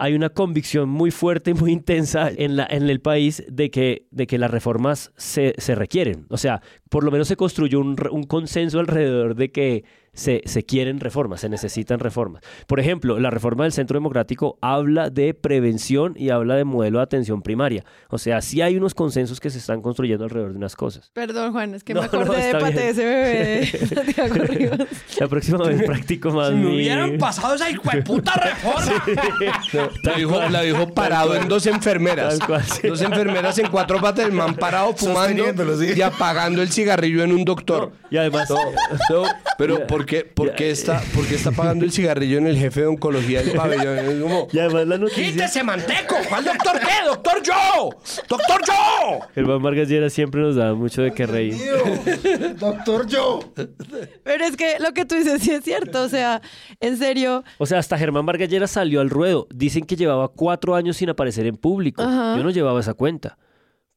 hay 0.00 0.14
una 0.14 0.30
convicción 0.30 0.88
muy 0.88 1.10
fuerte 1.10 1.50
y 1.50 1.54
muy 1.54 1.72
intensa 1.80 2.30
en, 2.34 2.56
la, 2.56 2.66
en 2.68 2.88
el 2.88 3.00
país 3.00 3.44
de 3.48 3.70
que, 3.70 4.06
de 4.10 4.26
que 4.26 4.38
las 4.38 4.50
reformas 4.50 5.12
se, 5.16 5.54
se 5.58 5.74
requieren. 5.74 6.26
O 6.30 6.38
sea, 6.38 6.62
por 6.90 7.04
lo 7.04 7.10
menos 7.10 7.28
se 7.28 7.36
construyó 7.36 7.80
un, 7.80 7.96
un 8.10 8.24
consenso 8.24 8.78
alrededor 8.78 9.34
de 9.34 9.50
que 9.50 9.84
se, 10.12 10.42
se, 10.44 10.64
quieren 10.64 11.00
reformas, 11.00 11.40
se 11.40 11.48
necesitan 11.48 12.00
reformas. 12.00 12.42
Por 12.66 12.80
ejemplo, 12.80 13.18
la 13.20 13.30
reforma 13.30 13.64
del 13.64 13.72
Centro 13.72 13.96
Democrático 13.96 14.58
habla 14.60 15.08
de 15.08 15.34
prevención 15.34 16.14
y 16.16 16.30
habla 16.30 16.56
de 16.56 16.64
modelo 16.64 16.98
de 16.98 17.04
atención 17.04 17.42
primaria. 17.42 17.84
O 18.08 18.18
sea, 18.18 18.40
sí 18.42 18.60
hay 18.60 18.76
unos 18.76 18.94
consensos 18.94 19.38
que 19.40 19.50
se 19.50 19.58
están 19.58 19.82
construyendo 19.82 20.24
alrededor 20.24 20.50
de 20.50 20.56
unas 20.56 20.74
cosas. 20.74 21.10
Perdón, 21.14 21.52
Juan, 21.52 21.74
es 21.74 21.84
que 21.84 21.94
me 21.94 22.00
acordé 22.00 22.44
de 22.44 22.52
Pate 22.52 22.88
ese 22.88 23.04
bebé 23.04 23.68
La 25.20 25.28
próxima 25.28 25.58
vez 25.64 25.82
practico 25.86 26.30
más. 26.32 26.48
Si 26.50 26.56
me 26.56 26.74
hubieran 26.74 27.16
pasado 27.18 27.54
esa 27.54 27.66
puta 28.04 28.32
reforma. 28.34 29.04
la, 30.50 30.62
dijo, 30.62 30.92
parado 30.92 31.36
en 31.36 31.48
dos 31.48 31.66
enfermeras. 31.66 32.38
Dos 32.82 33.00
enfermeras 33.02 33.58
en 33.58 33.68
cuatro 33.68 34.00
patas, 34.00 34.26
el 34.26 34.32
man 34.32 34.56
parado 34.56 34.92
fumando 34.94 35.44
y 35.94 36.02
apagando 36.02 36.62
el 36.62 36.70
cigarrillo 36.80 37.22
en 37.22 37.32
un 37.32 37.44
doctor. 37.44 37.92
y 38.10 38.16
además, 38.16 38.48
pero 39.58 39.86
¿por 39.86 40.06
qué, 40.06 40.24
por, 40.24 40.54
qué 40.54 40.70
está, 40.70 41.00
¿por 41.14 41.26
qué 41.26 41.34
está 41.34 41.52
pagando 41.52 41.84
el 41.84 41.92
cigarrillo 41.92 42.38
en 42.38 42.46
el 42.46 42.56
jefe 42.56 42.80
de 42.80 42.86
oncología 42.86 43.42
del 43.42 43.52
pabellón? 43.56 44.20
como, 44.20 44.48
y 44.52 44.58
además 44.58 44.86
la 44.86 44.98
noticia... 44.98 45.24
¡Quítese 45.24 45.62
manteco! 45.62 46.16
¿Cuál 46.28 46.44
doctor 46.44 46.80
qué? 46.80 47.06
¡Doctor 47.06 47.42
yo! 47.42 47.90
¡Doctor 48.28 48.60
yo! 48.66 49.26
Germán 49.34 49.62
Vargas 49.62 49.88
Lleras 49.88 50.12
siempre 50.12 50.40
nos 50.40 50.56
da 50.56 50.74
mucho 50.74 51.02
de 51.02 51.12
qué 51.12 51.26
reír. 51.26 51.56
¡Doctor 52.58 53.06
yo! 53.06 53.40
Pero 54.22 54.44
es 54.44 54.56
que 54.56 54.78
lo 54.78 54.92
que 54.92 55.04
tú 55.04 55.16
dices 55.16 55.42
sí 55.42 55.50
es 55.50 55.62
cierto, 55.62 56.02
o 56.02 56.08
sea, 56.08 56.40
en 56.80 56.96
serio... 56.96 57.44
O 57.58 57.66
sea, 57.66 57.78
hasta 57.78 57.98
Germán 57.98 58.24
Vargas 58.24 58.48
Lleras 58.48 58.70
salió 58.70 59.00
al 59.00 59.10
ruedo. 59.10 59.46
Dicen 59.54 59.84
que 59.84 59.96
llevaba 59.96 60.28
cuatro 60.28 60.74
años 60.74 60.96
sin 60.96 61.10
aparecer 61.10 61.46
en 61.46 61.56
público. 61.56 62.02
Yo 62.02 62.42
no 62.42 62.50
llevaba 62.50 62.80
esa 62.80 62.94
cuenta. 62.94 63.36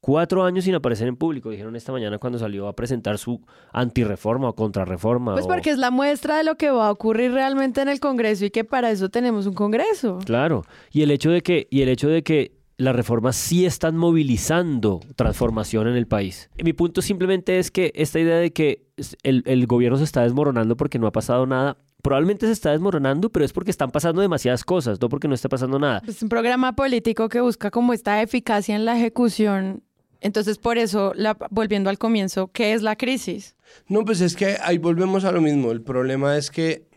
Cuatro 0.06 0.44
años 0.44 0.66
sin 0.66 0.76
aparecer 0.76 1.08
en 1.08 1.16
público, 1.16 1.50
dijeron 1.50 1.78
esta 1.78 1.94
mañana 1.94 2.18
cuando 2.18 2.38
salió 2.38 2.68
a 2.68 2.76
presentar 2.76 3.18
su 3.18 3.40
antirreforma 3.72 4.50
o 4.50 4.54
contrarreforma. 4.54 5.32
Pues 5.32 5.48
porque 5.48 5.70
es 5.70 5.78
la 5.78 5.92
muestra 5.92 6.36
de 6.36 6.44
lo 6.44 6.56
que 6.56 6.72
va 6.72 6.88
a 6.88 6.92
ocurrir 6.92 7.32
realmente 7.32 7.82
en 7.82 7.88
el 7.88 8.02
Congreso 8.02 8.44
y 8.44 8.50
que 8.50 8.66
para 8.66 8.92
eso 8.92 9.08
tenemos 9.08 9.46
un 9.46 9.54
Congreso. 9.54 10.20
Claro, 10.26 10.66
y 10.92 11.04
el 11.04 11.12
hecho 11.12 11.32
de 11.32 11.40
que, 11.40 11.70
y 11.72 11.84
el 11.84 11.88
hecho 11.88 12.10
de 12.10 12.22
que 12.22 12.52
las 12.76 12.94
reformas 12.94 13.38
sí 13.38 13.66
están 13.66 13.96
movilizando 13.96 15.00
transformación 15.16 15.88
en 15.88 15.96
el 15.96 16.06
país. 16.06 16.50
Mi 16.62 16.74
punto 16.74 17.02
simplemente 17.02 17.58
es 17.58 17.72
que 17.72 17.94
esta 17.96 18.20
idea 18.20 18.40
de 18.40 18.52
que 18.52 18.86
el, 19.24 19.44
el 19.46 19.66
gobierno 19.68 19.98
se 19.98 20.04
está 20.04 20.24
desmoronando 20.24 20.76
porque 20.76 21.00
no 21.00 21.08
ha 21.08 21.14
pasado 21.14 21.46
nada, 21.46 21.78
probablemente 22.02 22.46
se 22.46 22.52
está 22.52 22.72
desmoronando, 22.72 23.30
pero 23.30 23.46
es 23.46 23.54
porque 23.54 23.72
están 23.72 23.90
pasando 23.90 24.22
demasiadas 24.22 24.66
cosas, 24.66 25.00
no 25.02 25.08
porque 25.08 25.30
no 25.30 25.34
esté 25.34 25.48
pasando 25.48 25.80
nada. 25.80 26.02
Es 26.06 26.22
un 26.22 26.28
programa 26.28 26.76
político 26.76 27.30
que 27.30 27.40
busca 27.40 27.72
como 27.72 27.94
esta 27.94 28.22
eficacia 28.22 28.76
en 28.76 28.84
la 28.84 28.98
ejecución 28.98 29.82
entonces, 30.24 30.58
por 30.58 30.78
eso, 30.78 31.12
la, 31.16 31.38
volviendo 31.52 31.90
al 31.90 31.98
comienzo, 31.98 32.50
¿qué 32.52 32.74
es 32.74 32.82
la 32.82 32.96
crisis? 32.96 33.56
No, 33.90 34.06
pues 34.06 34.22
es 34.22 34.36
que 34.38 34.58
ahí 34.62 34.78
volvemos 34.78 35.26
a 35.26 35.34
lo 35.34 35.42
mismo. 35.42 35.72
El 35.72 35.82
problema 35.82 36.38
es 36.38 36.50
que, 36.50 36.88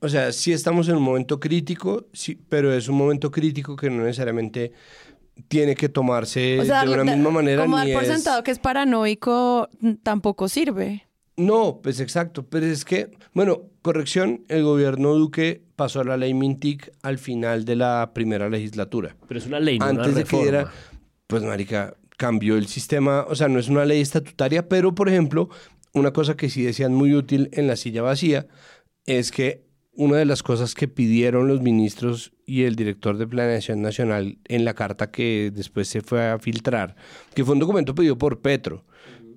o 0.00 0.08
sea, 0.08 0.32
sí 0.32 0.52
estamos 0.52 0.88
en 0.88 0.96
un 0.96 1.02
momento 1.02 1.38
crítico, 1.38 2.08
sí, 2.12 2.34
pero 2.48 2.74
es 2.74 2.88
un 2.88 2.96
momento 2.96 3.30
crítico 3.30 3.76
que 3.76 3.88
no 3.88 4.02
necesariamente 4.02 4.72
tiene 5.46 5.76
que 5.76 5.88
tomarse 5.88 6.40
de 6.40 6.88
una 6.88 7.04
misma 7.04 7.30
manera. 7.30 7.62
Como 7.62 7.76
dar 7.76 7.92
por 7.92 8.04
sentado 8.04 8.42
que 8.42 8.50
es 8.50 8.58
paranoico 8.58 9.68
tampoco 10.02 10.48
sirve. 10.48 11.06
No, 11.36 11.80
pues 11.82 12.00
exacto, 12.00 12.46
pero 12.46 12.66
es 12.66 12.84
que, 12.84 13.10
bueno, 13.32 13.62
corrección, 13.82 14.44
el 14.48 14.64
gobierno 14.64 15.12
Duque 15.14 15.62
pasó 15.76 16.00
a 16.00 16.04
la 16.04 16.16
ley 16.16 16.34
Mintic 16.34 16.90
al 17.02 17.18
final 17.18 17.64
de 17.64 17.76
la 17.76 18.10
primera 18.12 18.48
legislatura. 18.48 19.14
Pero 19.28 19.38
es 19.38 19.46
una 19.46 19.60
ley, 19.60 19.78
no 19.78 19.84
Antes 19.84 20.08
una 20.08 20.16
de 20.16 20.24
que 20.24 20.48
era, 20.48 20.72
pues 21.26 21.42
marica, 21.42 21.94
cambió 22.16 22.56
el 22.56 22.66
sistema, 22.66 23.24
o 23.28 23.34
sea, 23.34 23.48
no 23.48 23.58
es 23.58 23.68
una 23.68 23.84
ley 23.84 24.00
estatutaria, 24.00 24.68
pero 24.68 24.94
por 24.94 25.08
ejemplo, 25.08 25.48
una 25.92 26.12
cosa 26.12 26.36
que 26.36 26.50
sí 26.50 26.62
decían 26.62 26.94
muy 26.94 27.14
útil 27.14 27.48
en 27.52 27.66
la 27.66 27.76
silla 27.76 28.02
vacía 28.02 28.46
es 29.04 29.30
que 29.30 29.66
una 29.92 30.18
de 30.18 30.26
las 30.26 30.42
cosas 30.42 30.74
que 30.74 30.88
pidieron 30.88 31.48
los 31.48 31.62
ministros 31.62 32.32
y 32.44 32.64
el 32.64 32.76
director 32.76 33.16
de 33.16 33.26
Planeación 33.26 33.80
Nacional 33.80 34.38
en 34.44 34.64
la 34.64 34.74
carta 34.74 35.10
que 35.10 35.50
después 35.54 35.88
se 35.88 36.02
fue 36.02 36.28
a 36.28 36.38
filtrar, 36.38 36.96
que 37.34 37.44
fue 37.44 37.54
un 37.54 37.60
documento 37.60 37.94
pedido 37.94 38.18
por 38.18 38.40
Petro 38.40 38.84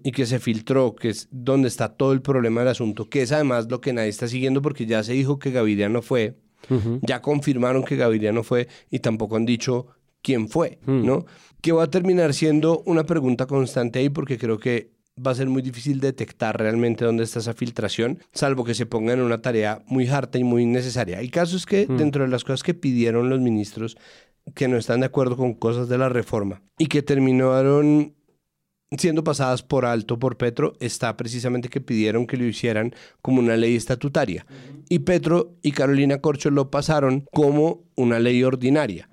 y 0.03 0.11
que 0.11 0.25
se 0.25 0.39
filtró, 0.39 0.95
que 0.95 1.09
es 1.09 1.30
donde 1.32 1.69
está 1.69 1.89
todo 1.89 2.11
el 2.11 2.21
problema 2.21 2.61
del 2.61 2.69
asunto, 2.69 3.09
que 3.09 3.21
es 3.21 3.32
además 3.32 3.67
lo 3.69 3.80
que 3.80 3.93
nadie 3.93 4.09
está 4.09 4.27
siguiendo 4.27 4.61
porque 4.61 4.86
ya 4.86 5.01
se 5.03 5.13
dijo 5.13 5.39
que 5.39 5.51
Gaviria 5.51 5.88
no 5.88 6.01
fue, 6.01 6.38
ya 7.01 7.21
confirmaron 7.21 7.84
que 7.84 7.95
Gaviria 7.95 8.34
no 8.34 8.43
fue 8.43 8.67
y 8.89 8.99
tampoco 8.99 9.38
han 9.38 9.45
dicho 9.45 9.88
quién 10.21 10.49
fue, 10.49 10.80
hmm. 10.86 11.05
¿no? 11.05 11.25
Que 11.62 11.72
va 11.72 11.84
a 11.84 11.89
terminar 11.89 12.34
siendo 12.34 12.82
una 12.86 13.05
pregunta 13.05 13.45
constante 13.45 13.99
ahí 13.99 14.10
porque 14.10 14.38
creo 14.38 14.60
que 14.60 14.91
va 15.26 15.32
a 15.32 15.36
ser 15.36 15.49
muy 15.49 15.62
difícil 15.62 15.99
detectar 15.99 16.57
realmente 16.57 17.05
dónde 17.05 17.24
está 17.24 17.39
esa 17.39 17.53
filtración, 17.53 18.20
salvo 18.32 18.64
que 18.64 18.74
se 18.74 18.86
ponga 18.86 19.14
en 19.14 19.22
una 19.22 19.41
tarea 19.41 19.84
muy 19.88 20.07
harta 20.07 20.38
y 20.38 20.43
muy 20.43 20.66
necesaria. 20.66 21.20
El 21.20 21.32
caso 21.32 21.57
es 21.57 21.66
que 21.66 21.88
hmm. 21.88 21.97
dentro 21.97 22.24
de 22.24 22.30
las 22.30 22.43
cosas 22.43 22.64
que 22.64 22.74
pidieron 22.74 23.30
los 23.30 23.39
ministros 23.39 23.97
que 24.55 24.68
no 24.68 24.78
están 24.78 25.01
de 25.01 25.07
acuerdo 25.07 25.38
con 25.38 25.53
cosas 25.53 25.89
de 25.89 25.97
la 25.97 26.10
reforma 26.10 26.62
y 26.78 26.88
que 26.88 27.03
terminaron 27.03 28.16
siendo 28.97 29.24
pasadas 29.24 29.62
por 29.62 29.86
alto 29.86 30.18
por 30.18 30.38
Petro 30.38 30.74
está 30.80 31.16
precisamente 31.16 31.70
que 31.70 31.82
pidieron 31.82 32.26
que 32.26 32.38
lo 32.38 32.45
hicieran 32.45 32.95
como 33.22 33.39
una 33.39 33.55
ley 33.57 33.76
estatutaria. 33.76 34.47
Y 34.88 34.99
Petro 34.99 35.57
y 35.62 35.74
Carolina 35.74 36.20
Corcho 36.22 36.49
lo 36.49 36.72
pasaron 36.72 37.26
como 37.32 37.84
una 37.95 38.20
ley 38.20 38.43
ordinaria 38.43 39.10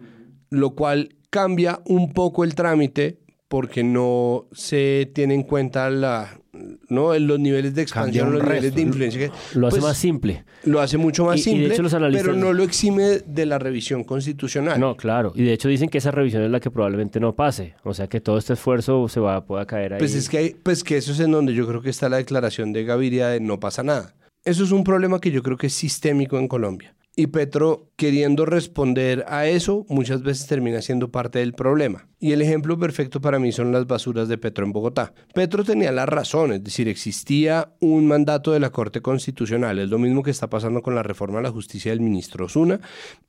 lo 0.51 0.75
cual 0.75 1.17
cambia 1.37 1.83
un 1.85 2.15
poco 2.15 2.45
el 2.45 2.55
trámite 2.55 3.19
porque 3.47 3.85
no 3.85 4.47
se 4.53 5.11
tiene 5.15 5.35
en 5.35 5.43
cuenta 5.43 5.91
la, 5.91 6.41
¿no? 6.89 7.17
los 7.19 7.39
niveles 7.39 7.75
de 7.75 7.83
expansión, 7.83 8.33
los 8.33 8.43
niveles 8.43 8.75
de 8.75 8.81
influencia. 8.81 9.31
Lo 9.53 9.67
hace 9.67 9.77
pues, 9.77 9.83
más 9.83 9.99
simple. 9.99 10.47
Lo 10.65 10.81
hace 10.81 10.97
mucho 10.97 11.27
más 11.27 11.43
simple, 11.43 11.77
pero 12.11 12.33
no 12.33 12.55
lo 12.55 12.63
exime 12.63 13.19
de 13.27 13.45
la 13.45 13.59
revisión 13.59 14.03
constitucional. 14.03 14.81
No, 14.81 14.97
claro. 14.97 15.33
Y 15.35 15.45
de 15.45 15.53
hecho 15.53 15.69
dicen 15.69 15.91
que 15.91 15.99
esa 15.99 16.11
revisión 16.11 16.43
es 16.43 16.51
la 16.51 16.59
que 16.59 16.71
probablemente 16.71 17.21
no 17.21 17.37
pase. 17.37 17.75
O 17.85 17.93
sea 17.93 18.07
que 18.07 18.23
todo 18.23 18.39
este 18.39 18.55
esfuerzo 18.55 19.07
se 19.09 19.21
va, 19.21 19.45
pueda 19.45 19.67
caer 19.67 19.93
ahí. 19.93 19.99
Pues 19.99 20.15
es 20.15 20.31
que, 20.31 20.39
hay, 20.39 20.57
pues 20.63 20.83
que 20.83 20.97
eso 20.97 21.13
es 21.13 21.21
en 21.21 21.33
donde 21.33 21.53
yo 21.53 21.69
creo 21.69 21.83
que 21.83 21.91
está 21.91 22.09
la 22.09 22.17
declaración 22.17 22.73
de 22.73 22.85
Gaviria 22.85 23.29
de 23.29 23.41
no 23.41 23.61
pasa 23.61 23.83
nada. 23.83 24.15
Eso 24.43 24.65
es 24.65 24.73
un 24.73 24.85
problema 24.85 25.21
que 25.21 25.31
yo 25.31 25.43
creo 25.43 25.59
que 25.59 25.67
es 25.67 25.75
sistémico 25.75 26.39
en 26.39 26.49
Colombia. 26.49 26.96
Y 27.19 27.29
Petro, 27.29 27.91
queriendo 27.97 28.45
responder 28.45 29.25
a 29.27 29.47
eso, 29.47 29.87
muchas 29.89 30.23
veces 30.23 30.47
termina 30.47 30.83
siendo 30.83 31.11
parte 31.11 31.39
del 31.39 31.55
problema. 31.55 32.11
Y 32.21 32.33
el 32.33 32.43
ejemplo 32.43 32.79
perfecto 32.79 33.23
para 33.23 33.39
mí 33.39 33.53
son 33.53 33.73
las 33.73 33.87
basuras 33.87 34.29
de 34.29 34.37
Petro 34.37 34.67
en 34.67 34.73
Bogotá. 34.73 35.15
Petro 35.33 35.65
tenía 35.65 35.93
la 35.93 36.05
razón, 36.05 36.53
es 36.53 36.63
decir, 36.63 36.89
existía 36.89 37.73
un 37.81 38.07
mandato 38.07 38.53
de 38.53 38.61
la 38.61 38.69
Corte 38.69 39.01
Constitucional. 39.01 39.79
Es 39.79 39.89
lo 39.89 39.99
mismo 39.99 40.23
que 40.23 40.31
está 40.31 40.51
pasando 40.51 40.83
con 40.83 40.95
la 40.95 41.03
reforma 41.03 41.39
a 41.39 41.43
la 41.43 41.51
justicia 41.51 41.91
del 41.91 42.03
ministro 42.03 42.45
Osuna. 42.45 42.81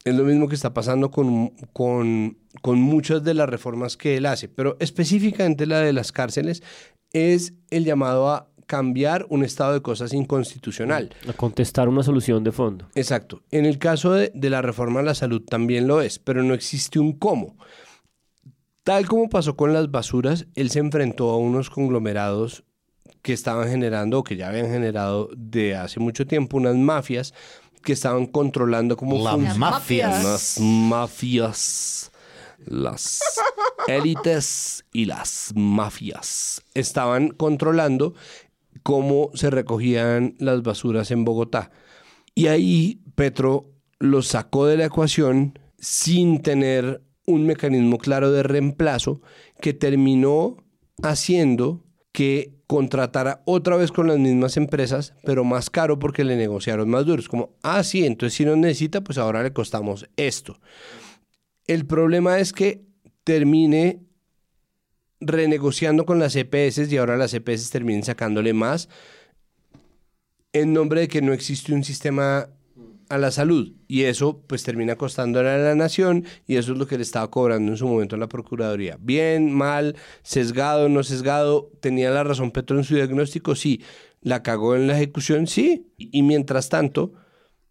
Es 0.03 0.13
lo 0.13 0.25
mismo 0.25 0.49
que 0.49 0.55
está 0.55 0.73
pasando 0.73 1.09
con, 1.09 1.51
con, 1.71 2.37
con 2.61 2.81
muchas 2.81 3.23
de 3.23 3.35
las 3.35 3.47
reformas 3.47 3.95
que 3.95 4.17
él 4.17 4.25
hace. 4.25 4.49
Pero 4.49 4.75
específicamente 4.81 5.65
la 5.65 5.79
de 5.79 5.93
las 5.93 6.11
cárceles 6.11 6.61
es 7.13 7.53
el 7.69 7.85
llamado 7.85 8.29
a 8.29 8.49
cambiar 8.67 9.25
un 9.29 9.43
estado 9.43 9.73
de 9.73 9.81
cosas 9.81 10.13
inconstitucional. 10.13 11.09
A 11.27 11.33
contestar 11.33 11.89
una 11.89 12.03
solución 12.03 12.43
de 12.43 12.51
fondo. 12.51 12.85
Exacto. 12.93 13.41
En 13.49 13.65
el 13.65 13.79
caso 13.79 14.11
de, 14.11 14.31
la 14.35 14.61
reforma 14.61 14.99
a 14.99 15.03
la 15.03 15.15
salud 15.15 15.41
también 15.41 15.87
lo 15.87 16.01
es, 16.01 16.19
pero 16.19 16.43
no 16.43 16.53
existe 16.53 16.99
un 16.99 17.13
cómo. 17.13 17.57
Tal 18.83 19.07
como 19.07 19.29
pasó 19.29 19.55
con 19.55 19.73
las 19.73 19.89
basuras, 19.89 20.45
él 20.55 20.69
se 20.69 20.79
enfrentó 20.79 21.31
a 21.31 21.37
unos 21.37 21.69
conglomerados 21.69 22.63
que 23.21 23.33
estaban 23.33 23.67
generando, 23.69 24.19
o 24.19 24.23
que 24.23 24.35
ya 24.35 24.49
habían 24.49 24.67
generado 24.67 25.29
de 25.35 25.75
hace 25.75 25.99
mucho 25.99 26.27
tiempo, 26.27 26.57
unas 26.57 26.75
mafias 26.75 27.33
que 27.83 27.93
estaban 27.93 28.25
controlando 28.25 28.95
como... 28.95 29.23
Las 29.23 29.57
mafias. 29.57 30.23
Las 30.23 30.59
mafias 30.59 32.11
las 32.65 33.21
élites 33.87 34.85
y 34.91 35.05
las 35.05 35.53
mafias 35.55 36.63
estaban 36.73 37.29
controlando 37.29 38.13
cómo 38.83 39.31
se 39.33 39.49
recogían 39.49 40.35
las 40.39 40.63
basuras 40.63 41.11
en 41.11 41.25
Bogotá. 41.25 41.71
Y 42.35 42.47
ahí 42.47 43.01
Petro 43.15 43.71
lo 43.99 44.21
sacó 44.21 44.67
de 44.67 44.77
la 44.77 44.85
ecuación 44.85 45.57
sin 45.79 46.41
tener 46.41 47.01
un 47.25 47.45
mecanismo 47.45 47.97
claro 47.97 48.31
de 48.31 48.43
reemplazo 48.43 49.21
que 49.59 49.73
terminó 49.73 50.57
haciendo 51.03 51.83
que 52.11 52.57
contratara 52.67 53.41
otra 53.45 53.77
vez 53.77 53.91
con 53.91 54.07
las 54.07 54.17
mismas 54.19 54.57
empresas, 54.57 55.13
pero 55.23 55.43
más 55.43 55.69
caro 55.69 55.99
porque 55.99 56.23
le 56.23 56.35
negociaron 56.35 56.89
más 56.89 57.05
duros. 57.05 57.29
Como, 57.29 57.55
ah, 57.63 57.83
sí, 57.83 58.05
entonces 58.05 58.35
si 58.35 58.45
nos 58.45 58.57
necesita, 58.57 59.01
pues 59.01 59.17
ahora 59.17 59.43
le 59.43 59.53
costamos 59.53 60.07
esto. 60.17 60.59
El 61.65 61.85
problema 61.85 62.39
es 62.39 62.53
que 62.53 62.85
termine 63.23 64.06
renegociando 65.19 66.05
con 66.05 66.19
las 66.19 66.35
EPS 66.35 66.91
y 66.91 66.97
ahora 66.97 67.17
las 67.17 67.33
EPS 67.33 67.69
terminen 67.69 68.03
sacándole 68.03 68.53
más 68.53 68.89
en 70.53 70.73
nombre 70.73 71.01
de 71.01 71.07
que 71.07 71.21
no 71.21 71.33
existe 71.33 71.73
un 71.73 71.83
sistema 71.83 72.49
a 73.09 73.17
la 73.17 73.31
salud. 73.31 73.73
Y 73.87 74.03
eso 74.03 74.43
pues 74.47 74.63
termina 74.63 74.95
costándole 74.95 75.49
a 75.49 75.57
la 75.57 75.75
nación 75.75 76.25
y 76.45 76.55
eso 76.55 76.73
es 76.73 76.77
lo 76.77 76.87
que 76.87 76.97
le 76.97 77.03
estaba 77.03 77.29
cobrando 77.29 77.71
en 77.71 77.77
su 77.77 77.87
momento 77.87 78.15
a 78.15 78.19
la 78.19 78.27
Procuraduría. 78.27 78.97
Bien, 78.99 79.51
mal, 79.51 79.95
sesgado, 80.23 80.89
no 80.89 81.03
sesgado, 81.03 81.71
tenía 81.79 82.11
la 82.11 82.23
razón 82.23 82.51
Petro 82.51 82.77
en 82.77 82.83
su 82.83 82.95
diagnóstico, 82.95 83.55
sí, 83.55 83.81
la 84.21 84.43
cagó 84.43 84.75
en 84.75 84.87
la 84.87 84.95
ejecución, 84.95 85.47
sí, 85.47 85.93
y 85.97 86.23
mientras 86.23 86.69
tanto, 86.69 87.13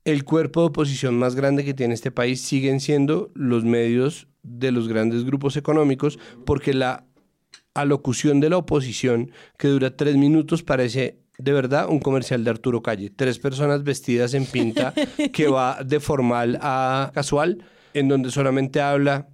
el 0.04 0.24
cuerpo 0.24 0.60
de 0.60 0.66
oposición 0.68 1.18
más 1.18 1.34
grande 1.34 1.64
que 1.64 1.74
tiene 1.74 1.94
este 1.94 2.12
país 2.12 2.40
siguen 2.40 2.80
siendo 2.80 3.30
los 3.34 3.64
medios 3.64 4.28
de 4.42 4.70
los 4.70 4.86
grandes 4.86 5.24
grupos 5.24 5.56
económicos 5.56 6.20
porque 6.44 6.72
la 6.72 7.04
alocución 7.80 8.40
de 8.40 8.50
la 8.50 8.58
oposición 8.58 9.30
que 9.58 9.68
dura 9.68 9.96
tres 9.96 10.16
minutos 10.16 10.62
parece 10.62 11.18
de 11.38 11.52
verdad 11.52 11.88
un 11.88 12.00
comercial 12.00 12.44
de 12.44 12.50
Arturo 12.50 12.82
Calle. 12.82 13.10
Tres 13.10 13.38
personas 13.38 13.84
vestidas 13.84 14.34
en 14.34 14.46
pinta 14.46 14.94
que 15.32 15.48
va 15.48 15.82
de 15.84 16.00
formal 16.00 16.58
a 16.62 17.10
casual, 17.14 17.64
en 17.94 18.08
donde 18.08 18.30
solamente 18.30 18.80
habla 18.80 19.28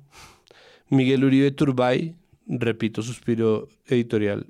Miguel 0.89 1.25
Uribe 1.25 1.51
Turbay, 1.53 2.15
repito, 2.47 3.03
suspiro 3.03 3.69
editorial, 3.87 4.47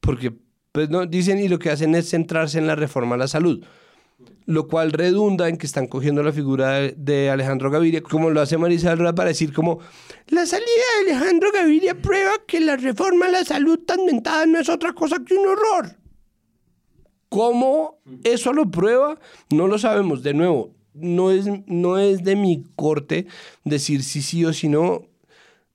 porque 0.00 0.32
pues 0.72 0.88
no 0.88 1.04
dicen 1.06 1.38
y 1.38 1.48
lo 1.48 1.58
que 1.58 1.70
hacen 1.70 1.94
es 1.94 2.08
centrarse 2.08 2.58
en 2.58 2.66
la 2.66 2.74
reforma 2.74 3.14
a 3.14 3.18
la 3.18 3.28
salud 3.28 3.62
lo 4.46 4.68
cual 4.68 4.92
redunda 4.92 5.48
en 5.48 5.56
que 5.56 5.66
están 5.66 5.86
cogiendo 5.86 6.22
la 6.22 6.32
figura 6.32 6.80
de, 6.80 7.30
Alejandro 7.30 7.70
Gaviria, 7.70 8.02
como 8.02 8.30
lo 8.30 8.40
hace 8.40 8.58
Marisa 8.58 8.92
Alra 8.92 9.14
para 9.14 9.28
decir 9.28 9.52
como 9.52 9.78
la 10.28 10.46
salida 10.46 10.66
de 11.04 11.12
Alejandro 11.12 11.50
Gaviria 11.52 11.94
prueba 11.94 12.32
que 12.46 12.60
la 12.60 12.76
reforma 12.76 13.26
a 13.26 13.30
la 13.30 13.44
salud 13.44 13.78
tan 13.80 14.04
mentada 14.04 14.46
no 14.46 14.58
es 14.58 14.68
otra 14.68 14.92
cosa 14.92 15.16
que 15.24 15.34
un 15.34 15.46
horror. 15.46 15.96
¿Cómo 17.28 18.00
eso 18.24 18.52
lo 18.52 18.70
prueba? 18.70 19.18
No 19.50 19.66
lo 19.66 19.78
sabemos. 19.78 20.22
De 20.22 20.34
nuevo, 20.34 20.74
no 20.92 21.30
es, 21.30 21.46
no 21.66 21.98
es 21.98 22.24
de 22.24 22.36
mi 22.36 22.64
corte 22.76 23.26
decir 23.64 24.02
si 24.02 24.20
sí 24.20 24.44
o 24.44 24.52
si 24.52 24.68
no. 24.68 25.02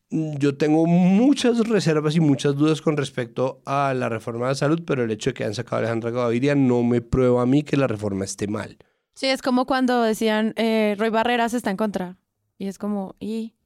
Yo 0.09 0.55
tengo 0.55 0.85
muchas 0.85 1.59
reservas 1.67 2.15
y 2.15 2.21
muchas 2.21 2.55
dudas 2.55 2.81
con 2.81 2.95
respecto 2.95 3.61
a 3.65 3.93
la 3.93 4.07
reforma 4.07 4.47
de 4.47 4.55
salud, 4.55 4.81
pero 4.85 5.03
el 5.03 5.11
hecho 5.11 5.31
de 5.31 5.34
que 5.34 5.43
hayan 5.43 5.53
sacado 5.53 5.77
a 5.77 5.79
Alejandra 5.79 6.11
Gaviria 6.11 6.55
no 6.55 6.84
me 6.84 7.01
prueba 7.01 7.41
a 7.41 7.45
mí 7.45 7.63
que 7.63 7.75
la 7.75 7.88
reforma 7.88 8.23
esté 8.23 8.47
mal. 8.47 8.77
Sí, 9.15 9.27
es 9.27 9.41
como 9.41 9.65
cuando 9.65 10.01
decían, 10.03 10.53
eh, 10.55 10.95
Roy 10.97 11.09
Barreras 11.09 11.53
está 11.53 11.71
en 11.71 11.77
contra. 11.77 12.17
Y 12.57 12.67
es 12.67 12.77
como, 12.77 13.15
¿y? 13.19 13.56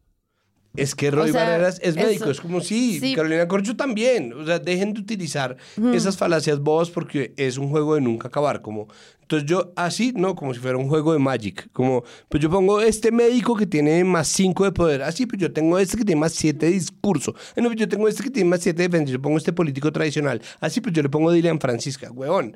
Es 0.76 0.95
que 0.95 1.11
Roy 1.11 1.31
Barreras 1.31 1.80
es 1.84 1.95
médico, 1.95 2.30
es 2.30 2.39
como 2.39 2.61
sí, 2.61 3.14
Carolina 3.15 3.48
Corcho 3.48 3.76
también. 3.76 4.34
O 4.34 4.45
sea, 4.45 4.60
dejen 4.60 4.93
de 4.93 5.02
utilizar 5.02 5.57
esas 5.93 6.18
falacias 6.18 6.60
bobas 6.60 6.89
porque 6.89 7.34
es 7.35 7.57
un 7.57 7.69
juego 7.69 7.95
de 7.95 8.02
nunca 8.02 8.30
acabar. 8.30 8.61
Como, 8.61 8.88
entonces 9.22 9.49
yo 9.49 9.73
así, 9.76 10.14
no, 10.15 10.35
como 10.35 10.53
si 10.53 10.60
fuera 10.61 10.77
un 10.77 10.88
juego 10.88 11.11
de 11.11 11.19
Magic. 11.19 11.69
Como, 11.73 12.03
pues 12.30 12.41
yo 12.41 12.49
pongo 12.49 12.80
este 12.81 13.11
médico 13.11 13.56
que 13.56 13.65
tiene 13.65 14.03
más 14.06 14.30
5 14.30 14.64
de 14.64 14.72
poder. 14.72 15.03
Así, 15.03 15.26
pues 15.26 15.41
yo 15.41 15.52
tengo 15.52 15.77
este 15.77 15.98
que 15.98 16.06
tiene 16.06 16.22
más 16.22 16.34
7 16.34 16.65
de 16.65 16.72
discurso. 16.72 17.35
No, 17.57 17.68
pues 17.68 17.77
yo 17.77 17.89
tengo 17.89 18.07
este 18.07 18.23
que 18.23 18.30
tiene 18.30 18.49
más 18.49 18.61
7 18.61 18.77
de 18.81 18.88
defensa. 18.88 19.11
Yo 19.11 19.22
pongo 19.22 19.38
este 19.38 19.52
político 19.52 19.91
tradicional. 19.91 20.41
Así, 20.61 20.80
pues 20.80 20.95
yo 20.95 21.03
le 21.03 21.10
pongo 21.10 21.31
Dilian 21.31 21.60
Francisca, 21.60 22.11
huevón. 22.11 22.56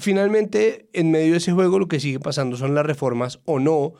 finalmente, 0.00 0.88
en 0.92 1.12
medio 1.12 1.32
de 1.32 1.38
ese 1.38 1.52
juego, 1.52 1.78
lo 1.78 1.86
que 1.86 2.00
sigue 2.00 2.18
pasando 2.18 2.56
son 2.56 2.74
las 2.74 2.84
reformas 2.84 3.38
o 3.44 3.60
no 3.60 3.94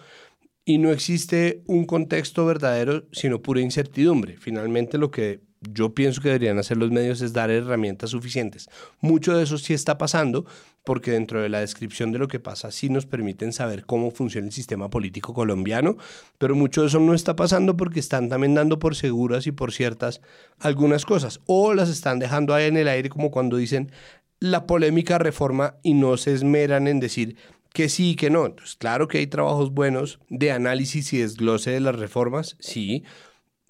y 0.68 0.76
no 0.76 0.92
existe 0.92 1.62
un 1.66 1.86
contexto 1.86 2.44
verdadero, 2.44 3.06
sino 3.10 3.40
pura 3.40 3.62
incertidumbre. 3.62 4.36
Finalmente 4.36 4.98
lo 4.98 5.10
que 5.10 5.40
yo 5.62 5.94
pienso 5.94 6.20
que 6.20 6.28
deberían 6.28 6.58
hacer 6.58 6.76
los 6.76 6.90
medios 6.90 7.22
es 7.22 7.32
dar 7.32 7.50
herramientas 7.50 8.10
suficientes. 8.10 8.68
Mucho 9.00 9.34
de 9.34 9.44
eso 9.44 9.56
sí 9.56 9.72
está 9.72 9.96
pasando 9.96 10.44
porque 10.84 11.12
dentro 11.12 11.40
de 11.40 11.48
la 11.48 11.60
descripción 11.60 12.12
de 12.12 12.18
lo 12.18 12.28
que 12.28 12.38
pasa 12.38 12.70
sí 12.70 12.90
nos 12.90 13.06
permiten 13.06 13.54
saber 13.54 13.86
cómo 13.86 14.10
funciona 14.10 14.46
el 14.46 14.52
sistema 14.52 14.90
político 14.90 15.32
colombiano, 15.32 15.96
pero 16.36 16.54
mucho 16.54 16.82
de 16.82 16.88
eso 16.88 17.00
no 17.00 17.14
está 17.14 17.34
pasando 17.34 17.74
porque 17.78 17.98
están 17.98 18.28
también 18.28 18.52
dando 18.52 18.78
por 18.78 18.94
seguras 18.94 19.46
y 19.46 19.52
por 19.52 19.72
ciertas 19.72 20.20
algunas 20.58 21.06
cosas 21.06 21.40
o 21.46 21.72
las 21.72 21.88
están 21.88 22.18
dejando 22.18 22.52
ahí 22.52 22.66
en 22.66 22.76
el 22.76 22.88
aire 22.88 23.08
como 23.08 23.30
cuando 23.30 23.56
dicen 23.56 23.90
la 24.38 24.66
polémica 24.66 25.18
reforma 25.18 25.76
y 25.82 25.94
no 25.94 26.16
se 26.16 26.32
esmeran 26.34 26.88
en 26.88 27.00
decir 27.00 27.36
que 27.72 27.88
sí 27.88 28.10
y 28.10 28.16
que 28.16 28.30
no. 28.30 28.46
Entonces, 28.46 28.76
claro 28.76 29.08
que 29.08 29.18
hay 29.18 29.26
trabajos 29.26 29.72
buenos 29.72 30.18
de 30.28 30.52
análisis 30.52 31.12
y 31.12 31.18
desglose 31.18 31.70
de 31.70 31.80
las 31.80 31.96
reformas, 31.96 32.56
sí. 32.60 33.04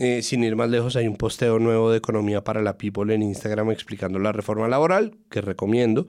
Eh, 0.01 0.23
sin 0.23 0.45
ir 0.45 0.55
más 0.55 0.71
lejos, 0.71 0.95
hay 0.95 1.09
un 1.09 1.17
posteo 1.17 1.59
nuevo 1.59 1.91
de 1.91 1.99
Economía 1.99 2.45
para 2.45 2.63
la 2.63 2.79
People 2.79 3.13
en 3.13 3.23
Instagram 3.23 3.73
explicando 3.73 4.21
la 4.21 4.31
reforma 4.31 4.69
laboral, 4.69 5.19
que 5.29 5.41
recomiendo. 5.41 6.07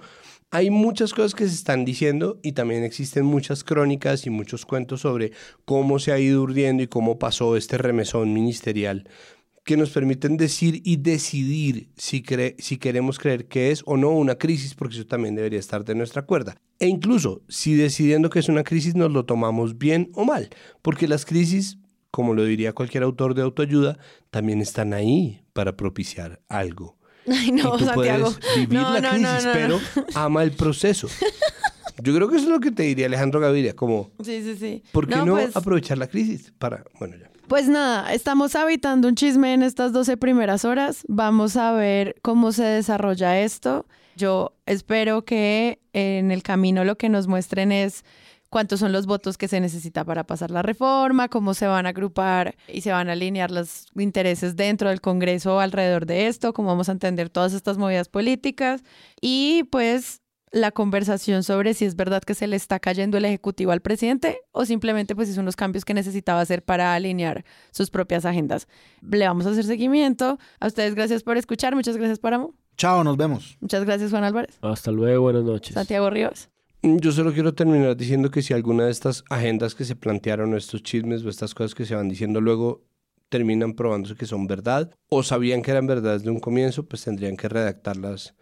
Hay 0.51 0.69
muchas 0.69 1.13
cosas 1.13 1.33
que 1.33 1.47
se 1.47 1.55
están 1.55 1.85
diciendo 1.85 2.39
y 2.43 2.51
también 2.51 2.83
existen 2.83 3.25
muchas 3.25 3.63
crónicas 3.63 4.25
y 4.25 4.29
muchos 4.29 4.65
cuentos 4.65 5.01
sobre 5.01 5.31
cómo 5.65 5.99
se 5.99 6.11
ha 6.11 6.19
ido 6.19 6.41
urdiendo 6.41 6.83
y 6.83 6.87
cómo 6.87 7.19
pasó 7.19 7.55
este 7.55 7.77
remesón 7.77 8.33
ministerial 8.33 9.07
que 9.69 9.77
nos 9.77 9.91
permiten 9.91 10.35
decir 10.35 10.81
y 10.83 10.97
decidir 10.97 11.91
si, 11.95 12.23
si 12.57 12.77
queremos 12.77 13.19
creer 13.19 13.47
que 13.47 13.69
es 13.69 13.83
o 13.85 13.97
no 13.97 14.09
una 14.09 14.33
crisis, 14.33 14.73
porque 14.73 14.95
eso 14.95 15.05
también 15.05 15.35
debería 15.35 15.59
estar 15.59 15.85
de 15.85 15.93
nuestra 15.93 16.23
cuerda. 16.23 16.55
E 16.79 16.87
incluso 16.87 17.43
si 17.47 17.75
decidiendo 17.75 18.31
que 18.31 18.39
es 18.39 18.49
una 18.49 18.63
crisis 18.63 18.95
nos 18.95 19.11
lo 19.11 19.25
tomamos 19.25 19.77
bien 19.77 20.09
o 20.15 20.25
mal, 20.25 20.49
porque 20.81 21.07
las 21.07 21.23
crisis, 21.23 21.77
como 22.09 22.33
lo 22.33 22.45
diría 22.45 22.73
cualquier 22.73 23.03
autor 23.03 23.35
de 23.35 23.43
autoayuda, 23.43 23.99
también 24.31 24.59
están 24.59 24.91
ahí 24.91 25.43
para 25.53 25.77
propiciar 25.77 26.41
algo. 26.49 26.97
Ay, 27.27 27.51
no, 27.51 27.75
y 27.75 27.77
tú 27.77 27.85
Santiago. 27.85 28.31
puedes 28.33 28.55
vivir 28.55 28.73
No, 28.73 28.91
la 28.91 29.01
no, 29.01 29.09
crisis, 29.11 29.45
no, 29.45 29.53
pero 29.53 29.79
ama 30.15 30.41
el 30.41 30.51
proceso. 30.53 31.07
Yo 32.01 32.15
creo 32.15 32.27
que 32.27 32.37
eso 32.37 32.45
es 32.45 32.49
lo 32.51 32.59
que 32.59 32.71
te 32.71 32.81
diría 32.83 33.05
Alejandro 33.05 33.39
Gaviria, 33.39 33.75
como, 33.75 34.09
Sí, 34.23 34.41
sí, 34.41 34.55
sí. 34.59 34.81
¿por 34.91 35.07
qué 35.07 35.17
no, 35.17 35.33
pues- 35.35 35.55
aprovechar 35.55 35.99
la 35.99 36.07
crisis 36.07 36.51
para, 36.57 36.83
bueno, 36.99 37.17
ya. 37.17 37.28
Pues 37.49 37.67
nada, 37.67 38.13
estamos 38.13 38.55
habitando 38.55 39.07
un 39.07 39.15
chisme 39.15 39.55
en 39.55 39.63
estas 39.63 39.91
12 39.91 40.17
primeras 40.17 40.65
horas. 40.65 41.03
Vamos 41.07 41.57
a 41.57 41.71
ver 41.71 42.15
cómo 42.21 42.51
se 42.51 42.61
desarrolla 42.61 43.39
esto. 43.39 43.87
Yo 44.15 44.53
espero 44.67 45.25
que 45.25 45.79
en 45.93 46.29
el 46.29 46.43
camino 46.43 46.83
lo 46.83 46.95
que 46.95 47.09
nos 47.09 47.25
muestren 47.25 47.71
es 47.71 48.05
cuántos 48.51 48.79
son 48.81 48.91
los 48.91 49.07
votos 49.07 49.35
que 49.35 49.47
se 49.47 49.59
necesita 49.59 50.05
para 50.05 50.25
pasar 50.25 50.51
la 50.51 50.61
reforma, 50.61 51.27
cómo 51.27 51.55
se 51.55 51.65
van 51.65 51.87
a 51.87 51.89
agrupar 51.89 52.55
y 52.67 52.81
se 52.81 52.91
van 52.91 53.09
a 53.09 53.13
alinear 53.13 53.49
los 53.49 53.87
intereses 53.97 54.55
dentro 54.55 54.89
del 54.89 55.01
Congreso 55.01 55.59
alrededor 55.59 56.05
de 56.05 56.27
esto, 56.27 56.53
cómo 56.53 56.67
vamos 56.67 56.87
a 56.87 56.91
entender 56.91 57.31
todas 57.31 57.53
estas 57.53 57.79
movidas 57.79 58.09
políticas 58.09 58.83
y 59.21 59.63
pues 59.71 60.21
la 60.51 60.71
conversación 60.71 61.43
sobre 61.43 61.73
si 61.73 61.85
es 61.85 61.95
verdad 61.95 62.23
que 62.23 62.33
se 62.33 62.47
le 62.47 62.55
está 62.55 62.79
cayendo 62.79 63.17
el 63.17 63.25
ejecutivo 63.25 63.71
al 63.71 63.81
presidente 63.81 64.39
o 64.51 64.65
simplemente 64.65 65.15
pues 65.15 65.29
hizo 65.29 65.41
unos 65.41 65.55
cambios 65.55 65.85
que 65.85 65.93
necesitaba 65.93 66.41
hacer 66.41 66.63
para 66.63 66.93
alinear 66.93 67.45
sus 67.71 67.89
propias 67.89 68.25
agendas. 68.25 68.67
Le 69.01 69.27
vamos 69.27 69.45
a 69.45 69.51
hacer 69.51 69.65
seguimiento. 69.65 70.39
A 70.59 70.67
ustedes 70.67 70.95
gracias 70.95 71.23
por 71.23 71.37
escuchar. 71.37 71.75
Muchas 71.75 71.97
gracias, 71.97 72.19
Páramo. 72.19 72.53
Chao, 72.77 73.03
nos 73.03 73.17
vemos. 73.17 73.57
Muchas 73.59 73.83
gracias, 73.83 74.11
Juan 74.11 74.23
Álvarez. 74.23 74.57
Hasta 74.61 74.91
luego, 74.91 75.23
buenas 75.23 75.43
noches. 75.43 75.73
Santiago 75.73 76.09
Ríos. 76.09 76.49
Yo 76.81 77.11
solo 77.11 77.33
quiero 77.33 77.53
terminar 77.53 77.97
diciendo 77.97 78.31
que 78.31 78.41
si 78.41 78.53
alguna 78.53 78.85
de 78.85 78.91
estas 78.91 79.25
agendas 79.29 79.75
que 79.75 79.83
se 79.83 79.97
plantearon, 79.97 80.53
o 80.53 80.57
estos 80.57 80.81
chismes 80.81 81.25
o 81.25 81.29
estas 81.29 81.53
cosas 81.53 81.75
que 81.75 81.85
se 81.85 81.93
van 81.93 82.07
diciendo 82.07 82.39
luego 82.39 82.85
terminan 83.27 83.73
probándose 83.73 84.15
que 84.15 84.25
son 84.25 84.47
verdad 84.47 84.89
o 85.09 85.21
sabían 85.21 85.61
que 85.61 85.71
eran 85.71 85.87
verdad 85.87 86.13
desde 86.13 86.31
un 86.31 86.39
comienzo, 86.39 86.83
pues 86.87 87.03
tendrían 87.03 87.35
que 87.35 87.49
redactarlas 87.49 88.33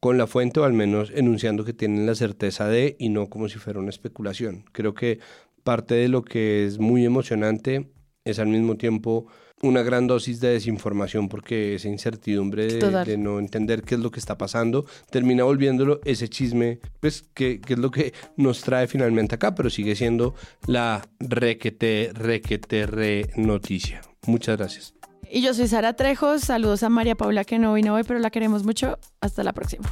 con 0.00 0.18
la 0.18 0.26
fuente 0.26 0.60
o 0.60 0.64
al 0.64 0.72
menos 0.72 1.12
enunciando 1.14 1.64
que 1.64 1.72
tienen 1.72 2.06
la 2.06 2.14
certeza 2.14 2.68
de 2.68 2.96
y 2.98 3.08
no 3.08 3.28
como 3.28 3.48
si 3.48 3.58
fuera 3.58 3.80
una 3.80 3.90
especulación. 3.90 4.64
Creo 4.72 4.94
que 4.94 5.18
parte 5.64 5.94
de 5.94 6.08
lo 6.08 6.22
que 6.22 6.66
es 6.66 6.78
muy 6.78 7.04
emocionante 7.04 7.90
es 8.24 8.38
al 8.38 8.48
mismo 8.48 8.76
tiempo 8.76 9.26
una 9.62 9.82
gran 9.82 10.06
dosis 10.06 10.40
de 10.40 10.50
desinformación 10.50 11.28
porque 11.28 11.74
esa 11.74 11.88
incertidumbre 11.88 12.66
de, 12.66 13.18
no 13.18 13.38
entender 13.38 13.82
qué 13.82 13.96
es 13.96 14.00
lo 14.00 14.10
que 14.10 14.20
está 14.20 14.38
pasando 14.38 14.84
termina 15.10 15.44
volviéndolo 15.44 16.00
ese 16.04 16.28
chisme, 16.28 16.78
pues 17.00 17.24
que, 17.34 17.60
que 17.60 17.74
es 17.74 17.78
lo 17.78 17.90
que 17.90 18.12
nos 18.36 18.62
trae 18.62 18.86
finalmente 18.86 19.34
acá, 19.34 19.54
pero 19.54 19.70
sigue 19.70 19.96
siendo 19.96 20.34
la 20.66 21.08
requete, 21.18 22.12
requete, 22.14 22.86
re 22.86 23.30
noticia. 23.36 24.00
Muchas 24.26 24.56
gracias. 24.56 24.97
Y 25.30 25.42
yo 25.42 25.52
soy 25.54 25.68
Sara 25.68 25.92
Trejos. 25.92 26.42
Saludos 26.42 26.82
a 26.82 26.88
María 26.88 27.14
Paula 27.14 27.44
que 27.44 27.58
no 27.58 27.74
vino 27.74 27.94
hoy, 27.94 28.02
pero 28.04 28.18
la 28.18 28.30
queremos 28.30 28.64
mucho. 28.64 28.98
Hasta 29.20 29.44
la 29.44 29.52
próxima. 29.52 29.88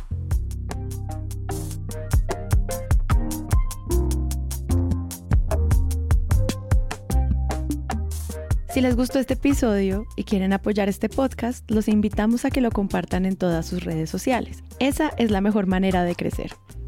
Si 8.77 8.83
les 8.83 8.95
gustó 8.95 9.19
este 9.19 9.35
episodio 9.35 10.05
y 10.17 10.25
quieren 10.25 10.53
apoyar 10.53 10.91
este 10.91 11.09
podcast, 11.09 11.69
los 11.71 11.89
invitamos 11.89 12.45
a 12.45 12.51
que 12.51 12.61
lo 12.61 12.71
compartan 12.71 13.25
en 13.25 13.37
todas 13.37 13.65
sus 13.65 13.85
redes 13.85 14.11
sociales. 14.11 14.63
Esa 14.81 15.13
es 15.17 15.31
la 15.31 15.41
mejor 15.41 15.67
manera 15.67 16.05
de 16.05 16.15
crecer. 16.15 16.53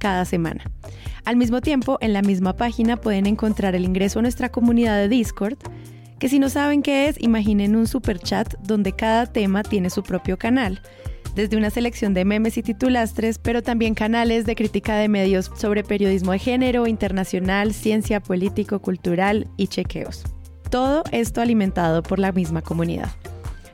cada 0.00 0.24
semana. 0.24 0.64
Al 1.24 1.36
mismo 1.36 1.60
tiempo, 1.60 1.98
en 2.00 2.12
la 2.12 2.22
misma 2.22 2.56
página 2.56 2.96
pueden 2.96 3.26
encontrar 3.26 3.76
el 3.76 3.84
ingreso 3.84 4.18
a 4.18 4.22
nuestra 4.22 4.48
comunidad 4.48 4.96
de 4.96 5.08
Discord, 5.08 5.58
que 6.18 6.28
si 6.28 6.40
no 6.40 6.50
saben 6.50 6.82
qué 6.82 7.06
es, 7.06 7.22
imaginen 7.22 7.76
un 7.76 7.86
super 7.86 8.18
chat 8.18 8.54
donde 8.60 8.92
cada 8.92 9.26
tema 9.26 9.62
tiene 9.62 9.90
su 9.90 10.02
propio 10.02 10.36
canal 10.36 10.82
desde 11.34 11.56
una 11.56 11.70
selección 11.70 12.14
de 12.14 12.24
memes 12.24 12.56
y 12.56 12.62
titulastres, 12.62 13.38
pero 13.38 13.62
también 13.62 13.94
canales 13.94 14.46
de 14.46 14.56
crítica 14.56 14.96
de 14.96 15.08
medios 15.08 15.50
sobre 15.56 15.84
periodismo 15.84 16.32
de 16.32 16.38
género, 16.38 16.86
internacional, 16.86 17.72
ciencia, 17.72 18.20
político, 18.20 18.80
cultural 18.80 19.48
y 19.56 19.68
chequeos. 19.68 20.24
Todo 20.70 21.02
esto 21.12 21.40
alimentado 21.40 22.02
por 22.02 22.18
la 22.18 22.32
misma 22.32 22.62
comunidad. 22.62 23.10